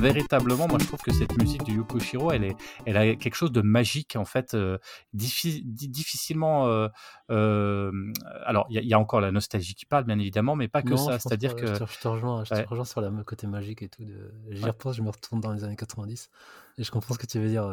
Véritablement, 0.00 0.66
moi 0.68 0.78
je 0.80 0.86
trouve 0.86 1.00
que 1.00 1.12
cette 1.12 1.36
musique 1.38 1.62
du 1.64 1.74
Yuko 1.74 2.00
Shiro, 2.00 2.32
elle, 2.32 2.44
est, 2.44 2.56
elle 2.86 2.96
a 2.96 3.14
quelque 3.14 3.34
chose 3.34 3.52
de 3.52 3.60
magique 3.62 4.16
en 4.16 4.24
fait, 4.24 4.54
euh, 4.54 4.78
diffi- 5.14 5.62
di- 5.64 5.88
difficilement. 5.88 6.66
euh, 6.68 6.88
euh, 7.30 7.92
alors 8.44 8.66
il 8.70 8.74
y, 8.76 8.78
a- 8.78 8.82
il 8.82 8.88
y 8.88 8.94
a 8.94 8.98
encore 8.98 9.20
la 9.20 9.30
nostalgie 9.30 9.74
qui 9.74 9.86
parle, 9.86 10.04
bien 10.04 10.18
évidemment, 10.18 10.56
mais 10.56 10.68
pas 10.68 10.82
que 10.82 10.90
Non, 10.90 10.96
ça. 10.96 11.18
C'est-à-dire 11.18 11.54
que 11.56 11.66
je 11.66 11.84
te, 12.00 12.08
rejoins, 12.08 12.44
je 12.44 12.50
te 12.50 12.54
Ouais. 12.54 12.64
rejoins 12.64 12.84
sur 12.84 13.00
le 13.00 13.24
côté 13.24 13.46
magique 13.46 13.82
et 13.82 13.88
tout. 13.88 14.04
De... 14.04 14.32
J'y 14.50 14.62
Ouais. 14.64 14.70
repense, 14.70 14.96
je 14.96 15.02
me 15.02 15.10
retourne 15.10 15.40
dans 15.40 15.52
les 15.52 15.64
années 15.64 15.76
90 15.76 16.30
et 16.78 16.82
je 16.84 16.90
comprends 16.90 17.14
ce 17.14 17.18
que 17.18 17.26
tu 17.26 17.38
veux 17.38 17.48
dire. 17.48 17.64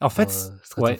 En 0.00 0.08
fait, 0.10 0.30
ouais. 0.78 0.98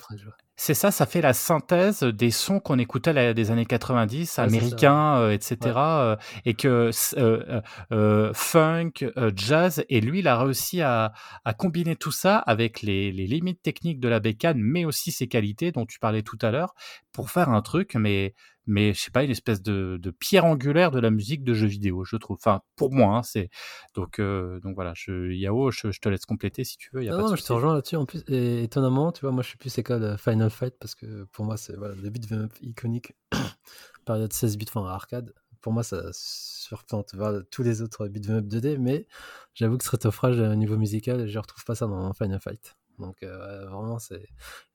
C'est 0.57 0.75
ça, 0.75 0.93
ça 0.93 1.05
fait 1.05 1.21
la 1.21 1.33
synthèse 1.33 2.05
des 2.05 2.31
sons 2.31 2.61
qu'on 2.61 2.79
écoutait 2.79 3.13
la- 3.13 3.35
des 3.35 3.51
années 3.51 3.67
90, 3.67 4.21
Ouais, 4.21 4.25
c'est 4.27 4.35
ça. 4.37 4.43
américains, 4.45 5.17
euh, 5.17 5.33
etc. 5.33 5.57
Ouais. 5.65 5.73
euh, 5.77 6.17
et 6.45 6.55
que 6.55 6.69
euh, 6.69 6.91
euh, 7.19 7.61
euh, 7.93 8.31
funk, 8.35 8.93
euh, 9.17 9.33
jazz, 9.35 9.85
et 9.89 10.01
lui, 10.01 10.21
il 10.21 10.29
a 10.29 10.39
réussi 10.39 10.81
à, 10.81 11.13
à 11.45 11.55
combiner 11.55 11.97
tout 11.97 12.13
ça 12.13 12.39
avec 12.39 12.83
les, 12.83 13.11
les 13.11 13.27
limites 13.27 13.63
techniques 13.63 13.99
de 13.99 14.09
la 14.09 14.21
bécane, 14.21 14.59
mais 14.61 14.85
aussi 14.85 15.11
ses 15.11 15.27
qualités 15.27 15.73
dont 15.73 15.87
tu 15.87 15.99
parlais 15.99 16.23
tout 16.23 16.39
à 16.41 16.53
l'heure, 16.53 16.75
pour 17.13 17.31
faire 17.31 17.49
un 17.49 17.61
truc, 17.61 17.95
mais 17.97 18.35
mais 18.67 18.95
je 18.95 19.01
sais 19.01 19.11
pas, 19.11 19.25
une 19.25 19.31
espèce 19.31 19.63
de, 19.63 19.99
de 20.01 20.11
pierre 20.11 20.45
angulaire 20.45 20.91
de 20.91 20.99
la 21.01 21.11
musique 21.11 21.45
de 21.45 21.55
jeux 21.55 21.67
vidéo, 21.67 22.05
je 22.05 22.17
trouve. 22.17 22.37
Enfin, 22.41 22.61
pour 22.77 22.93
moi, 22.93 23.17
hein, 23.19 23.23
c'est 23.23 23.51
donc 23.95 24.19
euh, 24.19 24.61
donc 24.61 24.75
voilà. 24.75 24.93
Je, 24.97 25.33
Yao, 25.33 25.71
je, 25.71 25.91
je 25.91 26.01
te 26.01 26.09
laisse 26.09 26.25
compléter 26.27 26.65
si 26.65 26.77
tu 26.77 26.91
veux. 26.93 27.03
Y 27.05 27.09
a 27.09 27.13
Non, 27.13 27.19
pas 27.19 27.23
de 27.25 27.29
non, 27.31 27.37
je 27.37 27.43
te 27.43 27.53
rejoins 27.53 27.75
là-dessus. 27.75 27.97
En 27.97 28.07
plus, 28.07 28.23
et 28.29 28.63
étonnamment, 28.63 29.13
tu 29.13 29.21
vois, 29.23 29.33
moi 29.33 29.43
je 29.43 29.49
suis 29.49 29.59
plus 29.59 29.77
école 29.79 30.03
euh, 30.03 30.17
Final 30.17 30.51
Fight 30.51 30.75
parce 30.81 30.95
que 30.95 31.25
pour 31.33 31.45
moi, 31.45 31.57
c'est 31.57 31.77
voilà, 31.77 31.95
le 31.95 32.11
beat 32.11 32.27
iconique, 32.63 33.15
période 34.07 34.33
16 34.33 34.57
bits, 34.57 34.67
enfin 34.75 34.87
arcade. 34.87 35.33
Pour 35.61 35.73
moi, 35.73 35.83
ça 35.83 36.11
surplante 36.13 37.15
voilà, 37.15 37.43
tous 37.51 37.63
les 37.63 37.81
autres 37.81 38.07
beat 38.09 38.29
up 38.29 38.45
2D, 38.47 38.77
mais 38.79 39.07
j'avoue 39.55 39.79
que 39.79 39.85
Street 39.85 40.05
of 40.07 40.19
Rage, 40.19 40.39
au 40.39 40.55
niveau 40.55 40.77
musical, 40.77 41.27
je 41.27 41.39
retrouve 41.39 41.65
pas 41.65 41.75
ça 41.75 41.87
dans 41.87 42.13
Final 42.13 42.39
Fight. 42.41 42.77
Donc 42.99 43.23
euh, 43.23 43.65
vraiment, 43.67 43.99
c'est 43.99 44.27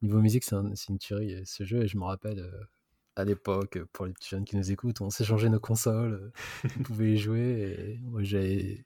niveau 0.02 0.20
musique, 0.20 0.44
c'est 0.44 0.56
un- 0.56 0.74
c'est 0.76 0.90
une 0.90 0.98
tuerie 1.00 1.36
ce 1.46 1.64
jeu, 1.64 1.84
et 1.84 1.88
je 1.88 1.98
me 1.98 2.04
rappelle. 2.04 2.40
euh, 2.40 2.52
à 3.16 3.26
l'époque, 3.26 3.78
euh, 3.78 3.86
pour 3.94 4.06
les 4.06 4.14
petits 4.14 4.30
jeunes 4.30 4.46
qui 4.46 4.56
nous 4.58 4.72
écoutent, 4.72 5.02
on 5.02 5.10
s'échangeait 5.10 5.50
nos 5.50 5.60
consoles, 5.60 6.14
euh, 6.14 6.70
on 6.80 6.84
pouvait 6.84 7.14
y 7.14 7.18
jouer. 7.18 7.98
Et 7.98 8.00
moi, 8.04 8.24
j'avais 8.24 8.86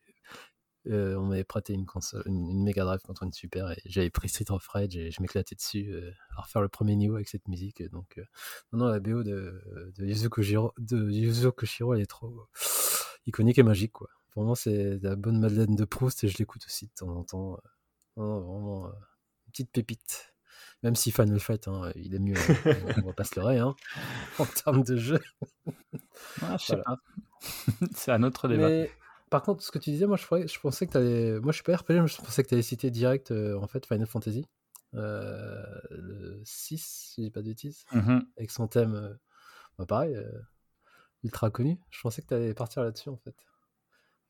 euh, 0.87 1.15
on 1.15 1.27
m'avait 1.27 1.45
prêté 1.45 1.73
une 1.73 1.85
console, 1.85 2.23
une, 2.25 2.49
une 2.49 2.63
Mega 2.63 2.83
Drive 2.83 3.01
contre 3.01 3.23
une 3.23 3.31
Super 3.31 3.71
et 3.71 3.81
j'avais 3.85 4.09
pris 4.09 4.27
Street 4.27 4.51
of 4.51 4.67
Rage 4.67 4.97
et 4.97 5.11
je 5.11 5.21
m'éclatais 5.21 5.55
dessus 5.55 5.89
euh, 5.93 6.11
à 6.35 6.41
refaire 6.41 6.61
le 6.61 6.67
premier 6.67 6.97
niveau 6.97 7.15
avec 7.15 7.29
cette 7.29 7.47
musique. 7.47 7.81
Donc, 7.91 8.17
euh, 8.17 8.25
non, 8.73 8.79
non, 8.79 8.87
la 8.87 8.99
BO 8.99 9.23
de, 9.23 9.93
de 9.97 10.05
Yuzo 10.05 10.29
Koshiro, 10.29 10.73
de 10.77 11.09
Yuzo 11.09 11.53
Koshiro, 11.53 11.93
elle 11.93 12.01
est 12.01 12.05
trop 12.05 12.47
iconique 13.25 13.57
et 13.59 13.63
magique, 13.63 13.93
quoi. 13.93 14.09
Vraiment, 14.35 14.55
c'est 14.55 14.99
la 14.99 15.15
bonne 15.15 15.39
Madeleine 15.39 15.75
de 15.75 15.85
Proust 15.85 16.23
et 16.25 16.27
je 16.27 16.37
l'écoute 16.37 16.65
aussi 16.65 16.87
de 16.87 16.93
temps 16.93 17.15
en 17.15 17.23
temps. 17.23 17.57
Non, 18.17 18.25
non, 18.25 18.39
vraiment, 18.41 18.87
une 18.87 19.51
petite 19.51 19.71
pépite. 19.71 20.32
Même 20.83 20.95
si 20.95 21.11
Final 21.11 21.39
Fight, 21.39 21.67
hein, 21.67 21.91
il 21.95 22.13
est 22.13 22.19
mieux, 22.19 22.35
on 23.01 23.07
va 23.07 23.13
pas 23.13 23.23
se 23.23 23.39
leurrer, 23.39 23.59
hein, 23.59 23.75
en 24.39 24.45
termes 24.45 24.83
de 24.83 24.97
jeu. 24.97 25.19
Ah, 26.41 26.57
je 26.59 26.65
sais 26.65 26.75
Voilà. 26.75 26.83
pas. 26.83 26.97
c'est 27.95 28.11
un 28.11 28.23
autre 28.23 28.47
débat. 28.47 28.67
Mais 28.67 28.91
par 29.29 29.41
contre, 29.41 29.63
ce 29.63 29.71
que 29.71 29.79
tu 29.79 29.89
disais, 29.91 30.05
moi 30.05 30.17
je, 30.17 30.59
pensais 30.59 30.85
que 30.85 30.91
tu 30.91 30.97
allais. 30.97 31.39
Moi 31.39 31.51
je 31.51 31.55
suis 31.55 31.63
pas 31.63 31.75
RPG, 31.75 32.01
mais 32.01 32.07
je 32.07 32.17
pensais 32.17 32.43
que 32.43 32.49
tu 32.49 32.53
allais 32.53 32.61
citer 32.61 32.91
direct 32.91 33.31
euh, 33.31 33.57
en 33.59 33.67
fait 33.67 33.85
Final 33.85 34.05
Fantasy. 34.05 34.45
Euh, 34.95 35.63
le 35.89 36.39
6, 36.43 36.77
si 36.77 37.21
je 37.21 37.27
dis 37.27 37.31
pas 37.31 37.41
de 37.41 37.47
bêtises, 37.47 37.85
Mhm. 37.93 38.25
avec 38.37 38.51
son 38.51 38.67
thème, 38.67 38.93
euh, 38.93 39.13
bah, 39.77 39.85
pareil, 39.85 40.15
euh, 40.15 40.29
ultra 41.23 41.49
connu. 41.49 41.79
Je 41.89 42.01
pensais 42.01 42.21
que 42.21 42.27
tu 42.27 42.33
allais 42.33 42.53
partir 42.53 42.83
là-dessus 42.83 43.09
en 43.09 43.17
fait. 43.17 43.35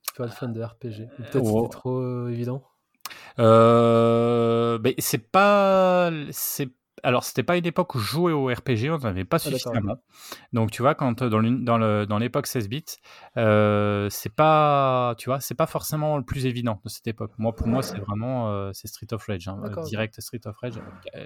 Suis 0.04 0.14
pas 0.16 0.26
le 0.26 0.32
fan 0.32 0.54
de 0.54 0.62
RPG. 0.62 1.08
Peut-être 1.18 1.46
c'était 1.46 1.70
trop 1.70 2.00
euh, 2.00 2.30
évident. 2.30 2.64
Euh, 3.40 4.80
mais 4.84 4.96
c'est 4.98 5.32
pas, 5.32 6.12
c'est, 6.32 6.70
alors 7.04 7.24
c'était 7.24 7.44
pas 7.44 7.58
une 7.58 7.66
époque 7.66 7.96
où 7.96 8.00
je 8.00 8.06
jouais 8.06 8.32
au 8.32 8.46
RPG, 8.48 8.90
on 8.90 8.98
n'en 8.98 9.06
avait 9.06 9.26
pas 9.26 9.38
Ah, 9.38 9.40
suffisamment. 9.40 9.98
Donc 10.54 10.72
tu 10.72 10.82
vois, 10.82 10.96
quand 10.96 11.24
dans 11.24 11.40
l'une- 11.40 11.64
dans 11.66 11.78
le 11.78 12.06
dans 12.06 12.18
l'époque 12.20 12.48
16 12.48 12.70
bits, 12.70 12.86
euh, 13.38 14.08
c'est 14.10 14.34
pas, 14.34 15.16
tu 15.18 15.30
vois, 15.30 15.40
c'est 15.40 15.56
pas 15.56 15.68
forcément 15.68 16.18
le 16.18 16.24
plus 16.24 16.46
évident 16.46 16.80
de 16.84 16.90
cette 16.90 17.08
époque. 17.08 17.32
Moi, 17.38 17.54
pour 17.56 17.68
moi, 17.68 17.82
c'est 17.84 18.00
vraiment 18.00 18.50
euh, 18.52 18.72
c'est 18.74 18.88
Street 18.88 19.08
of 19.12 19.26
Rage, 19.26 19.48
hein, 19.48 19.62
direct 19.84 20.20
Street 20.22 20.42
of 20.46 20.58
Rage, 20.58 20.80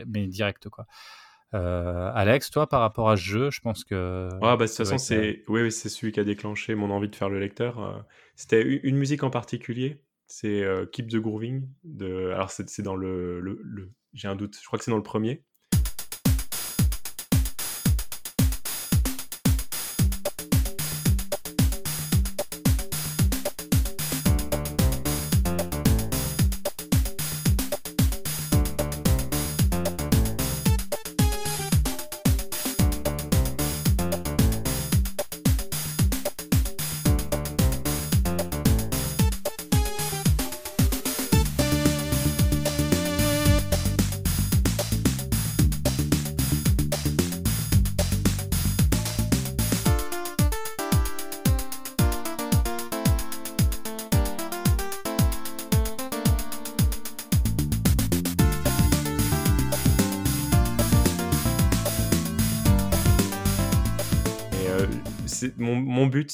mais 0.07 0.27
direct 0.27 0.69
quoi. 0.69 0.85
Euh, 1.53 2.11
Alex, 2.13 2.51
toi, 2.51 2.67
par 2.67 2.81
rapport 2.81 3.09
à 3.09 3.15
ce 3.15 3.21
jeu, 3.21 3.51
je 3.51 3.61
pense 3.61 3.83
que. 3.85 4.27
Ah 4.41 4.57
bah 4.57 4.65
de 4.65 4.69
toute 4.69 4.77
façon 4.77 4.95
euh, 4.95 4.97
c'est 4.97 5.43
oui, 5.47 5.71
celui 5.71 6.11
qui 6.11 6.19
a 6.19 6.23
déclenché 6.25 6.75
mon 6.75 6.89
envie 6.91 7.07
de 7.07 7.15
faire 7.15 7.29
le 7.29 7.39
lecteur. 7.39 8.05
C'était 8.35 8.61
une 8.61 8.97
musique 8.97 9.23
en 9.23 9.29
particulier, 9.29 10.01
c'est 10.28 10.63
euh, 10.63 10.86
Keep 10.86 11.09
the 11.09 11.17
Grooving 11.17 11.67
de 11.84 12.32
alors 12.32 12.51
c'est 12.51 12.82
dans 12.82 12.95
le- 12.95 13.39
j'ai 14.13 14.28
un 14.28 14.36
doute, 14.36 14.57
je 14.61 14.65
crois 14.65 14.80
que 14.80 14.86
c'est 14.86 14.91
dans 14.91 14.97
le 14.97 15.03
premier. 15.03 15.43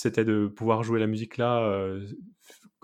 C'était 0.03 0.25
de 0.25 0.47
pouvoir 0.47 0.83
jouer 0.83 0.99
la 0.99 1.07
musique 1.07 1.37
là 1.37 1.59
euh, 1.63 2.07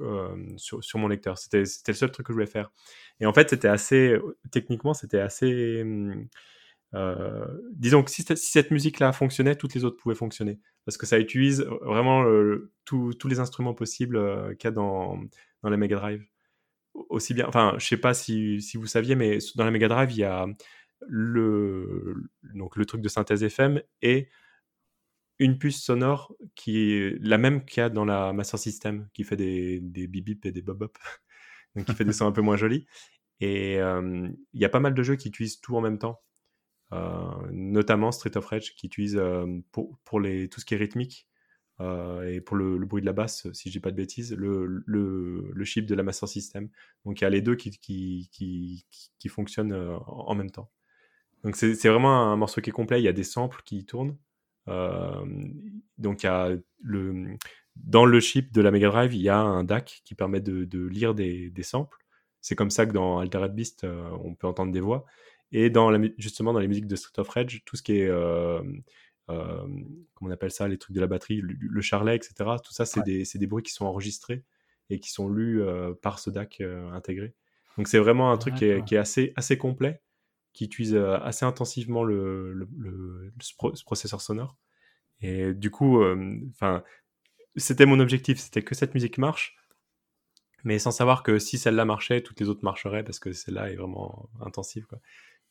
euh, 0.01 0.35
sur, 0.57 0.83
sur 0.83 0.99
mon 0.99 1.07
lecteur. 1.07 1.37
C'était 1.37 1.59
le 1.87 1.93
seul 1.93 2.11
truc 2.11 2.27
que 2.27 2.33
je 2.33 2.35
voulais 2.35 2.45
faire. 2.47 2.71
Et 3.19 3.25
en 3.25 3.33
fait, 3.33 3.49
c'était 3.51 3.67
assez, 3.69 4.17
techniquement, 4.51 4.93
c'était 4.93 5.19
assez. 5.19 5.83
euh, 6.95 7.45
disons 7.73 8.03
que 8.03 8.09
si, 8.11 8.23
cette- 8.23 8.37
si 8.37 8.51
cette 8.51 8.71
musique-là 8.71 9.11
fonctionnait, 9.11 9.55
toutes 9.55 9.75
les 9.75 9.85
autres 9.85 9.97
pouvaient 9.97 10.15
fonctionner. 10.15 10.59
Parce 10.85 10.97
que 10.97 11.05
ça 11.05 11.19
utilise 11.19 11.61
vraiment 11.81 12.23
euh, 12.25 12.71
tous 12.85 13.13
les 13.27 13.39
instruments 13.39 13.73
possibles 13.75 14.55
qu'il 14.57 14.67
y 14.67 14.69
a 14.69 14.71
dans, 14.71 15.19
dans 15.63 15.69
la 15.69 15.77
Mega 15.77 15.97
Drive. 15.97 16.23
Aussi 17.09 17.33
bien, 17.33 17.47
enfin, 17.47 17.75
je 17.79 17.85
sais 17.87 17.97
pas 17.97 18.13
si, 18.13 18.61
si 18.61 18.77
vous 18.77 18.87
saviez, 18.87 19.15
mais 19.15 19.39
dans 19.55 19.65
la 19.65 19.71
Mega 19.71 19.87
Drive, 19.87 20.11
il 20.11 20.17
y 20.19 20.23
a 20.23 20.47
le, 21.07 22.15
donc 22.55 22.75
le 22.77 22.85
truc 22.85 23.01
de 23.01 23.09
synthèse 23.09 23.43
FM 23.43 23.81
et 24.01 24.29
une 25.39 25.57
puce 25.57 25.81
sonore 25.81 26.33
qui 26.55 26.93
est 26.93 27.17
la 27.21 27.37
même 27.37 27.65
qu'il 27.65 27.81
y 27.81 27.83
a 27.83 27.89
dans 27.89 28.05
la 28.05 28.33
Master 28.33 28.59
System, 28.59 29.07
qui 29.13 29.23
fait 29.23 29.37
des, 29.37 29.79
des 29.81 30.07
bip 30.07 30.25
bip 30.25 30.45
et 30.45 30.51
des 30.51 30.61
bob 30.61 30.79
bop, 30.79 30.97
donc 31.75 31.85
qui 31.85 31.95
fait 31.95 32.05
des 32.05 32.13
sons 32.13 32.27
un 32.27 32.31
peu 32.31 32.41
moins 32.41 32.57
jolis. 32.57 32.85
Et 33.41 33.75
il 33.75 34.35
y 34.59 34.65
a 34.65 34.69
pas 34.69 34.81
mal 34.81 34.93
de 34.93 35.03
jeux 35.03 35.15
qui 35.15 35.29
utilisent 35.29 35.61
tout 35.61 35.75
en 35.77 35.81
même 35.81 35.97
temps, 35.97 36.21
euh, 36.91 37.31
notamment 37.51 38.11
Street 38.11 38.35
of 38.35 38.45
Rage, 38.45 38.75
qui 38.75 38.87
utilise 38.87 39.19
pour, 39.71 39.97
pour 40.03 40.19
les, 40.19 40.49
tout 40.49 40.59
ce 40.59 40.65
qui 40.65 40.73
est 40.73 40.77
rythmique 40.77 41.29
euh, 41.81 42.27
et 42.27 42.41
pour 42.41 42.57
le, 42.57 42.77
bruit 42.85 43.01
de 43.01 43.05
la 43.05 43.13
basse, 43.13 43.47
si 43.53 43.69
je 43.69 43.73
dis 43.73 43.79
pas 43.79 43.91
de 43.91 43.95
bêtises, 43.95 44.33
le, 44.33 44.83
le, 44.85 45.49
le 45.53 45.65
chip 45.65 45.85
de 45.85 45.95
la 45.95 46.03
Master 46.03 46.27
System. 46.27 46.69
Donc 47.05 47.21
il 47.21 47.23
y 47.23 47.27
a 47.27 47.29
les 47.29 47.41
deux 47.41 47.55
qui, 47.55 47.71
qui, 47.71 48.29
qui, 48.31 48.85
qui, 49.17 49.29
fonctionnent 49.29 49.71
euh, 49.71 49.97
en 50.07 50.35
même 50.35 50.51
temps. 50.51 50.69
Donc 51.43 51.55
c'est 51.55 51.87
vraiment 51.87 52.31
un 52.31 52.35
morceau 52.35 52.59
qui 52.59 52.69
est 52.69 52.73
complet, 52.73 52.99
il 52.99 53.05
y 53.05 53.07
a 53.07 53.13
des 53.13 53.23
samples 53.23 53.61
qui 53.63 53.85
tournent. 53.85 54.17
Euh, 54.69 55.25
donc 55.97 56.23
il 56.23 56.27
y 56.27 56.29
a 56.29 56.55
le, 56.81 57.35
dans 57.75 58.05
le 58.05 58.19
chip 58.19 58.51
de 58.53 58.61
la 58.61 58.71
Mega 58.71 58.89
Drive, 58.89 59.13
il 59.13 59.21
y 59.21 59.29
a 59.29 59.39
un 59.39 59.63
DAC 59.63 60.01
qui 60.05 60.15
permet 60.15 60.41
de, 60.41 60.65
de 60.65 60.85
lire 60.85 61.13
des, 61.15 61.49
des 61.49 61.63
samples. 61.63 61.97
C'est 62.41 62.55
comme 62.55 62.69
ça 62.69 62.85
que 62.85 62.93
dans 62.93 63.19
Altered 63.19 63.53
Beast, 63.53 63.83
euh, 63.83 64.09
on 64.23 64.33
peut 64.35 64.47
entendre 64.47 64.71
des 64.71 64.79
voix. 64.79 65.05
Et 65.51 65.69
dans 65.69 65.89
la, 65.89 65.97
mu- 65.97 66.13
justement 66.17 66.53
dans 66.53 66.59
les 66.59 66.67
musiques 66.67 66.87
de 66.87 66.95
Street 66.95 67.19
of 67.19 67.27
Rage, 67.29 67.61
tout 67.65 67.75
ce 67.75 67.83
qui 67.83 67.97
est, 67.99 68.07
euh, 68.07 68.61
euh, 69.29 69.57
comment 70.13 70.29
on 70.29 70.31
appelle 70.31 70.51
ça, 70.51 70.67
les 70.67 70.77
trucs 70.77 70.95
de 70.95 71.01
la 71.01 71.07
batterie, 71.07 71.41
le, 71.41 71.53
le 71.59 71.81
charlet, 71.81 72.15
etc. 72.15 72.33
Tout 72.63 72.71
ça, 72.73 72.85
c'est 72.85 73.01
Ouais. 73.01 73.23
des, 73.35 73.47
bruits 73.47 73.63
qui 73.63 73.73
sont 73.73 73.85
enregistrés 73.85 74.43
et 74.89 74.99
qui 74.99 75.09
sont 75.11 75.27
lus 75.29 75.61
par 76.01 76.17
ce 76.19 76.29
DAC 76.29 76.61
intégré. 76.93 77.33
Donc 77.77 77.87
c'est 77.87 77.99
vraiment 77.99 78.31
un 78.31 78.37
truc 78.37 78.55
qui 78.55 78.65
est, 78.65 78.69
D'accord. 78.75 78.85
qui 78.85 78.95
est 78.95 78.99
assez, 78.99 79.33
assez 79.35 79.57
complet, 79.57 80.01
qui 80.53 80.65
utilise 80.65 80.95
euh, 80.95 81.17
assez 81.19 81.45
intensivement 81.45 82.03
le, 82.03 82.67
ce, 83.41 83.53
pro- 83.55 83.75
ce 83.75 83.83
processeur 83.83 84.21
sonore. 84.21 84.57
Et 85.21 85.53
du 85.53 85.69
coup, 85.69 86.01
enfin, 86.51 86.83
c'était 87.55 87.85
mon 87.85 87.99
objectif, 87.99 88.39
c'était 88.39 88.61
que 88.63 88.75
cette 88.75 88.93
musique 88.93 89.17
marche. 89.17 89.57
mais 90.63 90.79
sans 90.79 90.91
savoir 90.91 91.23
que 91.23 91.39
si 91.39 91.57
celle-là 91.57 91.85
marchait, 91.85 92.21
toutes 92.21 92.39
les 92.39 92.49
autres 92.49 92.63
marcheraient 92.63 93.03
parce 93.03 93.19
que 93.19 93.31
celle-là 93.31 93.71
est 93.71 93.75
vraiment 93.75 94.29
intensive. 94.41 94.85
Quoi. 94.87 94.99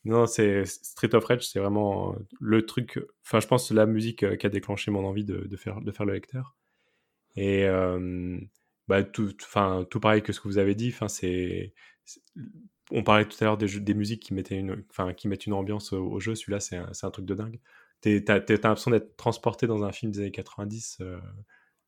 Non, 0.04 0.26
c'est 0.26 0.64
Street 0.64 1.14
of 1.14 1.24
Rage, 1.24 1.46
c'est 1.48 1.58
vraiment 1.60 2.14
le 2.40 2.66
truc. 2.66 3.00
Enfin, 3.24 3.40
je 3.40 3.46
pense 3.46 3.70
la 3.70 3.86
musique 3.86 4.22
euh, 4.22 4.36
qui 4.36 4.46
a 4.46 4.50
déclenché 4.50 4.90
mon 4.90 5.04
envie 5.04 5.24
de, 5.24 5.56
faire, 5.56 5.80
de 5.80 5.92
faire 5.92 6.06
le 6.06 6.14
lecteur. 6.14 6.56
Et 7.36 7.66
bah, 8.88 9.04
tout, 9.04 9.32
enfin, 9.42 9.86
tout 9.90 10.00
pareil 10.00 10.22
que 10.22 10.32
ce 10.32 10.40
que 10.40 10.48
vous 10.48 10.58
avez 10.58 10.74
dit. 10.74 10.94
C'est, 11.08 11.72
on 12.90 13.02
parlait 13.02 13.24
tout 13.26 13.36
à 13.40 13.44
l'heure 13.44 13.58
des, 13.58 13.68
jeux- 13.68 13.80
des 13.80 13.94
musiques 13.94 14.22
qui 14.22 14.34
mettaient 14.34 14.56
une, 14.58 14.84
enfin, 14.90 15.12
qui 15.14 15.28
mettent 15.28 15.46
une 15.46 15.52
ambiance 15.52 15.92
au, 15.92 16.04
au 16.06 16.20
jeu. 16.20 16.34
Celui-là, 16.34 16.60
c'est 16.60 16.76
un, 16.76 17.10
truc 17.10 17.24
de 17.26 17.34
dingue. 17.34 17.60
T'as 18.00 18.38
l'impression 18.48 18.90
d'être 18.90 19.16
transporté 19.16 19.66
dans 19.66 19.84
un 19.84 19.92
film 19.92 20.12
des 20.12 20.20
années 20.20 20.30
90, 20.30 20.98
euh, 21.00 21.18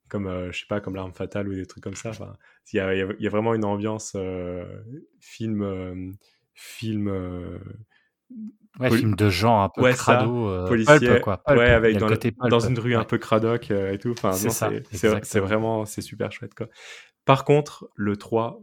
comme 0.09 0.27
euh, 0.27 0.51
je 0.53 0.61
sais 0.61 0.67
pas, 0.69 0.81
comme 0.81 0.97
l'arme 0.97 1.13
fatale 1.15 1.49
ou 1.49 1.55
des 1.55 1.67
trucs 1.67 1.83
comme 1.85 1.95
ça. 1.95 2.11
Enfin, 2.11 2.37
il 2.73 2.77
y 2.77 2.81
a, 2.81 2.95
y 2.95 3.07
y 3.19 3.29
vraiment 3.29 3.55
une 3.55 3.65
ambiance 3.65 4.13
euh, 4.17 4.65
film, 5.21 6.15
film. 6.55 7.09
Ouais, 8.79 8.89
Poli- 8.89 9.01
film 9.01 9.15
de 9.17 9.29
genre 9.29 9.61
un 9.63 9.69
peu 9.69 9.83
Ouais, 9.83 9.93
ça, 9.93 10.17
crado, 10.17 10.49
euh, 10.49 10.69
policier, 10.69 10.99
pulp, 11.01 11.23
quoi. 11.23 11.39
Pulp. 11.39 11.59
ouais, 11.59 11.71
avec 11.71 11.97
dans, 11.99 12.07
le 12.07 12.13
le- 12.13 12.17
côté 12.17 12.31
pulp. 12.31 12.49
dans 12.51 12.61
une 12.61 12.79
rue 12.79 12.95
un 12.95 13.05
peu 13.05 13.19
cradoc 13.19 13.71
euh, 13.71 13.93
et 13.93 13.99
tout. 13.99 14.13
Enfin, 14.13 14.33
C'est 14.33 15.41
vraiment, 15.41 15.85
c'est 15.87 16.03
super 16.03 16.31
chouette, 16.33 16.55
quoi. 16.55 16.69
Par 17.25 17.45
contre, 17.45 17.91
le 17.97 18.17
3, 18.17 18.61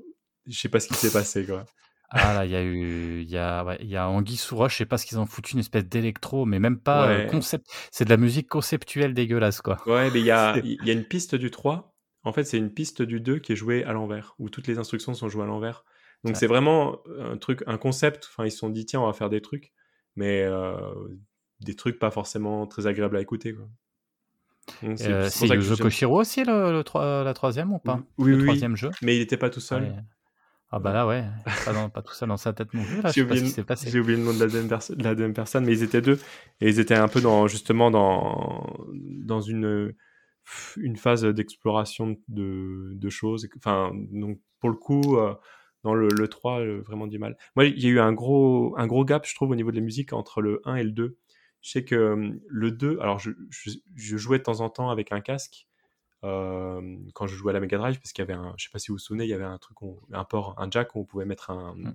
je 0.48 0.58
sais 0.58 0.70
pas 0.70 0.80
ce 0.80 0.88
qui 0.88 0.94
s'est 0.96 1.12
passé, 1.12 1.46
quoi. 1.46 1.66
Ah 2.10 2.34
là, 2.34 2.46
il 2.46 2.52
y 2.52 2.56
a 2.56 2.64
eu, 2.64 3.22
il 3.22 3.30
y 3.30 3.38
a, 3.38 3.66
ouais, 3.66 3.78
il 3.82 3.88
y 3.90 3.98
a 3.98 4.08
Anguille 4.08 4.38
sous 4.38 4.56
roche, 4.56 4.74
je 4.74 4.78
sais 4.78 4.86
pas 4.86 4.98
ce 4.98 5.06
qu'ils 5.06 5.20
ont 5.20 5.26
foutu, 5.26 5.54
une 5.54 5.60
espèce 5.60 5.86
d'électro, 5.86 6.46
mais 6.46 6.58
même 6.60 6.80
pas 6.80 7.08
euh, 7.10 7.18
Ouais. 7.24 7.28
concept. 7.28 7.68
C'est 7.92 8.06
de 8.06 8.10
la 8.10 8.16
musique 8.18 8.48
conceptuelle 8.48 9.14
dégueulasse, 9.14 9.62
quoi. 9.62 9.78
Ouais, 9.86 10.10
mais 10.12 10.20
il 10.22 10.26
y 10.26 10.32
a, 10.32 10.54
C'est- 10.56 10.62
il 10.64 10.86
y 10.86 10.90
a 10.90 10.94
une 10.94 11.04
piste 11.04 11.36
du 11.36 11.52
3. 11.52 11.94
En 12.24 12.32
fait, 12.34 12.44
c'est 12.46 12.58
une 12.58 12.72
piste 12.74 13.02
du 13.02 13.20
2 13.20 13.40
qui 13.40 13.52
est 13.54 13.56
jouée 13.58 13.84
à 13.84 13.92
l'envers, 13.94 14.36
où 14.40 14.50
toutes 14.50 14.68
les 14.68 14.78
instructions 14.78 15.14
sont 15.14 15.28
jouées 15.28 15.44
à 15.44 15.48
l'envers. 15.48 15.84
Donc 16.24 16.34
Ouais. 16.34 16.40
c'est 16.40 16.48
vraiment 16.48 17.00
un 17.20 17.38
truc, 17.38 17.64
un 17.68 17.78
concept. 17.78 18.28
Enfin, 18.32 18.46
ils 18.46 18.52
se 18.52 18.58
sont 18.58 18.70
dit, 18.70 18.86
tiens, 18.86 19.02
on 19.02 19.06
va 19.08 19.14
faire 19.14 19.30
des 19.30 19.42
trucs, 19.42 19.74
mais 20.16 20.44
euh, 20.44 20.76
des 21.60 21.76
trucs 21.76 22.00
pas 22.00 22.10
forcément 22.12 22.68
très 22.68 22.88
agréables 22.88 23.18
à 23.18 23.22
écouter, 23.22 23.54
quoi. 23.54 23.66
Donc, 24.82 24.98
c'est- 24.98 25.08
Euh, 25.12 25.24
c'est 25.26 25.30
c'est 25.30 25.40
pour 25.40 25.48
ça 25.50 25.56
que 25.56 25.60
Yuzo 25.62 25.76
j'aime- 25.76 25.84
Koshiro 25.84 26.20
aussi, 26.20 26.44
le, 26.44 26.72
le 26.72 26.84
troi- 26.84 27.24
la 27.24 27.34
troisième 27.34 27.72
ou 27.74 27.80
pas? 27.80 28.00
Oui, 28.18 28.32
Le 28.32 28.38
oui, 28.38 28.44
troisième 28.46 28.76
jeu? 28.76 28.92
Mais 29.02 29.16
il 29.16 29.20
n'était 29.20 29.38
pas 29.38 29.50
tout 29.50 29.60
seul. 29.62 29.84
Ouais. 29.84 29.96
Ah 30.70 30.80
bah 30.80 30.92
là, 30.92 31.08
ouais, 31.08 31.24
pas, 31.66 31.72
dans- 31.74 31.90
pas 31.90 32.02
tout 32.02 32.14
seul 32.14 32.28
dans 32.30 32.38
sa 32.38 32.52
tête 32.52 32.74
non 32.74 32.84
plus, 32.84 33.02
J'ai 33.14 33.22
oublié, 33.22 33.42
j'ai 33.92 34.00
oublié 34.00 34.18
le 34.18 34.24
nom 34.24 34.34
de 34.34 34.40
la, 34.40 34.46
deuxième 34.48 34.68
perso- 34.68 34.96
de 34.96 35.04
la 35.04 35.16
deuxième 35.16 35.34
personne, 35.34 35.66
mais 35.66 35.72
ils 35.72 35.84
étaient 35.84 36.02
deux. 36.02 36.20
Et 36.60 36.68
ils 36.68 36.80
étaient 36.80 36.96
un 36.96 37.08
peu 37.08 37.22
dans, 37.22 37.48
justement 37.48 37.90
dans, 37.90 38.76
dans 38.94 39.40
une, 39.40 39.94
une 40.78 40.98
phase 40.98 41.24
d'exploration 41.24 42.18
de, 42.28 42.92
de 42.96 43.10
choses. 43.10 43.48
Enfin, 43.58 43.92
donc 44.12 44.40
pour 44.60 44.70
le 44.70 44.76
coup, 44.76 45.18
euh, 45.18 45.34
dans 45.84 45.94
le, 45.94 46.10
le 46.10 46.28
3, 46.28 46.60
euh, 46.60 46.82
vraiment 46.86 47.08
du 47.08 47.20
mal. 47.20 47.38
Moi, 47.56 47.66
il 47.66 47.82
y 47.82 47.88
a 47.88 47.90
eu 47.90 48.00
un 48.00 48.12
gros, 48.14 48.76
un 48.78 48.88
gros 48.88 49.06
gap, 49.06 49.26
je 49.26 49.36
trouve, 49.36 49.52
au 49.52 49.56
niveau 49.56 49.72
de 49.72 49.78
la 49.78 49.82
musique 49.84 50.12
entre 50.14 50.42
le 50.42 50.62
1 50.66 50.76
et 50.76 50.84
le 50.84 50.92
2. 50.92 51.18
Je 51.62 51.72
sais 51.72 51.84
que 51.86 51.96
euh, 51.96 52.32
le 52.48 52.72
2, 52.72 52.98
alors 53.02 53.20
je, 53.20 53.32
je, 53.50 53.72
je 53.96 54.18
jouais 54.18 54.38
de 54.40 54.44
temps 54.44 54.60
en 54.62 54.70
temps 54.70 54.90
avec 54.90 55.12
un 55.12 55.22
casque. 55.22 55.67
Euh, 56.28 56.82
quand 57.14 57.28
je 57.28 57.36
jouais 57.36 57.52
à 57.52 57.54
la 57.54 57.60
Mega 57.60 57.78
Drive, 57.78 57.98
parce 58.00 58.12
qu'il 58.14 58.22
y 58.24 58.28
avait 58.30 58.34
un, 58.40 58.54
je 58.58 58.66
sais 58.66 58.70
pas 58.72 58.80
si 58.80 58.90
vous 58.90 58.96
vous 58.96 59.00
souvenez, 59.00 59.24
il 59.26 59.30
y 59.30 59.34
avait 59.34 59.44
un 59.44 59.58
truc, 59.58 59.78
un 60.12 60.24
port, 60.24 60.56
un 60.58 60.70
jack 60.70 60.96
où 60.96 61.00
on 61.00 61.06
pouvait 61.06 61.26
mettre 61.26 61.50
un, 61.52 61.74
Mm. 61.76 61.94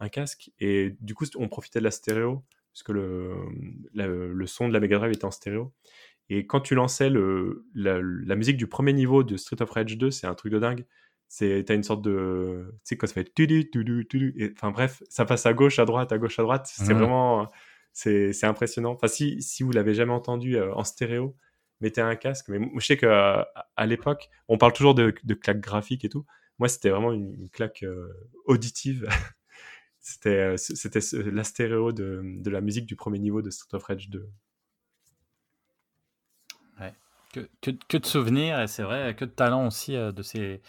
un 0.00 0.08
casque. 0.08 0.50
Et 0.58 0.96
du 1.00 1.14
coup, 1.14 1.26
on 1.36 1.48
profitait 1.48 1.78
de 1.78 1.84
la 1.84 1.90
stéréo, 1.90 2.42
parce 2.72 2.82
que 2.82 2.92
le, 2.92 3.34
la- 3.94 4.06
le 4.08 4.46
son 4.46 4.68
de 4.68 4.72
la 4.72 4.80
Mega 4.80 4.98
Drive 4.98 5.12
était 5.12 5.24
en 5.24 5.30
stéréo. 5.30 5.72
Et 6.30 6.46
quand 6.46 6.60
tu 6.60 6.74
lançais 6.74 7.10
le, 7.10 7.66
la, 7.74 8.00
la 8.02 8.36
musique 8.36 8.56
du 8.56 8.66
premier 8.66 8.92
niveau 8.92 9.22
de 9.24 9.36
Street 9.36 9.60
of 9.60 9.70
Rage 9.70 9.98
2, 9.98 10.10
c'est 10.10 10.26
un 10.26 10.34
truc 10.34 10.52
de 10.52 10.58
dingue. 10.58 10.86
C'est, 11.28 11.64
t'as 11.64 11.74
une 11.74 11.82
sorte 11.82 12.02
de, 12.02 12.66
tu 12.70 12.78
sais, 12.84 12.96
quand 12.96 13.06
ça 13.06 13.14
fait 13.14 13.32
tudu, 13.34 13.70
tudu, 13.70 14.06
tudu, 14.08 14.34
et, 14.38 14.52
enfin 14.54 14.70
bref, 14.70 15.02
ça 15.08 15.24
passe 15.24 15.46
à 15.46 15.52
gauche, 15.54 15.78
à 15.78 15.84
droite, 15.84 16.12
à 16.12 16.18
gauche, 16.18 16.38
à 16.38 16.42
droite. 16.42 16.66
C'est 16.72 16.92
Mhm. 16.92 16.98
vraiment, 16.98 17.48
c'est, 17.92 18.32
c'est 18.32 18.46
impressionnant. 18.46 18.92
Enfin, 18.92 19.08
si, 19.08 19.42
si 19.42 19.62
vous 19.62 19.72
l'avez 19.72 19.94
jamais 19.94 20.12
entendu 20.12 20.56
euh, 20.56 20.72
en 20.74 20.84
stéréo, 20.84 21.34
mettez 21.82 22.00
un 22.00 22.16
casque. 22.16 22.48
Mais 22.48 22.60
je 22.78 22.86
sais 22.86 22.96
qu'à 22.96 23.48
à 23.76 23.86
l'époque, 23.86 24.30
on 24.48 24.58
parle 24.58 24.72
toujours 24.72 24.94
de, 24.94 25.14
de 25.24 25.34
claque 25.34 25.60
graphique 25.60 26.04
et 26.04 26.08
tout. 26.08 26.24
Moi, 26.58 26.68
c'était 26.68 26.90
vraiment 26.90 27.12
une, 27.12 27.48
claque 27.50 27.82
euh, 27.82 28.08
auditive. 28.46 29.08
c'était, 30.00 30.54
euh, 30.54 30.56
c'était 30.56 31.00
la 31.30 31.44
stéréo 31.44 31.92
de, 31.92 32.22
de 32.24 32.50
la 32.50 32.60
musique 32.60 32.86
du 32.86 32.96
premier 32.96 33.18
niveau 33.18 33.42
de 33.42 33.50
Street 33.50 33.74
of 33.76 33.84
Rage 33.84 34.08
2. 34.08 34.28
Que, 37.32 37.48
que, 37.62 37.70
que 37.88 37.96
de 37.96 38.04
souvenirs, 38.04 38.60
et 38.60 38.66
c'est 38.66 38.82
vrai, 38.82 39.16
que 39.16 39.24
de 39.24 39.30
talent 39.30 39.66
aussi 39.66 39.96
euh, 39.96 40.12
de 40.12 40.22
ces, 40.22 40.60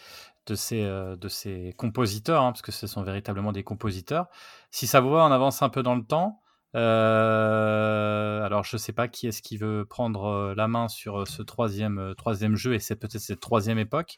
de 0.46 0.54
ces, 0.54 0.82
euh, 0.82 1.14
de 1.14 1.28
ces 1.28 1.74
compositeurs, 1.76 2.42
hein, 2.42 2.52
parce 2.52 2.62
que 2.62 2.72
ce 2.72 2.86
sont 2.86 3.02
véritablement 3.02 3.52
des 3.52 3.62
compositeurs. 3.62 4.28
Si 4.70 4.86
ça 4.86 5.00
vous 5.00 5.10
va, 5.10 5.26
on 5.26 5.30
avance 5.30 5.60
un 5.60 5.68
peu 5.68 5.82
dans 5.82 5.94
le 5.94 6.04
temps. 6.04 6.40
Euh, 6.74 8.42
alors, 8.42 8.64
je 8.64 8.76
sais 8.76 8.92
pas 8.92 9.08
qui 9.08 9.26
est-ce 9.26 9.42
qui 9.42 9.56
veut 9.56 9.84
prendre 9.84 10.24
euh, 10.24 10.54
la 10.56 10.68
main 10.68 10.88
sur 10.88 11.20
euh, 11.20 11.24
ce 11.24 11.42
troisième, 11.42 12.14
troisième 12.16 12.56
jeu, 12.56 12.74
et 12.74 12.78
c'est 12.78 12.96
peut-être 12.96 13.18
cette 13.18 13.40
troisième 13.40 13.78
époque. 13.78 14.16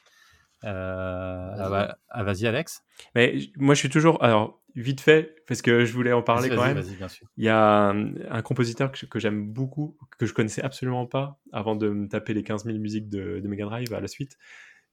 Euh, 0.65 1.51
Vas-y. 1.51 1.61
ah 1.61 1.71
bah- 1.71 1.99
ah, 2.09 2.25
vas-y, 2.25 2.47
Alex. 2.47 2.83
Mais 3.15 3.39
moi, 3.57 3.75
je 3.75 3.81
suis 3.81 3.91
toujours. 3.91 4.23
Alors, 4.23 4.63
vite 4.75 5.01
fait, 5.01 5.43
parce 5.47 5.63
que 5.63 5.85
je 5.85 5.93
voulais 5.93 6.13
en 6.13 6.23
parler 6.23 6.49
Vas-y, 6.49 6.57
quand 6.57 6.63
vas-y, 6.63 6.75
même. 6.75 6.83
vas-y, 6.83 6.97
bien 6.97 7.09
sûr. 7.09 7.27
Il 7.37 7.45
y 7.45 7.49
a 7.49 7.89
un, 7.91 8.15
un 8.31 8.43
compositeur 8.43 8.91
que, 8.91 9.19
j'aime 9.19 9.47
beaucoup, 9.53 9.97
que 10.19 10.27
je 10.27 10.33
connaissais 10.33 10.63
absolument 10.63 11.07
pas 11.07 11.39
avant 11.53 11.77
de 11.77 11.89
me 11.91 12.09
taper 12.09 12.35
les 12.35 12.43
15 12.43 12.65
000 12.65 12.79
musiques 12.79 13.09
de, 13.09 13.41
de 13.41 13.49
Mega 13.49 13.65
Drive 13.67 13.93
à 13.93 14.01
la 14.01 14.09
suite, 14.09 14.39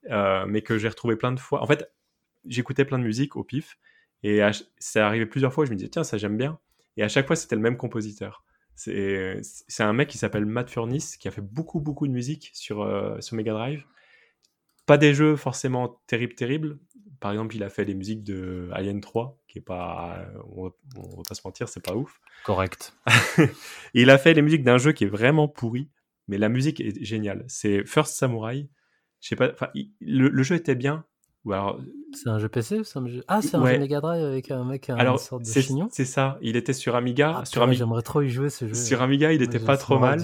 euh, 0.10 0.45
mais 0.48 0.61
que 0.61 0.77
j'ai 0.77 0.90
retrouvé 0.90 1.15
plein 1.15 1.31
de 1.31 1.40
fois. 1.40 1.61
En 1.61 1.65
fait, 1.68 1.90
j'écoutais 2.45 2.84
plein 2.85 2.99
de 2.99 3.03
musique 3.03 3.35
au 3.38 3.44
pif, 3.44 3.77
et 4.22 4.41
ça 4.77 5.07
arrivait 5.07 5.26
plusieurs 5.26 5.53
fois, 5.53 5.65
je 5.65 5.72
me 5.72 5.76
disais, 5.76 5.90
tiens, 5.90 6.03
ça 6.03 6.18
j'aime 6.18 6.38
bien. 6.38 6.60
Et 6.98 7.03
à 7.03 7.07
chaque 7.07 7.28
fois, 7.28 7.36
c'était 7.36 7.56
le 7.56 7.61
même 7.61 7.78
compositeur. 7.78 8.44
C'est 8.76 9.41
un 9.80 9.94
mec 9.94 10.10
qui 10.10 10.18
s'appelle 10.18 10.45
Matt 10.45 10.70
Furniss, 10.70 11.18
qui 11.18 11.28
a 11.28 11.32
fait 11.32 11.41
beaucoup, 11.41 11.80
beaucoup 11.80 12.07
de 12.07 12.11
musique 12.11 12.52
sur, 12.53 12.82
euh, 12.82 13.20
sur 13.22 13.36
Mega 13.36 13.53
Drive. 13.53 13.86
Pas 14.86 14.98
des 14.98 15.14
jeux 15.14 15.36
forcément 15.36 16.02
terribles, 16.07 16.36
terribles. 16.36 16.80
Par 17.20 17.32
exemple, 17.32 17.56
il 17.56 17.64
a 17.64 17.70
fait 17.70 17.86
les 17.86 17.94
musiques 17.94 18.24
de 18.24 18.70
Alien 18.74 18.99
3, 18.99 19.40
qui 19.48 19.60
est 19.60 19.61
pas, 19.61 20.28
on 20.56 20.65
va, 20.65 20.72
on 20.98 21.18
va 21.18 21.24
pas 21.28 21.36
se 21.36 21.41
mentir, 21.45 21.70
c'est 21.70 21.84
pas 21.84 21.95
ouf. 21.95 22.20
Correct. 22.44 22.94
Il 23.94 24.10
a 24.10 24.18
fait 24.18 24.34
les 24.34 24.41
musiques 24.41 24.64
d'un 24.64 24.78
jeu 24.78 24.91
qui 24.91 25.06
est 25.06 25.07
vraiment 25.07 25.48
pourri, 25.48 25.90
mais 26.28 26.38
la 26.38 26.49
musique 26.49 26.82
est 26.82 27.02
géniale. 27.02 27.45
C'est 27.48 27.86
First 27.86 28.15
Samurai. 28.15 28.68
Je 29.22 29.30
sais 29.30 29.36
pas, 29.38 29.53
le, 30.02 30.28
le 30.28 30.44
jeu 30.44 30.56
était 30.56 30.76
bien. 30.76 31.06
Ou 31.45 31.52
alors, 31.53 31.80
C'est 32.14 32.30
un 32.30 32.40
jeu 32.40 32.48
PC 32.48 32.80
ou 32.80 32.84
c'est 32.84 32.99
un 32.99 33.07
jeu... 33.07 33.24
Ah, 33.28 33.41
c'est 33.41 33.56
un 33.56 33.61
Ouais. 33.61 33.74
jeu 33.74 33.80
Mega 33.80 33.99
Drive 33.99 34.24
avec 34.24 34.49
un 34.52 34.64
mec, 34.64 34.90
un 34.90 34.95
alors 34.95 35.15
une 35.15 35.20
sorte 35.20 35.41
de 35.44 35.48
c'est 35.48 35.61
chignon 35.61 35.90
c'est 35.91 36.06
ça. 36.06 36.38
Il 36.41 36.56
était 36.56 36.72
sur 36.74 36.95
Amiga. 36.95 37.40
Ah, 37.41 37.45
sur, 37.45 37.61
Ami- 37.64 37.76
J'aimerais 37.76 38.02
trop 38.02 38.22
y 38.22 38.30
jouer 38.30 38.49
ce 38.49 38.68
jeu. 38.68 38.74
sur 38.74 39.02
Amiga, 39.02 39.34
il 39.34 39.41
était 39.41 39.60
pas 39.60 39.76
trop 39.78 39.99
mal, 39.99 40.22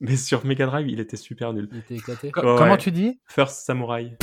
mais 0.00 0.16
sur 0.16 0.44
Mega 0.44 0.66
Drive, 0.66 0.88
il 0.88 0.98
était 1.00 1.16
super 1.16 1.52
nul. 1.52 1.68
Il 1.72 1.78
était 1.78 1.94
éclaté. 1.96 2.30
Co- 2.32 2.40
Ouais. 2.40 2.54
Comment 2.58 2.76
tu 2.76 2.90
dis? 2.90 3.20
First 3.26 3.64
Samurai. 3.66 4.16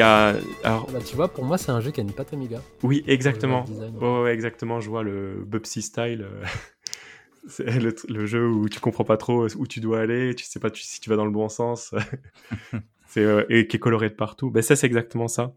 Y 0.00 0.02
a. 0.02 0.34
Alors, 0.64 0.90
Bah, 0.90 0.98
tu 1.04 1.14
vois, 1.16 1.28
pour 1.28 1.44
moi, 1.44 1.56
c'est 1.58 1.70
un 1.70 1.80
jeu 1.80 1.90
qui 1.90 2.00
a 2.00 2.02
une 2.02 2.12
patte 2.12 2.32
Amiga. 2.32 2.60
oui, 2.82 3.04
exactement. 3.06 3.64
Ouais, 4.00 4.22
ouais, 4.22 4.34
exactement. 4.34 4.80
Je 4.80 4.88
vois 4.90 5.02
le 5.02 5.44
Bubsy 5.46 5.82
style. 5.82 6.22
euh, 6.22 6.42
C'est 7.48 7.64
le 8.08 8.26
jeu 8.26 8.46
où 8.46 8.68
tu 8.68 8.80
comprends 8.80 9.04
pas 9.04 9.16
trop 9.16 9.46
où 9.56 9.66
tu 9.66 9.80
dois 9.80 10.00
aller, 10.00 10.34
tu 10.34 10.44
sais 10.44 10.60
pas 10.60 10.70
tu- 10.70 10.82
si 10.82 11.00
tu 11.00 11.08
vas 11.08 11.16
dans 11.16 11.24
le 11.24 11.30
bon 11.30 11.48
sens. 11.48 11.94
c'est 13.06 13.24
euh, 13.24 13.44
et 13.48 13.66
qui 13.66 13.76
est 13.76 13.80
coloré 13.80 14.10
de 14.10 14.14
partout. 14.14 14.50
Ben 14.50 14.62
ça 14.62 14.76
c'est 14.76 14.86
exactement 14.86 15.26
ça. 15.26 15.54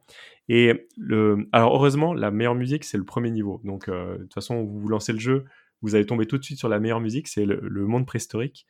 Et 0.47 0.87
le 0.97 1.45
alors 1.51 1.75
heureusement 1.75 2.13
la 2.13 2.31
meilleure 2.31 2.55
musique 2.55 2.85
c'est 2.85 2.97
le 2.97 3.03
premier 3.03 3.31
niveau. 3.31 3.59
Donc 3.65 3.89
euh, 3.89 4.17
de 4.17 4.23
toute 4.23 4.33
façon 4.33 4.63
vous 4.63 4.87
lancez 4.87 5.11
le 5.11 5.19
jeu, 5.19 5.43
vous 5.81 5.93
allez 5.95 6.05
tomber 6.05 6.25
tout 6.25 6.37
de 6.37 6.43
suite 6.43 6.57
sur 6.57 6.69
la 6.69 6.79
meilleure 6.79 7.01
musique, 7.01 7.27
c'est 7.27 7.45
le, 7.45 7.59
le 7.61 7.85
monde 7.85 8.05
préhistorique. 8.07 8.65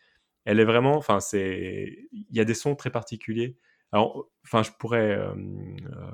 Elle 0.45 0.59
est 0.59 0.65
vraiment 0.65 0.97
enfin 0.97 1.19
c'est 1.19 1.95
il 2.11 2.25
y 2.35 2.39
a 2.39 2.45
des 2.45 2.55
sons 2.55 2.75
très 2.75 2.89
particuliers. 2.89 3.57
Alors 3.93 4.29
enfin 4.45 4.63
je 4.63 4.71
pourrais 4.79 5.11
euh, 5.17 5.33
euh, 5.35 6.11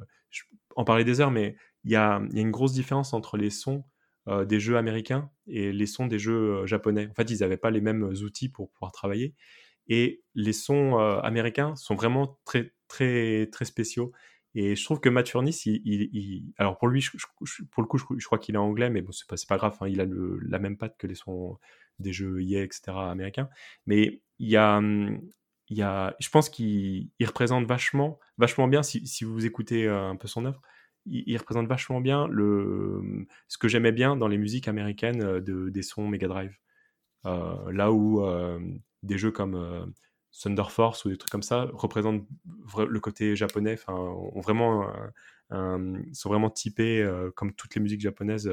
en 0.76 0.84
parler 0.86 1.04
des 1.04 1.22
heures 1.22 1.32
mais 1.32 1.56
il 1.86 1.92
y 1.92 1.96
a 1.96 2.22
une 2.34 2.52
grosse 2.52 2.74
différence 2.74 3.14
entre 3.14 3.38
les 3.38 3.50
sons 3.50 3.86
euh, 4.28 4.46
des 4.46 4.60
jeux 4.60 4.78
américains 4.78 5.32
et 5.48 5.72
les 5.72 5.88
sons 5.88 6.08
des 6.08 6.20
jeux 6.20 6.66
japonais. 6.68 7.08
En 7.10 7.16
fait, 7.16 7.32
ils 7.32 7.40
n'avaient 7.40 7.58
pas 7.58 7.72
les 7.72 7.82
mêmes 7.82 8.04
outils 8.04 8.50
pour 8.50 8.70
pouvoir 8.72 8.92
travailler. 8.92 9.34
Et 9.88 10.24
les 10.36 10.54
sons 10.54 10.98
américains 11.00 11.76
sont 11.76 11.96
vraiment 11.96 12.40
très, 12.46 12.74
très, 12.88 13.48
très 13.52 13.66
spéciaux. 13.66 14.12
Et 14.56 14.76
je 14.76 14.84
trouve 14.86 15.00
que 15.02 15.10
Matt 15.10 15.30
Furniss, 15.30 15.66
il, 15.66 16.54
alors 16.58 16.78
pour 16.78 16.88
lui, 16.90 17.02
je- 17.02 17.18
pour 17.72 17.84
le 17.84 17.88
coup, 17.88 17.98
je, 17.98 18.26
crois 18.26 18.40
qu'il 18.40 18.56
est 18.56 18.58
anglais, 18.60 18.90
mais 18.90 19.02
bon, 19.02 19.12
c'est 19.12 19.28
pas, 19.28 19.36
pas 19.48 19.58
grave. 19.58 19.78
hein, 19.82 19.88
il 19.88 20.02
a 20.02 20.06
la 20.48 20.60
même 20.60 20.78
patte 20.78 20.98
que 20.98 21.08
les 21.08 21.16
sons 21.16 21.58
des 22.00 22.14
jeux 22.14 22.42
EA, 22.42 22.64
etc. 22.64 23.12
américains. 23.12 23.50
Mais 23.86 24.22
il 24.40 24.50
y 24.50 24.58
a, 24.58 24.78
hum, 24.78 25.22
il 25.70 25.78
y 25.78 25.84
a, 25.84 26.16
je 26.20 26.30
pense 26.30 26.50
qu'il 26.50 27.10
il 27.20 27.26
représente 27.26 27.66
vachement, 27.66 28.20
vachement 28.38 28.68
bien 28.68 28.84
si, 28.84 29.06
si 29.06 29.24
vous 29.24 29.46
écoutez 29.46 29.88
euh, 29.88 30.10
un 30.10 30.16
peu 30.16 30.28
son 30.28 30.46
œuvre. 30.46 30.62
Il, 31.06 31.38
représente 31.38 31.68
vachement 31.68 32.02
bien 32.02 32.28
le, 32.28 33.26
ce 33.48 33.58
que 33.58 33.68
j'aimais 33.68 33.92
bien 33.92 34.16
dans 34.16 34.28
les 34.28 34.38
musiques 34.38 34.68
américaines 34.68 35.24
euh, 35.24 35.42
de, 35.42 35.70
des 35.70 35.82
sons 35.82 36.08
Mega 36.08 36.28
Drive. 36.28 36.58
Euh, 37.26 37.72
là 37.72 37.92
où 37.92 38.22
des 39.04 39.18
jeux 39.18 39.32
comme 39.32 39.94
Thunder 40.32 40.70
Force 40.70 41.06
ou 41.06 41.10
des 41.10 41.18
trucs 41.18 41.32
comme 41.32 41.44
ça 41.44 41.68
représentent 41.74 42.28
le 42.78 43.00
côté 43.00 43.36
japonais, 43.36 43.78
ont 43.88 44.40
vraiment 44.42 44.92
sont 45.50 46.30
vraiment 46.30 46.50
typés 46.50 47.08
comme 47.36 47.54
toutes 47.54 47.76
les 47.76 47.82
musiques 47.82 48.02
japonaises 48.02 48.52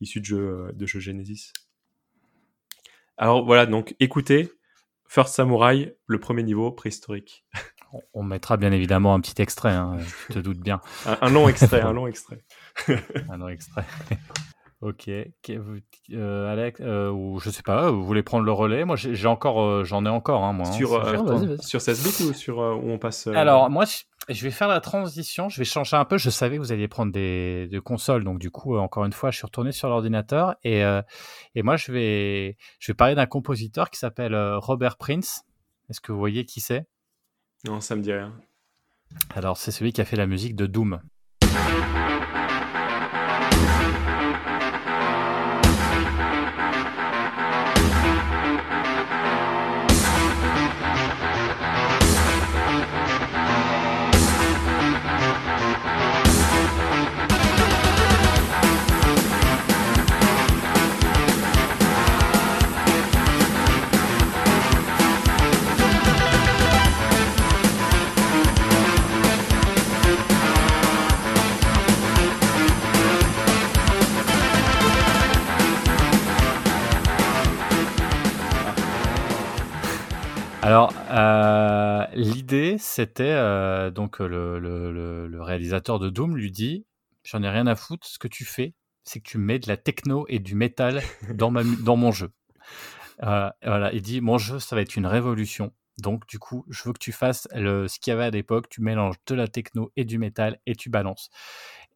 issues 0.00 0.20
de 0.20 0.26
jeux, 0.26 0.70
de 0.74 0.86
jeux 0.86 1.00
Genesis. 1.00 1.52
Alors 3.16 3.44
voilà, 3.44 3.66
donc 3.66 3.94
écoutez, 4.00 4.50
First 5.08 5.34
Samurai, 5.34 5.96
le 6.06 6.18
premier 6.18 6.42
niveau 6.42 6.70
préhistorique. 6.72 7.44
On- 8.12 8.24
mettra 8.24 8.56
bien 8.56 8.72
évidemment 8.72 9.14
un 9.14 9.20
petit 9.20 9.40
extrait, 9.40 9.70
hein, 9.72 9.98
je 10.28 10.34
te 10.34 10.38
doute 10.40 10.58
bien. 10.58 10.80
Un, 11.06 11.16
un 11.20 11.30
long 11.30 11.48
extrait, 11.48 11.80
un 11.82 11.92
long 11.92 12.08
extrait. 12.08 12.42
Un 13.30 13.36
long 13.36 13.48
extrait. 13.48 13.84
ok. 14.80 15.08
Euh, 16.10 16.52
Alex, 16.52 16.80
euh, 16.82 17.10
ou 17.12 17.38
je 17.38 17.50
sais 17.50 17.62
pas, 17.62 17.90
vous 17.92 18.04
voulez 18.04 18.24
prendre 18.24 18.44
le 18.44 18.50
relais? 18.52 18.84
Moi, 18.84 18.96
j'ai 18.96 19.28
encore, 19.28 19.62
euh, 19.62 19.84
j'en 19.84 20.04
ai 20.04 20.08
encore, 20.08 20.42
hein, 20.42 20.52
moi. 20.52 20.66
hein, 20.68 20.72
Sur, 20.72 20.94
euh. 20.94 21.56
Sur 21.60 21.80
16 21.80 22.02
bits 22.02 22.24
ou 22.28 22.32
sur 22.32 22.60
euh, 22.60 22.74
où 22.74 22.90
on 22.90 22.98
passe 22.98 23.28
euh, 23.28 23.34
Alors, 23.34 23.70
moi, 23.70 23.84
je- 24.28 24.42
vais 24.44 24.50
faire 24.50 24.68
la 24.68 24.80
transition. 24.80 25.48
Je 25.48 25.58
vais 25.58 25.64
changer 25.64 25.96
un 25.96 26.04
peu. 26.04 26.18
Je 26.18 26.30
savais 26.30 26.56
que 26.56 26.60
vous 26.62 26.72
alliez 26.72 26.88
prendre 26.88 27.12
des, 27.12 27.66
des 27.68 27.80
consoles. 27.80 28.24
Donc, 28.24 28.38
du 28.38 28.50
coup, 28.50 28.76
euh, 28.76 28.78
encore 28.80 29.04
une 29.04 29.12
fois, 29.12 29.30
je 29.30 29.36
suis 29.36 29.46
retourné 29.46 29.72
sur 29.72 29.88
l'ordinateur. 29.88 30.54
Et, 30.64 30.84
euh, 30.84 31.02
et 31.54 31.62
moi, 31.62 31.76
je 31.76 31.92
vais, 31.92 32.56
je 32.78 32.92
vais 32.92 32.96
parler 32.96 33.14
d'un 33.14 33.26
compositeur 33.26 33.90
qui 33.90 33.98
s'appelle 33.98 34.34
euh, 34.34 34.58
Robert 34.58 34.96
Prince. 34.96 35.42
Est-ce 35.90 36.00
que 36.00 36.12
vous 36.12 36.18
voyez 36.18 36.44
qui 36.44 36.60
c'est? 36.60 36.86
Non, 37.64 37.80
ça 37.80 37.96
me 37.96 38.02
dit 38.02 38.12
rien. 38.12 38.32
Alors, 39.34 39.56
c'est 39.56 39.70
celui 39.70 39.92
qui 39.92 40.00
a 40.00 40.04
fait 40.04 40.16
la 40.16 40.26
musique 40.26 40.56
de 40.56 40.66
Doom. 40.66 41.00
L'idée, 82.44 82.76
c'était 82.78 83.24
euh, 83.30 83.90
donc 83.90 84.18
le, 84.18 84.58
le- 84.58 84.92
le- 85.28 85.42
réalisateur 85.42 85.98
de 85.98 86.10
Doom 86.10 86.36
lui 86.36 86.50
dit 86.50 86.86
J'en 87.24 87.42
ai 87.42 87.48
rien 87.48 87.66
à 87.66 87.74
foutre, 87.74 88.06
ce 88.06 88.18
que 88.18 88.28
tu 88.28 88.44
fais, 88.44 88.74
c'est 89.02 89.20
que 89.20 89.28
tu 89.28 89.38
mets 89.38 89.58
de 89.58 89.66
la 89.68 89.76
techno 89.78 90.26
et 90.28 90.38
du 90.40 90.54
métal 90.54 91.00
dans, 91.34 91.50
dans 91.52 91.96
mon 91.96 92.12
jeu. 92.12 92.30
Euh, 93.22 93.50
voilà, 93.64 93.92
il 93.92 94.02
dit 94.02 94.20
Mon 94.20 94.38
jeu, 94.38 94.58
ça 94.58 94.76
va 94.76 94.82
être 94.82 94.96
une 94.96 95.06
révolution. 95.06 95.72
Donc, 96.02 96.26
du 96.26 96.40
coup, 96.40 96.64
je 96.70 96.82
veux 96.84 96.92
que 96.92 96.98
tu 96.98 97.12
fasses 97.12 97.46
le, 97.54 97.86
ce 97.88 98.00
qu'il 98.00 98.10
y 98.10 98.14
avait 98.14 98.24
à 98.24 98.30
l'époque 98.30 98.68
tu 98.68 98.82
mélanges 98.82 99.16
de 99.26 99.34
la 99.36 99.46
techno 99.48 99.92
et 99.96 100.04
du 100.04 100.18
métal 100.18 100.58
et 100.66 100.74
tu 100.74 100.90
balances. 100.90 101.30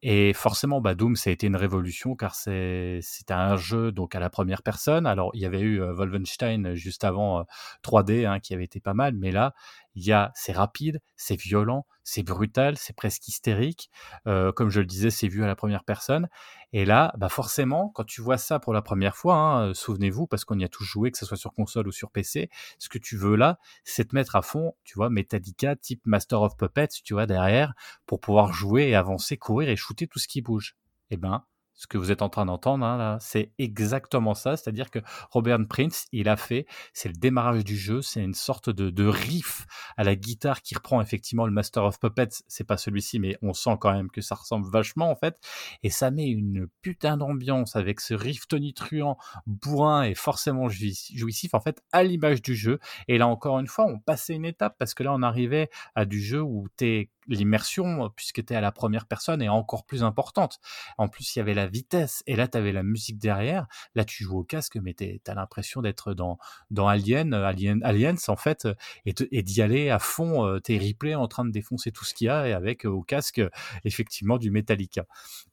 Et 0.01 0.31
forcément, 0.33 0.79
bah, 0.79 0.95
Doom, 0.95 1.17
ça 1.17 1.29
a 1.29 1.33
été 1.33 1.47
une 1.47 1.57
révolution 1.57 2.15
car 2.15 2.33
c'était 2.35 3.01
un 3.31 3.57
jeu 3.57 3.91
donc 3.91 4.15
à 4.15 4.19
la 4.19 4.29
première 4.29 4.63
personne. 4.63 5.05
Alors, 5.05 5.31
il 5.33 5.41
y 5.41 5.45
avait 5.45 5.59
eu 5.59 5.81
euh, 5.81 5.93
Wolfenstein 5.93 6.75
juste 6.75 7.03
avant 7.03 7.39
euh, 7.39 7.43
3D 7.83 8.25
hein, 8.25 8.39
qui 8.39 8.53
avait 8.53 8.63
été 8.63 8.79
pas 8.79 8.93
mal, 8.93 9.13
mais 9.15 9.31
là, 9.31 9.53
il 9.99 10.05
y 10.05 10.13
a 10.13 10.31
c'est 10.33 10.53
rapide, 10.53 11.01
c'est 11.17 11.35
violent, 11.35 11.85
c'est 12.03 12.23
brutal, 12.23 12.77
c'est 12.77 12.95
presque 12.95 13.27
hystérique. 13.27 13.89
Euh, 14.27 14.51
comme 14.53 14.69
je 14.69 14.79
le 14.79 14.85
disais, 14.85 15.09
c'est 15.09 15.27
vu 15.27 15.43
à 15.43 15.47
la 15.47 15.55
première 15.55 15.83
personne. 15.83 16.29
Et 16.71 16.85
là, 16.85 17.13
bah 17.17 17.29
forcément, 17.29 17.89
quand 17.89 18.05
tu 18.05 18.21
vois 18.21 18.37
ça 18.37 18.59
pour 18.59 18.73
la 18.73 18.81
première 18.81 19.17
fois, 19.17 19.35
hein, 19.35 19.69
euh, 19.69 19.73
souvenez-vous, 19.73 20.25
parce 20.25 20.45
qu'on 20.45 20.57
y 20.57 20.63
a 20.63 20.69
tous 20.69 20.85
joué, 20.85 21.11
que 21.11 21.17
ce 21.17 21.25
soit 21.25 21.37
sur 21.37 21.53
console 21.53 21.87
ou 21.87 21.91
sur 21.91 22.11
PC, 22.11 22.49
ce 22.77 22.89
que 22.89 22.97
tu 22.97 23.17
veux 23.17 23.35
là, 23.35 23.59
c'est 23.83 24.05
te 24.05 24.15
mettre 24.15 24.35
à 24.37 24.41
fond, 24.41 24.73
tu 24.85 24.95
vois, 24.95 25.09
Metallica, 25.09 25.75
type 25.75 26.01
Master 26.05 26.41
of 26.41 26.55
Puppets, 26.55 26.87
tu 27.03 27.13
vois, 27.13 27.25
derrière, 27.25 27.73
pour 28.05 28.21
pouvoir 28.21 28.53
jouer 28.53 28.89
et 28.89 28.95
avancer, 28.95 29.37
courir 29.37 29.69
et 29.69 29.75
shooter 29.75 30.07
tout 30.07 30.19
ce 30.19 30.27
qui 30.27 30.41
bouge. 30.41 30.75
Eh 31.11 31.17
ben, 31.17 31.43
ce 31.79 31.87
que 31.87 31.97
vous 31.97 32.11
êtes 32.11 32.21
en 32.21 32.27
train 32.27 32.45
d'entendre 32.45 32.85
hein, 32.85 33.17
c'est 33.21 33.53
exactement 33.57 34.33
ça. 34.33 34.57
C'est-à-dire 34.57 34.91
que 34.91 34.99
Robert 35.31 35.59
Prince, 35.69 36.07
il 36.11 36.27
a 36.27 36.35
fait, 36.35 36.65
c'est 36.91 37.07
le 37.07 37.15
démarrage 37.15 37.63
du 37.63 37.77
jeu, 37.77 38.01
c'est 38.01 38.21
une 38.21 38.33
sorte 38.33 38.69
de, 38.69 38.89
de 38.89 39.05
riff 39.05 39.65
à 39.95 40.03
la 40.03 40.17
guitare 40.17 40.61
qui 40.61 40.75
reprend 40.75 41.01
effectivement 41.01 41.45
le 41.45 41.53
Master 41.53 41.85
of 41.85 41.97
Puppets. 41.97 42.43
C'est 42.49 42.65
pas 42.65 42.75
celui-ci, 42.75 43.17
mais 43.19 43.37
on 43.41 43.53
sent 43.53 43.77
quand 43.79 43.93
même 43.93 44.11
que 44.11 44.19
ça 44.19 44.35
ressemble 44.35 44.69
vachement 44.69 45.09
en 45.09 45.15
fait. 45.15 45.39
Et 45.81 45.89
ça 45.89 46.11
met 46.11 46.27
une 46.27 46.67
putain 46.81 47.15
d'ambiance 47.15 47.77
avec 47.77 48.01
ce 48.01 48.13
riff 48.13 48.45
tonitruant, 48.49 49.17
bourrin 49.47 50.03
et 50.03 50.15
forcément 50.15 50.67
jouissif, 50.67 51.53
en 51.53 51.61
fait 51.61 51.81
à 51.93 52.03
l'image 52.03 52.41
du 52.41 52.55
jeu. 52.55 52.79
Et 53.07 53.17
là 53.17 53.27
encore 53.27 53.57
une 53.57 53.67
fois, 53.67 53.85
on 53.85 53.99
passait 53.99 54.35
une 54.35 54.45
étape 54.45 54.75
parce 54.77 54.93
que 54.93 55.03
là 55.03 55.13
on 55.13 55.21
arrivait 55.21 55.69
à 55.95 56.03
du 56.03 56.21
jeu 56.21 56.41
où 56.41 56.67
t'es 56.75 57.09
l'immersion, 57.29 58.09
puisque 58.15 58.45
tu 58.45 58.53
es 58.53 58.55
à 58.55 58.61
la 58.61 58.71
première 58.71 59.05
personne, 59.05 59.41
est 59.41 59.49
encore 59.49 59.85
plus 59.85 60.03
importante. 60.03 60.59
En 60.97 61.07
plus, 61.07 61.35
il 61.35 61.39
y 61.39 61.41
avait 61.41 61.53
la 61.53 61.67
vitesse, 61.69 62.23
et 62.27 62.35
là, 62.35 62.47
tu 62.47 62.57
avais 62.57 62.71
la 62.71 62.83
musique 62.83 63.17
derrière. 63.17 63.67
Là, 63.95 64.05
tu 64.05 64.23
joues 64.23 64.39
au 64.39 64.43
casque, 64.43 64.77
mais 64.81 64.93
tu 64.93 65.19
as 65.27 65.33
l'impression 65.33 65.81
d'être 65.81 66.13
dans, 66.13 66.37
dans 66.71 66.87
Alien, 66.87 67.33
euh, 67.33 67.45
Alien, 67.45 67.81
Aliens, 67.83 68.15
en 68.27 68.35
fait, 68.35 68.65
euh, 68.65 68.73
et, 69.05 69.43
d'y 69.43 69.61
aller 69.61 69.89
à 69.89 69.99
fond, 69.99 70.45
euh, 70.45 70.59
tes 70.59 70.77
replays 70.77 71.15
en 71.15 71.27
train 71.27 71.45
de 71.45 71.51
défoncer 71.51 71.91
tout 71.91 72.05
ce 72.05 72.13
qu'il 72.13 72.27
y 72.27 72.29
a, 72.29 72.47
et 72.47 72.53
avec 72.53 72.85
au 72.85 73.01
casque, 73.01 73.41
effectivement, 73.85 74.37
du 74.37 74.51
Metallica. 74.51 75.05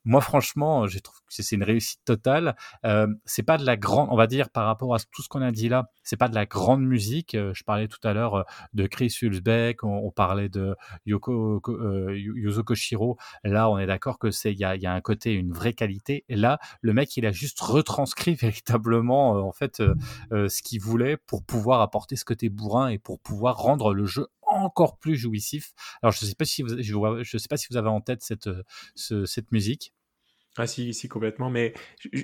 Moi, 0.04 0.20
franchement, 0.20 0.86
je 0.86 0.98
trouve 0.98 1.18
que 1.20 1.42
c'est 1.42 1.54
une 1.54 1.62
réussite 1.64 2.00
totale. 2.04 2.56
C'est 3.24 3.42
pas 3.42 3.58
de 3.58 3.64
la 3.64 3.76
grande, 3.76 4.08
on 4.10 4.16
va 4.16 4.26
dire, 4.26 4.50
par 4.50 4.66
rapport 4.66 4.94
à 4.94 4.98
tout 4.98 5.22
ce 5.22 5.28
qu'on 5.28 5.42
a 5.42 5.52
dit 5.52 5.68
là, 5.68 5.90
c'est 6.02 6.16
pas 6.16 6.28
de 6.28 6.34
la 6.34 6.46
grande 6.46 6.82
musique. 6.82 7.36
Je 7.36 7.64
parlais 7.64 7.88
tout 7.88 7.98
à 8.04 8.12
l'heure 8.12 8.44
de 8.74 8.86
Chris 8.86 9.16
Hulsbeck, 9.20 9.82
on, 9.84 10.10
parlait 10.10 10.48
de 10.48 10.76
Yoko, 11.06 11.60
Ko- 11.60 12.10
Yu- 12.10 12.34
Yuzo 12.36 12.62
Koshiro. 12.62 13.18
Là, 13.44 13.68
on 13.68 13.78
est 13.78 13.86
d'accord 13.86 14.18
que 14.18 14.30
c'est, 14.30 14.52
il 14.52 14.58
y 14.58 14.60
y 14.60 14.86
a 14.86 14.92
un 14.92 15.00
côté, 15.00 15.32
une 15.32 15.52
vraie 15.52 15.72
qualité. 15.72 16.05
Et 16.08 16.24
là, 16.36 16.58
le 16.80 16.92
mec, 16.92 17.16
il 17.16 17.26
a 17.26 17.32
juste 17.32 17.60
retranscrit 17.60 18.34
véritablement, 18.40 19.36
euh, 19.36 19.40
en 19.40 19.52
fait, 19.52 19.80
euh, 19.80 19.94
euh, 20.32 20.48
ce 20.48 20.62
qu'il 20.62 20.80
voulait 20.80 21.16
pour 21.16 21.44
pouvoir 21.44 21.80
apporter 21.80 22.16
ce 22.16 22.24
côté 22.24 22.48
bourrin 22.48 22.88
et 22.88 22.98
pour 22.98 23.20
pouvoir 23.20 23.56
rendre 23.56 23.94
le 23.94 24.06
jeu 24.06 24.26
encore 24.42 24.98
plus 24.98 25.16
jouissif. 25.16 25.72
Alors, 26.02 26.12
je 26.12 26.24
sais 26.24 26.34
pas 26.34 26.44
si 26.44 26.62
vous, 26.62 26.68
je, 26.80 27.22
je 27.22 27.38
sais 27.38 27.48
pas 27.48 27.56
si 27.56 27.66
vous 27.70 27.76
avez 27.76 27.88
en 27.88 28.00
tête 28.00 28.22
cette, 28.22 28.48
ce- 28.94 29.26
cette 29.26 29.52
musique. 29.52 29.92
Ah 30.56 30.66
si, 30.66 30.94
si, 30.94 31.08
complètement. 31.08 31.50
Mais 31.50 31.74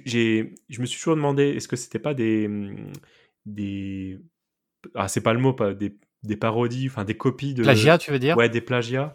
j'ai, 0.07 0.55
je 0.71 0.81
me 0.81 0.87
suis 0.87 0.99
toujours 0.99 1.17
demandé, 1.17 1.51
est-ce 1.51 1.69
que 1.69 1.77
c'était 1.77 1.99
pas 1.99 2.15
des, 2.15 2.47
hum, 2.47 2.91
des, 3.45 4.19
ah 4.95 5.09
c'est 5.09 5.21
pas 5.21 5.35
le 5.35 5.41
mot, 5.41 5.53
pas 5.53 5.75
des, 5.75 5.97
des 6.23 6.37
parodies, 6.37 6.87
enfin 6.89 7.05
des 7.05 7.17
copies 7.17 7.55
de, 7.55 7.63
Plagiat, 7.63 7.99
tu 7.99 8.11
veux 8.11 8.19
dire? 8.19 8.37
Ouais, 8.37 8.49
des 8.49 8.61
plagiats, 8.61 9.15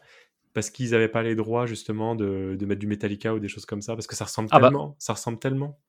parce 0.57 0.71
qu'ils 0.71 0.89
n'avaient 0.89 1.07
pas 1.07 1.21
les 1.21 1.35
droits 1.35 1.67
justement 1.67 2.15
de, 2.15 2.55
de 2.59 2.65
mettre 2.65 2.79
du 2.79 2.87
Metallica 2.87 3.31
ou 3.31 3.37
des 3.37 3.47
choses 3.47 3.67
comme 3.67 3.83
ça 3.83 3.93
Parce 3.93 4.07
que 4.07 4.15
ça 4.15 4.25
ressemble 4.25 4.49
Ah 4.51 4.59
bah. 4.59 4.69
tellement. 4.69 4.95
Ça 4.97 5.13
ressemble 5.13 5.37
tellement. 5.37 5.79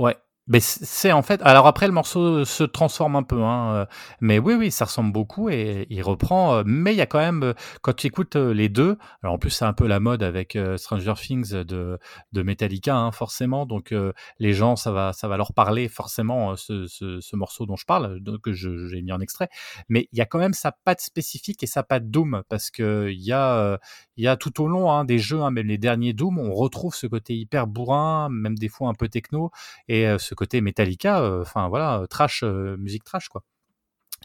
Ouais. 0.00 0.16
Mais 0.48 0.60
c'est 0.60 1.10
en 1.10 1.22
fait. 1.22 1.40
Alors 1.42 1.66
après, 1.66 1.88
le 1.88 1.92
morceau 1.92 2.44
se 2.44 2.62
transforme 2.62 3.16
un 3.16 3.24
peu, 3.24 3.42
hein. 3.42 3.74
euh, 3.74 3.86
Mais 4.20 4.38
oui, 4.38 4.54
oui, 4.54 4.70
ça 4.70 4.84
ressemble 4.84 5.10
beaucoup 5.12 5.48
et 5.50 5.88
il 5.90 6.02
reprend. 6.04 6.54
euh, 6.58 6.62
Mais 6.64 6.92
il 6.94 6.96
y 6.96 7.00
a 7.00 7.06
quand 7.06 7.18
même, 7.18 7.42
euh, 7.42 7.52
quand 7.82 7.94
tu 7.94 8.06
écoutes 8.06 8.36
les 8.36 8.68
deux, 8.68 8.96
alors 9.24 9.34
en 9.34 9.38
plus 9.38 9.50
c'est 9.50 9.64
un 9.64 9.72
peu 9.72 9.88
la 9.88 9.98
mode 9.98 10.22
avec 10.22 10.56
Stranger 10.76 11.14
Things 11.16 11.50
de 11.64 11.98
de 12.32 12.42
Metallica, 12.42 12.94
hein, 12.96 13.10
forcément. 13.10 13.66
Donc 13.66 13.92
les 14.38 14.52
gens, 14.52 14.76
ça 14.76 14.92
va, 14.92 15.12
ça 15.12 15.26
va 15.26 15.36
leur 15.36 15.52
parler 15.52 15.88
forcément 15.88 16.54
ce, 16.54 16.86
ce, 16.86 17.20
ce 17.20 17.36
morceau 17.36 17.66
dont 17.66 17.76
je 17.76 17.84
parle, 17.84 18.20
que 18.42 18.52
j'ai 18.52 19.02
mis 19.02 19.10
en 19.12 19.20
extrait. 19.20 19.48
Mais 19.88 20.08
il 20.12 20.18
y 20.18 20.20
a 20.20 20.26
quand 20.26 20.38
même 20.38 20.54
sa 20.54 20.70
patte 20.70 21.00
spécifique 21.00 21.62
et 21.64 21.66
sa 21.66 21.82
patte 21.82 22.08
Doom 22.10 22.42
parce 22.48 22.70
que 22.70 23.08
il 23.10 23.20
y 23.22 23.32
a, 23.32 23.78
il 24.16 24.24
y 24.24 24.28
a 24.28 24.36
tout 24.36 24.62
au 24.62 24.68
long 24.68 24.92
hein, 24.92 25.04
des 25.04 25.18
jeux, 25.18 25.42
hein, 25.42 25.50
même 25.50 25.66
les 25.66 25.78
derniers 25.78 26.12
Doom, 26.12 26.38
on 26.38 26.52
retrouve 26.52 26.94
ce 26.94 27.08
côté 27.08 27.34
hyper 27.36 27.66
bourrin, 27.66 28.28
même 28.30 28.56
des 28.56 28.68
fois 28.68 28.88
un 28.88 28.94
peu 28.94 29.08
techno 29.08 29.50
et 29.88 30.06
ce 30.18 30.34
côté 30.36 30.60
Metallica, 30.60 31.20
euh, 31.22 31.42
enfin 31.42 31.68
voilà, 31.68 32.00
euh, 32.02 32.06
trash, 32.06 32.42
euh, 32.44 32.76
musique 32.78 33.04
trash 33.04 33.28
quoi, 33.28 33.42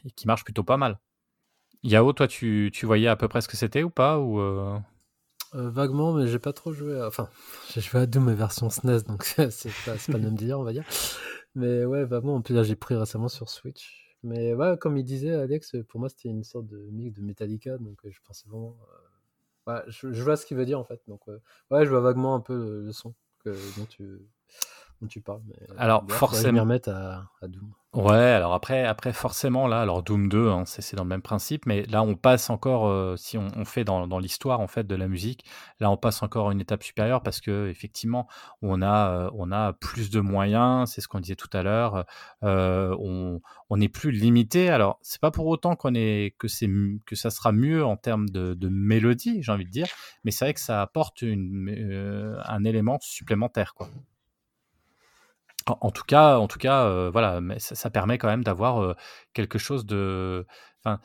et 0.06 0.12
qui 0.12 0.28
marche 0.28 0.44
plutôt 0.44 0.64
pas 0.64 0.78
mal. 0.78 1.00
Yao, 1.84 2.14
toi, 2.14 2.28
tu, 2.28 2.72
tu 2.74 2.86
voyais 2.86 3.08
à 3.08 3.16
peu 3.16 3.28
près 3.28 3.42
ce 3.42 3.48
que 3.48 3.58
c'était 3.58 3.84
ou 3.84 3.90
pas 3.90 4.20
ou 4.20 4.40
vaguement, 5.54 6.14
mais 6.14 6.28
j'ai 6.28 6.40
pas 6.40 6.54
trop 6.54 6.72
joué. 6.74 7.00
à- 7.00 7.08
Enfin, 7.08 7.30
j'ai 7.74 7.82
joué 7.82 8.02
à 8.02 8.06
Doom 8.06 8.32
version 8.34 8.70
SNES, 8.70 9.04
donc 9.08 9.24
c'est 9.52 9.70
pas, 9.86 9.96
pas 9.96 10.18
le 10.18 10.20
même 10.26 10.36
délire, 10.36 10.60
on 10.60 10.64
va 10.64 10.74
dire. 10.74 10.86
Mais 11.56 11.86
ouais, 11.86 12.06
vaguement. 12.06 12.36
En 12.36 12.42
plus, 12.42 12.54
là, 12.56 12.64
j'ai 12.64 12.76
pris 12.76 12.96
récemment 12.96 13.28
sur 13.30 13.50
Switch. 13.50 14.16
Mais 14.24 14.54
ouais, 14.54 14.78
comme 14.80 14.98
il 14.98 15.04
disait, 15.04 15.34
Alex, 15.34 15.76
pour 15.90 16.00
moi, 16.00 16.10
c'était 16.10 16.30
une 16.30 16.44
sorte 16.44 16.68
de 16.68 16.78
mix 16.92 17.14
de 17.14 17.22
Metallica, 17.24 17.78
donc 17.80 18.00
je 18.08 18.20
pensais 18.24 18.48
vraiment. 18.48 18.78
euh, 19.68 19.82
je, 19.88 20.24
vois 20.24 20.38
ce 20.38 20.46
qu'il 20.46 20.58
veut 20.58 20.66
dire 20.66 20.80
en 20.80 20.84
fait. 20.84 21.02
Donc, 21.08 21.22
ouais, 21.28 21.86
je 21.86 21.90
vois 21.90 22.02
vaguement 22.02 22.36
un 22.36 22.40
peu 22.40 22.56
le, 22.56 22.84
le 22.86 22.92
son 22.92 23.14
que, 23.44 23.50
dont, 23.78 23.86
tu, 23.86 24.20
dont 25.02 25.08
tu 25.08 25.22
parles. 25.22 25.42
Mais, 25.48 25.56
euh, 25.70 25.74
Alors, 25.78 26.04
forcément- 26.18 26.62
à, 26.88 27.24
à 27.42 27.48
Doom. 27.48 27.72
Ouais, 27.94 28.16
alors 28.16 28.54
après, 28.54 28.86
après 28.86 29.12
forcément 29.12 29.68
là, 29.68 29.82
alors 29.82 30.02
Doom 30.02 30.30
2, 30.30 30.48
hein, 30.48 30.64
c'est 30.66 30.96
dans 30.96 31.04
le 31.04 31.10
même 31.10 31.22
principe, 31.22 31.66
mais 31.66 31.84
là 31.88 32.04
on 32.04 32.16
passe 32.16 32.50
encore, 32.50 32.88
euh, 32.88 33.18
si 33.18 33.38
on, 33.38 33.48
on 33.58 33.66
fait 33.66 33.84
dans, 33.84 34.08
dans 34.08 34.18
l'histoire 34.18 34.62
en 34.62 34.68
fait 34.68 34.88
de 34.88 34.96
la 34.96 35.10
musique, 35.10 35.44
là 35.82 35.92
on 35.92 35.98
passe 35.98 36.24
encore 36.24 36.52
une 36.52 36.62
étape 36.62 36.84
supérieure 36.84 37.22
parce 37.22 37.42
que 37.42 37.68
effectivement 37.68 38.30
on 38.62 38.82
a, 38.82 39.10
euh, 39.26 39.30
on 39.34 39.52
a 39.52 39.74
plus 39.74 40.10
de 40.10 40.22
moyens, 40.22 40.90
c'est 40.90 41.02
ce 41.02 41.10
qu'on 41.10 41.20
disait 41.20 41.36
tout 41.36 41.50
à 41.52 41.64
l'heure, 41.64 42.06
euh, 42.44 42.96
on, 42.98 43.42
on 43.70 43.76
n'est 43.76 43.90
plus 43.90 44.12
limité. 44.12 44.70
Alors 44.70 44.98
c'est 45.02 45.20
pas 45.20 45.32
pour 45.32 45.48
autant 45.48 45.76
qu'on 45.76 45.94
est 45.94 46.34
que 46.40 46.48
c'est 46.48 46.70
que 47.06 47.18
ça 47.18 47.30
sera 47.30 47.52
mieux 47.52 47.84
en 47.84 47.98
termes 47.98 48.30
de, 48.30 48.54
de 48.54 48.70
mélodie, 48.70 49.44
j'ai 49.44 49.52
envie 49.52 49.66
de 49.66 49.70
dire, 49.70 49.88
mais 50.24 50.32
c'est 50.32 50.46
vrai 50.46 50.54
que 50.54 50.62
ça 50.62 50.82
apporte 50.82 51.24
une, 51.24 52.40
un 52.46 52.64
élément 52.64 53.00
supplémentaire 53.02 53.74
quoi. 53.74 53.90
En, 55.82 55.92
tout 55.92 56.04
cas, 56.04 56.38
en 56.38 56.48
tout 56.48 56.60
cas, 56.60 56.86
euh, 56.86 57.10
voilà, 57.12 57.42
mais 57.42 57.60
ça, 57.60 57.90
permet 57.90 58.18
quand 58.18 58.28
même 58.28 58.44
d'avoir 58.44 58.82
euh, 58.82 58.96
quelque 59.34 59.58
chose 59.58 59.86
de. 59.86 60.46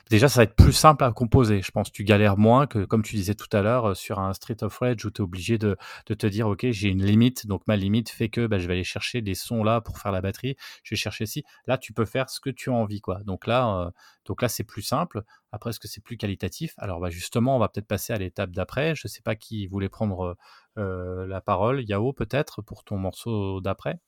Déjà, 0.08 0.28
ça 0.28 0.40
va 0.40 0.44
être 0.44 0.56
plus 0.56 0.72
simple 0.72 1.04
à 1.04 1.12
composer. 1.12 1.60
Je 1.60 1.70
pense, 1.70 1.92
tu 1.92 2.02
galères 2.04 2.38
moins 2.38 2.66
que, 2.66 2.84
comme 2.86 3.02
tu 3.02 3.14
disais 3.14 3.34
tout 3.34 3.54
à 3.54 3.60
l'heure, 3.60 3.90
euh, 3.90 3.94
sur 3.94 4.18
un 4.18 4.32
Street 4.32 4.56
of 4.62 4.76
Rage 4.78 5.04
où 5.04 5.10
tu 5.10 5.20
es 5.20 5.24
obligé 5.24 5.58
de, 5.58 5.76
te 6.06 6.26
dire, 6.26 6.48
ok, 6.48 6.66
j'ai 6.70 6.88
une 6.88 7.04
limite, 7.04 7.46
donc 7.46 7.62
ma 7.66 7.76
limite 7.76 8.08
fait 8.08 8.30
que 8.30 8.46
bah, 8.46 8.58
je 8.58 8.66
vais 8.66 8.72
aller 8.72 8.84
chercher 8.84 9.20
des 9.20 9.34
sons 9.34 9.62
là 9.62 9.82
pour 9.82 9.98
faire 9.98 10.12
la 10.12 10.22
batterie. 10.22 10.56
Je 10.82 10.94
vais 10.94 10.96
chercher 10.98 11.26
ci. 11.26 11.44
Là, 11.66 11.76
tu 11.76 11.92
peux 11.92 12.06
faire 12.06 12.30
ce 12.30 12.40
que 12.40 12.50
tu 12.50 12.70
as 12.70 12.72
envie, 12.72 13.00
quoi. 13.00 13.22
Donc 13.24 13.46
là, 13.46 13.92
donc 14.24 14.42
là, 14.42 14.48
c'est 14.48 14.64
plus 14.64 14.82
simple. 14.82 15.22
Après, 15.52 15.70
est-ce 15.70 15.80
que 15.80 15.88
c'est 15.88 16.02
plus 16.02 16.16
qualitatif? 16.16 16.74
Alors, 16.78 17.00
bah, 17.00 17.10
justement, 17.10 17.56
on 17.56 17.58
va 17.58 17.68
peut-être 17.68 17.86
passer 17.86 18.12
à 18.14 18.18
l'étape 18.18 18.52
d'après. 18.52 18.94
Je 18.94 19.08
sais 19.08 19.22
pas 19.22 19.36
qui 19.36 19.66
voulait 19.66 19.88
prendre 19.90 20.36
la 20.76 21.40
parole. 21.42 21.84
Yao, 21.84 22.12
peut-être 22.12 22.62
pour 22.62 22.84
ton 22.84 22.96
morceau 22.98 23.60
d'après. 23.60 23.98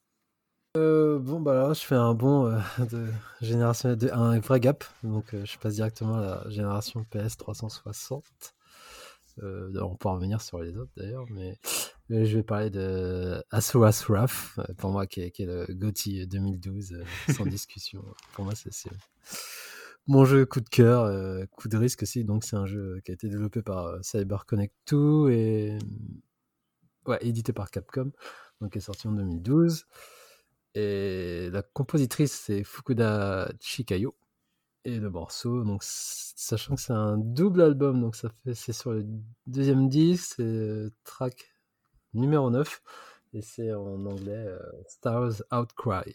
Euh, 0.78 1.18
bon, 1.18 1.40
bah 1.40 1.54
là, 1.54 1.72
je 1.72 1.80
fais 1.80 1.94
un 1.96 2.14
bon 2.14 2.46
euh, 2.46 2.60
de 2.90 3.08
génération, 3.40 3.96
de, 3.96 4.08
un 4.10 4.38
vrai 4.38 4.60
gap. 4.60 4.84
Donc, 5.02 5.34
euh, 5.34 5.44
je 5.44 5.58
passe 5.58 5.74
directement 5.74 6.16
à 6.16 6.20
la 6.20 6.50
génération 6.50 7.04
PS 7.10 7.36
360. 7.36 8.24
Euh, 9.42 9.72
on 9.82 9.94
peut 9.94 10.08
en 10.08 10.14
revenir 10.14 10.40
sur 10.40 10.60
les 10.60 10.76
autres 10.76 10.90
d'ailleurs, 10.96 11.26
mais, 11.30 11.56
je 12.10 12.36
vais 12.36 12.42
parler 12.42 12.70
de 12.70 13.42
Asuras 13.50 14.04
Wrath, 14.08 14.58
pour 14.78 14.90
moi, 14.90 15.06
qui 15.06 15.20
est, 15.20 15.30
qui 15.30 15.42
est 15.42 15.46
le 15.46 15.66
GOTY 15.68 16.26
2012, 16.26 16.92
euh, 16.92 17.32
sans 17.32 17.44
discussion. 17.46 18.04
Pour 18.32 18.44
moi, 18.44 18.54
c'est 18.54 18.90
mon 20.06 20.24
jeu 20.24 20.46
coup 20.46 20.60
de 20.60 20.68
cœur, 20.68 21.46
coup 21.50 21.68
de 21.68 21.76
risque 21.76 22.02
aussi. 22.02 22.24
Donc, 22.24 22.44
c'est 22.44 22.56
un 22.56 22.66
jeu 22.66 23.00
qui 23.04 23.10
a 23.10 23.14
été 23.14 23.28
développé 23.28 23.62
par 23.62 23.86
euh, 23.86 23.98
CyberConnect 24.02 24.74
2 24.90 25.30
et 25.30 25.78
ouais, 27.06 27.18
édité 27.20 27.52
par 27.52 27.70
Capcom, 27.70 28.10
donc 28.60 28.72
qui 28.72 28.78
est 28.78 28.82
sorti 28.82 29.06
en 29.06 29.12
2012. 29.12 29.86
Et 30.74 31.50
la 31.50 31.62
compositrice, 31.62 32.32
c'est 32.32 32.64
Fukuda 32.64 33.50
Chikayo. 33.60 34.14
Et 34.84 34.98
le 34.98 35.10
morceau, 35.10 35.64
donc, 35.64 35.82
sachant 35.82 36.76
que 36.76 36.80
c'est 36.80 36.92
un 36.92 37.18
double 37.18 37.62
album, 37.62 38.00
donc 38.00 38.16
ça 38.16 38.30
fait, 38.44 38.54
c'est 38.54 38.72
sur 38.72 38.92
le 38.92 39.04
deuxième 39.46 39.88
disque, 39.88 40.34
c'est 40.36 40.42
euh, 40.42 40.90
track 41.04 41.52
numéro 42.14 42.48
9, 42.50 42.82
et 43.34 43.42
c'est 43.42 43.74
en 43.74 44.06
anglais 44.06 44.32
euh, 44.32 44.58
Stars 44.86 45.42
Outcry. 45.52 46.14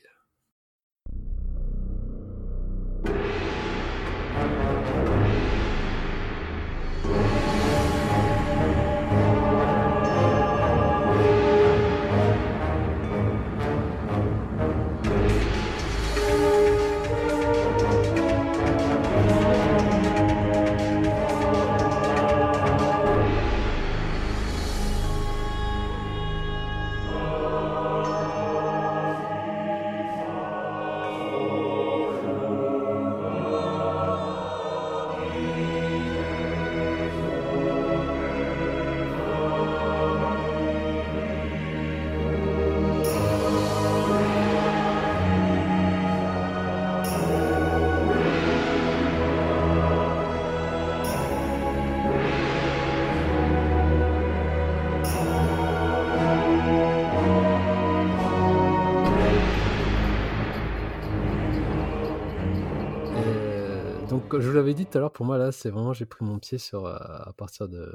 Vous 64.53 64.59
l'avais 64.59 64.75
dit 64.75 64.85
tout 64.85 64.97
à 64.97 65.01
l'heure, 65.01 65.11
pour 65.11 65.25
moi, 65.25 65.39
là, 65.39 65.51
c'est 65.51 65.71
vraiment, 65.71 65.93
j'ai 65.93 66.05
pris 66.05 66.23
mon 66.23 66.37
pied 66.37 66.59
sur, 66.59 66.85
euh, 66.85 66.95
à 66.95 67.33
partir 67.35 67.67
de 67.67 67.91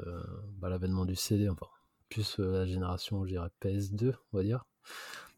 bah, 0.57 0.67
l'avènement 0.67 1.05
du 1.05 1.15
CD, 1.15 1.47
enfin, 1.47 1.67
plus 2.09 2.37
euh, 2.39 2.51
la 2.51 2.65
génération, 2.65 3.23
je 3.23 3.29
dirais, 3.29 3.47
PS2, 3.61 4.13
on 4.33 4.37
va 4.37 4.43
dire, 4.43 4.65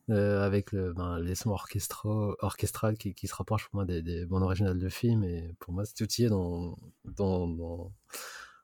euh, 0.10 0.44
avec 0.44 0.74
ben, 0.74 1.20
les 1.20 1.36
sons 1.36 1.52
orchestra- 1.52 2.36
orchestrales 2.40 2.98
qui, 2.98 3.28
se 3.28 3.36
rapprochent 3.36 3.66
pour 3.70 3.76
moi 3.76 3.86
des, 3.86 4.02
des 4.02 4.26
bandes 4.26 4.42
originales 4.42 4.80
de 4.80 4.90
films, 4.90 5.24
et 5.24 5.54
pour 5.60 5.74
moi, 5.74 5.86
c'est 5.86 6.02
outillé 6.02 6.28
dans, 6.28 6.76
dans, 7.06 7.48
dans, 7.48 7.92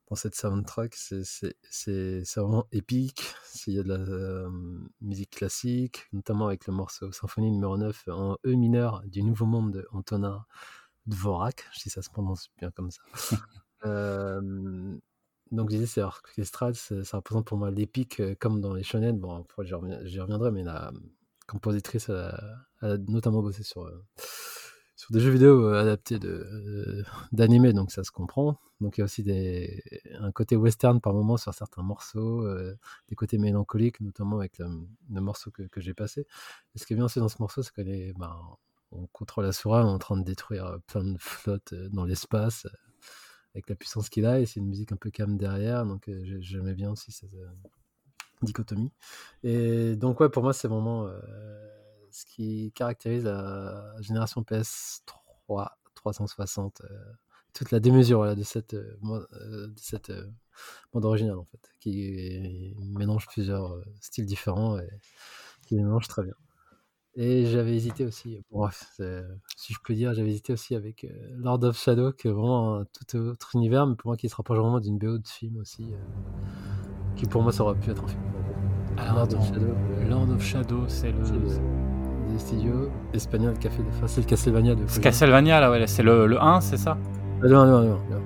dans 0.10 0.16
cette 0.16 0.34
soundtrack, 0.34 0.96
c'est 0.96 2.24
vraiment 2.38 2.68
épique. 2.72 3.36
Il 3.68 3.74
y 3.76 3.80
a 3.80 3.84
de 3.84 3.94
la 3.94 4.50
musique 5.02 5.30
classique, 5.30 6.08
notamment 6.12 6.48
avec 6.48 6.66
le 6.66 6.74
morceau 6.74 7.12
Symphonie 7.12 7.52
numéro 7.52 7.78
9 7.78 8.08
en 8.08 8.38
E 8.46 8.54
mineur 8.54 9.04
du 9.06 9.22
Nouveau 9.22 9.46
Monde 9.46 9.74
de 9.74 9.88
Antonin 9.92 10.44
Dvorak, 11.08 11.66
si 11.74 11.90
ça 11.90 12.02
se 12.02 12.10
prononce 12.10 12.50
bien 12.60 12.72
comme 12.72 12.92
ça. 12.92 13.02
Euh, 13.86 14.98
donc, 15.52 15.70
je 15.70 15.76
disais, 15.76 15.86
c'est 15.86 16.02
orchestral, 16.02 16.76
ça 16.76 17.18
représente 17.18 17.46
pour 17.46 17.58
moi 17.60 17.70
l'épique, 17.72 18.20
euh, 18.20 18.36
comme 18.40 18.60
dans 18.60 18.74
les 18.74 18.84
shonen. 18.84 19.18
Bon, 19.20 19.36
après, 19.36 19.66
j'y 19.66 20.20
reviendrai, 20.20 20.52
mais 20.52 20.64
la 20.64 20.92
compositrice 21.48 22.10
a, 22.10 22.36
a 22.82 22.98
notamment 22.98 23.42
bossé 23.42 23.64
sur, 23.64 23.84
euh, 23.84 24.04
sur 24.98 25.12
des 25.14 25.20
jeux 25.20 25.30
vidéo 25.32 25.68
euh, 25.70 25.80
adaptés 25.82 26.20
euh, 26.24 27.04
d'animés, 27.32 27.72
donc 27.72 27.92
ça 27.92 28.04
se 28.04 28.12
comprend. 28.12 28.60
Donc, 28.82 28.98
il 28.98 29.02
y 29.02 29.04
a 29.04 29.06
aussi 29.06 29.24
des, 29.24 29.82
un 30.20 30.32
côté 30.32 30.56
western 30.56 31.00
par 31.00 31.14
moment 31.14 31.38
sur 31.38 31.54
certains 31.54 31.84
morceaux, 31.84 32.44
euh, 32.46 32.76
des 33.10 33.16
côtés 33.16 33.38
mélancoliques, 33.38 34.02
notamment 34.02 34.40
avec 34.40 34.58
le, 34.58 34.68
le 35.12 35.22
morceau 35.22 35.52
que, 35.52 35.64
que 35.64 35.82
j'ai 35.82 35.94
passé. 35.94 36.26
Et 36.76 36.80
ce 36.80 36.86
qui 36.86 36.94
est 36.94 36.96
bien 36.96 37.06
aussi 37.06 37.20
dans 37.20 37.30
ce 37.30 37.38
morceau, 37.40 37.62
c'est 37.64 37.74
qu'on 37.74 37.84
est, 37.88 38.14
ben, 38.18 38.36
on 38.92 39.08
contrôle 39.08 39.46
la 39.46 39.52
Sura 39.54 39.86
en 39.86 39.98
train 40.00 40.18
de 40.18 40.24
détruire 40.24 40.66
euh, 40.68 40.78
plein 40.88 41.04
de 41.04 41.18
flottes 41.20 41.74
euh, 41.74 41.90
dans 41.90 42.06
l'espace. 42.06 42.66
euh, 42.66 42.70
avec 43.56 43.70
la 43.70 43.76
puissance 43.76 44.10
qu'il 44.10 44.26
a, 44.28 44.40
et 44.40 44.46
c'est 44.46 44.60
une 44.60 44.68
musique 44.68 44.92
un 44.92 44.98
peu 44.98 45.10
calme 45.12 45.38
derrière, 45.38 45.86
donc 45.86 46.10
euh, 46.10 46.22
j'ai- 46.26 46.42
j'aimais 46.42 46.76
bien 46.76 46.92
aussi 46.92 47.12
cette 47.12 47.34
euh, 47.34 47.48
dichotomie. 48.42 48.92
Et 49.44 49.96
donc, 49.96 50.20
ouais, 50.20 50.30
pour 50.30 50.44
moi, 50.44 50.54
c'est 50.54 50.68
vraiment 50.68 51.08
euh, 51.08 51.20
ce 52.12 52.26
qui 52.26 52.72
caractérise 52.76 53.24
la 53.24 53.94
génération 54.02 54.44
PS3 54.44 55.78
360, 55.96 56.82
euh, 56.92 57.14
toute 57.54 57.72
la 57.72 57.80
démesure 57.80 58.36
de 58.36 58.44
cette, 58.44 58.74
euh, 58.76 58.98
euh, 59.34 59.68
de 59.68 59.80
cette 59.80 60.12
euh, 60.12 60.28
bande 60.94 61.06
originale, 61.06 61.38
en 61.40 61.46
fait, 61.46 61.72
qui 61.80 62.76
mélange 62.80 63.28
plusieurs 63.28 63.74
euh, 63.76 63.86
styles 64.02 64.26
différents 64.28 64.80
et 64.80 64.90
qui 65.68 65.76
les 65.76 65.84
mélange 65.84 66.08
très 66.08 66.24
bien. 66.24 66.36
Et 67.20 67.46
j'avais 67.48 67.76
hésité 67.76 68.06
aussi, 68.06 68.40
bon, 68.52 68.68
c'est- 68.72 69.24
si 69.56 69.74
je 69.74 69.80
peux 69.84 69.96
dire, 69.96 70.14
j'avais 70.14 70.30
hésité 70.30 70.54
aussi 70.54 70.76
avec 70.76 71.04
euh, 71.04 71.10
Lord 71.38 71.64
of 71.64 71.76
Shadow, 71.78 72.12
qui 72.12 72.28
est 72.28 72.32
vraiment 72.32 72.76
un 72.76 72.86
tout 72.86 73.18
autre 73.18 73.50
univers, 73.56 73.88
mais 73.88 73.96
pour 73.96 74.10
moi 74.10 74.18
qui 74.18 74.30
se 74.30 74.36
rapproche 74.36 74.60
vraiment 74.60 74.80
d'une 74.80 75.00
BO 75.00 75.18
de 75.18 75.28
film 75.28 75.58
aussi, 75.58 75.94
euh, 75.94 75.98
qui 77.16 77.26
pour 77.26 77.42
moi 77.42 77.52
ça 77.52 77.64
aurait 77.64 77.76
pu 77.76 77.90
être 77.90 78.04
un 78.04 78.08
film. 78.08 78.22
Alors, 78.98 79.16
Lord 79.16 79.34
of 79.40 79.46
Shadow, 79.48 79.66
euh, 79.66 80.10
Lord 80.10 80.30
of 80.32 80.44
Shadow, 80.44 80.84
c'est 80.88 81.12
le. 81.12 81.20
le- 81.20 81.78
des 82.34 82.40
studios 82.40 82.90
espagnols 83.14 83.56
fait 83.56 83.70
le, 83.78 83.86
enfin, 83.90 84.06
c'est 84.08 84.20
le 84.22 84.28
Castlevania 84.28 84.76
de 84.76 84.84
C'est. 84.88 85.00
Castlevania, 85.02 85.62
là, 85.62 85.72
ouais, 85.72 85.88
c'est 85.88 86.04
le, 86.04 86.28
le 86.28 86.42
1, 86.44 86.60
c'est 86.60 86.76
ça? 86.78 86.98
Ah, 87.42 87.48
Le 87.48 87.56
1, 87.56 87.66
le 87.66 87.72
1, 87.72 87.82
le 87.84 87.88
1, 87.90 87.98
le 88.10 88.16
1. 88.16 88.22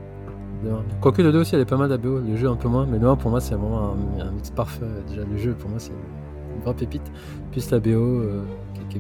Le 0.64 0.72
1. 0.74 0.84
Quoique 1.02 1.22
le 1.22 1.32
2 1.32 1.40
aussi, 1.42 1.54
elle 1.56 1.62
est 1.62 1.66
pas 1.66 1.78
mal 1.78 1.90
la 1.90 1.98
BO, 1.98 2.20
le 2.20 2.36
jeu 2.36 2.50
un 2.50 2.56
peu 2.56 2.68
moins, 2.68 2.86
mais 2.88 2.98
le 2.98 3.08
1 3.08 3.16
pour 3.16 3.30
moi 3.30 3.40
c'est 3.40 3.54
vraiment 3.56 3.94
un, 3.94 4.22
un 4.22 4.32
mix 4.32 4.50
parfait. 4.50 4.86
Déjà, 5.08 5.24
le 5.24 5.38
jeu 5.38 5.54
pour 5.54 5.70
moi 5.70 5.80
c'est 5.80 5.92
une 5.92 6.62
vraie 6.64 6.74
pépite, 6.74 7.12
plus 7.52 7.70
la 7.70 7.80
BO 7.80 8.00
euh, 8.22 8.44
qui, 8.92 9.00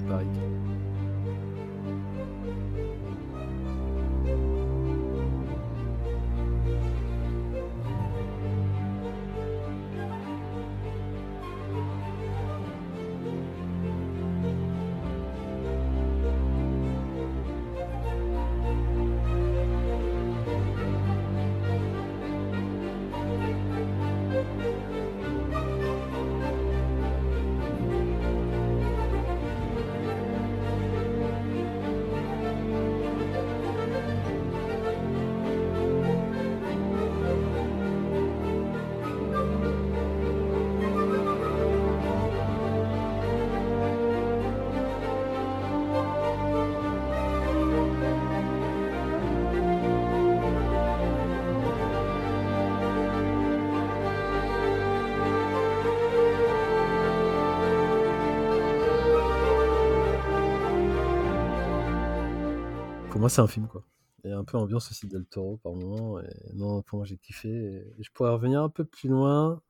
c'est 63.32 63.41
un 63.41 63.48
film, 63.48 63.68
quoi. 63.68 63.84
A 64.26 64.36
un 64.38 64.44
peu 64.44 64.58
ambiance 64.58 64.91
aussi 64.91 65.08
Del 65.08 65.26
Toro 65.26 65.58
par 65.58 65.74
moment. 65.74 66.20
Et 66.20 66.53
non, 66.53 66.82
pour 66.84 66.98
moi, 66.98 67.06
j'ai 67.06 67.18
kiffé. 67.18 67.49
Et 67.49 68.03
je 68.03 68.10
pourrais 68.14 68.32
revenir 68.32 68.62
un 68.62 68.70
peu 68.70 68.86
plus 68.86 69.10
loin 69.10 69.62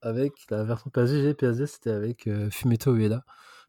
avec 0.00 0.32
la 0.50 0.64
version 0.64 0.90
PSG. 0.90 1.34
PSG, 1.34 1.66
c'était 1.66 1.90
avec 1.90 2.26
euh, 2.26 2.50
Fumeto 2.50 2.94
Ueda, 2.96 3.24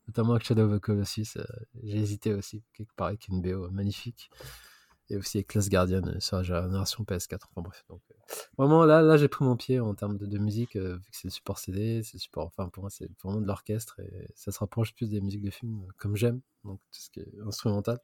notamment 0.08 0.32
avec 0.32 0.46
Shadow 0.46 0.64
of 0.72 0.78
the 0.78 0.80
Colossus. 0.80 1.38
euh, 1.38 1.44
j'ai 1.84 1.98
hésité 1.98 2.34
aussi, 2.34 2.64
part, 2.96 3.08
avec 3.08 3.28
une 3.28 3.41
BO 3.41 3.70
magnifique. 3.70 4.30
Et 5.12 5.18
aussi 5.18 5.38
avec 5.38 5.48
Class 5.48 5.70
Guardian 5.70 6.04
euh, 6.06 6.20
sur 6.20 6.38
la 6.38 6.44
génération 6.44 7.04
PS4. 7.04 7.40
Enfin 7.52 7.62
bref. 7.62 7.84
Donc, 7.90 8.02
euh, 8.12 8.16
vraiment, 8.58 8.86
là, 8.86 9.02
là 9.02 9.18
j'ai 9.18 9.28
pris 9.28 9.44
mon 9.44 9.56
pied 9.58 9.80
en 9.80 9.96
termes 9.96 10.18
de, 10.18 10.28
de 10.28 10.38
musique, 10.38 10.76
vu 10.76 11.00
que 11.00 11.08
c'est 11.12 11.28
le 11.28 11.32
support 11.32 11.58
CD, 11.60 12.04
c'est 12.04 12.20
support. 12.20 12.46
Enfin, 12.46 12.70
pour 12.70 12.84
moi, 12.84 12.90
c'est 12.90 13.10
vraiment 13.24 13.41
de 13.41 13.48
l'orchestre. 13.48 14.00
Et 14.00 14.28
ça 14.36 14.52
se 14.52 14.60
rapproche 14.60 14.94
plus 14.94 15.10
des 15.10 15.20
musiques 15.20 15.41
de 15.44 15.50
film, 15.50 15.84
euh, 15.84 15.91
comme 15.98 16.16
j'aime. 16.16 16.41
Donc, 16.64 16.80
tout 16.91 17.00
ce 17.00 17.10
qui 17.10 17.22
est 17.22 17.34
instrumental. 17.46 18.00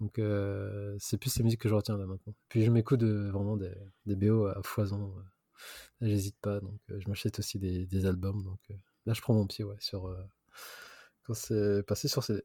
Donc 0.00 0.18
euh, 0.18 0.96
c'est 1.00 1.16
plus 1.18 1.30
ces 1.30 1.42
musiques 1.42 1.60
que 1.60 1.68
je 1.68 1.74
retiens 1.74 1.96
là 1.98 2.06
maintenant. 2.06 2.34
Puis 2.48 2.64
je 2.64 2.70
m'écoute 2.70 3.00
de- 3.00 3.30
vraiment 3.30 3.56
des, 3.56 3.72
des 4.06 4.16
BO 4.16 4.46
à 4.46 4.62
foison. 4.62 5.12
euh. 5.18 5.22
J'hésite 6.00 6.36
pas, 6.40 6.60
donc 6.60 6.78
euh, 6.90 7.00
je 7.00 7.08
m'achète 7.08 7.38
aussi 7.40 7.58
des, 7.58 7.86
des 7.86 8.06
albums. 8.06 8.42
Donc 8.44 8.60
euh, 8.70 8.74
là 9.06 9.12
je 9.14 9.20
prends 9.20 9.34
mon 9.34 9.46
pied 9.46 9.64
ouais, 9.64 9.76
sur 9.80 10.06
euh, 10.06 10.16
quand 11.24 11.34
c'est 11.34 11.82
passé 11.86 12.08
sur 12.08 12.24
CD. 12.24 12.42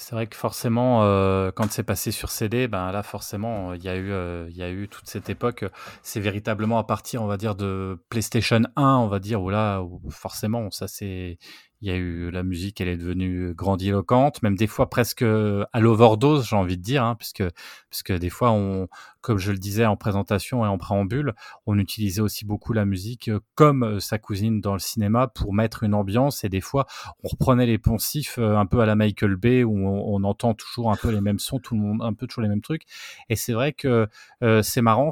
C'est 0.00 0.14
vrai 0.14 0.28
que 0.28 0.36
forcément, 0.36 1.02
euh, 1.02 1.50
quand 1.50 1.68
c'est 1.72 1.82
passé 1.82 2.12
sur 2.12 2.30
CD, 2.30 2.68
ben 2.68 2.92
là 2.92 3.02
forcément, 3.02 3.74
il 3.74 3.82
y 3.82 3.88
a 3.88 3.96
eu, 3.96 4.12
euh, 4.12 4.46
il 4.48 4.56
y 4.56 4.62
a 4.62 4.70
eu 4.70 4.88
toute 4.88 5.08
cette 5.08 5.28
époque. 5.28 5.64
C'est 6.04 6.20
véritablement 6.20 6.78
à 6.78 6.84
partir, 6.84 7.20
on 7.20 7.26
va 7.26 7.36
dire, 7.36 7.56
de 7.56 7.98
PlayStation 8.08 8.62
1, 8.76 8.96
on 8.96 9.08
va 9.08 9.18
dire, 9.18 9.42
où 9.42 9.50
là, 9.50 9.82
forcément, 10.10 10.70
ça 10.70 10.86
c'est, 10.86 11.38
il 11.80 11.88
y 11.88 11.92
a 11.92 11.96
eu 11.96 12.30
la 12.30 12.42
musique, 12.42 12.80
elle 12.80 12.88
est 12.88 12.96
devenue 12.96 13.54
grandiloquente, 13.54 14.42
même 14.42 14.56
des 14.56 14.66
fois 14.66 14.90
presque 14.90 15.22
à 15.22 15.80
l'overdose, 15.80 16.48
j'ai 16.48 16.56
envie 16.56 16.76
de 16.76 16.82
dire, 16.82 17.04
hein, 17.04 17.14
puisque, 17.14 17.44
puisque 17.90 18.12
des 18.12 18.30
fois, 18.30 18.50
on, 18.50 18.88
comme 19.20 19.38
je 19.38 19.52
le 19.52 19.58
disais 19.58 19.86
en 19.86 19.96
présentation 19.96 20.64
et 20.64 20.68
en 20.68 20.78
préambule, 20.78 21.34
on 21.66 21.78
utilisait 21.78 22.20
aussi 22.20 22.44
beaucoup 22.44 22.72
la 22.72 22.84
musique 22.84 23.28
euh, 23.28 23.40
comme 23.54 23.82
euh, 23.82 24.00
sa 24.00 24.18
cousine 24.18 24.60
dans 24.60 24.72
le 24.72 24.78
cinéma 24.78 25.28
pour 25.28 25.52
mettre 25.52 25.82
une 25.82 25.94
ambiance 25.94 26.44
et 26.44 26.48
des 26.48 26.60
fois 26.60 26.86
on 27.22 27.28
reprenait 27.28 27.66
les 27.66 27.78
poncifs 27.78 28.38
euh, 28.38 28.56
un 28.56 28.66
peu 28.66 28.80
à 28.80 28.86
la 28.86 28.94
Michael 28.94 29.36
Bay 29.36 29.64
où 29.64 29.76
on, 29.76 30.14
on 30.14 30.24
entend 30.24 30.54
toujours 30.54 30.90
un 30.90 30.96
peu 30.96 31.10
les 31.10 31.20
mêmes 31.20 31.38
sons, 31.38 31.58
tout 31.58 31.74
le 31.74 31.80
monde 31.80 32.02
un 32.02 32.14
peu 32.14 32.26
toujours 32.26 32.42
les 32.42 32.48
mêmes 32.48 32.62
trucs. 32.62 32.84
Et 33.28 33.36
c'est 33.36 33.52
vrai 33.52 33.72
que 33.72 34.08
euh, 34.42 34.62
c'est 34.62 34.82
marrant. 34.82 35.10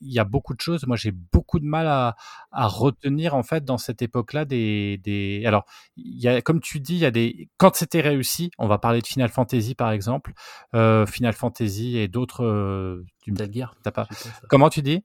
Il 0.00 0.12
y 0.12 0.18
a 0.18 0.24
beaucoup 0.24 0.54
de 0.54 0.60
choses. 0.60 0.86
Moi, 0.86 0.96
j'ai 0.96 1.10
beaucoup 1.12 1.58
de 1.60 1.64
mal 1.64 1.86
à, 1.86 2.16
à 2.52 2.66
retenir 2.66 3.34
en 3.34 3.42
fait 3.42 3.64
dans 3.64 3.78
cette 3.78 4.02
époque-là 4.02 4.44
des, 4.44 4.98
des. 5.04 5.42
Alors, 5.46 5.64
il 5.96 6.20
y 6.20 6.28
a, 6.28 6.40
comme 6.42 6.60
tu 6.60 6.80
dis, 6.80 6.94
il 6.94 7.00
y 7.00 7.06
a 7.06 7.10
des. 7.10 7.48
Quand 7.58 7.74
c'était 7.76 8.00
réussi, 8.00 8.50
on 8.58 8.66
va 8.66 8.78
parler 8.78 9.00
de 9.00 9.06
Final 9.06 9.28
Fantasy 9.30 9.74
par 9.74 9.90
exemple, 9.92 10.32
euh, 10.74 11.06
Final 11.06 11.32
Fantasy 11.34 11.96
et 11.98 12.08
d'autres. 12.08 12.44
euh, 12.44 13.04
tu 13.22 13.30
me- 13.30 13.36
Metal 13.38 13.52
Gear. 13.54 13.74
t'as 13.82 13.90
pas. 13.92 14.06
Comment 14.48 14.68
tu 14.70 14.82
dis? 14.82 15.04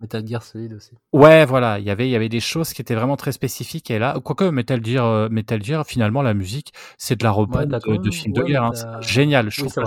Metal 0.00 0.24
Gear 0.26 0.42
Solid 0.44 0.72
aussi. 0.74 0.92
Ouais, 1.12 1.44
voilà, 1.44 1.78
il 1.80 1.84
y 1.84 1.90
avait 1.90 2.06
il 2.08 2.10
y 2.10 2.16
avait 2.16 2.28
des 2.28 2.38
choses 2.40 2.72
qui 2.72 2.80
étaient 2.82 2.94
vraiment 2.94 3.16
très 3.16 3.32
spécifiques 3.32 3.90
et 3.90 3.98
là, 3.98 4.18
quoique 4.22 4.44
Metal 4.44 4.84
Gear, 4.84 5.04
euh, 5.04 5.28
Metal 5.28 5.60
Gear, 5.62 5.84
finalement 5.84 6.22
la 6.22 6.34
musique, 6.34 6.72
c'est 6.98 7.16
de 7.18 7.24
la 7.24 7.34
t'as 7.52 7.66
de, 7.66 7.96
de 7.96 8.10
films 8.12 8.32
de 8.32 8.42
guerre. 8.42 8.62
hein. 8.64 9.00
génial, 9.00 9.50
je 9.50 9.62
Oui, 9.62 9.68
trouve. 9.68 9.84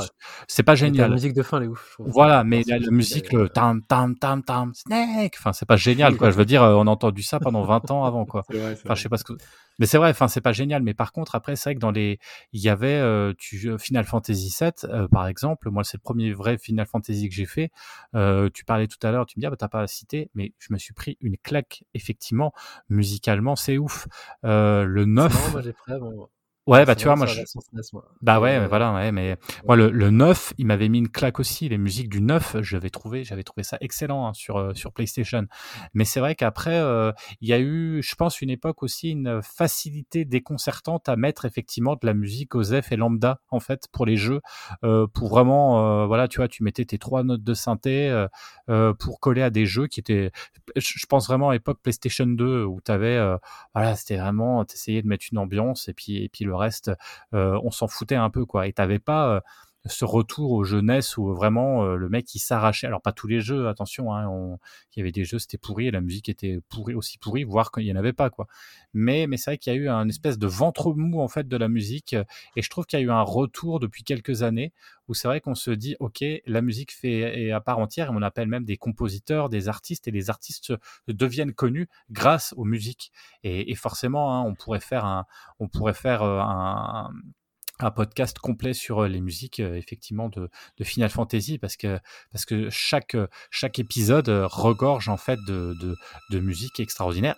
c'est 0.48 0.64
pas 0.64 0.74
t'as 0.76 0.82
La 0.82 0.88
génial. 0.88 1.12
musique 1.12 1.34
de 1.34 1.42
fin, 1.44 1.58
elle 1.60 1.64
est 1.64 1.68
ouf. 1.68 1.96
Voilà, 2.00 2.44
mais 2.44 2.64
la, 2.68 2.80
musique, 2.92 3.32
le 3.32 3.48
tam 3.48 3.82
tam 3.84 4.16
tam 4.18 4.44
tam 4.44 4.74
Snake, 4.74 5.36
enfin 5.40 5.54
c'est 5.54 5.66
pas 5.68 5.78
génial 5.78 6.18
quoi. 6.18 6.30
Je 6.30 6.36
veux 6.36 6.46
dire, 6.46 6.64
euh, 6.64 6.76
on 6.76 6.88
a 6.88 6.92
entendu 6.92 7.24
ça 7.24 7.40
pendant 7.40 7.64
20 7.64 7.90
ans 7.92 8.04
avant 8.04 8.26
quoi. 8.26 8.44
Vrai, 8.50 8.78
Enfin, 8.84 8.96
je 8.96 9.02
sais 9.04 9.10
pas 9.10 9.18
ce 9.18 9.24
que. 9.24 9.34
Mais 9.82 9.88
c'est 9.88 9.98
vrai, 9.98 10.12
enfin, 10.12 10.28
c'est 10.28 10.42
pas 10.42 10.54
génial. 10.54 10.84
Mais 10.84 10.94
par 10.94 11.12
contre, 11.12 11.34
après, 11.34 11.56
c'est 11.56 11.72
vrai 11.72 11.76
que 11.76 11.80
dans 11.80 11.90
les, 11.90 12.20
il 12.54 12.62
y 12.62 12.70
avait, 12.70 13.00
euh, 13.00 13.34
tu 13.36 13.80
Final 13.80 14.06
Fantasy 14.06 14.56
VII, 14.60 14.72
euh, 14.84 15.08
par 15.08 15.26
exemple. 15.26 15.72
Moi, 15.72 15.84
c'est 15.84 15.98
le 15.98 16.04
premier 16.04 16.32
vrai 16.34 16.60
Final 16.60 16.86
Fantasy 16.86 17.28
que 17.28 17.34
j'ai 17.34 17.48
fait. 17.48 17.72
Euh, 18.14 18.48
tu 18.54 18.64
parlais 18.64 18.86
tout 18.86 19.00
à 19.02 19.12
l'heure, 19.12 19.26
tu 19.26 19.40
me 19.40 19.42
dis, 19.42 19.48
ah, 19.48 19.50
bah, 19.50 19.56
t'as 19.58 19.70
pas 19.70 19.88
cité, 19.88 20.30
mais 20.36 20.54
je 20.60 20.72
me 20.72 20.78
suis 20.78 20.94
pris 20.94 21.18
une 21.20 21.36
claque, 21.36 21.84
effectivement, 21.96 22.54
musicalement, 22.90 23.56
c'est 23.56 23.80
ouf. 23.80 24.08
Euh, 24.46 24.84
le 24.84 25.02
C'est 25.02 25.08
9. 25.08 25.34
marrant, 25.34 25.50
moi 25.50 25.62
j'ai 25.64 25.74
pris 25.74 25.92
avant. 25.94 26.30
Ouais, 26.72 26.86
bah, 26.86 26.96
tu 26.96 27.04
vois, 27.04 27.18
moi, 27.18 27.26
je, 27.26 27.42
bah 28.22 28.40
ouais, 28.40 28.56
euh, 28.56 28.68
voilà, 28.68 28.94
ouais, 28.94 29.12
mais 29.12 29.36
moi 29.66 29.76
le, 29.76 29.90
le 29.90 30.10
9, 30.10 30.54
il 30.58 30.66
m'avait 30.68 30.88
mis 30.88 31.00
une 31.00 31.10
claque 31.10 31.42
aussi. 31.42 31.68
Les 31.68 31.78
musiques 31.78 32.08
du 32.08 32.22
9, 32.22 32.62
j'avais 32.62 32.90
trouvé, 32.90 33.26
j'avais 33.26 33.44
trouvé 33.44 33.64
ça 33.64 33.78
excellent 33.82 34.26
hein, 34.26 34.34
sur 34.34 34.56
euh, 34.56 34.74
sur 34.74 34.94
PlayStation. 34.94 35.48
Mais 35.94 36.06
c'est 36.06 36.22
vrai 36.22 36.34
qu'après, 36.36 36.76
euh, 36.76 37.12
il 37.42 37.50
y 37.50 37.54
a 37.54 37.60
eu, 37.60 38.02
je 38.02 38.16
pense, 38.16 38.40
une 38.42 38.50
époque 38.50 38.84
aussi 38.84 39.12
une 39.12 39.42
facilité 39.44 40.24
déconcertante 40.24 41.10
à 41.10 41.18
mettre 41.18 41.44
effectivement 41.44 41.96
de 41.96 42.06
la 42.06 42.14
musique 42.14 42.56
aux 42.56 42.64
F 42.64 42.94
et 42.94 42.96
lambda 42.96 43.42
en 43.50 43.60
fait 43.60 43.88
pour 43.92 44.06
les 44.06 44.16
jeux, 44.16 44.40
euh, 44.86 45.08
pour 45.08 45.28
vraiment, 45.28 46.04
euh, 46.04 46.06
voilà, 46.06 46.30
tu 46.30 46.38
vois, 46.38 46.48
tu 46.48 46.64
mettais 46.64 46.86
tes 46.86 46.98
trois 46.98 47.24
notes 47.24 47.44
de 47.44 47.54
synthé 47.54 48.28
euh, 48.70 48.94
pour 48.94 49.20
coller 49.20 49.42
à 49.42 49.50
des 49.50 49.66
jeux 49.66 49.88
qui 49.88 50.00
étaient, 50.00 50.32
je 50.78 51.06
pense 51.08 51.28
vraiment 51.28 51.50
à 51.50 51.54
l'époque 51.54 51.80
PlayStation 51.82 52.26
2 52.28 52.64
où 52.64 52.80
t'avais, 52.80 53.18
euh, 53.18 53.36
voilà, 53.74 53.98
c'était 53.98 54.16
vraiment, 54.18 54.64
t'essayais 54.64 55.02
de 55.02 55.08
mettre 55.08 55.26
une 55.32 55.38
ambiance 55.38 55.90
et 55.90 55.94
puis 55.94 56.24
et 56.24 56.30
puis 56.30 56.46
le 56.46 56.56
reste 56.62 56.92
euh, 57.34 57.60
on 57.64 57.72
s'en 57.72 57.88
foutait 57.88 58.16
un 58.16 58.30
peu 58.30 58.46
quoi. 58.46 58.68
Et 58.68 58.74
t'avais 58.74 59.00
pas, 59.00 59.36
euh, 59.36 59.42
ce 59.86 60.06
retour 60.06 60.52
aux 60.52 60.64
jeunesses 60.64 61.18
où 61.18 61.34
vraiment 61.34 61.84
euh, 61.84 61.96
le 61.96 62.10
mec 62.10 62.34
il 62.36 62.40
s'arrachait. 62.40 62.88
Alors 62.88 63.02
pas 63.02 63.12
tous 63.12 63.28
les 63.28 63.42
jeux, 63.42 63.68
attention, 63.68 64.14
hein, 64.14 64.58
il 64.96 65.00
y 65.00 65.02
avait 65.02 65.12
des 65.12 65.24
jeux 65.24 65.40
c'était 65.40 65.58
pourri 65.58 65.88
et 65.88 65.92
la 65.92 66.02
musique 66.02 66.30
était 66.30 66.60
aussi 66.94 67.18
pourrie, 67.18 67.44
voire 67.44 67.72
qu'il 67.72 67.84
y 67.84 67.92
en 67.92 67.96
avait 67.96 68.14
pas 68.14 68.30
quoi. 68.30 68.48
Mais 68.94 69.28
mais 69.28 69.38
c'est 69.38 69.52
vrai 69.52 69.58
qu'il 69.58 69.74
y 69.74 69.76
a 69.76 69.80
eu 69.80 69.90
un 69.90 70.08
espèce 70.08 70.38
de 70.38 70.48
ventre 70.48 70.94
mou 70.94 71.20
en 71.22 71.28
fait 71.28 71.48
de 71.48 71.58
la 71.58 71.68
musique 71.68 72.14
euh, 72.14 72.24
et 72.56 72.62
je 72.62 72.70
trouve 72.70 72.86
qu'il 72.86 73.00
y 73.00 73.02
a 73.02 73.06
eu 73.06 73.12
un 73.12 73.22
retour 73.22 73.80
depuis 73.80 74.04
quelques 74.04 74.44
années 74.44 74.74
où 75.08 75.14
c'est 75.14 75.28
vrai 75.28 75.42
qu'on 75.42 75.56
se 75.56 75.72
dit 75.72 75.96
ok 76.00 76.24
la 76.46 76.62
musique 76.62 76.94
fait 76.94 77.46
est 77.46 77.52
à 77.52 77.62
part 77.62 77.80
entière 77.80 78.08
et 78.08 78.16
on 78.16 78.22
appelle 78.22 78.48
même 78.48 78.66
des 78.66 78.78
compositeurs, 78.78 79.50
des 79.50 79.68
artistes 79.68 80.08
et 80.08 80.12
les 80.12 80.30
artistes 80.30 80.74
deviennent 81.08 81.54
connus 81.54 81.90
grâce 82.12 82.54
aux 82.58 82.66
musiques 82.66 83.12
et, 83.44 83.72
et 83.72 83.76
forcément 83.76 84.36
hein, 84.36 84.44
on 84.44 84.54
pourrait 84.54 84.80
faire 84.80 85.06
un 85.06 85.26
on 85.60 85.68
pourrait 85.68 85.94
faire 85.94 86.24
euh, 86.24 86.40
un, 86.40 87.12
un 87.84 87.92
podcast 87.92 88.40
complet 88.40 88.74
sur 88.74 89.04
les 89.08 89.22
musiques 89.22 89.60
effectivement 89.60 90.30
de, 90.30 90.50
Final 90.84 91.10
Fantasy 91.10 91.58
parce 91.58 91.78
que 91.78 92.00
parce 92.32 92.46
que 92.46 92.70
chaque 92.70 93.16
chaque 93.50 93.80
épisode 93.80 94.30
regorge 94.30 95.10
en 95.10 95.18
fait 95.18 95.40
de, 95.48 95.76
de, 95.80 95.96
de 96.30 96.40
musiques 96.40 96.80
extraordinaires 96.80 97.36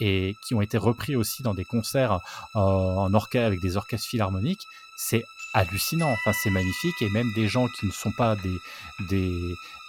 et 0.00 0.34
qui 0.46 0.54
ont 0.54 0.62
été 0.62 0.78
repris 0.78 1.16
aussi 1.16 1.42
dans 1.42 1.54
des 1.54 1.64
concerts 1.64 2.18
en 2.54 3.12
orchestre 3.14 3.46
avec 3.46 3.60
des 3.60 3.76
orchestres 3.76 4.08
philharmoniques. 4.08 4.62
C'est 4.96 5.22
hallucinant 5.54 6.10
enfin 6.10 6.32
c'est 6.32 6.50
magnifique 6.50 7.00
et 7.00 7.08
même 7.10 7.32
des 7.34 7.48
gens 7.48 7.66
qui 7.68 7.86
ne 7.86 7.90
sont 7.90 8.12
pas 8.12 8.36
des 8.36 8.56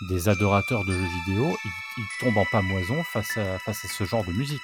des, 0.10 0.30
adorateurs 0.30 0.84
de 0.86 0.92
jeux 0.92 1.08
vidéo 1.28 1.56
ils, 1.64 1.72
ils 1.98 2.08
tombent 2.20 2.38
en 2.38 2.46
pamoison 2.52 3.04
face 3.04 3.38
à 3.38 3.60
face 3.60 3.86
à 3.86 3.88
ce 3.88 4.04
genre 4.04 4.26
de 4.26 4.32
musique 4.32 4.62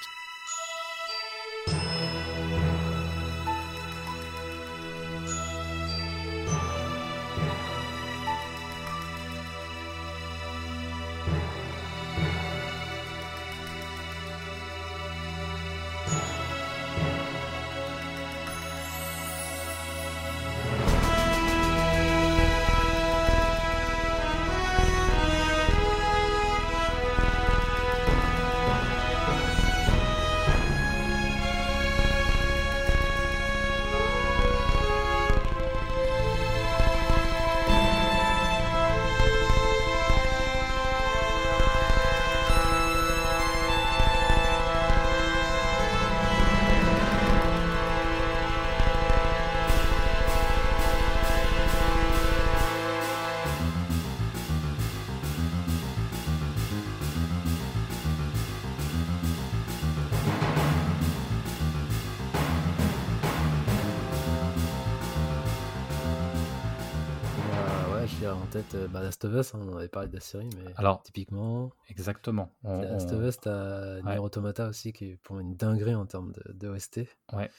Us, 69.38 69.54
hein, 69.54 69.60
on 69.70 69.76
avait 69.76 69.88
parlé 69.88 70.08
de 70.08 70.14
la 70.14 70.20
série, 70.20 70.48
mais 70.56 70.72
Alors, 70.76 71.02
typiquement, 71.02 71.72
exactement 71.88 72.52
on- 72.64 72.80
Last 72.82 73.12
on- 73.12 73.16
of 73.20 73.28
Us, 73.28 73.38
t'as 73.40 73.96
Ouais. 73.96 74.02
Nier 74.02 74.18
Automata 74.18 74.68
aussi, 74.68 74.92
qui 74.92 75.12
est 75.12 75.16
pour 75.22 75.34
moi 75.34 75.42
une 75.42 75.54
dinguerie 75.56 75.94
en 75.94 76.06
termes 76.06 76.32
de, 76.32 76.52
de 76.52 76.68
OST. 76.68 77.06
Ouais. 77.32 77.50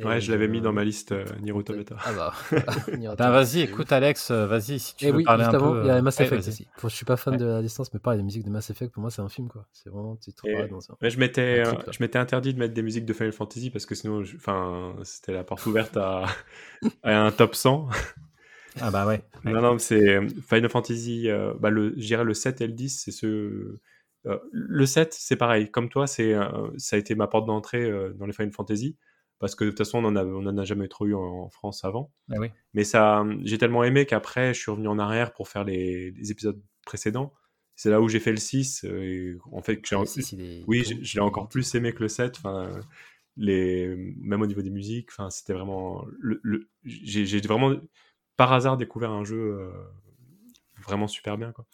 Et 0.00 0.04
Ouais, 0.04 0.20
je 0.20 0.30
l'avais 0.30 0.46
mis 0.46 0.60
dans 0.60 0.72
ma 0.72 0.82
euh, 0.82 0.84
liste 0.84 1.10
euh, 1.10 1.24
Nier 1.40 1.50
Automata. 1.50 1.96
Ah 2.04 2.12
bah, 2.12 2.32
Ben 3.18 3.30
vas-y, 3.30 3.62
écoute 3.62 3.90
Alex, 3.90 4.30
euh, 4.30 4.46
vas-y 4.46 4.78
si 4.78 4.94
tu 4.94 5.06
Et 5.06 5.10
veux 5.10 5.16
oui, 5.16 5.24
parler 5.24 5.42
un 5.42 5.48
avant, 5.48 5.72
peu. 5.72 5.80
il 5.82 5.86
y 5.88 5.90
a 5.90 5.96
euh, 5.96 6.02
Mass 6.02 6.18
ouais, 6.20 6.26
Effect 6.26 6.40
vas-y. 6.42 6.50
aussi. 6.52 6.68
Pour- 6.76 6.88
je 6.88 6.94
suis 6.94 7.04
pas 7.04 7.16
fan 7.16 7.32
Ouais. 7.34 7.38
de 7.40 7.44
la 7.46 7.62
distance, 7.62 7.92
mais 7.92 7.98
pareil, 7.98 8.18
la 8.18 8.24
musique 8.24 8.44
de 8.44 8.50
Mass 8.50 8.70
Effect, 8.70 8.92
pour 8.92 9.00
moi, 9.00 9.10
c'est 9.10 9.22
un 9.22 9.28
film, 9.28 9.48
quoi. 9.48 9.66
C'est 9.72 9.90
vraiment, 9.90 10.14
tu 10.14 10.32
te 10.32 10.46
Et- 10.46 10.68
dans 10.68 10.78
un. 10.92 10.94
Ouais, 11.02 11.10
je 11.10 11.18
m'étais, 11.18 11.66
euh, 11.66 11.72
je 11.90 11.96
m'étais 12.00 12.18
interdit 12.18 12.54
de 12.54 12.60
mettre 12.60 12.74
des 12.74 12.82
musiques 12.82 13.06
de 13.06 13.12
Final 13.12 13.32
Fantasy 13.32 13.70
parce 13.70 13.86
que 13.86 13.96
sinon, 13.96 14.22
je- 14.22 14.36
enfin, 14.36 14.94
c'était 15.02 15.32
la 15.32 15.42
porte 15.42 15.66
ouverte 15.66 15.96
à, 15.96 16.26
à 17.02 17.20
un 17.26 17.32
top 17.32 17.56
100. 17.56 17.88
Ah 18.80 18.90
bah 18.90 19.06
ouais. 19.06 19.22
ouais. 19.44 19.52
Non, 19.52 19.60
non, 19.62 19.78
c'est 19.78 20.08
euh, 20.08 20.28
Final 20.48 20.70
Fantasy, 20.70 21.28
euh, 21.28 21.54
bah 21.58 21.70
le, 21.70 21.92
je 21.96 22.06
dirais 22.06 22.24
le 22.24 22.34
7 22.34 22.60
et 22.60 22.66
le 22.66 22.72
10, 22.72 23.00
c'est 23.04 23.10
ce. 23.12 23.76
euh, 24.26 24.38
le 24.52 24.86
7, 24.86 25.14
c'est 25.14 25.36
pareil. 25.36 25.70
Comme 25.70 25.88
toi, 25.88 26.06
c'est, 26.06 26.34
euh, 26.34 26.70
ça 26.76 26.96
a 26.96 26.98
été 26.98 27.14
ma 27.14 27.26
porte 27.26 27.46
d'entrée 27.46 27.82
euh, 27.84 28.12
dans 28.14 28.26
les 28.26 28.32
Final 28.32 28.52
Fantasy. 28.52 28.96
Parce 29.38 29.54
que 29.54 29.64
de 29.64 29.70
toute 29.70 29.78
façon, 29.78 29.98
on 29.98 30.04
en, 30.04 30.16
a, 30.16 30.24
on 30.24 30.46
en 30.46 30.58
a 30.58 30.64
jamais 30.64 30.88
trop 30.88 31.06
eu 31.06 31.14
en, 31.14 31.20
en 31.20 31.48
France 31.50 31.84
avant. 31.84 32.12
Ah 32.30 32.36
oui. 32.38 32.50
Mais 32.74 32.84
ça, 32.84 33.24
j'ai 33.44 33.58
tellement 33.58 33.84
aimé 33.84 34.06
qu'après, 34.06 34.54
je 34.54 34.60
suis 34.60 34.70
revenu 34.70 34.88
en 34.88 34.98
arrière 34.98 35.32
pour 35.32 35.48
faire 35.48 35.64
les, 35.64 36.10
les 36.12 36.30
épisodes 36.32 36.60
précédents. 36.86 37.32
C'est 37.76 37.90
là 37.90 38.00
où 38.00 38.08
j'ai 38.08 38.20
fait 38.20 38.32
le 38.32 38.38
6. 38.38 38.84
euh, 38.84 39.02
et 39.02 39.36
en 39.52 39.62
fait, 39.62 39.80
que 39.80 39.94
Ah, 39.94 40.02
est- 40.02 40.64
oui, 40.66 40.84
je, 40.84 40.94
je 41.04 41.14
l'ai 41.14 41.20
encore 41.20 41.48
plus 41.48 41.74
aimé 41.76 41.92
que 41.94 42.02
le 42.02 42.08
7. 42.08 42.36
Enfin, 42.38 42.80
les, 43.36 43.94
même 44.20 44.42
au 44.42 44.46
niveau 44.46 44.62
des 44.62 44.70
musiques, 44.70 45.10
enfin, 45.12 45.30
c'était 45.30 45.52
vraiment. 45.52 46.04
Le, 46.20 46.40
j'ai 46.84 47.40
vraiment, 47.40 47.76
par 48.38 48.52
hasard, 48.52 48.78
découvert 48.78 49.10
un 49.10 49.24
jeu 49.24 49.58
euh, 49.60 49.70
vraiment 50.82 51.08
super 51.08 51.36
bien. 51.36 51.52
Quoi. 51.52 51.66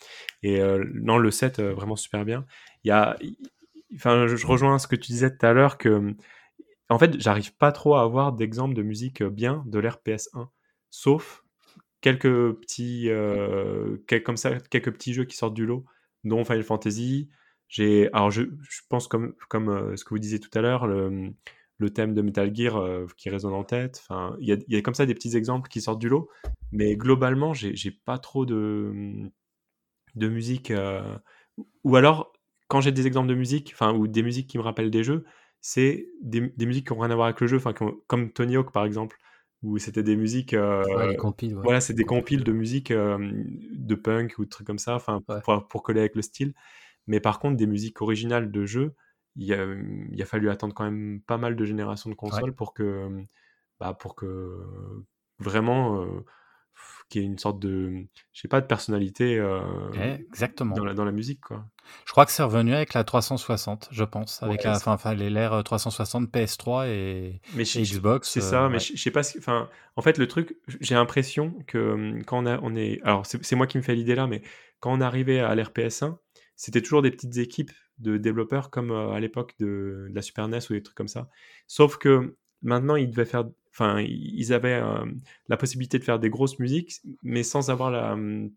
Et 0.43 0.61
euh, 0.61 0.85
non, 0.95 1.19
le 1.19 1.31
7, 1.31 1.61
euh, 1.61 1.75
vraiment 1.75 1.95
super 1.95 2.25
bien. 2.25 2.45
Il 2.83 2.89
y 2.89 2.91
a. 2.91 3.17
Enfin, 3.95 4.27
je, 4.27 4.47
rejoins 4.47 4.81
ce 4.81 4.89
que 4.89 4.97
tu 4.97 5.13
disais 5.13 5.37
tout 5.37 5.47
à 5.47 5.53
l'heure 5.53 5.79
que. 5.79 6.17
En 6.89 6.99
fait, 6.99 7.21
j'arrive 7.21 7.55
pas 7.57 7.71
trop 7.71 7.95
à 7.95 8.03
avoir 8.03 8.33
d'exemples 8.33 8.75
de 8.75 8.83
musique 8.83 9.23
bien 9.23 9.63
de 9.67 9.79
l'ère 9.79 9.99
PS1, 10.05 10.49
sauf 10.91 11.45
quelques 12.01 12.53
petits, 12.55 13.09
comme 14.25 14.37
ça, 14.37 14.59
quelques 14.71 14.93
petits 14.93 15.15
jeux 15.15 15.25
qui 15.25 15.37
sortent 15.37 15.55
du 15.55 15.65
lot, 15.65 15.85
dont 16.25 16.45
Final 16.45 16.63
Fantasy. 16.63 17.31
J'ai, 17.69 18.13
alors 18.13 18.31
je, 18.31 18.43
je 18.43 18.81
pense 18.89 19.09
comme, 19.09 19.35
comme 19.49 19.97
ce 19.97 20.05
que 20.05 20.11
vous 20.11 20.19
disiez 20.19 20.41
tout 20.41 20.51
à 20.57 20.61
l'heure, 20.61 20.87
le 21.79 21.91
thème 21.91 22.15
de 22.15 22.23
Metal 22.23 22.55
Gear 22.55 22.77
euh, 22.77 23.07
qui 23.17 23.31
résonne 23.31 23.55
en 23.55 23.65
tête. 23.65 24.01
Enfin, 24.03 24.37
il 24.41 24.49
y 24.49 24.53
a, 24.53 24.57
il 24.69 24.75
y 24.75 24.77
a 24.77 24.83
comme 24.83 24.95
ça 24.95 25.07
des 25.07 25.15
petits 25.15 25.37
exemples 25.37 25.69
qui 25.69 25.81
sortent 25.81 26.01
du 26.01 26.09
lot, 26.09 26.29
mais 26.73 26.97
globalement, 26.97 27.55
j'ai, 27.55 27.75
pas 27.91 28.19
trop 28.19 28.47
de, 28.47 29.31
de 30.15 30.29
musique. 30.29 30.71
euh, 30.71 31.17
ou 31.85 31.97
alors, 31.97 32.33
quand 32.69 32.81
j'ai 32.81 32.93
des 32.93 33.07
exemples 33.07 33.29
de 33.29 33.35
musique, 33.35 33.73
enfin, 33.75 33.93
ou 33.95 34.07
des 34.07 34.23
musiques 34.23 34.49
qui 34.49 34.59
me 34.59 34.63
rappellent 34.63 34.91
des 34.91 35.05
jeux, 35.05 35.25
c'est 35.61 36.09
des, 36.23 36.53
des 36.57 36.67
musiques 36.67 36.87
qui 36.89 36.93
n'ont 36.93 37.01
rien 37.01 37.11
à 37.11 37.15
voir 37.15 37.27
avec 37.27 37.41
le 37.41 37.47
jeu, 37.47 37.57
enfin, 37.57 37.75
ont- 37.81 37.97
comme 38.07 38.33
Tony 38.33 38.57
Hawk 38.57 38.73
par 38.73 38.85
exemple, 38.85 39.19
où 39.63 39.79
c'était 39.79 40.03
des 40.03 40.17
musiques. 40.17 40.55
euh, 40.55 40.83
Ouais, 40.95 41.09
les 41.09 41.17
compiles, 41.17 41.55
ouais. 41.55 41.63
voilà, 41.63 41.81
c'est 41.81 41.95
des 41.95 42.05
Compiles, 42.05 42.45
de 42.45 42.53
musique 42.53 42.93
de 42.93 43.95
punk 43.95 44.35
ou 44.39 44.45
de 44.45 44.51
trucs 44.51 44.67
comme 44.67 44.79
ça, 44.79 44.95
enfin, 44.95 45.23
Ouais. 45.29 45.41
pour, 45.43 45.67
pour 45.69 45.83
coller 45.83 46.01
avec 46.01 46.15
le 46.15 46.23
style. 46.23 46.55
Mais 47.07 47.21
par 47.21 47.39
contre, 47.39 47.57
des 47.57 47.67
musiques 47.67 48.01
originales 48.03 48.51
de 48.51 48.65
jeux, 48.67 48.95
il 49.37 49.53
a, 49.53 49.67
il 50.11 50.23
a 50.23 50.27
fallu 50.27 50.51
attendre 50.51 50.75
quand 50.75 50.85
même 50.85 51.21
pas 51.27 51.39
mal 51.39 51.57
de 51.57 51.65
générations 51.65 52.11
de 52.11 52.15
consoles 52.15 52.55
pour 52.55 52.75
que, 52.75 53.09
bah, 53.81 53.95
pour 53.95 54.15
que 54.15 54.63
vraiment 55.39 56.03
euh, 56.03 56.25
qu'il 57.09 57.23
y 57.23 57.25
ait 57.25 57.29
une 57.29 57.39
sorte 57.39 57.59
de, 57.59 58.07
je 58.33 58.41
sais 58.41 58.49
pas, 58.49 58.61
de 58.61 58.67
personnalité 58.67 59.39
euh, 59.39 59.61
exactement. 60.29 60.75
dans, 60.75 60.85
la, 60.85 60.95
dans 60.95 61.05
la 61.05 61.13
musique, 61.13 61.41
quoi. 61.41 61.65
Je 62.07 62.13
crois 62.13 62.25
que 62.25 62.33
c'est 62.33 62.43
revenu 62.43 62.75
avec 62.75 62.95
la 62.95 63.05
360, 63.05 63.89
je 63.91 64.05
pense, 64.05 64.43
avec 64.43 64.65
Ouais, 64.65 64.73
la, 64.87 65.15
les 65.15 65.31
l'ère 65.31 65.63
360, 65.63 66.31
PS3 66.31 66.89
et, 66.89 67.41
Mais 67.55 67.65
et 67.65 67.83
Xbox. 67.83 68.31
C'est 68.31 68.41
euh, 68.41 68.43
ça, 68.43 68.69
mais 68.69 68.75
ouais. 68.75 68.81
je, 68.81 68.97
je 68.97 69.03
sais 69.03 69.11
pas 69.11 69.21
Enfin, 69.39 69.69
en 69.97 70.03
fait, 70.03 70.17
le 70.17 70.27
truc, 70.27 70.57
j'ai 70.81 70.95
l'impression 70.95 71.55
que 71.67 72.23
quand 72.25 72.43
on, 72.43 72.47
a, 72.47 72.59
on 72.63 72.75
est. 72.75 73.01
Alors, 73.03 73.27
c'est 73.27 73.45
c'est 73.45 73.57
moi 73.57 73.67
qui 73.67 73.77
me 73.77 73.83
fais 73.83 73.95
l'idée 73.95 74.15
là, 74.15 74.27
mais 74.27 74.43
quand 74.81 74.93
on 74.93 75.01
arrivait 75.01 75.41
à 75.41 75.55
l'ère 75.55 75.73
PS1, 75.73 76.17
c'était 76.57 76.81
toujours 76.81 77.03
des 77.03 77.11
petites 77.11 77.37
équipes 77.37 77.73
de 77.99 78.17
développeurs 78.17 78.71
comme 78.71 78.91
euh, 78.91 79.11
à 79.11 79.21
l'époque 79.21 79.55
de, 79.59 80.07
de 80.11 80.15
la 80.15 80.23
Super 80.23 80.49
NES 80.49 80.59
ou 80.71 80.75
des 80.75 80.83
trucs 80.83 80.97
comme 80.97 81.09
ça. 81.09 81.29
Sauf 81.67 81.97
que 81.99 82.37
maintenant, 82.63 82.97
ils 82.97 83.11
devaient 83.11 83.25
faire. 83.25 83.45
Enfin, 83.71 84.01
ils 84.01 84.53
avaient 84.53 84.81
euh, 84.81 85.05
la 85.49 85.57
possibilité 85.57 85.99
de 85.99 86.05
faire 86.05 86.21
des 86.21 86.31
grosses 86.31 86.59
musiques, 86.61 87.01
mais 87.23 87.43
sans 87.43 87.71
avoir 87.71 87.91
la. 87.91 88.13
hum, 88.13 88.51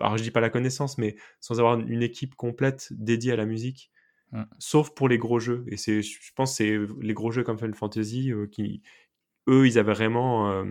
Alors, 0.00 0.16
je 0.18 0.22
dis 0.22 0.30
pas 0.30 0.40
la 0.40 0.50
connaissance, 0.50 0.98
mais 0.98 1.16
sans 1.40 1.58
avoir 1.58 1.78
une 1.78 2.02
équipe 2.02 2.34
complète 2.34 2.88
dédiée 2.92 3.32
à 3.32 3.36
la 3.36 3.46
musique. 3.46 3.90
Mm. 4.32 4.42
Sauf 4.58 4.90
pour 4.94 5.08
les 5.08 5.18
gros 5.18 5.38
jeux. 5.38 5.64
Et 5.68 5.76
c'est, 5.76 6.02
je 6.02 6.18
pense 6.34 6.52
que 6.52 6.56
c'est 6.56 6.78
les 7.00 7.14
gros 7.14 7.30
jeux 7.30 7.44
comme 7.44 7.58
Final 7.58 7.74
Fantasy 7.74 8.30
euh, 8.32 8.46
qui, 8.46 8.82
eux, 9.48 9.66
ils 9.66 9.78
avaient 9.78 9.94
vraiment 9.94 10.50
euh, 10.52 10.64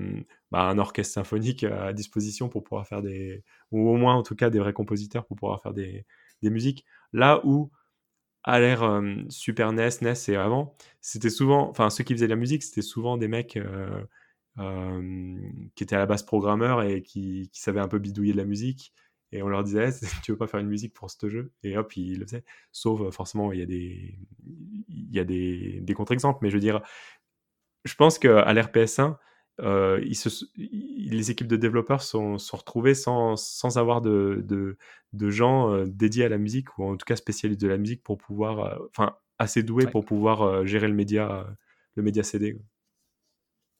bah, 0.52 0.69
un 0.69 0.77
orchestre 0.77 1.14
symphonique 1.15 1.64
à 1.64 1.94
disposition 1.94 2.49
pour 2.49 2.64
pouvoir 2.64 2.88
faire 2.88 3.02
des. 3.02 3.44
ou 3.72 3.89
au 3.89 3.98
moins, 3.98 4.15
en 4.15 4.23
tout 4.23 4.35
cas, 4.35 4.49
des 4.49 4.60
vrais 4.60 4.73
compositeurs 4.73 5.26
pour 5.26 5.38
pouvoir 5.38 5.61
faire 5.61 5.73
des, 5.73 6.06
des 6.41 6.49
musiques. 6.49 6.85
Là 7.14 7.41
où, 7.45 7.72
à 8.48 8.60
l'ère 8.60 9.02
Super 9.30 9.74
NES, 9.74 9.90
NES 10.02 10.14
et 10.30 10.36
avant, 10.36 10.76
c'était 11.02 11.30
souvent. 11.30 11.69
Enfin, 11.69 11.90
ceux 11.90 12.03
qui 12.03 12.14
faisaient 12.14 12.28
de 12.28 12.32
la 12.32 12.38
musique, 12.38 12.64
c'était 12.64 12.82
souvent 12.82 13.18
des 13.18 13.28
mecs. 13.28 13.60
euh, 14.60 15.40
qui 15.76 15.84
était 15.84 15.95
à 15.95 15.99
la 15.99 16.06
base 16.06 16.24
programmeur 16.24 16.82
et 16.84 17.03
qui, 17.03 17.49
savait 17.53 17.80
un 17.80 17.88
peu 17.88 17.99
bidouiller 17.99 18.34
de 18.34 18.38
la 18.38 18.45
musique. 18.45 18.94
Et 19.32 19.44
on 19.44 19.49
leur 19.49 19.64
disait, 19.64 19.90
Eh, 19.90 20.06
tu 20.24 20.32
veux 20.32 20.38
pas 20.38 20.48
faire 20.48 20.60
une 20.60 20.68
musique 20.68 20.94
pour 20.94 21.11
ce 21.11 21.30
jeu? 21.30 21.52
Et 21.64 21.78
hop, 21.78 21.95
ils 21.95 22.19
le 22.19 22.26
faisaient. 22.26 22.44
Sauf, 22.72 23.02
euh, 23.02 23.11
forcément, 23.11 23.52
il 23.52 23.60
y 23.60 23.61
a 23.61 23.65
des, 23.65 24.18
il 24.90 25.14
y 25.14 25.19
a 25.19 25.24
des, 25.24 25.80
des 25.82 25.94
contre-exemples. 25.94 26.40
Mais 26.41 26.49
je 26.49 26.56
veux 26.56 26.61
dire, 26.61 26.82
je 27.86 27.95
pense 27.95 28.19
qu'à 28.19 28.53
l'RPS1, 28.53 29.18
euh, 29.62 30.00
ils 30.06 30.16
se, 30.16 30.30
ils- 30.56 31.10
les 31.16 31.32
équipes 31.32 31.48
de 31.48 31.56
développeurs 31.58 32.02
sont, 32.04 32.38
sont 32.38 32.58
retrouvées 32.58 32.94
sans, 32.96 33.36
sans 33.38 33.78
avoir 33.78 34.02
de, 34.02 34.44
de, 34.46 34.78
de 35.14 35.30
gens 35.30 35.72
euh, 35.74 35.86
dédiés 35.88 36.26
à 36.26 36.30
la 36.30 36.38
musique, 36.38 36.78
ou 36.78 36.84
en 36.86 36.98
tout 36.98 37.06
cas 37.06 37.16
spécialistes 37.16 37.62
de 37.62 37.68
la 37.68 37.78
musique 37.78 38.04
pour 38.04 38.18
pouvoir, 38.18 38.60
euh, 38.60 38.88
enfin, 38.92 39.16
assez 39.40 39.64
doués 39.64 39.86
Ouais. 39.86 39.92
pour 39.92 40.06
pouvoir 40.06 40.66
gérer 40.66 40.88
le 40.88 40.94
média, 40.94 41.48
le 41.96 42.04
média 42.04 42.24
CD. 42.24 42.58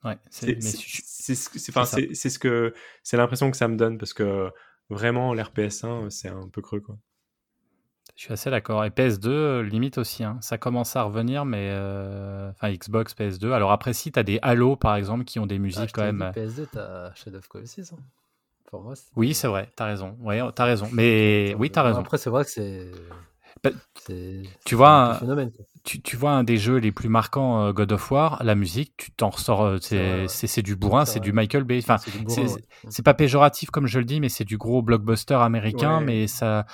Ouais, 0.04 0.18
c'est 0.30 0.62
ce 0.62 2.40
que 2.40 2.74
c'est 3.04 3.18
l'impression 3.18 3.52
que 3.52 3.58
ça 3.58 3.68
me 3.68 3.76
donne 3.78 3.98
parce 3.98 4.14
que 4.14 4.52
vraiment 4.90 5.34
l'RPS1 5.34 6.10
c'est 6.10 6.30
un 6.30 6.48
peu 6.50 6.62
creux 6.62 6.82
quoi. 6.82 6.98
Je 8.18 8.24
suis 8.24 8.34
assez 8.34 8.50
d'accord. 8.50 8.84
Et 8.84 8.90
PS2, 8.90 9.30
euh, 9.30 9.62
limite 9.62 9.98
aussi. 10.00 10.24
hein. 10.24 10.38
Ça 10.42 10.58
commence 10.58 10.96
à 10.96 11.04
revenir, 11.04 11.46
mais. 11.46 11.70
euh, 11.72 12.50
Enfin, 12.50 12.74
Xbox, 12.74 13.14
PS2. 13.14 13.52
Alors 13.54 13.72
après, 13.72 13.94
si, 13.94 14.12
tu 14.12 14.18
as 14.20 14.24
des 14.24 14.40
Halo, 14.42 14.76
par 14.76 14.96
exemple, 14.96 15.24
qui 15.24 15.38
ont 15.40 15.46
des 15.46 15.56
Ah, 15.56 15.60
musiques 15.60 15.92
quand 15.94 16.02
même. 16.04 16.18
dit, 16.34 16.40
euh, 16.40 16.46
PS2, 16.46 16.68
t'as 16.72 17.14
Shadow 17.14 17.38
of 17.38 17.48
Colossus. 17.48 17.86
Hein. 17.94 17.98
Pour 18.72 18.82
moi, 18.82 18.96
Oui, 19.16 19.34
c'est 19.36 19.48
vrai, 19.48 19.70
t'as 19.76 19.86
raison. 19.86 20.18
Ouais, 20.20 20.42
t'as 20.54 20.66
raison. 20.66 20.90
Mais 20.92 21.56
oui, 21.60 21.70
t'as 21.70 21.84
raison. 21.84 22.00
Après, 22.02 22.18
c'est 22.18 22.30
vrai 22.32 22.44
que 22.44 22.50
c'est. 22.50 22.92
Bah, 23.64 23.72
tu 24.66 24.76
vois, 24.76 24.90
un 25.12 25.14
phénomène. 25.16 25.52
Tu, 25.84 26.02
tu 26.02 26.18
vois 26.18 26.32
un 26.32 26.44
des 26.44 26.58
jeux 26.58 26.78
les 26.78 26.92
plus 26.92 27.08
marquants, 27.08 27.66
euh, 27.66 27.72
God 27.74 27.94
of 27.94 28.12
War, 28.12 28.44
la 28.44 28.56
musique, 28.56 28.94
tu 28.98 29.12
t'en 29.12 29.30
ressors. 29.30 29.64
euh, 29.64 29.78
C'est 29.82 29.96
vrai, 29.98 30.06
C'est 30.06 30.22
ouais. 30.22 30.28
c'est- 30.28 30.48
c'est 30.48 30.62
du 30.62 30.76
bourrin, 30.76 31.06
C'est 31.06 31.20
du 31.22 31.32
Michael 31.32 31.64
Bay. 31.64 31.80
Enfin, 31.80 31.98
C'est 31.98 32.12
du 32.12 32.18
c'est 32.28 32.42
bourrin, 32.44 32.54
ouais. 32.56 32.62
c'est 32.90 33.04
pas 33.06 33.14
péjoratif 33.14 33.70
comme 33.72 33.88
je 33.88 34.00
le 34.00 34.06
dis, 34.06 34.20
mais 34.20 34.28
c'est 34.30 34.44
du 34.44 34.58
gros 34.58 34.82
blockbuster 34.82 35.36
américain, 35.36 36.00
Ouais. 36.00 36.06
mais 36.06 36.28
ça. 36.28 36.66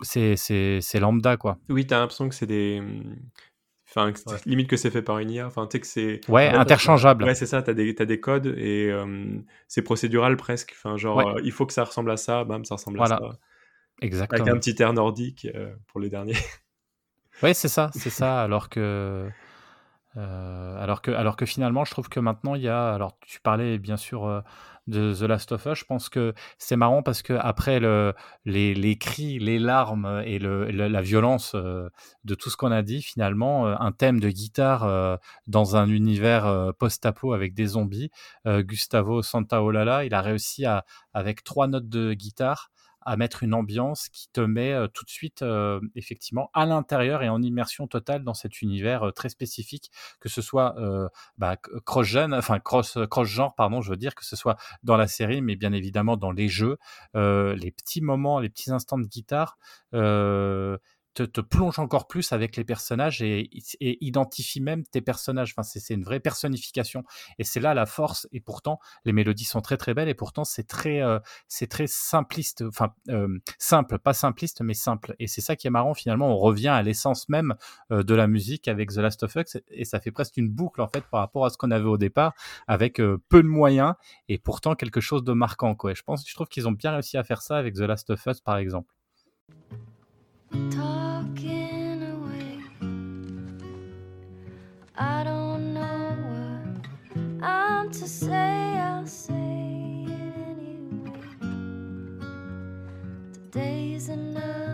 C'est 0.00 0.36
c'est- 0.36 0.80
c'est 0.80 0.98
lambda, 0.98 1.36
quoi. 1.36 1.58
Oui, 1.68 1.86
t'as 1.86 1.98
l'impression 2.00 2.28
que 2.28 2.34
c'est 2.34 2.46
des 2.46 2.82
enfin 3.88 4.12
Ouais. 4.26 4.36
limite 4.46 4.68
que 4.68 4.76
c'est 4.76 4.90
fait 4.90 5.02
par 5.02 5.18
une 5.18 5.30
IA, 5.30 5.46
enfin 5.46 5.66
tu 5.66 5.76
sais 5.76 5.80
que 5.80 5.86
c'est 5.86 6.20
Ouais, 6.28 6.48
Ouais, 6.48 6.54
interchangeable. 6.54 7.24
Ouais, 7.24 7.34
c'est 7.34 7.46
ça, 7.46 7.62
t'as 7.62 7.74
des, 7.74 7.94
t'as 7.94 8.06
des 8.06 8.18
codes 8.18 8.46
et 8.58 8.90
euh, 8.90 9.38
c'est 9.68 9.82
procédural 9.82 10.36
presque. 10.36 10.74
Enfin, 10.76 10.96
genre, 10.96 11.18
Ouais. 11.18 11.26
euh, 11.36 11.40
il 11.44 11.52
faut 11.52 11.64
que 11.66 11.72
ça 11.72 11.84
ressemble 11.84 12.10
à 12.10 12.16
ça, 12.16 12.44
bam, 12.44 12.64
ça 12.64 12.74
ressemble 12.74 12.96
Voilà. 12.96 13.16
à 13.16 13.18
ça. 13.18 13.38
Avec 14.34 14.48
un 14.48 14.58
petit 14.60 14.82
air 14.82 14.92
nordique 14.92 15.46
euh, 15.54 15.74
pour 15.88 16.00
les 16.00 16.10
derniers. 16.10 16.36
Ouais, 17.42 17.52
c'est 17.52 17.68
ça, 17.68 17.90
c'est 17.92 18.10
ça. 18.10 18.42
Alors 18.42 18.68
que, 18.68 19.28
euh, 20.16 20.76
alors 20.82 21.02
que, 21.02 21.10
alors 21.10 21.36
que 21.36 21.46
finalement, 21.46 21.84
je 21.84 21.90
trouve 21.90 22.08
que 22.08 22.20
maintenant 22.20 22.54
il 22.54 22.62
y 22.62 22.68
a. 22.68 22.94
Alors, 22.94 23.18
tu 23.26 23.40
parlais 23.40 23.76
bien 23.78 23.96
sûr 23.96 24.24
euh, 24.24 24.40
de 24.86 25.12
The 25.12 25.22
Last 25.22 25.50
of 25.50 25.66
Us. 25.66 25.78
Je 25.80 25.84
pense 25.84 26.08
que 26.08 26.32
c'est 26.58 26.76
marrant 26.76 27.02
parce 27.02 27.22
que 27.22 27.32
après 27.32 27.80
le, 27.80 28.14
les, 28.44 28.72
les 28.74 28.96
cris, 28.98 29.40
les 29.40 29.58
larmes 29.58 30.22
et 30.24 30.38
le, 30.38 30.70
le- 30.70 30.86
la 30.86 31.02
violence 31.02 31.52
euh, 31.56 31.88
de 32.22 32.36
tout 32.36 32.50
ce 32.50 32.56
qu'on 32.56 32.70
a 32.70 32.82
dit, 32.82 33.02
finalement, 33.02 33.66
un 33.66 33.90
thème 33.90 34.20
de 34.20 34.30
guitare 34.30 35.18
dans 35.48 35.74
un 35.74 35.88
univers 35.88 36.72
post-apo 36.78 37.32
avec 37.32 37.52
des 37.54 37.66
zombies. 37.66 38.10
Gustavo 38.46 39.22
Santaolalla, 39.22 40.04
il 40.04 40.14
a 40.14 40.20
réussi 40.20 40.64
à, 40.66 40.84
avec 41.12 41.42
trois 41.42 41.66
notes 41.66 41.88
de 41.88 42.14
guitare 42.14 42.70
à 43.04 43.16
mettre 43.16 43.42
une 43.42 43.54
ambiance 43.54 44.08
qui 44.08 44.28
te 44.32 44.40
met 44.40 44.72
euh, 44.72 44.88
tout 44.88 45.04
de 45.04 45.10
suite 45.10 45.42
euh, 45.42 45.80
effectivement 45.94 46.50
à 46.54 46.66
l'intérieur 46.66 47.22
et 47.22 47.28
en 47.28 47.42
immersion 47.42 47.86
totale 47.86 48.24
dans 48.24 48.34
cet 48.34 48.62
univers 48.62 49.04
euh, 49.04 49.10
très 49.10 49.28
spécifique, 49.28 49.90
que 50.20 50.28
ce 50.28 50.42
soit 50.42 50.74
bah, 51.38 51.56
cross 51.84 52.06
jeune, 52.06 52.34
enfin 52.34 52.58
cross 52.58 52.98
cross 53.10 53.28
genre 53.28 53.54
pardon, 53.54 53.80
je 53.80 53.90
veux 53.90 53.96
dire 53.96 54.14
que 54.14 54.24
ce 54.24 54.36
soit 54.36 54.56
dans 54.82 54.96
la 54.96 55.06
série, 55.06 55.42
mais 55.42 55.56
bien 55.56 55.72
évidemment 55.72 56.16
dans 56.16 56.30
les 56.30 56.48
jeux, 56.48 56.78
les 57.14 57.70
petits 57.70 58.00
moments, 58.00 58.40
les 58.40 58.48
petits 58.48 58.70
instants 58.70 58.98
de 58.98 59.06
guitare. 59.06 59.58
Te, 61.14 61.22
te 61.22 61.40
plonge 61.40 61.78
encore 61.78 62.08
plus 62.08 62.32
avec 62.32 62.56
les 62.56 62.64
personnages 62.64 63.22
et, 63.22 63.48
et 63.80 64.04
identifie 64.04 64.60
même 64.60 64.84
tes 64.84 65.00
personnages. 65.00 65.54
Enfin, 65.56 65.62
c'est 65.62 65.94
une 65.94 66.02
vraie 66.02 66.20
personnification. 66.20 67.04
Et 67.38 67.44
c'est 67.44 67.60
là 67.60 67.72
la 67.72 67.86
force. 67.86 68.26
Et 68.32 68.40
pourtant, 68.40 68.80
les 69.04 69.12
mélodies 69.12 69.44
sont 69.44 69.60
très 69.60 69.76
très 69.76 69.94
belles. 69.94 70.08
Et 70.08 70.14
pourtant, 70.14 70.44
c'est 70.44 70.66
très, 70.66 71.02
euh, 71.02 71.20
c'est 71.48 71.68
très 71.68 71.86
simpliste. 71.86 72.62
Enfin, 72.62 72.94
euh, 73.08 73.38
simple, 73.58 73.98
pas 73.98 74.12
simpliste, 74.12 74.60
mais 74.60 74.74
simple. 74.74 75.14
Et 75.18 75.26
c'est 75.26 75.40
ça 75.40 75.56
qui 75.56 75.66
est 75.66 75.70
marrant. 75.70 75.94
Finalement, 75.94 76.28
on 76.28 76.36
revient 76.36 76.68
à 76.68 76.82
l'essence 76.82 77.28
même 77.28 77.54
euh, 77.90 78.02
de 78.02 78.14
la 78.14 78.26
musique 78.26 78.68
avec 78.68 78.90
The 78.90 78.98
Last 78.98 79.22
of 79.22 79.34
Us. 79.36 79.56
Et 79.68 79.84
ça 79.84 80.00
fait 80.00 80.10
presque 80.10 80.36
une 80.36 80.48
boucle 80.48 80.80
en 80.80 80.88
fait 80.88 81.04
par 81.10 81.20
rapport 81.20 81.46
à 81.46 81.50
ce 81.50 81.58
qu'on 81.58 81.70
avait 81.70 81.84
au 81.84 81.98
départ, 81.98 82.34
avec 82.66 83.00
euh, 83.00 83.22
peu 83.28 83.42
de 83.42 83.48
moyens 83.48 83.94
et 84.28 84.38
pourtant 84.38 84.74
quelque 84.74 85.00
chose 85.00 85.24
de 85.24 85.32
marquant. 85.32 85.74
Quoi. 85.74 85.92
Et 85.92 85.94
je 85.94 86.02
pense, 86.02 86.28
je 86.28 86.34
trouve 86.34 86.48
qu'ils 86.48 86.68
ont 86.68 86.72
bien 86.72 86.92
réussi 86.92 87.16
à 87.16 87.24
faire 87.24 87.42
ça 87.42 87.56
avec 87.56 87.74
The 87.74 87.80
Last 87.80 88.10
of 88.10 88.26
Us, 88.26 88.40
par 88.40 88.56
exemple. 88.56 88.92
I 94.96 95.24
don't 95.24 95.74
know 95.74 96.16
what 96.28 97.44
I'm 97.44 97.90
to 97.90 98.08
say, 98.08 98.78
I'll 98.78 99.06
say 99.06 100.06
it 100.06 100.36
anyway. 100.38 101.20
Today's 103.32 104.08
another 104.08 104.73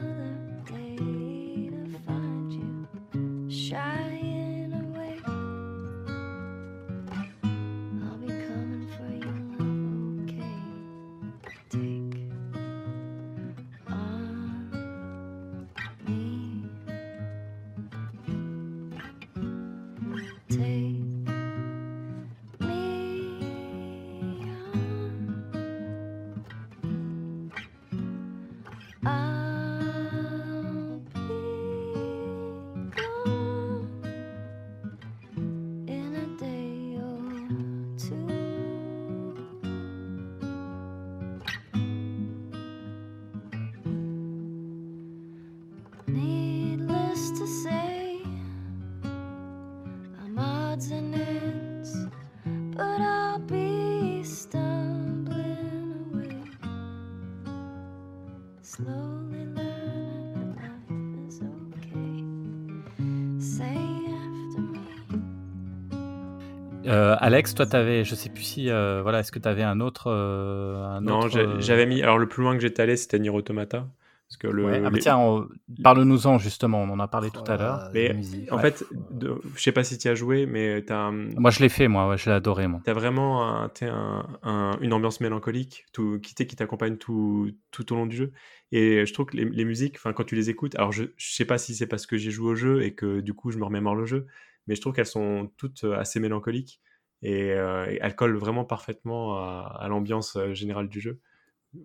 Alex, 67.40 67.54
toi, 67.54 67.64
t'avais, 67.64 68.04
je 68.04 68.14
sais 68.14 68.28
plus 68.28 68.42
si, 68.42 68.68
euh, 68.68 69.00
voilà, 69.00 69.20
est-ce 69.20 69.32
que 69.32 69.38
t'avais 69.38 69.62
un 69.62 69.80
autre, 69.80 70.08
euh, 70.08 70.84
un 70.84 71.00
non, 71.00 71.20
autre, 71.20 71.38
euh, 71.38 71.58
j'avais 71.60 71.86
mis. 71.86 72.02
Alors, 72.02 72.18
le 72.18 72.28
plus 72.28 72.42
loin 72.42 72.54
que 72.54 72.60
j'étais 72.60 72.82
allé, 72.82 72.98
c'était 72.98 73.18
Nier 73.18 73.30
Automata. 73.30 73.88
Parce 74.28 74.36
que 74.36 74.46
le. 74.46 74.64
ouais. 74.66 74.82
Ah, 74.84 74.90
les- 74.90 75.00
tiens, 75.00 75.16
on- 75.16 75.48
parle-nous-en 75.82 76.38
justement. 76.38 76.82
On 76.82 76.90
en 76.90 77.00
a 77.00 77.08
parlé 77.08 77.30
tout 77.30 77.50
à 77.50 77.56
l'heure. 77.56 77.90
Mais 77.94 78.08
la 78.08 78.14
musique. 78.14 78.52
En 78.52 78.58
fait, 78.58 78.84
de- 79.10 79.40
je 79.56 79.60
sais 79.62 79.72
pas 79.72 79.84
si 79.84 79.96
tu 79.96 80.06
as 80.08 80.14
joué, 80.14 80.44
mais 80.44 80.84
tu 80.84 80.92
as. 80.92 81.10
Moi, 81.10 81.50
je 81.50 81.60
l'ai 81.60 81.70
fait, 81.70 81.88
moi. 81.88 82.08
Ouais, 82.08 82.18
je 82.18 82.26
l'ai 82.26 82.36
adoré, 82.36 82.68
moi. 82.68 82.80
T'as 82.84 82.92
vraiment 82.92 83.42
un- 83.48 83.70
t'as 83.70 83.90
un- 83.90 84.26
un- 84.42 84.78
une 84.82 84.92
ambiance 84.92 85.20
mélancolique 85.20 85.86
tout, 85.94 86.20
qui, 86.20 86.34
t'accompagne 86.34 86.96
tout, 86.96 87.50
tout 87.70 87.92
au 87.92 87.96
long 87.96 88.06
du 88.06 88.16
jeu. 88.16 88.32
Et 88.70 89.04
je 89.06 89.12
trouve 89.14 89.26
que 89.26 89.36
les, 89.36 89.46
les 89.46 89.64
musiques, 89.64 89.96
enfin, 89.96 90.12
quand 90.12 90.24
tu 90.24 90.36
les 90.36 90.48
écoutes, 90.50 90.76
alors 90.76 90.92
je, 90.92 91.04
je 91.16 91.32
sais 91.32 91.46
pas 91.46 91.56
si 91.58 91.74
c'est 91.74 91.88
parce 91.88 92.06
que 92.06 92.16
j'ai 92.18 92.30
joué 92.30 92.50
au 92.50 92.54
jeu 92.54 92.82
et 92.82 92.94
que 92.94 93.20
du 93.20 93.32
coup 93.34 93.50
je 93.50 93.58
me 93.58 93.64
remémore 93.64 93.96
le 93.96 94.04
jeu, 94.04 94.26
mais 94.68 94.76
je 94.76 94.80
trouve 94.80 94.92
qu'elles 94.92 95.06
sont 95.06 95.50
toutes 95.56 95.82
euh, 95.82 95.98
assez 95.98 96.20
mélancoliques 96.20 96.80
et, 97.22 97.52
euh, 97.52 97.86
et 97.90 97.98
elles 98.01 98.16
collent 98.16 98.36
vraiment 98.36 98.64
parfaitement 98.64 99.38
à, 99.38 99.86
l'ambiance 99.88 100.36
euh, 100.36 100.55
générale 100.55 100.88
du 100.88 101.01
jeu. 101.01 101.20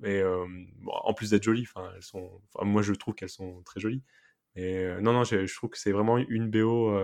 Et 0.04 0.20
euh, 0.20 0.46
en 0.88 1.14
plus 1.14 1.30
d'être 1.32 1.44
jolies, 1.44 1.68
elles 1.76 2.22
moi 2.64 2.82
je 2.82 2.94
trouve 2.94 3.14
qu'elles 3.14 3.30
sont 3.30 3.62
très 3.64 3.80
jolies. 3.80 4.04
Euh, 4.58 5.00
non, 5.02 5.14
non, 5.14 5.24
je, 5.24 5.54
trouve 5.54 5.70
que 5.70 5.78
c'est 5.78 5.92
vraiment 5.92 6.18
une 6.18 6.50
BO, 6.50 6.98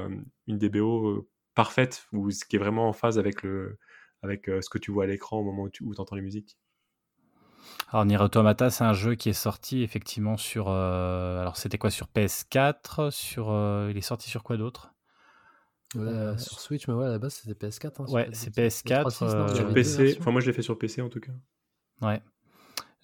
une 0.47 0.57
des 0.57 0.69
BO 0.69 1.27
parfaites, 1.53 2.07
ce 2.11 2.45
qui 2.45 2.55
est 2.55 2.59
vraiment 2.59 2.87
en 2.87 2.93
phase 2.93 3.19
avec 3.19 3.43
le, 3.43 3.77
avec 4.23 4.45
ce 4.45 4.69
que 4.69 4.77
tu 4.77 4.91
vois 4.91 5.03
à 5.03 5.07
l'écran 5.07 5.39
au 5.39 5.43
moment 5.43 5.63
où 5.63 5.69
tu 5.69 5.83
entends 5.97 6.15
les 6.15 6.21
musiques. 6.21 6.57
Alors, 7.89 8.05
Nier 8.05 8.17
Automata, 8.17 8.69
c'est 8.69 8.85
un 8.85 8.93
jeu 8.93 9.15
qui 9.15 9.29
est 9.29 9.33
sorti 9.33 9.83
effectivement 9.83 10.37
sur. 10.37 10.69
alors, 10.69 11.57
c'était 11.57 11.77
quoi 11.77 11.91
sur 11.91 12.07
PS4 12.07 13.11
Sur. 13.11 13.49
il 13.91 13.97
est 13.97 14.01
sorti 14.01 14.29
sur 14.29 14.43
quoi 14.43 14.57
d'autre? 14.57 14.90
Ouais, 15.95 16.07
Euh, 16.07 16.38
sur 16.38 16.59
Switch, 16.59 16.88
mais 16.88 16.93
ouais, 16.93 17.05
à 17.05 17.09
la 17.09 17.19
base, 17.19 17.34
c'était 17.34 17.68
PS4. 17.68 18.01
hein, 18.01 18.05
Ouais, 18.09 18.30
c'est 18.34 18.53
pas 18.53 18.61
de 18.61 18.65
bêtises. 18.65 18.84
PS4, 18.84 19.01
3.6, 19.09 19.26
non, 19.26 19.30
il 19.30 19.49
y 19.49 19.51
euh, 19.51 19.55
Sur 19.55 19.73
PC, 19.73 20.18
enfin 20.19 20.31
moi 20.31 20.41
je 20.41 20.47
l'ai 20.47 20.53
fait 20.53 20.61
sur 20.61 20.77
PC 20.77 21.01
en 21.01 21.09
tout 21.09 21.19
cas. 21.19 21.31
Ouais. 22.01 22.22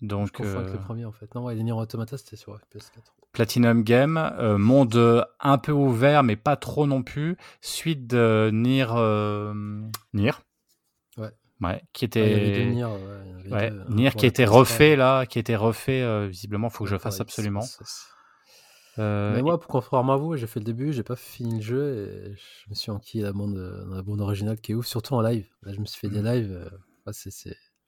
Je 0.02 0.06
Donc, 0.06 0.32
confonds 0.32 0.60
avec 0.60 0.70
euh, 0.70 0.74
le 0.74 0.80
premier, 0.80 1.06
en 1.06 1.12
fait. 1.12 1.34
Non, 1.34 1.44
ouais, 1.46 1.56
les 1.56 1.64
Nier 1.64 1.72
Automata, 1.72 2.18
c'était 2.18 2.36
sur 2.36 2.54
PS4. 2.74 3.14
Platinum 3.32 3.84
Game, 3.84 4.18
euh, 4.18 4.58
monde 4.58 4.96
euh, 4.96 5.24
un 5.40 5.58
peu 5.58 5.72
ouvert, 5.72 6.22
mais 6.24 6.36
pas 6.36 6.56
trop 6.56 6.86
non 6.86 7.02
plus. 7.04 7.36
Suite 7.62 8.06
de 8.08 8.50
Nier. 8.54 8.86
euh, 8.92 9.54
Nier. 10.14 10.32
Ouais. 11.18 11.32
Ouais, 11.62 11.82
qui 11.94 12.06
Ah, 12.06 12.10
il 12.16 12.22
y 12.22 12.34
avait 12.34 12.50
était. 12.50 12.66
Nier, 12.68 12.86
ouais, 12.86 13.72
Nier 13.90 14.12
qui 14.12 14.28
PS4, 14.28 14.46
refait 14.50 14.96
là, 14.96 15.26
qui 15.26 15.40
été 15.40 15.56
refait. 15.56 16.02
euh, 16.04 16.28
visiblement, 16.28 16.70
faut 16.70 16.84
que 16.84 16.90
je 16.92 16.98
fasse 16.98 17.20
absolument. 17.20 17.64
Euh, 19.00 19.34
Mais 19.36 19.42
moi, 19.42 19.60
pour 19.60 19.70
contrairement 19.70 20.14
à 20.14 20.18
vous, 20.18 20.36
j'ai 20.38 20.48
fait 20.48 20.60
le 20.60 20.66
début, 20.66 20.92
j'ai 20.94 21.04
pas 21.04 21.16
fini 21.16 21.56
le 21.58 21.62
jeu 21.62 21.96
et 21.96 22.36
je 22.36 22.70
me 22.70 22.76
suis 22.76 22.92
enquillé 22.92 23.24
la 23.24 23.32
bande, 23.34 23.56
dans 23.56 23.96
la 23.96 24.02
bande 24.02 24.22
originale 24.22 24.60
qui 24.60 24.72
est 24.72 24.76
ouf, 24.76 24.88
surtout 24.88 25.14
en 25.14 25.22
live. 25.22 25.48
Là, 25.64 25.74
je 25.74 25.80
me 25.80 25.86
suis 25.86 26.00
fait 26.00 26.10
des 26.10 26.22
Mhm. 26.22 26.26
lives, 26.34 26.52
euh, 26.52 27.12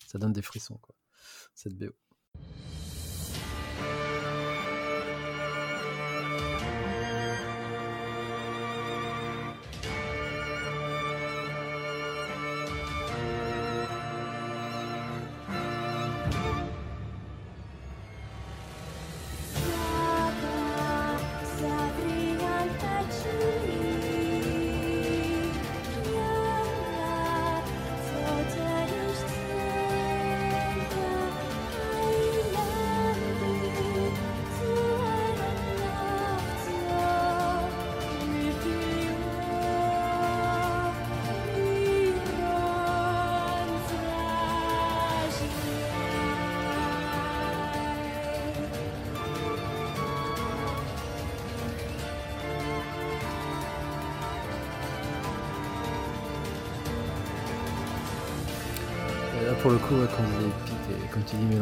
ça 0.06 0.20
donne 0.20 0.34
des 0.34 0.42
frissons, 0.42 0.78
quoi. 0.82 0.96
Cette 1.56 1.78
BO. 1.78 1.92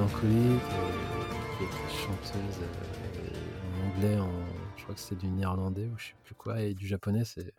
Et, 0.07 0.27
et 0.27 1.67
des 1.67 1.95
chanteuses 1.95 2.61
euh, 2.61 3.81
en 3.81 3.87
anglais, 3.87 4.17
je 4.77 4.83
crois 4.83 4.95
que 4.95 5.01
c'est 5.01 5.15
du 5.15 5.27
néerlandais 5.27 5.87
ou 5.87 5.97
je 5.97 6.07
sais 6.07 6.15
plus 6.23 6.35
quoi, 6.35 6.61
et 6.61 6.73
du 6.73 6.87
japonais, 6.87 7.25
c'est. 7.25 7.53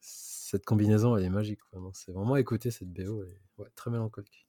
cette 0.00 0.64
combinaison, 0.64 1.16
elle 1.16 1.24
est 1.24 1.30
magique. 1.30 1.60
C'est 1.92 2.12
vraiment 2.12 2.36
écouter 2.36 2.70
cette 2.70 2.92
BO, 2.92 3.24
est 3.24 3.74
très 3.74 3.90
mélancolique. 3.90 4.45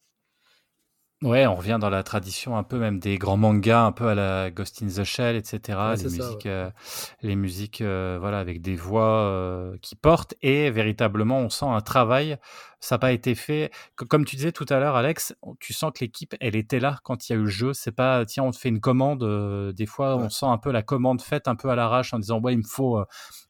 Ouais, 1.24 1.48
on 1.48 1.56
revient 1.56 1.80
dans 1.82 1.90
la 1.90 2.04
tradition 2.04 2.58
un 2.58 2.64
peu 2.64 2.78
même 2.78 3.00
des 3.00 3.18
grands 3.18 3.38
mangas, 3.38 3.82
un 3.86 3.92
peu 3.92 4.08
à 4.08 4.14
la 4.14 4.52
Ghost 4.52 4.84
in 4.84 4.88
the 4.88 5.04
Shell, 5.04 5.36
etc. 5.36 5.90
Ouais, 5.90 5.96
les 5.96 6.04
ça, 6.04 6.10
musiques, 6.10 6.46
ouais. 6.46 6.52
euh, 6.52 6.70
les 7.24 7.36
musiques, 7.36 7.82
euh, 7.82 8.18
voilà, 8.20 8.38
avec 8.38 8.62
des 8.62 8.76
voix 8.76 9.22
euh, 9.22 9.76
qui 9.82 9.96
portent 9.96 10.36
et 10.44 10.70
véritablement, 10.70 11.40
on 11.40 11.50
sent 11.50 11.66
un 11.66 11.82
travail. 11.82 12.38
Ça 12.82 12.96
n'a 12.96 13.00
pas 13.00 13.12
été 13.14 13.34
fait. 13.34 13.72
Co- 13.96 14.06
Comme 14.06 14.26
tu 14.26 14.36
disais 14.36 14.52
tout 14.52 14.68
à 14.70 14.78
l'heure, 14.80 14.96
Alex, 14.96 15.36
tu 15.60 15.74
sens 15.74 15.92
que 15.92 16.02
l'équipe, 16.06 16.36
elle 16.40 16.56
était 16.56 16.80
là 16.80 17.00
quand 17.04 17.28
il 17.28 17.32
y 17.34 17.36
a 17.36 17.40
eu 17.40 17.46
le 17.46 17.48
jeu. 17.50 17.74
C'est 17.74 17.92
pas, 17.92 18.24
tiens, 18.26 18.44
on 18.44 18.52
te 18.52 18.58
fait 18.58 18.70
une 18.70 18.80
commande. 18.80 19.24
euh, 19.24 19.72
des 19.74 19.88
fois, 19.88 20.16
on 20.18 20.30
sent 20.30 20.46
un 20.46 20.60
peu 20.60 20.72
la 20.72 20.84
commande 20.84 21.24
faite 21.24 21.48
un 21.48 21.56
peu 21.56 21.70
à 21.70 21.76
l'arrache 21.76 22.14
en 22.14 22.20
disant, 22.20 22.40
ouais, 22.42 22.54
il 22.54 22.60
me 22.60 22.64
faut, 22.64 23.00
euh, 23.00 23.06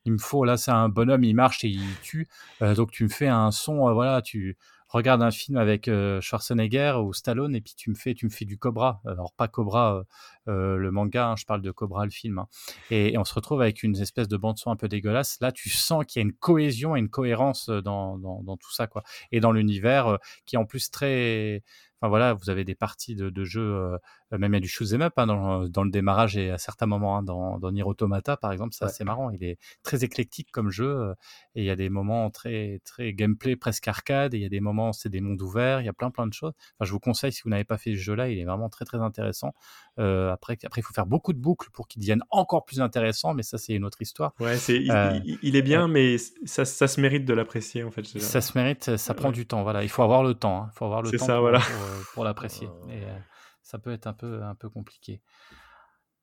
il 0.06 0.14
me 0.14 0.18
faut. 0.20 0.46
Là, 0.46 0.56
c'est 0.56 0.72
un 0.72 0.88
bonhomme, 0.88 1.26
il 1.26 1.34
marche 1.36 1.66
et 1.66 1.68
il 1.68 2.00
tue. 2.00 2.30
Euh, 2.62 2.76
donc, 2.76 2.92
tu 2.92 3.04
me 3.04 3.10
fais 3.10 3.28
un 3.28 3.52
son, 3.52 3.90
euh, 3.90 3.94
voilà, 3.94 4.22
tu 4.22 4.58
regarde 4.88 5.22
un 5.22 5.32
film 5.32 5.58
avec 5.58 5.88
euh, 5.88 6.22
Schwarzenegger 6.22 6.96
ou 7.04 7.14
Stallone 7.14 7.56
et 7.56 7.62
puis 7.62 7.74
tu 7.76 7.90
me 7.90 7.96
fais 7.96 8.14
tu 8.14 8.26
me 8.26 8.32
fais 8.32 8.46
du 8.46 8.58
Cobra. 8.58 9.02
Alors 9.06 9.34
pas 9.34 9.48
Cobra 9.48 9.98
euh, 9.98 10.04
le 10.48 10.92
manga 10.92 11.30
hein, 11.30 11.36
je 11.38 11.46
parle 11.46 11.62
de 11.62 11.72
Cobra 11.72 12.06
le 12.06 12.12
film 12.12 12.40
hein. 12.40 12.48
et, 12.90 13.14
et 13.14 13.18
on 13.18 13.24
se 13.26 13.34
retrouve 13.34 13.62
avec 13.62 13.84
une 13.84 13.96
espèce 13.98 14.28
de 14.28 14.38
bande 14.38 14.58
son 14.58 14.72
un 14.72 14.76
peu 14.76 14.88
dégueulasse 14.88 15.38
là 15.42 15.52
tu 15.52 15.70
sens 15.70 16.06
qu'il 16.06 16.20
y 16.22 16.24
a 16.24 16.26
une 16.28 16.34
cohésion 16.34 16.96
et 16.96 17.00
une 17.00 17.10
cohérence 17.10 17.70
euh, 17.70 17.82
dans, 17.82 18.18
dans, 18.18 18.44
dans 18.44 18.58
tout 18.58 18.72
ça 18.74 18.88
quoi 18.88 19.04
et 19.32 19.40
dans 19.40 19.52
l'univers 19.52 20.08
euh, 20.08 20.18
qui 20.46 20.56
est 20.56 20.60
en 20.60 20.66
plus 20.66 20.90
très 20.92 21.64
enfin 22.00 22.10
voilà 22.10 22.34
vous 22.34 22.50
avez 22.52 22.64
des 22.64 22.76
parties 22.76 23.16
de, 23.16 23.30
de 23.32 23.44
jeux 23.44 23.74
euh, 23.74 23.98
même 24.38 24.54
il 24.54 24.58
y 24.58 24.58
a 24.58 24.60
du 24.60 24.68
shoot'em 24.68 25.02
up 25.02 25.14
hein, 25.18 25.26
dans, 25.26 25.68
dans 25.68 25.84
le 25.84 25.90
démarrage 25.90 26.38
et 26.38 26.52
à 26.52 26.58
certains 26.60 26.86
moments 26.86 27.18
hein, 27.18 27.24
dans, 27.24 27.58
dans 27.58 27.72
Nier 27.72 27.82
Automata 27.84 28.38
par 28.38 28.52
exemple 28.52 28.76
c'est 28.78 28.86
Ouais. 28.86 28.92
assez 28.92 29.04
marrant 29.04 29.32
il 29.32 29.44
est 29.44 29.58
très 29.84 30.04
éclectique 30.04 30.50
comme 30.52 30.70
jeu 30.70 30.86
euh, 30.88 31.14
et 31.56 31.62
il 31.62 31.66
y 31.66 31.72
a 31.72 31.76
des 31.76 31.90
moments 31.90 32.30
très 32.30 32.80
très 32.86 33.14
gameplay 33.14 33.56
presque 33.56 33.88
arcade 33.88 34.34
et 34.36 34.38
il 34.38 34.44
y 34.44 34.46
a 34.46 34.50
des 34.50 34.60
moments 34.60 34.94
c'est 34.94 35.10
des 35.10 35.22
mondes 35.22 35.42
ouverts 35.42 35.82
il 35.82 35.86
y 35.86 35.90
a 35.90 35.94
plein 35.94 36.12
plein 36.12 36.28
de 36.28 36.34
choses 36.34 36.54
enfin 36.78 36.86
je 36.86 36.92
vous 36.92 37.00
conseille 37.00 37.32
si 37.32 37.42
vous 37.44 37.50
n'avez 37.50 37.64
pas 37.64 37.78
fait 37.80 37.92
ce 37.96 38.00
jeu 38.00 38.14
là 38.14 38.30
il 38.30 38.38
est 38.38 38.46
vraiment 38.46 38.70
très 38.70 38.86
très 38.86 39.00
intéressant 39.00 39.54
euh, 39.98 40.32
après 40.38 40.58
après 40.64 40.82
il 40.82 40.84
faut 40.84 40.94
faire 40.94 41.06
beaucoup 41.06 41.34
de 41.34 41.40
boucles 41.40 41.70
pour 41.72 41.88
qu'il 41.88 42.00
devienne 42.02 42.24
encore 42.32 42.64
plus 42.66 42.80
intéressant 42.82 43.34
mais 43.34 43.44
ça 43.44 43.58
c'est 43.58 43.74
une 43.74 43.84
autre 43.86 44.02
histoire 44.02 44.34
Ouais, 44.40 44.56
c'est, 44.58 44.76
il, 44.82 44.92
Euh, 44.92 45.20
il- 45.26 45.38
il 45.44 45.56
est 45.56 45.62
bien, 45.62 45.88
mais 45.88 46.18
ça, 46.46 46.64
ça 46.66 46.88
se 46.88 47.02
mérite 47.02 47.26
de 47.26 47.34
l'apprécier 47.34 47.84
en 47.84 47.92
fait. 47.92 48.06
ça 48.06 48.42
se 48.42 48.58
mérite 48.58 48.96
ça 48.98 49.14
prend 49.14 49.32
du 49.32 49.46
temps 49.46 49.64
voilà 49.64 49.84
il 49.84 49.90
faut 49.90 50.04
avoir 50.04 50.24
le 50.24 50.34
temps 50.34 50.64
hein. 50.64 50.70
il 50.74 50.78
faut 50.78 50.86
avoir 50.86 51.02
le 51.02 51.12
temps 51.12 51.26
ça, 51.26 51.34
pour, 51.34 51.42
voilà. 51.42 51.60
pour, 51.60 51.76
euh, 51.84 52.02
pour 52.14 52.24
l'apprécier 52.24 52.68
et 52.90 53.04
euh, 53.04 53.18
ça 53.64 53.78
peut 53.80 53.92
être 53.92 54.08
un 54.08 54.14
peu 54.14 54.42
un 54.44 54.56
peu 54.56 54.70
compliqué 54.70 55.22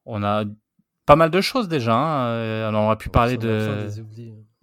on 0.06 0.22
a 0.22 0.44
pas 1.06 1.16
mal 1.16 1.30
de 1.30 1.40
choses 1.40 1.68
déjà 1.68 1.94
hein. 1.94 2.70
On 2.70 2.74
aurait 2.74 2.96
pu 2.96 3.08
parler 3.10 3.36
de 3.36 3.88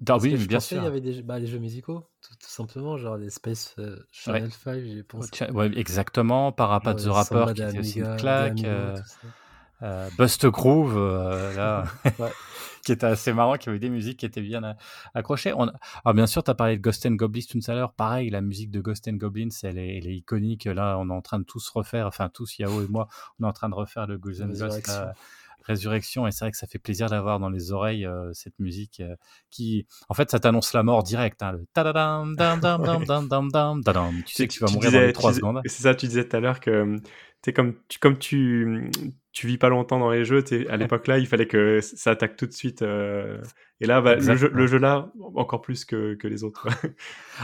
des. 0.02 0.12
Ah 0.12 0.18
je 0.20 0.48
bien 0.48 0.58
pensais, 0.58 0.76
sûr 0.76 0.78
Il 0.82 0.84
y 0.84 0.88
avait 0.88 1.02
des, 1.02 1.14
jeux- 1.14 1.22
bah, 1.22 1.40
les 1.40 1.48
jeux 1.48 1.60
musicaux, 1.60 2.10
tout, 2.22 2.34
tout 2.34 2.50
simplement, 2.50 2.98
genre 2.98 3.18
les 3.18 3.30
Space 3.30 3.76
euh, 3.80 3.98
Channel 4.12 4.52
5, 4.52 4.84
j'ai 4.84 5.04
pensé. 5.04 5.30
Tiens, 5.32 5.52
ouais, 5.52 5.72
exactement 5.78 6.52
Parappa 6.52 6.96
Genre 6.98 7.26
the 7.26 7.32
Rapper 7.32 7.54
qui 7.54 7.62
était 7.62 7.80
aussi 7.80 8.00
une 8.00 8.18
claque 8.18 8.64
euh. 8.64 8.98
Euh, 9.84 10.10
Bust 10.16 10.46
Groove, 10.46 10.96
là, 11.56 11.86
qui 12.86 12.92
était 12.92 13.08
assez 13.08 13.34
marrant, 13.34 13.58
qui 13.58 13.68
avait 13.68 13.80
des 13.80 13.90
musiques 13.90 14.20
qui 14.20 14.28
étaient 14.28 14.42
bien 14.42 14.76
accrochées. 15.16 15.54
On... 15.54 15.72
Alors 16.06 16.14
bien 16.14 16.28
sûr, 16.28 16.44
tu 16.44 16.52
as 16.52 16.54
parlé 16.54 16.78
de 16.78 16.82
Ghost 16.82 17.04
and 17.08 17.14
Goblins 17.14 17.42
tout 17.50 17.60
à 17.68 17.74
l'heure. 17.74 17.92
Pareil, 17.94 18.30
la 18.30 18.42
musique 18.42 18.70
de 18.70 18.80
Ghost 18.80 19.08
and 19.08 19.14
Goblins, 19.14 19.50
elle 19.64 19.80
est, 19.80 19.98
elle 19.98 20.08
est 20.08 20.16
iconique. 20.16 20.66
Là, 20.66 20.98
on 21.00 21.10
est 21.10 21.14
en 21.14 21.22
train 21.22 21.40
de 21.40 21.46
tous 21.46 21.68
refaire, 21.70 22.06
enfin 22.06 22.30
tous, 22.30 22.60
Yao 22.60 22.84
et 22.84 22.88
moi, 22.88 23.08
on 23.40 23.46
est 23.46 23.48
en 23.48 23.54
train 23.54 23.70
de 23.70 23.76
refaire 23.76 24.06
le 24.06 24.20
Ghost 24.20 24.42
and 24.42 24.50
Ghost 24.50 24.92
Résurrection. 25.64 26.28
Et 26.28 26.32
c'est 26.32 26.46
vrai 26.46 26.52
que 26.52 26.58
ça 26.58 26.68
fait 26.68 26.80
plaisir 26.80 27.10
d'avoir 27.10 27.40
dans 27.40 27.50
les 27.50 27.72
oreilles 27.72 28.06
euh, 28.06 28.32
cette 28.34 28.58
musique 28.60 29.00
euh, 29.00 29.16
qui, 29.50 29.86
en 30.10 30.14
fait, 30.14 30.30
ça 30.32 30.40
t'annonce 30.40 30.74
la 30.74 30.84
mort 30.84 31.04
directe. 31.04 31.42
Hein, 31.44 31.54
le 31.54 31.66
tadadam, 31.74 32.36
dam, 32.36 32.60
dam, 32.60 32.84
dam, 32.84 33.04
dam, 33.28 33.28
dam, 33.52 33.82
dam. 33.82 34.24
Tu 34.26 34.36
sais 34.36 34.48
que 34.48 34.54
tu 34.54 34.60
vas 34.64 34.72
mourir 34.72 34.92
dans 34.92 35.00
les 35.00 35.14
trois 35.14 35.30
tu 35.32 35.34
disais- 35.36 35.40
secondes. 35.40 35.62
C'est 35.66 35.84
ça, 35.84 35.96
tu 35.96 36.08
disais 36.08 36.28
tout 36.28 36.36
à 36.36 36.40
l'heure 36.40 36.60
que 36.60 36.98
tu 37.44 37.50
sais, 37.50 37.54
comme 37.54 37.74
tu, 37.88 38.00
comme 38.00 38.18
tu, 38.18 38.90
tu 39.34 39.48
vis 39.48 39.58
pas 39.58 39.70
longtemps 39.70 40.00
dans 40.00 40.12
les 40.12 40.26
jeux, 40.26 40.44
à 40.70 40.78
l'époque 40.78 41.08
là, 41.08 41.18
il 41.18 41.28
fallait 41.28 41.48
que 41.48 41.80
ça 41.82 42.12
attaque 42.12 42.36
tout 42.38 42.46
de 42.48 42.54
suite. 42.54 42.82
euh, 42.82 43.38
et 43.84 43.88
là, 43.88 44.00
bah, 44.00 44.14
le, 44.16 44.22
jeu, 44.22 44.32
Exactement. 44.34 44.60
le 44.60 44.68
jeu 44.68 44.78
là, 44.78 45.10
encore 45.36 45.62
plus 45.62 45.86
que, 45.86 46.14
que 46.14 46.28
les 46.28 46.44
autres. 46.44 46.68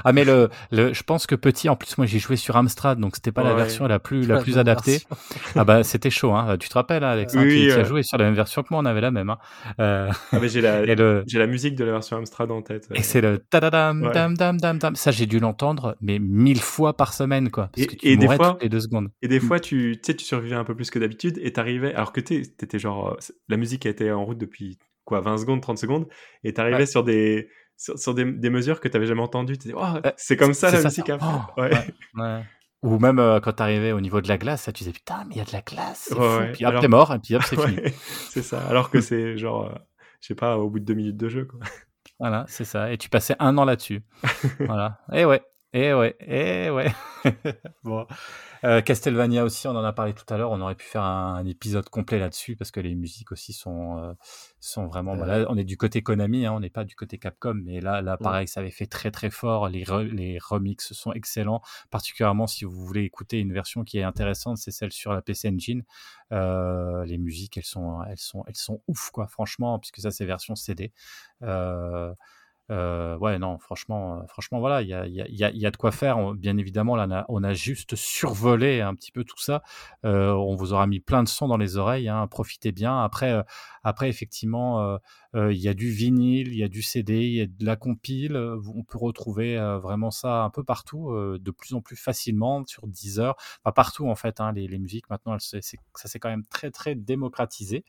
Ah 0.03 0.13
mais 0.13 0.25
le, 0.25 0.49
le 0.71 0.93
je 0.93 1.01
pense 1.01 1.25
que 1.25 1.33
petit 1.33 1.69
en 1.69 1.75
plus 1.75 1.97
moi 1.97 2.05
j'ai 2.05 2.19
joué 2.19 2.35
sur 2.35 2.55
Amstrad 2.55 2.99
donc 2.99 3.15
c'était 3.15 3.31
pas 3.31 3.41
la 3.41 3.55
version 3.55 3.87
la 3.87 3.97
plus 3.97 4.27
la 4.27 4.41
plus 4.41 4.59
adaptée. 4.59 4.99
Ah 5.55 5.63
bah 5.63 5.83
c'était 5.83 6.11
chaud 6.11 6.33
hein. 6.33 6.55
Tu 6.59 6.69
te 6.69 6.73
rappelles 6.75 7.03
hein, 7.03 7.11
Alex 7.11 7.33
hein, 7.35 7.41
Oui, 7.43 7.61
tu, 7.61 7.73
tu 7.73 7.79
as 7.79 7.83
joué 7.83 8.03
sur 8.03 8.17
la 8.19 8.25
même 8.25 8.35
version 8.35 8.61
que 8.61 8.67
moi, 8.69 8.81
on 8.81 8.85
avait 8.85 9.01
la 9.01 9.09
même 9.09 9.31
hein. 9.31 9.39
Euh, 9.79 10.11
Ah, 10.33 10.39
mais 10.39 10.49
j'ai 10.49 10.61
la, 10.61 10.85
le 10.95 11.23
j'ai 11.25 11.39
la 11.39 11.47
musique 11.47 11.75
de 11.75 11.83
la 11.83 11.93
version 11.93 12.17
Amstrad 12.17 12.51
en 12.51 12.61
tête. 12.61 12.87
et 12.93 13.01
c'est 13.01 13.21
le 13.21 13.39
tadadam 13.39 14.03
Ouais. 14.03 14.11
dam 14.13 14.35
dam 14.37 14.59
dam 14.59 14.77
dam. 14.77 14.95
Ça 14.95 15.09
j'ai 15.09 15.25
dû 15.25 15.39
l'entendre 15.39 15.95
mais 15.99 16.19
mille 16.19 16.61
fois 16.61 16.95
par 16.95 17.13
semaine 17.13 17.49
quoi 17.49 17.69
parce 17.73 17.81
Et- 17.81 17.87
que 17.87 17.95
tu 17.95 18.07
et 18.07 18.17
des 18.17 18.27
fois- 18.27 18.51
toutes 18.51 18.61
les 18.63 18.69
deux 18.69 18.81
secondes. 18.81 19.07
Et 19.23 19.27
des 19.27 19.39
fois, 19.39 19.59
tu 19.59 19.86
tu 19.95 20.01
sais, 20.03 20.15
tu 20.15 20.25
survivais 20.25 20.55
un 20.55 20.63
peu 20.63 20.75
plus 20.75 20.89
que 20.91 20.99
d'habitude 20.99 21.37
et 21.41 21.53
t'arrivais, 21.53 21.93
alors 21.93 22.11
que 22.13 22.21
t'étais 22.21 22.79
genre, 22.79 23.13
euh, 23.13 23.17
la 23.47 23.57
musique 23.57 23.85
a 23.85 23.89
été 23.89 24.11
en 24.11 24.25
route 24.25 24.37
depuis 24.37 24.77
quoi, 25.05 25.21
20 25.21 25.37
secondes, 25.37 25.61
30 25.61 25.77
secondes, 25.77 26.07
et 26.43 26.53
t'arrivais 26.53 26.77
Ouais. 26.79 26.85
sur 26.85 27.03
des, 27.03 27.49
sur, 27.77 27.97
sur 27.97 28.13
des, 28.13 28.25
des 28.25 28.49
mesures 28.49 28.79
que 28.81 28.87
t'avais 28.87 29.05
jamais 29.07 29.21
entendues. 29.21 29.55
Dit, 29.57 29.71
oh, 29.75 29.81
Euh, 30.05 30.11
c'est 30.17 30.35
comme 30.35 30.53
ça 30.53 30.69
la 30.71 30.77
ça, 30.79 30.83
musique 30.89 31.07
ça. 31.07 31.15
à 31.15 31.19
fait. 31.19 31.25
Oh, 31.57 31.61
ouais. 31.61 31.69
ouais. 31.73 31.87
Ouais. 32.15 32.43
Ou 32.83 32.99
même 32.99 33.17
euh, 33.19 33.39
quand 33.39 33.53
t'arrivais 33.53 33.91
au 33.91 34.01
niveau 34.01 34.21
de 34.21 34.27
la 34.27 34.37
glace, 34.37 34.63
ça, 34.63 34.71
tu 34.71 34.79
disais 34.83 34.91
putain 34.93 35.23
mais 35.27 35.35
il 35.35 35.37
y 35.39 35.41
a 35.41 35.45
de 35.45 35.51
la 35.53 35.61
glace, 35.61 36.05
c'est 36.09 36.15
Ouais, 36.15 36.19
fou. 36.29 36.39
ouais. 36.39 36.51
Puis 36.51 36.63
hop 36.65 36.69
Alors- 36.69 36.81
t'es 36.81 36.87
mort 36.87 37.13
et 37.13 37.19
puis 37.19 37.35
hop 37.35 37.41
c'est 37.43 37.55
fini. 37.65 37.77
C'est 38.29 38.43
ça. 38.43 38.59
Alors 38.67 38.91
que 38.91 39.01
c'est 39.01 39.37
genre, 39.37 39.65
euh, 39.65 39.75
je 40.21 40.27
sais 40.27 40.35
pas, 40.35 40.57
au 40.59 40.69
bout 40.69 40.79
de 40.79 40.85
deux 40.85 40.93
minutes 40.93 41.17
de 41.17 41.27
jeu. 41.29 41.45
Quoi. 41.45 41.59
Voilà 42.19 42.45
c'est 42.47 42.65
ça. 42.65 42.91
Et 42.91 42.97
tu 42.97 43.09
passais 43.09 43.35
un 43.39 43.57
an 43.57 43.65
là-dessus. 43.65 44.01
voilà. 44.59 44.99
Et 45.13 45.25
ouais. 45.25 45.41
Eh 45.73 45.93
ouais, 45.93 46.15
eh 46.21 46.69
ouais. 46.69 46.91
bon. 47.83 48.07
Euh, 48.63 48.81
Castlevania 48.81 49.43
aussi, 49.43 49.67
on 49.67 49.71
en 49.75 49.83
a 49.83 49.91
parlé 49.91 50.13
tout 50.13 50.23
à 50.33 50.37
l'heure. 50.37 50.49
On 50.51 50.61
aurait 50.61 50.75
pu 50.75 50.85
faire 50.85 51.03
un, 51.03 51.35
un 51.35 51.45
épisode 51.45 51.89
complet 51.89 52.19
là-dessus 52.19 52.55
parce 52.55 52.71
que 52.71 52.79
les 52.79 52.95
musiques 52.95 53.33
aussi 53.33 53.51
sont 53.51 53.97
euh, 53.99 54.13
sont 54.61 54.87
vraiment. 54.87 55.13
Euh. 55.13 55.17
Voilà, 55.17 55.45
on 55.51 55.57
est 55.57 55.65
du 55.65 55.75
côté 55.75 56.01
Konami, 56.01 56.45
hein, 56.45 56.53
on 56.53 56.61
n'est 56.61 56.69
pas 56.69 56.85
du 56.85 56.95
côté 56.95 57.17
Capcom, 57.19 57.53
mais 57.65 57.81
là, 57.81 58.01
là, 58.01 58.15
pareil, 58.17 58.47
ça 58.47 58.61
avait 58.61 58.71
fait 58.71 58.87
très 58.87 59.11
très 59.11 59.29
fort. 59.29 59.67
Les 59.67 59.83
re- 59.83 60.09
les 60.09 60.39
remixes 60.39 60.93
sont 60.93 61.11
excellents, 61.11 61.61
particulièrement 61.91 62.47
si 62.47 62.63
vous 62.63 62.71
voulez 62.85 63.03
écouter 63.03 63.39
une 63.39 63.51
version 63.53 63.83
qui 63.83 63.99
est 63.99 64.03
intéressante, 64.03 64.57
c'est 64.57 64.71
celle 64.71 64.93
sur 64.93 65.11
la 65.13 65.21
PC 65.21 65.49
Engine. 65.49 65.83
Euh, 66.31 67.03
les 67.05 67.17
musiques, 67.17 67.57
elles 67.57 67.65
sont 67.65 68.01
elles 68.09 68.17
sont 68.17 68.43
elles 68.47 68.55
sont 68.55 68.81
ouf 68.87 69.09
quoi, 69.11 69.27
franchement, 69.27 69.77
puisque 69.79 69.99
ça 69.99 70.11
c'est 70.11 70.25
version 70.25 70.55
CD. 70.55 70.93
Euh, 71.43 72.13
euh, 72.69 73.17
ouais, 73.17 73.39
non, 73.39 73.57
franchement, 73.59 74.19
euh, 74.19 74.27
franchement, 74.27 74.59
voilà, 74.59 74.81
il 74.81 74.89
y 74.89 74.93
a, 74.93 75.07
y, 75.07 75.21
a, 75.21 75.27
y, 75.29 75.43
a, 75.43 75.51
y 75.51 75.65
a 75.65 75.71
de 75.71 75.77
quoi 75.77 75.91
faire. 75.91 76.33
Bien 76.33 76.57
évidemment, 76.57 76.95
là, 76.95 77.25
on 77.29 77.43
a, 77.43 77.53
juste 77.53 77.95
survolé 77.95 78.81
un 78.81 78.93
petit 78.93 79.11
peu 79.11 79.23
tout 79.23 79.39
ça. 79.39 79.63
Euh, 80.05 80.31
on 80.31 80.55
vous 80.55 80.73
aura 80.73 80.85
mis 80.87 80.99
plein 80.99 81.23
de 81.23 81.29
sons 81.29 81.47
dans 81.47 81.57
les 81.57 81.77
oreilles. 81.77 82.09
Hein, 82.09 82.27
profitez 82.27 82.71
bien. 82.71 83.01
Après, 83.03 83.31
euh, 83.31 83.43
après, 83.83 84.09
effectivement, 84.09 84.97
euh, 85.35 85.53
il 85.53 85.59
y 85.59 85.69
a 85.69 85.73
du 85.73 85.89
vinyle, 85.89 86.49
il 86.49 86.57
y 86.57 86.63
a 86.63 86.67
du 86.67 86.81
CD, 86.81 87.25
il 87.25 87.33
y 87.33 87.41
a 87.41 87.45
de 87.45 87.65
la 87.65 87.75
compile. 87.75 88.37
On 88.37 88.83
peut 88.83 88.97
retrouver 88.97 89.57
vraiment 89.81 90.11
ça 90.11 90.43
un 90.43 90.49
peu 90.49 90.63
partout, 90.63 91.13
de 91.39 91.51
plus 91.51 91.73
en 91.73 91.81
plus 91.81 91.95
facilement 91.95 92.65
sur 92.65 92.87
Deezer, 92.87 93.35
enfin 93.63 93.71
partout 93.71 94.09
en 94.09 94.15
fait. 94.15 94.41
Hein, 94.41 94.51
les, 94.51 94.67
les 94.67 94.79
musiques 94.79 95.09
maintenant, 95.09 95.35
elles, 95.35 95.41
ça 95.41 95.61
s'est 95.61 96.19
quand 96.19 96.29
même 96.29 96.45
très 96.45 96.71
très 96.71 96.95
démocratisé. 96.95 97.85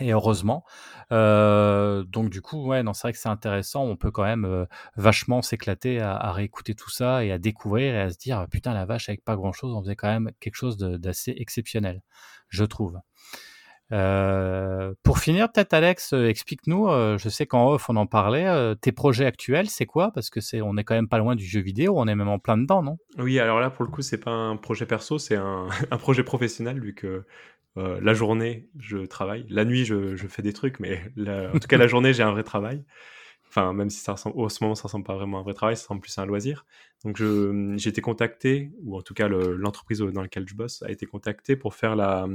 Et 0.00 0.12
heureusement. 0.12 0.64
Euh, 1.12 2.02
donc 2.04 2.28
du 2.28 2.42
coup, 2.42 2.66
ouais, 2.66 2.82
c'est 2.94 3.02
vrai 3.02 3.12
que 3.12 3.18
c'est 3.18 3.28
intéressant. 3.28 3.84
On 3.84 3.96
peut 3.96 4.10
quand 4.10 4.24
même 4.24 4.44
euh, 4.44 4.66
vachement 4.96 5.40
s'éclater 5.40 6.00
à, 6.00 6.32
réécouter 6.32 6.74
tout 6.74 6.90
ça 6.90 7.24
et 7.24 7.30
à 7.30 7.38
découvrir 7.38 7.94
et 7.94 8.00
à 8.00 8.10
se 8.10 8.18
dire 8.18 8.46
putain 8.50 8.74
la 8.74 8.86
vache 8.86 9.08
avec 9.08 9.24
pas 9.24 9.36
grand 9.36 9.52
chose, 9.52 9.72
on 9.72 9.82
faisait 9.82 9.94
quand 9.94 10.08
même 10.08 10.32
quelque 10.40 10.56
chose 10.56 10.76
d'assez 10.76 11.34
exceptionnel, 11.36 12.02
je 12.48 12.64
trouve. 12.64 12.98
Euh, 13.92 14.94
pour 15.04 15.18
finir, 15.18 15.52
peut-être 15.52 15.74
Alex, 15.74 16.12
explique-nous. 16.14 16.88
je 16.88 17.28
sais 17.28 17.46
qu'en 17.46 17.68
off 17.68 17.88
on 17.88 17.94
en 17.94 18.06
parlait. 18.06 18.74
tes 18.80 18.90
projets 18.90 19.26
actuels, 19.26 19.68
c'est 19.68 19.86
quoi? 19.86 20.10
Parce 20.10 20.28
que 20.28 20.40
c'est, 20.40 20.60
on 20.60 20.76
est 20.76 20.82
quand 20.82 20.94
même 20.94 21.08
pas 21.08 21.18
loin 21.18 21.36
du 21.36 21.44
jeu 21.44 21.60
vidéo. 21.60 21.94
On 21.96 22.08
est 22.08 22.16
même 22.16 22.28
en 22.28 22.40
plein 22.40 22.58
dedans, 22.58 22.82
non? 22.82 22.96
Oui, 23.18 23.38
alors 23.38 23.60
là, 23.60 23.70
pour 23.70 23.84
le 23.84 23.92
coup, 23.92 24.02
c'est 24.02 24.18
pas 24.18 24.32
un 24.32 24.56
projet 24.56 24.86
perso, 24.86 25.18
c'est 25.20 25.36
un 25.36 25.68
projet 26.00 26.24
professionnel, 26.24 26.80
vu 26.80 26.94
que 26.94 27.24
euh, 27.76 28.00
la 28.00 28.14
journée, 28.14 28.68
je 28.78 28.98
travaille. 28.98 29.46
La 29.48 29.64
nuit, 29.64 29.84
je, 29.84 30.16
fais 30.16 30.42
des 30.42 30.52
trucs, 30.52 30.80
mais 30.80 31.02
en 31.18 31.58
tout 31.58 31.68
cas, 31.68 31.76
la 31.76 31.86
journée, 31.86 32.12
j'ai 32.12 32.22
un 32.22 32.32
vrai 32.32 32.44
travail. 32.44 32.84
Enfin, 33.48 33.72
même 33.72 33.90
si 33.90 34.00
ça 34.00 34.12
ressemble, 34.12 34.40
en 34.40 34.48
ce 34.48 34.62
moment, 34.64 34.74
ça 34.74 34.84
ressemble 34.84 35.04
pas 35.04 35.14
vraiment 35.14 35.38
à 35.38 35.40
un 35.40 35.44
vrai 35.44 35.54
travail, 35.54 35.76
ça 35.76 35.82
ressemble 35.82 36.00
plus 36.00 36.16
à 36.18 36.22
un 36.22 36.26
loisir. 36.26 36.66
Donc, 37.04 37.16
j'ai 37.16 37.88
été 37.88 38.00
contacté, 38.00 38.72
ou 38.82 38.96
en 38.96 39.02
tout 39.02 39.14
cas, 39.14 39.28
le- 39.28 39.54
l'entreprise 39.54 39.98
dans 39.98 40.22
laquelle 40.22 40.48
je 40.48 40.54
bosse 40.54 40.82
a 40.82 40.90
été 40.90 41.06
contactée 41.06 41.56
pour 41.56 41.74
faire 41.74 41.94
la, 41.96 42.26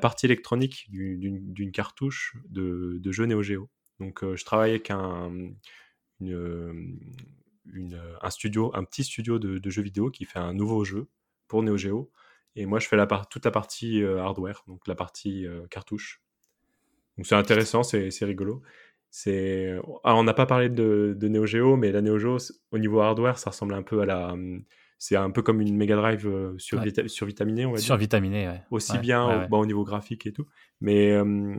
partie 0.00 0.26
électronique 0.26 0.86
du- 0.90 1.16
d'une 1.18 1.72
cartouche 1.72 2.36
de, 2.48 2.98
de 3.00 3.12
jeu 3.12 3.26
Neo 3.26 3.42
Geo. 3.42 3.70
Donc, 4.00 4.22
euh, 4.22 4.36
je 4.36 4.44
travaille 4.44 4.70
avec 4.70 4.90
un 4.90 5.30
studio, 8.30 8.70
un 8.74 8.84
petit 8.84 9.04
studio 9.04 9.38
de, 9.38 9.58
de 9.58 9.70
jeux 9.70 9.82
vidéo 9.82 10.10
qui 10.10 10.24
fait 10.24 10.38
un 10.38 10.52
nouveau 10.52 10.84
jeu 10.84 11.08
pour 11.48 11.62
Neo 11.62 11.76
Geo. 11.76 12.10
Et 12.56 12.66
moi, 12.66 12.78
je 12.78 12.88
fais 12.88 12.96
la 12.96 13.06
part, 13.06 13.28
toute 13.28 13.44
la 13.44 13.50
partie 13.50 14.02
euh, 14.02 14.20
hardware, 14.20 14.62
donc 14.68 14.86
la 14.86 14.94
partie 14.94 15.46
euh, 15.46 15.66
cartouche. 15.68 16.22
Donc 17.16 17.26
c'est 17.26 17.34
intéressant, 17.34 17.82
c'est 17.82 18.10
rigolo. 18.22 18.62
C'est, 19.10 19.68
alors, 20.02 20.18
on 20.18 20.24
n'a 20.24 20.34
pas 20.34 20.46
parlé 20.46 20.68
de, 20.68 21.14
de 21.16 21.28
Neo 21.28 21.46
Geo, 21.46 21.76
mais 21.76 21.92
la 21.92 22.02
Neo 22.02 22.18
Geo, 22.18 22.38
au 22.72 22.78
niveau 22.78 23.00
hardware, 23.00 23.38
ça 23.38 23.50
ressemble 23.50 23.74
un 23.74 23.82
peu 23.82 24.00
à 24.00 24.06
la, 24.06 24.32
hum, 24.32 24.64
c'est 24.98 25.14
un 25.14 25.30
peu 25.30 25.40
comme 25.42 25.60
une 25.60 25.76
Mega 25.76 25.94
Drive 25.94 26.26
euh, 26.26 26.58
sur, 26.58 26.78
Ouais. 26.78 26.84
vita- 26.86 27.06
survitaminée, 27.06 27.64
on 27.66 27.70
va 27.72 27.76
dire 27.78 27.86
Survitaminé, 27.86 28.48
ouais. 28.48 28.62
aussi 28.72 28.94
Ouais, 28.94 28.98
bien 29.00 29.24
ouais, 29.28 29.34
au, 29.36 29.38
ouais. 29.38 29.48
bah, 29.48 29.56
au 29.58 29.66
niveau 29.66 29.84
graphique 29.84 30.26
et 30.26 30.32
tout, 30.32 30.46
mais 30.80 31.12
euh, 31.12 31.54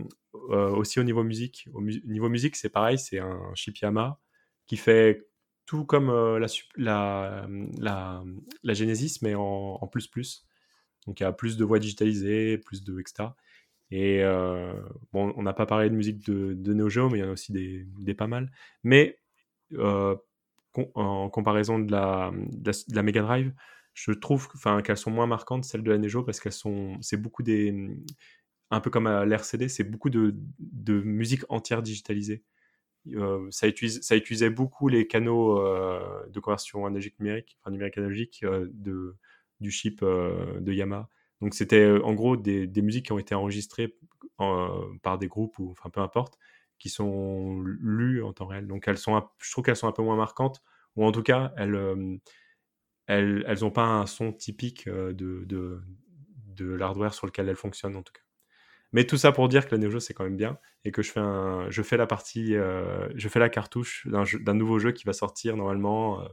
euh, 0.50 0.70
aussi 0.76 1.00
au 1.00 1.04
niveau 1.04 1.24
musique. 1.24 1.70
Au 1.74 1.80
mu- 1.80 2.02
niveau 2.06 2.28
musique, 2.28 2.58
c'est 2.58 2.70
pareil, 2.70 3.00
c'est 3.00 3.20
un 3.20 3.40
chip 3.56 3.78
Yamaha 3.78 4.20
qui 4.68 4.76
fait 4.76 5.26
tout 5.66 5.86
comme 5.86 6.08
la, 6.10 6.48
la, 6.76 7.48
la, 7.80 8.24
la 8.64 8.74
Genesis, 8.74 9.20
mais 9.22 9.34
en, 9.36 9.78
en 9.82 9.88
plus 9.88 10.08
plus. 10.08 10.45
Donc 11.08 11.20
il 11.20 11.24
y 11.24 11.26
a 11.26 11.32
plus 11.32 11.58
de 11.58 11.64
voix 11.64 11.80
digitalisées, 11.80 12.58
plus 12.58 12.84
de 12.84 13.00
etc. 13.00 13.30
Et 13.92 14.24
euh, 14.24 14.74
bon, 15.14 15.34
on 15.38 15.44
n'a 15.44 15.54
pas 15.54 15.66
parlé 15.66 15.90
de 15.90 15.96
musique 15.96 16.26
de, 16.26 16.54
de 16.54 16.74
Neo 16.74 16.90
Geo, 16.90 17.10
mais 17.10 17.20
il 17.20 17.22
y 17.22 17.24
en 17.24 17.30
a 17.30 17.34
aussi 17.34 17.52
des, 17.52 18.14
pas 18.16 18.28
mal. 18.28 18.52
Mais 18.84 19.20
euh, 19.74 20.16
en 20.96 21.30
comparaison 21.30 21.80
de 21.80 21.92
la, 21.92 22.32
Mega 23.04 23.22
Drive, 23.22 23.54
je 23.94 24.12
trouve 24.12 24.50
qu'elles 24.84 24.98
sont 24.98 25.12
moins 25.12 25.28
marquantes, 25.28 25.66
celles 25.66 25.84
de 25.84 25.92
la 25.92 25.98
Neo 25.98 26.10
Geo, 26.10 26.24
parce 26.24 26.40
qu'elles 26.40 26.52
sont, 26.52 26.98
c'est 27.02 27.18
beaucoup 27.18 27.44
des, 27.44 27.74
un 28.72 28.82
peu 28.82 28.90
comme 28.90 29.08
à 29.08 29.26
l'RCD, 29.26 29.70
c'est 29.70 29.84
beaucoup 29.84 30.10
de, 30.10 30.36
musique 30.88 31.44
entière 31.50 31.82
digitalisée. 31.82 32.44
Euh, 33.14 33.48
ça, 33.52 33.68
utilise, 33.68 34.02
ça 34.02 34.16
utilisait 34.16 34.50
beaucoup 34.50 34.88
les 34.88 35.06
canaux 35.06 35.60
de 36.28 36.40
conversion 36.40 36.88
analogique 36.88 37.20
numérique, 37.20 37.58
enfin 37.62 37.72
numérique 37.72 38.00
analogique 38.00 38.44
de, 38.44 39.16
du 39.60 39.72
chip 39.72 40.02
euh, 40.04 40.60
de 40.60 40.74
Yamaha. 40.74 41.10
Donc 41.42 41.54
c'était 41.54 41.82
euh, 41.82 42.04
en 42.04 42.14
gros 42.14 42.38
des, 42.38 42.68
musiques 42.82 43.08
qui 43.08 43.12
ont 43.12 43.20
été 43.20 43.36
enregistrées 43.36 43.96
par 45.02 45.18
des 45.18 45.28
groupes 45.28 45.58
ou 45.60 45.72
enfin 45.72 45.90
peu 45.90 46.02
importe, 46.02 46.38
qui 46.78 46.90
sont 46.90 47.62
lues 47.62 48.24
en 48.24 48.34
temps 48.34 48.48
réel. 48.48 48.68
Donc 48.68 48.88
elles 48.88 48.98
sont, 48.98 49.22
je 49.42 49.52
trouve 49.52 49.64
qu'elles 49.64 49.76
sont 49.76 49.88
un 49.88 49.94
peu 49.94 50.04
moins 50.04 50.18
marquantes, 50.18 50.62
ou 50.96 51.06
en 51.06 51.12
tout 51.12 51.24
cas 51.24 51.54
elles, 51.58 51.76
euh, 51.76 52.18
elles, 53.08 53.46
elles 53.48 53.66
ont 53.66 53.72
pas 53.72 53.86
un 53.86 54.06
son 54.06 54.34
typique 54.34 54.90
de, 54.90 55.46
de, 55.46 56.66
l'hardware 56.66 57.14
sur 57.14 57.28
lequel 57.28 57.50
elles 57.50 57.56
fonctionnent 57.56 57.96
en 57.96 58.04
tout 58.04 58.14
cas. 58.14 58.22
Mais 58.94 59.06
tout 59.06 59.18
ça 59.18 59.32
pour 59.32 59.50
dire 59.50 59.68
que 59.68 59.76
la 59.76 59.78
Neo 59.78 59.90
Geo 59.90 60.00
c'est 60.00 60.14
quand 60.14 60.24
même 60.24 60.38
bien 60.38 60.58
et 60.86 60.92
que 60.92 61.02
je 61.02 61.12
fais 61.12 61.22
je 61.70 61.82
fais 61.82 61.98
la 61.98 62.08
partie, 62.08 62.54
je 62.54 63.30
fais 63.30 63.40
la 63.40 63.50
cartouche 63.50 64.08
d'un 64.08 64.54
nouveau 64.54 64.80
jeu 64.80 64.92
qui 64.94 65.04
va 65.04 65.14
sortir 65.14 65.58
normalement 65.58 66.26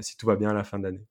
si 0.00 0.16
tout 0.16 0.26
va 0.26 0.36
bien 0.36 0.50
à 0.50 0.54
la 0.54 0.64
fin 0.64 0.78
de 0.78 0.84
l'année. 0.84 1.09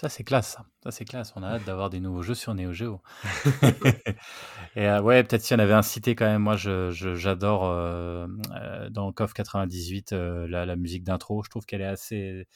Ça, 0.00 0.08
c'est 0.08 0.24
classe. 0.24 0.52
Ça, 0.52 0.66
Ça, 0.82 0.90
c'est 0.90 1.04
classe. 1.04 1.32
On 1.36 1.42
a 1.42 1.48
hâte 1.48 1.64
d'avoir 1.64 1.88
des 1.88 2.00
nouveaux 2.00 2.22
jeux 2.22 2.34
sur 2.34 2.54
Neo 2.54 2.72
Geo. 2.72 3.00
Et 4.76 4.88
euh, 4.88 5.00
ouais, 5.02 5.22
peut-être 5.24 5.42
si 5.42 5.54
on 5.54 5.58
avait 5.58 5.72
incité 5.74 6.14
quand 6.14 6.26
même, 6.26 6.42
moi 6.42 6.56
je, 6.56 6.90
je- 6.90 7.14
j'adore 7.14 7.64
euh, 7.66 8.26
euh, 8.56 8.90
dans 8.90 9.12
KOF 9.12 9.34
98 9.34 10.12
euh, 10.12 10.46
la, 10.48 10.66
la 10.66 10.76
musique 10.76 11.04
d'intro. 11.04 11.42
Je 11.44 11.50
trouve 11.50 11.66
qu'elle 11.66 11.80
est 11.82 11.86
assez 11.86 12.46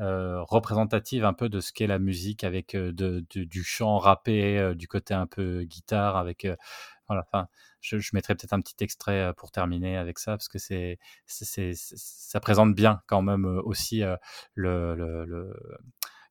euh, 0.00 0.42
représentative 0.42 1.24
un 1.24 1.34
peu 1.34 1.48
de 1.48 1.60
ce 1.60 1.72
qu'est 1.72 1.86
la 1.88 1.98
musique 2.00 2.44
avec 2.44 2.76
de, 2.76 2.90
de- 2.92 3.44
du 3.44 3.64
chant 3.64 3.98
rappé, 3.98 4.74
du 4.76 4.88
côté 4.88 5.14
un 5.14 5.26
peu 5.26 5.64
guitare 5.64 6.16
avec. 6.16 6.46
voilà, 7.08 7.24
enfin, 7.26 7.48
je, 7.80 7.98
je 7.98 8.10
mettrai 8.14 8.34
peut-être 8.34 8.52
un 8.54 8.60
petit 8.62 8.76
extrait 8.84 9.32
pour 9.36 9.50
terminer 9.52 9.96
avec 9.98 10.18
ça 10.18 10.32
parce 10.32 10.48
que 10.48 10.58
c'est, 10.58 10.98
ça 11.26 12.40
présente 12.40 12.74
bien 12.74 13.02
quand 13.06 13.22
même 13.22 13.44
aussi 13.46 14.02
le, 14.54 14.94
le, 14.94 15.24
le- 15.26 15.54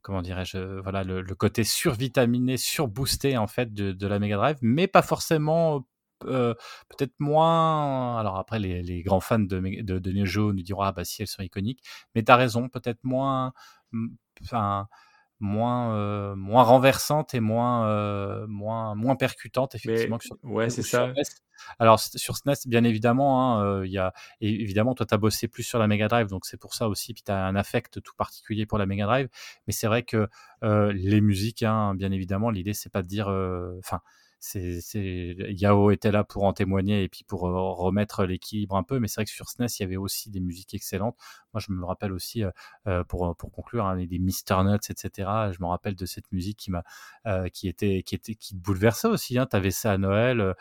comment 0.03 0.21
dirais-je, 0.21 0.57
euh, 0.57 0.81
voilà, 0.81 1.03
le, 1.03 1.23
côté 1.35 1.63
survitaminé, 1.63 2.57
surboosté 2.57 3.37
en 3.37 3.47
fait 3.47 3.73
de, 3.73 4.07
la 4.07 4.19
Mega 4.19 4.35
Drive, 4.35 4.57
mais 4.61 4.87
pas 4.87 5.01
forcément, 5.01 5.87
euh, 6.25 6.53
peut-être 6.89 7.13
moins. 7.19 8.19
Alors 8.19 8.37
après, 8.37 8.59
les, 8.59 9.01
grands 9.03 9.21
fans 9.21 9.39
de, 9.39 9.81
de, 9.81 9.99
de 9.99 10.11
Neo 10.11 10.25
Geo 10.25 10.53
nous 10.53 10.61
diront 10.61 10.81
ah 10.83 10.91
bah 10.91 11.05
si 11.05 11.21
elles 11.23 11.27
sont 11.27 11.41
iconiques, 11.41 11.81
mais 12.15 12.23
t'as 12.23 12.35
raison, 12.35 12.69
peut-être 12.69 13.03
moins, 13.03 13.53
mm, 13.93 14.09
enfin 14.43 14.87
moins 15.39 15.95
euh, 15.95 16.35
moins 16.35 16.63
renversante 16.63 17.33
et 17.33 17.39
moins 17.39 17.87
euh, 17.87 18.45
moins 18.47 18.95
moins 18.95 19.15
percutante 19.15 19.75
effectivement 19.75 20.15
Mais 20.15 20.19
que 20.19 20.25
sur 20.25 20.37
ouais, 20.43 20.65
ou 20.67 20.69
c'est 20.69 20.83
ça. 20.83 21.07
NES. 21.07 21.23
Alors 21.79 21.99
sur 21.99 22.37
SNES, 22.37 22.55
bien 22.65 22.83
évidemment, 22.83 23.59
hein, 23.59 23.65
euh, 23.65 23.85
il 23.87 23.91
y 23.91 23.97
a 23.97 24.13
évidemment 24.41 24.95
toi 24.95 25.05
tu 25.05 25.13
as 25.13 25.17
bossé 25.17 25.47
plus 25.47 25.63
sur 25.63 25.79
la 25.79 25.87
Mega 25.87 26.07
Drive, 26.07 26.27
donc 26.27 26.45
c'est 26.45 26.57
pour 26.57 26.73
ça 26.73 26.87
aussi, 26.87 27.13
puis 27.13 27.23
tu 27.23 27.31
as 27.31 27.45
un 27.45 27.55
affect 27.55 28.01
tout 28.01 28.13
particulier 28.17 28.65
pour 28.65 28.77
la 28.77 28.85
Mega 28.85 29.05
Drive. 29.05 29.29
Mais 29.67 29.73
c'est 29.73 29.87
vrai 29.87 30.03
que 30.03 30.27
euh, 30.63 30.91
les 30.93 31.21
musiques, 31.21 31.63
hein, 31.63 31.95
bien 31.95 32.11
évidemment, 32.11 32.49
l'idée 32.49 32.73
c'est 32.73 32.91
pas 32.91 33.01
de 33.01 33.07
dire, 33.07 33.27
euh, 33.29 33.75
enfin. 33.79 33.99
c'est, 34.39 34.81
c'est... 34.81 35.35
Yao 35.49 35.91
était 35.91 36.11
là 36.11 36.23
pour 36.23 36.43
en 36.43 36.53
témoigner 36.53 37.03
et 37.03 37.09
puis 37.09 37.23
pour 37.23 37.47
euh, 37.47 37.71
remettre 37.73 38.25
l'équilibre 38.25 38.75
un 38.75 38.83
peu, 38.83 38.99
mais 38.99 39.07
c'est 39.07 39.15
vrai 39.21 39.25
que 39.25 39.31
sur 39.31 39.49
SNES, 39.49 39.67
il 39.79 39.83
y 39.83 39.85
avait 39.85 39.97
aussi 39.97 40.29
des 40.29 40.39
musiques 40.41 40.73
excellentes. 40.73 41.17
Moi, 41.53 41.61
je 41.65 41.71
me 41.71 41.85
rappelle 41.85 42.11
aussi, 42.11 42.43
pour, 43.07 43.35
pour 43.35 43.51
conclure, 43.51 43.85
hein, 43.85 43.97
des 43.97 44.19
Mr. 44.19 44.63
Nuts, 44.63 44.89
etc. 44.89 45.29
Je 45.51 45.61
me 45.61 45.67
rappelle 45.67 45.95
de 45.95 46.05
cette 46.05 46.31
musique 46.31 46.57
qui 46.57 46.71
m'a, 46.71 46.83
euh, 47.25 47.49
qui 47.49 47.67
était, 47.67 48.03
qui 48.03 48.15
était, 48.15 48.35
qui 48.35 48.55
bouleversait 48.55 49.07
aussi. 49.07 49.37
Hein. 49.37 49.45
T'avais 49.45 49.71
ça 49.71 49.91
à 49.91 49.97
Noël, 49.97 50.55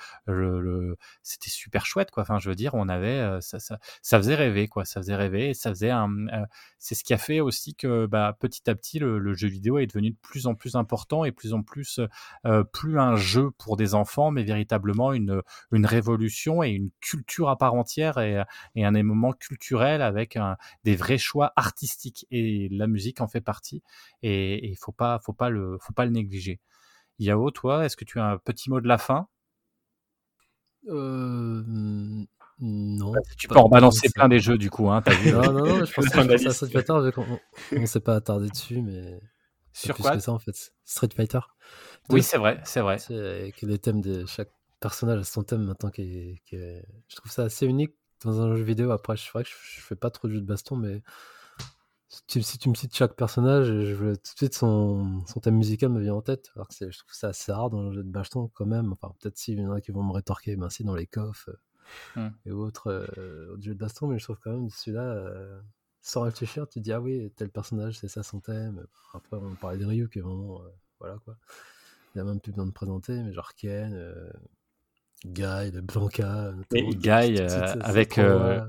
c'était 1.23 1.51
super 1.51 1.87
chouette, 1.87 2.11
quoi. 2.11 2.23
Enfin, 2.23 2.39
je 2.39 2.49
veux 2.49 2.55
dire, 2.55 2.75
on 2.75 2.89
avait, 2.89 3.41
ça, 3.41 3.59
ça, 3.59 3.79
ça 4.03 4.19
faisait 4.19 4.35
rêver, 4.35 4.69
quoi. 4.69 4.85
Ça 4.85 5.01
faisait 5.01 5.17
rêver, 5.17 5.55
ça 5.55 5.71
faisait 5.71 5.91
un, 5.91 6.29
euh, 6.29 6.45
c'est 6.79 6.95
ce 6.95 7.05
qui 7.05 7.15
a 7.15 7.19
fait 7.19 7.41
aussi 7.41 7.75
que, 7.75 8.07
bah, 8.07 8.37
petit 8.39 8.69
à 8.69 8.75
petit, 8.75 8.99
le, 8.99 9.35
jeu 9.35 9.49
vidéo 9.49 9.79
est 9.79 9.87
devenu 9.87 10.11
de 10.11 10.17
plus 10.21 10.47
en 10.47 10.55
plus 10.55 10.75
important 10.77 11.25
et 11.25 11.33
plus 11.33 11.55
en 11.55 11.63
plus, 11.63 12.01
plus 12.73 12.99
un 12.99 13.17
jeu 13.17 13.51
pour 13.53 13.77
des 13.77 13.95
enfants, 13.95 14.31
mais 14.31 14.43
véritablement 14.43 15.13
une, 15.13 15.43
une 15.73 15.87
révolution 15.87 16.63
et 16.63 16.71
une 16.71 16.91
culture 17.01 17.49
à 17.49 17.57
part 17.57 17.75
entière 17.75 18.19
et, 18.19 18.43
et 18.75 18.85
un 18.85 18.95
élément 18.95 19.33
culturel 19.33 20.03
avec 20.03 20.37
un, 20.37 20.57
des 20.85 20.97
vrais 20.97 21.19
choix 21.19 21.53
artistiques. 21.57 22.27
Et 22.31 22.69
la 22.71 22.87
musique 22.87 23.21
en 23.21 23.29
fait 23.29 23.41
partie. 23.41 23.83
Et 24.23 24.69
il 24.71 24.77
faut 24.77 24.93
pas, 24.93 25.19
faut 25.25 25.33
pas 25.33 25.51
le, 25.51 25.79
faut 25.81 25.93
pas 25.93 26.05
le 26.05 26.11
négliger. 26.11 26.61
Yao, 27.19 27.51
toi, 27.51 27.85
est-ce 27.85 27.97
que 27.97 28.05
tu 28.05 28.19
as 28.19 28.27
un 28.27 28.39
petit 28.39 28.71
mot 28.71 28.81
de 28.81 28.89
la 28.89 28.99
fin? 28.99 29.29
Euh, 30.89 31.63
non. 32.61 33.13
Tu 33.37 33.49
peux 33.49 33.57
en 33.59 33.69
balancer 33.69 34.09
plein 34.11 34.29
des 34.29 34.41
jeux 34.41 34.59
du 34.59 34.71
coup, 34.71 34.89
hein, 34.91 35.03
vu 35.07 35.31
Non, 35.31 35.53
non, 35.53 35.67
non, 35.79 35.85
je 35.85 35.93
pense, 35.93 36.15
à 36.17 36.25
liste. 36.25 36.51
Street 36.53 36.71
Fighter, 36.71 36.95
vu 37.05 37.13
qu'on 37.13 37.41
on 37.77 37.87
s'est 37.87 38.01
pas 38.01 38.17
attardé 38.17 38.49
dessus, 38.49 38.83
mais 38.83 39.21
Sur 39.73 39.95
plus 39.95 40.03
quoi? 40.03 40.13
que 40.17 40.21
ça 40.21 40.33
en 40.33 40.39
fait. 40.39 40.73
Street 40.85 41.09
Fighter. 41.15 41.41
Oui, 42.11 42.23
c'est 42.23 42.39
vrai, 42.39 42.61
c'est 42.65 42.81
vrai. 42.81 42.99
Sais, 42.99 43.15
avec 43.17 43.63
les 43.63 43.79
thèmes 43.79 44.01
de 44.01 44.27
chaque 44.27 44.51
personnage 44.81 45.21
a 45.21 45.25
son 45.25 45.45
thème 45.45 45.63
maintenant 45.63 45.91
qui 45.91 46.03
est, 46.03 46.43
qui 46.45 46.57
est- 46.57 46.85
je 47.09 47.17
trouve 47.17 47.31
ça 47.31 47.45
assez 47.45 47.67
unique 47.67 47.95
dans 48.27 48.41
un 48.41 48.57
jeu 48.57 48.63
vidéo 48.63 48.91
après 48.91 49.17
je, 49.17 49.23
c'est 49.25 49.33
vrai 49.33 49.45
que 49.45 49.51
je, 49.51 49.81
fais 49.81 49.97
pas 49.97 50.11
trop 50.11 50.29
de 50.29 50.35
jeux 50.35 50.41
de 50.41 50.47
baston 50.47 50.77
mais 50.77 51.03
si 52.09 52.21
tu, 52.27 52.43
si 52.43 52.59
tu 52.59 52.69
me 52.69 52.75
cites 52.75 52.95
chaque 52.95 53.17
personnage 53.17 53.67
je 53.67 53.95
veux 53.95 54.17
tout 54.17 54.33
de 54.35 54.37
suite 54.39 54.55
son, 54.55 55.25
son 55.27 55.41
thème 55.41 55.57
musical 55.57 55.89
me 55.91 56.01
vient 56.01 56.15
en 56.15 56.23
tête 56.23 56.51
alors 56.55 56.69
que 56.69 56.75
c'est- 56.75 56.91
je 56.93 56.99
trouve 56.99 57.13
ça 57.15 57.29
assez 57.29 57.53
rare 57.53 57.71
dans 57.71 57.83
le 57.85 57.93
jeu 57.93 58.03
de 58.03 58.11
baston 58.11 58.49
quand 58.55 58.67
même. 58.67 58.93
Enfin 58.93 59.15
peut-être 59.21 59.39
s'il 59.39 59.59
y 59.61 59.67
en 59.67 59.73
a 59.73 59.81
qui 59.81 59.93
vont 59.93 60.03
me 60.03 60.13
rétorquer 60.13 60.57
ben 60.57 60.69
si 60.71 60.85
dans 60.85 60.95
les 60.95 61.07
coffres 61.07 61.51
euh, 61.51 61.57
Hmm. 62.17 62.31
et 62.47 62.53
autres, 62.53 62.89
euh, 62.89 63.53
autres 63.53 63.63
jeux 63.63 63.75
de 63.75 63.79
baston 63.79 64.07
mais 64.09 64.19
je 64.19 64.25
trouve 64.25 64.39
quand 64.43 64.53
même 64.53 64.69
celui-là 64.71 65.03
euh, 65.03 65.61
sans 66.01 66.23
réfléchir 66.23 66.67
tu 66.69 66.79
te 66.81 66.85
dis 66.85 66.93
ah 66.93 67.01
oui 67.01 67.31
tel 67.37 67.51
personnage 67.51 67.99
c'est 67.99 68.09
ça 68.09 68.23
son 68.23 68.41
thème. 68.41 68.87
Après 69.15 69.37
on 69.37 69.55
parlait 69.57 69.79
de 69.79 69.85
Ryu 69.87 70.09
qui 70.09 70.19
est 70.19 70.23
vraiment 70.23 70.63
euh, 70.63 70.69
voilà 71.01 71.19
quoi. 71.25 71.37
Il 72.15 72.21
a 72.21 72.25
même 72.25 72.41
plus 72.41 72.53
besoin 72.53 72.67
de 72.67 72.73
présenter, 72.73 73.23
mais 73.23 73.33
genre 73.33 73.55
Ken, 73.55 73.95
Guy, 75.27 75.71
le 75.73 75.81
Blanca, 75.81 76.53
notamment, 76.53 76.91
Guy, 76.91 77.37
euh, 77.41 77.75
avec, 77.81 78.19
euh, 78.19 78.61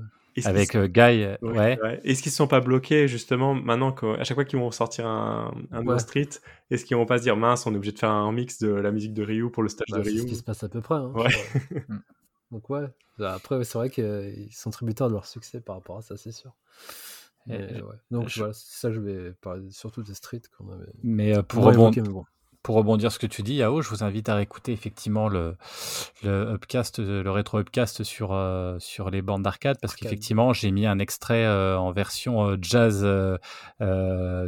Avec 0.44 0.70
qu'ils- 0.70 0.80
euh, 0.80 0.86
Guy, 0.88 1.00
Ouais, 1.00 1.38
ouais. 1.42 1.78
ouais. 1.82 2.00
Est-ce 2.04 2.22
qu'ils 2.22 2.30
ne 2.30 2.34
sont 2.36 2.46
pas 2.48 2.60
bloqués 2.60 3.06
justement 3.08 3.54
maintenant 3.54 3.92
qu'à 3.92 4.22
chaque 4.24 4.34
fois 4.36 4.44
qu'ils 4.44 4.58
vont 4.58 4.70
sortir 4.70 5.06
un, 5.06 5.54
un 5.70 5.78
nouveau 5.80 5.92
Ouais. 5.92 5.98
street, 5.98 6.28
est-ce 6.70 6.84
qu'ils 6.84 6.96
vont 6.96 7.06
pas 7.06 7.18
se 7.18 7.22
dire 7.22 7.36
mince, 7.36 7.66
on 7.66 7.72
est 7.72 7.76
obligé 7.76 7.92
de 7.92 7.98
faire 7.98 8.10
un 8.10 8.32
mix 8.32 8.58
de 8.58 8.68
la 8.68 8.90
musique 8.90 9.14
de 9.14 9.22
Ryu 9.22 9.50
pour 9.50 9.62
le 9.62 9.68
stage 9.68 9.86
Bah, 9.90 9.98
de 9.98 10.04
c'est 10.04 10.10
ce 10.10 10.16
Ryu? 10.22 10.26
qui 10.26 10.36
se 10.36 10.42
passe 10.42 10.62
à 10.64 10.68
peu 10.68 10.80
près. 10.80 10.96
hein, 10.96 11.08
vois. 11.14 11.26
Donc 12.50 12.70
ouais, 12.70 12.84
après 13.20 13.62
c'est 13.64 13.78
vrai 13.78 13.90
qu'ils 13.90 14.48
sont 14.52 14.70
tributaires 14.70 15.08
de 15.08 15.14
leur 15.14 15.26
succès 15.26 15.60
par 15.60 15.76
rapport 15.76 15.98
à 15.98 16.02
ça, 16.02 16.16
c'est 16.16 16.32
sûr. 16.32 16.52
Mais, 17.46 17.56
Et- 17.78 17.82
ouais. 17.82 17.94
Donc 18.10 18.28
je- 18.28 18.38
voilà, 18.40 18.52
ça 18.54 18.90
je 18.92 19.00
vais 19.00 19.32
parler 19.32 19.70
surtout 19.70 20.02
des 20.02 20.14
streets 20.14 20.42
qu'on 20.56 20.70
avait 20.72 20.86
Mais 21.02 21.36
euh, 21.36 21.42
pour, 21.42 21.62
moins 21.62 21.72
rebond- 21.72 21.82
évoqué, 21.92 22.00
mais 22.02 22.08
bon. 22.08 22.24
Pour 22.64 22.76
rebondir 22.76 23.12
sur 23.12 23.20
ce 23.20 23.26
que 23.26 23.30
tu 23.30 23.42
dis, 23.42 23.56
Yao, 23.56 23.82
je 23.82 23.90
vous 23.90 24.02
invite 24.04 24.30
à 24.30 24.36
réécouter 24.36 24.72
effectivement 24.72 25.28
le, 25.28 25.54
le 26.22 26.54
upcast, 26.54 26.98
euh, 26.98 27.22
le 27.22 27.30
rétro 27.30 27.58
upcast 27.58 28.04
sur, 28.04 28.32
euh, 28.32 28.78
sur 28.78 29.10
les 29.10 29.20
bandes 29.20 29.42
d'arcade, 29.42 29.76
parce 29.82 29.94
qu'effectivement, 29.94 30.54
j'ai 30.54 30.70
mis 30.70 30.86
un 30.86 30.98
extrait 30.98 31.44
euh, 31.44 31.78
en 31.78 31.92
version 31.92 32.56
jazz, 32.62 33.02
euh, 33.04 33.38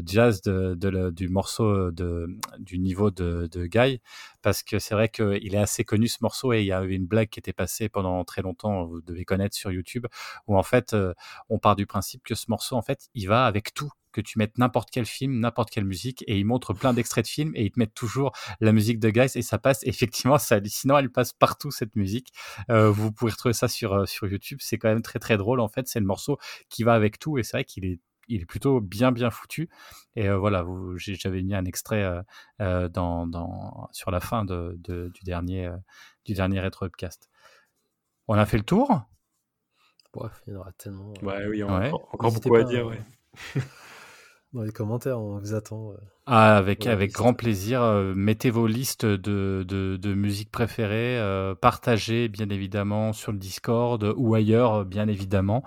jazz 0.07 0.41
de, 0.41 1.11
du 1.11 1.29
morceau 1.29 1.91
de, 1.91 2.27
du 2.59 2.79
niveau 2.79 3.11
de, 3.11 3.51
de 3.53 3.67
Guy, 3.67 4.01
parce 4.41 4.63
que 4.63 4.79
c'est 4.79 4.95
vrai 4.95 5.11
qu'il 5.11 5.55
est 5.55 5.59
assez 5.59 5.85
connu 5.85 6.09
ce 6.09 6.17
morceau 6.23 6.55
et 6.55 6.61
il 6.61 6.67
y 6.67 6.73
a 6.73 6.83
eu 6.85 6.93
une 6.93 7.07
blague 7.07 7.29
qui 7.29 7.39
était 7.39 7.53
passée 7.53 7.91
pendant 7.91 8.25
très 8.25 8.41
longtemps, 8.41 8.87
vous 8.87 9.03
devez 9.03 9.27
connaître 9.27 9.55
sur 9.55 9.71
YouTube, 9.71 10.07
où 10.47 10.57
en 10.57 10.63
fait, 10.63 10.97
on 11.51 11.59
part 11.59 11.77
du 11.77 11.85
principe 11.85 12.23
que 12.25 12.35
ce 12.35 12.47
morceau, 12.49 12.77
en 12.77 12.83
fait, 12.83 13.11
il 13.15 13.29
va 13.29 13.45
avec 13.45 13.75
tout 13.75 13.91
que 14.17 14.21
tu 14.23 14.39
mettes 14.39 14.57
n'importe 14.59 14.89
quel 14.91 15.05
film, 15.07 15.39
n'importe 15.41 15.71
quelle 15.71 15.85
musique, 15.85 16.25
et 16.27 16.39
ils 16.39 16.45
montrent 16.45 16.73
plein 16.75 16.95
d'extraits 16.95 17.25
de 17.27 17.29
films, 17.31 17.53
et 17.55 17.65
ils 17.67 17.71
te 17.71 17.79
mettent 17.79 17.95
toujours 17.95 18.33
la 18.61 18.73
musique 18.73 18.99
de 18.99 19.11
Guys, 19.11 19.31
et 19.35 19.43
ça 19.43 19.59
passe, 19.59 19.81
effectivement, 19.85 20.39
c'est 20.39 20.55
hallucinant, 20.55 20.97
elle 20.99 21.11
passe 21.11 21.33
partout, 21.33 21.71
cette 21.71 21.95
musique. 21.97 22.33
Euh, 22.71 22.91
vous 22.91 23.13
pouvez 23.13 23.31
retrouver 23.31 23.53
ça 23.53 23.69
sur, 23.69 23.93
euh, 23.93 24.07
sur 24.07 24.27
YouTube, 24.27 24.59
c'est 24.63 24.79
quand 24.79 24.89
même 24.89 25.03
très 25.03 25.19
très 25.19 25.37
drôle, 25.37 25.61
en 25.61 25.69
fait, 25.69 25.87
c'est 25.87 26.01
le 26.01 26.07
morceau 26.07 26.39
qui 26.69 26.83
va 26.83 26.95
avec 26.95 27.19
tout, 27.19 27.39
et 27.39 27.43
c'est 27.43 27.59
vrai 27.59 27.65
qu'il 27.65 27.85
est 27.85 28.01
il 28.29 28.43
est 28.43 28.47
plutôt 28.47 28.81
bien 28.81 29.13
bien 29.13 29.31
foutu 29.31 29.69
et 30.17 30.29
euh, 30.29 30.37
voilà 30.37 30.65
j'avais 30.97 31.45
mis 31.45 31.55
un 31.55 31.65
extrait 31.65 32.03
euh, 32.03 32.23
euh, 32.61 32.89
dans, 32.89 33.25
dans 33.29 33.89
sur 33.93 34.11
la 34.11 34.19
fin 34.19 34.45
de, 34.45 34.75
de- 34.81 35.13
du 35.15 35.23
dernier 35.23 35.67
euh, 35.67 35.77
du 36.25 36.35
dernier 36.35 36.61
retro 36.61 36.87
upcast 36.87 37.29
on 38.27 38.35
a 38.35 38.45
fait 38.45 38.57
le 38.57 38.65
tour? 38.65 39.03
Bref, 40.13 40.43
il 40.49 40.55
y 40.55 40.57
en 40.57 40.59
aura 40.61 40.73
tellement. 40.73 41.13
euh, 41.23 41.25
Ouais, 41.27 41.47
oui, 41.47 41.63
Ouais. 41.63 41.89
encore, 41.93 42.33
beaucoup 42.33 42.57
à 42.57 42.65
dire. 42.65 42.87
euh, 42.89 42.91
Ouais. 42.91 43.03
Dans 44.53 44.63
les 44.63 44.73
commentaires, 44.73 45.21
on 45.21 45.39
vous 45.39 45.55
attend. 45.55 45.93
Ah, 46.29 46.57
avec, 46.57 46.87
Voilà, 46.87 46.93
avec 46.93 47.13
grand 47.13 47.35
plaisir. 47.35 47.81
euh, 47.83 48.13
mettez 48.17 48.51
vos 48.51 48.67
listes 48.67 49.07
de, 49.07 49.65
de, 49.69 49.97
de 49.97 50.15
musique 50.15 50.51
préférées, 50.51 51.21
euh, 51.21 51.55
partagez 51.55 52.27
bien 52.27 52.49
évidemment 52.49 53.13
sur 53.13 53.31
le 53.31 53.39
Discord 53.39 54.13
ou 54.17 54.35
ailleurs, 54.35 54.85
bien 54.85 55.07
évidemment, 55.07 55.63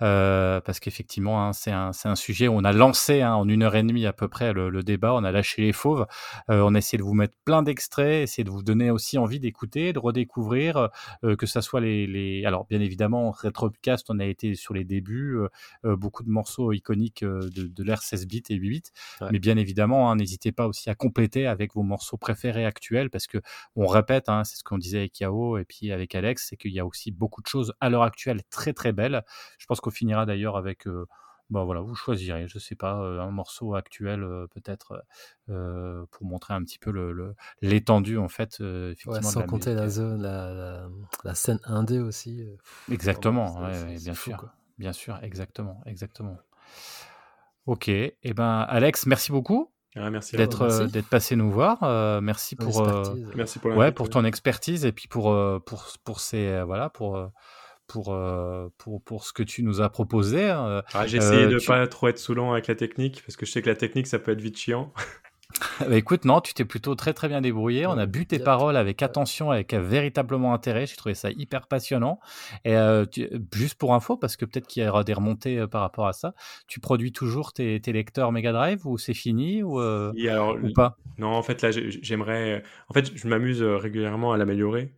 euh, 0.00 0.62
parce 0.62 0.80
qu'effectivement, 0.80 1.44
hein, 1.44 1.52
c'est 1.52 1.72
un, 1.72 1.92
c'est 1.92 2.08
un 2.08 2.16
sujet 2.16 2.48
où 2.48 2.52
on 2.54 2.64
a 2.64 2.72
lancé 2.72 3.20
hein, 3.20 3.34
en 3.34 3.46
une 3.50 3.62
heure 3.62 3.76
et 3.76 3.82
demie 3.82 4.06
à 4.06 4.14
peu 4.14 4.28
près 4.28 4.54
le, 4.54 4.70
le 4.70 4.82
débat, 4.82 5.12
on 5.12 5.24
a 5.24 5.30
lâché 5.30 5.60
les 5.60 5.74
fauves, 5.74 6.06
euh, 6.50 6.62
on 6.64 6.74
a 6.74 6.78
essayé 6.78 6.96
de 6.96 7.02
vous 7.02 7.12
mettre 7.12 7.34
plein 7.44 7.62
d'extraits, 7.62 8.22
essayer 8.22 8.44
de 8.44 8.50
vous 8.50 8.62
donner 8.62 8.90
aussi 8.90 9.18
envie 9.18 9.40
d'écouter, 9.40 9.92
de 9.92 9.98
redécouvrir, 9.98 10.88
euh, 11.22 11.36
que 11.36 11.44
ça 11.44 11.60
soit 11.60 11.80
les, 11.82 12.06
les... 12.06 12.46
Alors, 12.46 12.64
bien 12.64 12.80
évidemment, 12.80 13.30
Retrocast, 13.30 14.06
on 14.08 14.20
a 14.20 14.24
été 14.24 14.54
sur 14.54 14.72
les 14.72 14.84
débuts, 14.84 15.36
beaucoup 15.84 16.22
de 16.22 16.30
morceaux 16.30 16.72
iconiques 16.72 17.24
de, 17.24 17.48
de 17.66 17.82
l'ère 17.82 18.00
16 18.02 18.26
bits 18.26 18.42
et 18.48 18.54
8 18.54 18.70
bits, 18.70 18.82
Ouais. 19.20 19.28
mais 19.30 19.38
bien 19.38 19.56
évidemment, 19.56 19.97
hein, 20.06 20.16
n'hésitez 20.16 20.52
pas 20.52 20.66
aussi 20.68 20.90
à 20.90 20.94
compléter 20.94 21.46
avec 21.46 21.74
vos 21.74 21.82
morceaux 21.82 22.16
préférés 22.18 22.66
actuels, 22.66 23.10
parce 23.10 23.26
que 23.26 23.38
on 23.74 23.86
répète, 23.86 24.28
hein, 24.28 24.44
c'est 24.44 24.56
ce 24.56 24.62
qu'on 24.64 24.78
disait 24.78 24.98
avec 24.98 25.18
Yao 25.20 25.58
et 25.58 25.64
puis 25.64 25.90
avec 25.92 26.14
Alex, 26.14 26.46
c'est 26.48 26.56
qu'il 26.56 26.72
y 26.72 26.80
a 26.80 26.86
aussi 26.86 27.10
beaucoup 27.10 27.40
de 27.42 27.46
choses 27.46 27.72
à 27.80 27.88
l'heure 27.90 28.02
actuelle 28.02 28.42
très 28.50 28.72
très 28.72 28.92
belles. 28.92 29.22
Je 29.58 29.66
pense 29.66 29.80
qu'on 29.80 29.90
finira 29.90 30.26
d'ailleurs 30.26 30.56
avec, 30.56 30.86
euh, 30.86 31.06
bon 31.50 31.64
voilà, 31.64 31.80
vous 31.80 31.94
choisirez, 31.94 32.46
je 32.46 32.58
sais 32.58 32.74
pas, 32.76 33.00
euh, 33.00 33.20
un 33.20 33.30
morceau 33.30 33.74
actuel 33.74 34.22
euh, 34.22 34.46
peut-être 34.48 35.02
euh, 35.48 36.04
pour 36.10 36.26
montrer 36.26 36.54
un 36.54 36.62
petit 36.62 36.78
peu 36.78 36.90
le- 36.90 37.12
le- 37.12 37.34
l'étendue 37.62 38.18
en 38.18 38.28
fait, 38.28 38.60
euh, 38.60 38.92
effectivement. 38.92 39.14
Ouais, 39.14 39.20
de 39.20 39.24
sans 39.24 39.40
la 39.40 39.46
compter 39.46 39.74
la 39.74 39.88
zone, 39.88 40.22
la, 40.22 40.52
la, 40.52 40.88
la 41.24 41.34
scène 41.34 41.58
indé 41.64 41.98
aussi. 41.98 42.46
Exactement, 42.90 43.54
ouais, 43.60 43.82
ouais, 43.84 43.98
bien 44.04 44.14
fou, 44.14 44.30
sûr, 44.30 44.36
quoi. 44.38 44.52
bien 44.78 44.92
sûr, 44.92 45.18
exactement, 45.22 45.80
exactement. 45.86 46.36
Ok, 47.66 47.88
et 47.88 48.16
ben 48.34 48.60
Alex, 48.60 49.06
merci 49.06 49.30
beaucoup 49.30 49.70
Ah, 49.96 50.10
merci. 50.10 50.36
d'être 50.36 50.62
euh, 50.62 50.86
d'être 50.86 51.08
passé 51.08 51.34
nous 51.36 51.50
voir. 51.50 51.82
euh, 51.82 52.20
merci 52.20 52.54
pour 52.56 52.80
euh, 52.80 53.00
expertise. 53.00 53.26
Merci 53.34 53.58
pour 53.58 53.76
ouais 53.76 53.90
pour 53.92 54.08
ton 54.10 54.24
expertise 54.24 54.84
et 54.84 54.92
puis 54.92 55.08
pour 55.08 55.34
pour 55.64 55.86
pour 56.04 56.20
ces 56.20 56.62
voilà 56.62 56.88
pour 56.90 57.18
pour 57.86 58.16
pour 58.78 59.02
pour 59.02 59.24
ce 59.24 59.32
que 59.32 59.42
tu 59.42 59.62
nous 59.62 59.80
as 59.80 59.88
proposé. 59.88 60.50
hein. 60.50 60.82
Ah, 60.94 61.06
J'ai 61.06 61.16
essayé 61.18 61.46
de 61.46 61.58
tu- 61.58 61.66
pas 61.66 61.86
trop 61.86 62.08
être 62.08 62.18
saoulant 62.18 62.52
avec 62.52 62.66
la 62.66 62.74
technique 62.74 63.22
parce 63.26 63.36
que 63.36 63.46
je 63.46 63.50
sais 63.52 63.62
que 63.62 63.68
la 63.68 63.76
technique 63.76 64.06
ça 64.06 64.18
peut 64.18 64.32
être 64.32 64.40
vite 64.40 64.58
chiant. 64.58 64.92
Bah, 65.80 65.96
écoute, 65.96 66.24
non, 66.24 66.40
tu 66.40 66.54
t'es 66.54 66.64
plutôt 66.64 66.94
très 66.94 67.14
très 67.14 67.28
bien 67.28 67.40
débrouillé. 67.40 67.86
On 67.86 67.92
a 67.92 67.96
Ouais, 67.96 68.06
bu 68.06 68.26
tes 68.26 68.38
paroles 68.38 68.76
avec 68.76 69.02
attention, 69.02 69.50
avec 69.50 69.72
euh, 69.74 69.80
véritablement 69.80 70.52
intérêt. 70.54 70.86
J'ai 70.86 70.96
trouvé 70.96 71.14
ça 71.14 71.30
hyper 71.30 71.66
passionnant. 71.66 72.20
Et 72.64 72.76
euh, 72.76 73.06
tu- 73.06 73.28
juste 73.54 73.76
pour 73.76 73.94
info, 73.94 74.16
parce 74.16 74.36
que 74.36 74.44
peut-être 74.44 74.66
qu'il 74.66 74.82
y 74.84 74.88
aura 74.88 75.04
des 75.04 75.14
remontées 75.14 75.58
euh, 75.58 75.66
par 75.66 75.80
rapport 75.80 76.06
à 76.06 76.12
ça, 76.12 76.34
tu 76.66 76.80
produis 76.80 77.12
toujours 77.12 77.52
tes, 77.52 77.80
tes 77.80 77.92
lecteurs 77.92 78.30
Mega 78.32 78.52
Drive 78.52 78.86
ou 78.86 78.98
c'est 78.98 79.14
fini 79.14 79.62
ou, 79.62 79.80
euh, 79.80 80.12
Et 80.16 80.28
alors, 80.28 80.56
ou 80.62 80.70
pas? 80.70 80.96
Non, 81.18 81.28
en 81.28 81.42
fait, 81.42 81.62
là, 81.62 81.70
j'ai- 81.70 81.90
j'aimerais. 81.90 82.62
En 82.88 82.94
fait, 82.94 83.16
je 83.16 83.28
m'amuse 83.28 83.62
régulièrement 83.62 84.32
à 84.32 84.36
l'améliorer. 84.36 84.94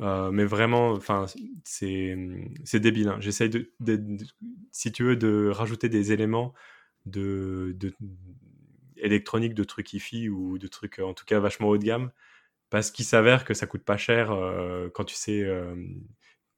Euh, 0.00 0.30
mais 0.32 0.44
vraiment, 0.44 0.92
enfin, 0.92 1.26
c'est 1.64 2.16
c'est 2.64 2.80
débile. 2.80 3.08
hein. 3.08 3.18
J'essaye 3.20 3.50
de, 3.50 3.72
de- 3.80 3.96
de- 3.96 4.24
si 4.72 4.92
tu 4.92 5.04
veux, 5.04 5.16
de 5.16 5.50
rajouter 5.52 5.88
des 5.88 6.12
éléments 6.12 6.54
de, 7.06 7.74
de 7.78 7.94
électronique, 9.02 9.54
de 9.54 9.64
trucs 9.64 9.92
hi-fi 9.92 10.28
ou 10.30 10.58
de 10.58 10.68
trucs 10.68 10.98
euh, 11.00 11.04
en 11.04 11.14
tout 11.14 11.24
cas 11.26 11.40
vachement 11.40 11.68
haut 11.68 11.78
de 11.78 11.84
gamme, 11.84 12.12
parce 12.70 12.90
qu'il 12.92 13.04
s'avère 13.06 13.44
que 13.46 13.54
ça 13.54 13.66
coûte 13.68 13.84
pas 13.84 13.98
cher 13.98 14.32
euh, 14.32 14.90
quand 14.94 15.04
tu 15.04 15.16
sais, 15.16 15.42
euh, 15.44 15.74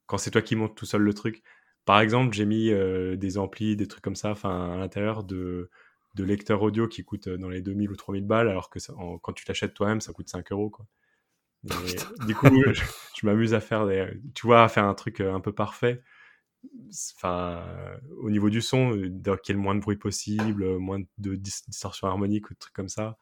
quand 0.07 0.19
c'est 0.19 0.31
toi 0.31 0.43
qui 0.43 0.57
montes 0.57 0.77
tout 0.77 0.87
seul 0.87 1.03
le 1.03 1.15
truc. 1.15 1.43
Par 1.85 2.01
exemple, 2.01 2.35
j'ai 2.35 2.47
mis 2.47 2.71
euh, 2.71 3.16
des 3.16 3.39
amplis, 3.39 3.77
des 3.77 3.87
trucs 3.89 4.03
comme 4.05 4.16
ça, 4.16 4.31
enfin, 4.31 4.73
à 4.75 4.77
l'intérieur 4.79 5.25
de 5.25 5.71
de 6.15 6.23
lecteurs 6.25 6.62
audio 6.62 6.87
qui 6.89 7.05
coûtent 7.05 7.29
dans 7.29 7.49
les 7.49 7.61
2000 7.61 7.91
ou 7.91 7.97
3000 7.97 8.25
balles, 8.25 8.49
alors 8.49 8.71
que 8.71 8.79
ça- 8.79 8.95
en- 8.95 9.19
quand 9.19 9.33
tu 9.33 9.45
l'achètes 9.49 9.75
toi-même, 9.75 10.01
ça 10.01 10.12
coûte 10.12 10.29
5 10.29 10.53
euros. 10.53 10.71
Quoi. 10.71 10.87
Et 11.71 12.09
du 12.19 12.37
coup, 12.37 12.62
je, 12.73 12.83
je 13.15 13.27
m'amuse 13.27 13.55
à 13.55 13.61
faire 13.61 13.87
des, 13.87 14.09
tu 14.35 14.47
vois, 14.47 14.65
à 14.65 14.69
faire 14.69 14.85
un 14.85 14.95
truc 14.95 15.21
un 15.21 15.41
peu 15.41 15.53
parfait. 15.55 16.03
Enfin, 17.16 17.65
euh, 17.66 17.97
au 18.20 18.31
niveau 18.31 18.51
du 18.51 18.61
son, 18.61 18.97
euh, 18.97 19.09
qu'il 19.36 19.49
y 19.49 19.51
ait 19.51 19.55
le 19.55 19.59
moins 19.59 19.74
de 19.74 19.81
bruit 19.81 19.97
possible, 19.97 20.62
euh, 20.62 20.78
moins 20.78 21.01
de 21.19 21.35
dis- 21.35 21.62
distorsion 21.66 22.07
harmonique 22.07 22.51
ou 22.51 22.55
de 22.55 22.59
trucs 22.59 22.74
comme 22.74 22.89
ça. 22.89 23.19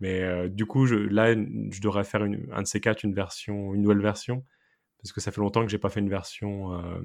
Mais 0.00 0.22
euh, 0.22 0.48
du 0.48 0.66
coup, 0.66 0.86
je, 0.86 0.96
là, 0.96 1.32
je 1.34 1.80
devrais 1.80 2.04
faire 2.04 2.24
une, 2.24 2.48
un 2.52 2.62
de 2.62 2.66
ces 2.66 2.80
quatre, 2.80 3.04
une 3.04 3.14
version, 3.14 3.74
une 3.74 3.82
nouvelle 3.82 4.00
version, 4.00 4.44
parce 4.98 5.12
que 5.12 5.20
ça 5.20 5.30
fait 5.30 5.40
longtemps 5.40 5.64
que 5.64 5.70
j'ai 5.70 5.78
pas 5.78 5.90
fait 5.90 6.00
une 6.00 6.08
version 6.08 6.72
euh, 6.72 7.00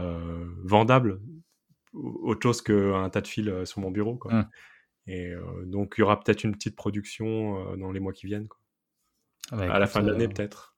euh, 0.00 0.46
vendable, 0.64 1.20
autre 1.92 2.42
chose 2.42 2.62
qu'un 2.62 3.08
tas 3.10 3.20
de 3.20 3.28
fils 3.28 3.64
sur 3.64 3.80
mon 3.80 3.90
bureau. 3.90 4.16
Quoi. 4.16 4.32
Mm. 4.32 4.50
Et 5.06 5.34
donc, 5.66 5.94
il 5.98 6.00
y 6.00 6.04
aura 6.04 6.18
peut-être 6.18 6.44
une 6.44 6.52
petite 6.52 6.76
production 6.76 7.76
dans 7.76 7.92
les 7.92 8.00
mois 8.00 8.14
qui 8.14 8.26
viennent. 8.26 8.48
Quoi. 8.48 8.58
Bah, 9.52 9.74
à 9.74 9.78
la 9.78 9.86
fin 9.86 10.02
de 10.02 10.10
l'année 10.10 10.28
peut-être. 10.28 10.73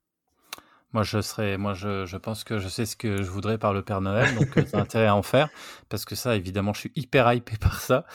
Moi, 0.93 1.03
je 1.03 1.21
serais, 1.21 1.59
moi, 1.59 1.75
je, 1.75 2.07
je 2.07 2.17
pense 2.17 2.43
que 2.45 2.59
je 2.59 2.69
sais 2.69 2.87
ce 2.87 2.97
que 2.97 3.23
je 3.23 3.29
voudrais 3.31 3.59
par 3.59 3.75
le 3.75 3.83
Père 3.83 4.01
Noël, 4.01 4.35
donc 4.35 4.57
euh, 4.57 4.63
t'as 4.71 4.81
intérêt 4.81 5.07
à 5.09 5.15
en 5.15 5.23
faire, 5.23 5.51
parce 5.89 6.05
que 6.07 6.15
ça, 6.15 6.37
évidemment, 6.37 6.73
je 6.73 6.81
suis 6.81 6.93
hyper 6.97 7.31
hypé 7.35 7.57
par 7.61 7.81
ça. 7.81 8.07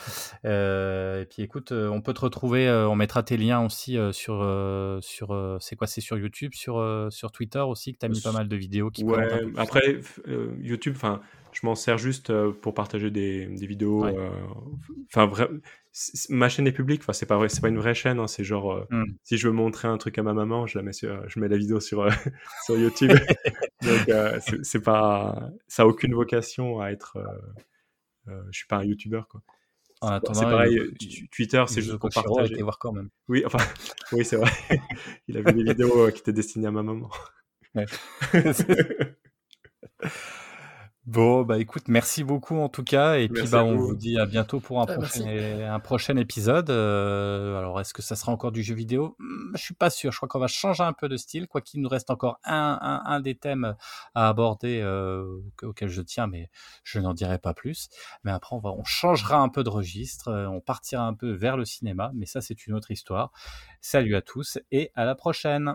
Euh, 0.44 1.22
et 1.22 1.26
puis, 1.26 1.42
écoute, 1.42 1.70
euh, 1.72 1.88
on 1.88 2.00
peut 2.00 2.14
te 2.14 2.20
retrouver, 2.22 2.66
euh, 2.66 2.88
on 2.88 2.96
mettra 2.96 3.22
tes 3.22 3.36
liens 3.36 3.64
aussi 3.64 3.96
euh, 3.98 4.10
sur, 4.12 4.40
euh, 4.42 4.98
sur, 5.00 5.32
euh, 5.32 5.58
c'est 5.60 5.76
quoi, 5.76 5.86
c'est 5.86 6.00
sur 6.00 6.18
YouTube, 6.18 6.54
sur, 6.54 6.78
euh, 6.78 7.08
sur 7.10 7.30
Twitter 7.30 7.60
aussi, 7.60 7.92
que 7.92 7.98
t'as 7.98 8.08
mis 8.08 8.20
pas 8.20 8.32
mal 8.32 8.48
de 8.48 8.56
vidéos 8.56 8.90
qui 8.90 9.04
Ouais, 9.04 9.42
après 9.58 10.00
euh, 10.26 10.52
YouTube, 10.60 10.94
enfin, 10.96 11.20
je 11.52 11.60
m'en 11.64 11.74
sers 11.74 11.98
juste 11.98 12.30
euh, 12.30 12.52
pour 12.52 12.74
partager 12.74 13.10
des, 13.10 13.46
des 13.46 13.66
vidéos. 13.66 14.04
Ouais. 14.04 14.14
euh, 14.16 14.30
Enfin, 15.14 15.30
c- 15.36 15.48
ma 16.30 16.48
chaîne 16.48 16.66
est 16.66 16.72
publique. 16.72 17.02
Enfin, 17.02 17.12
c'est 17.12 17.26
pas 17.26 17.36
vrai, 17.36 17.48
c'est 17.48 17.60
pas 17.60 17.68
une 17.68 17.78
vraie 17.78 17.94
chaîne. 17.94 18.18
hein, 18.18 18.26
c'est 18.26 18.44
genre, 18.44 18.72
euh, 18.72 18.86
Hmm. 18.90 19.04
si 19.24 19.36
je 19.36 19.46
veux 19.48 19.52
montrer 19.54 19.88
un 19.88 19.98
truc 19.98 20.18
à 20.18 20.22
ma 20.22 20.32
maman, 20.32 20.66
je 20.66 20.78
la 20.78 20.84
mets 20.84 20.92
sur, 20.92 21.28
je 21.28 21.38
mets 21.40 21.48
la 21.48 21.56
vidéo 21.58 21.80
sur 21.80 22.02
euh, 22.02 22.10
sur 22.66 22.76
YouTube. 22.78 23.10
Donc, 23.82 24.08
euh, 24.08 24.38
c'est 24.62 24.80
pas, 24.82 25.50
ça 25.68 25.82
a 25.82 25.86
aucune 25.86 26.14
vocation 26.14 26.80
à 26.80 26.90
être. 26.90 27.18
je 28.26 28.32
suis 28.58 28.66
pas 28.66 28.76
un 28.78 28.84
YouTuber 28.84 29.22
quoi. 29.28 29.42
En 30.00 30.08
C'est 30.08 30.14
attendant, 30.14 30.34
c'est 30.40 30.44
pareil. 30.46 30.80
il- 31.00 31.28
Twitter, 31.28 31.62
c'est 31.68 31.80
juste 31.82 31.96
pour 31.98 32.10
partager. 32.10 32.60
voir 32.62 32.78
quand 32.78 32.92
même. 32.92 33.08
Oui, 33.28 33.44
enfin, 33.46 33.58
oui, 34.12 34.24
c'est 34.24 34.36
vrai. 34.36 34.50
Il 35.28 35.36
a 35.36 35.42
vu 35.42 35.52
des 35.52 35.62
vidéos 35.62 36.10
qui 36.10 36.20
étaient 36.20 36.32
destinées 36.32 36.66
à 36.66 36.70
ma 36.72 36.82
maman. 36.82 37.08
Ouais. 37.74 37.86
Bon, 41.04 41.42
bah 41.42 41.58
écoute, 41.58 41.88
merci 41.88 42.22
beaucoup 42.22 42.56
en 42.58 42.68
tout 42.68 42.84
cas, 42.84 43.16
et 43.16 43.28
puis 43.28 43.48
bah 43.48 43.64
on 43.64 43.74
vous. 43.74 43.88
vous 43.88 43.96
dit 43.96 44.20
à 44.20 44.24
bientôt 44.26 44.60
pour 44.60 44.80
un 44.80 44.84
Ouais, 44.86 44.94
prochain, 44.94 45.26
un 45.74 45.80
prochain 45.80 46.16
épisode. 46.16 46.70
Euh, 46.70 47.58
alors 47.58 47.80
est-ce 47.80 47.92
que 47.92 48.02
ça 48.02 48.14
sera 48.14 48.30
encore 48.30 48.52
du 48.52 48.62
jeu 48.62 48.76
vidéo? 48.76 49.16
Hmm, 49.18 49.50
Je 49.56 49.60
suis 49.62 49.74
pas 49.74 49.90
sûr. 49.90 50.12
Je 50.12 50.18
crois 50.18 50.28
qu'on 50.28 50.38
va 50.38 50.46
changer 50.46 50.84
un 50.84 50.92
peu 50.92 51.08
de 51.08 51.16
style, 51.16 51.48
quoi 51.48 51.60
qu'il 51.60 51.80
nous 51.80 51.88
reste 51.88 52.10
encore 52.10 52.38
un, 52.44 52.78
un, 52.80 53.02
un 53.04 53.18
des 53.18 53.34
thèmes 53.34 53.74
à 54.14 54.28
aborder 54.28 54.80
euh, 54.80 55.40
auquel 55.64 55.88
je 55.88 56.02
tiens, 56.02 56.28
mais 56.28 56.50
je 56.84 57.00
n'en 57.00 57.14
dirai 57.14 57.38
pas 57.38 57.52
plus. 57.52 57.88
Mais 58.22 58.30
après, 58.30 58.54
on 58.54 58.60
va, 58.60 58.70
on 58.70 58.84
changera 58.84 59.38
un 59.38 59.48
peu 59.48 59.64
de 59.64 59.70
registre, 59.70 60.28
euh, 60.28 60.46
on 60.46 60.60
partira 60.60 61.04
un 61.04 61.14
peu 61.14 61.32
vers 61.32 61.56
le 61.56 61.64
cinéma, 61.64 62.12
mais 62.14 62.26
ça 62.26 62.40
c'est 62.40 62.64
une 62.68 62.74
autre 62.74 62.92
histoire. 62.92 63.32
Salut 63.80 64.14
à 64.14 64.22
tous 64.22 64.60
et 64.70 64.92
à 64.94 65.04
la 65.04 65.16
prochaine. 65.16 65.74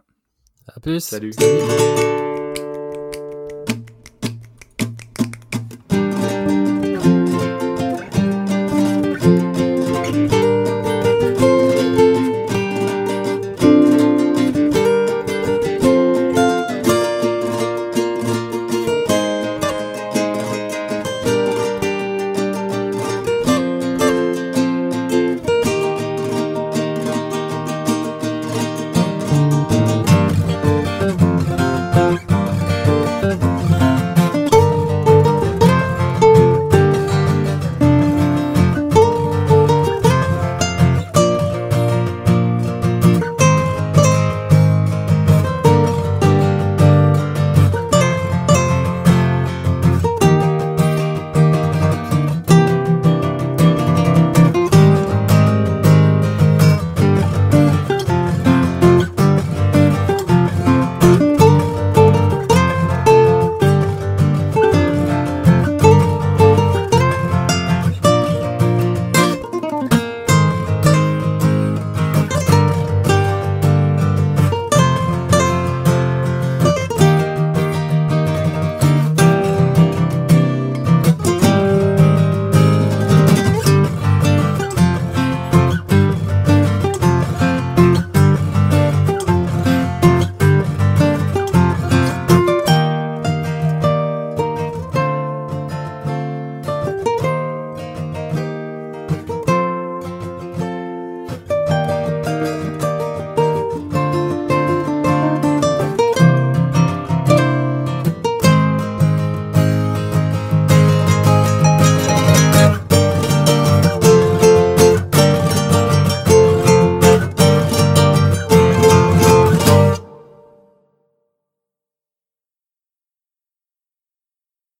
À 0.74 0.80
plus. 0.80 1.02
Salut. 1.04 1.34
Salut. 1.34 2.47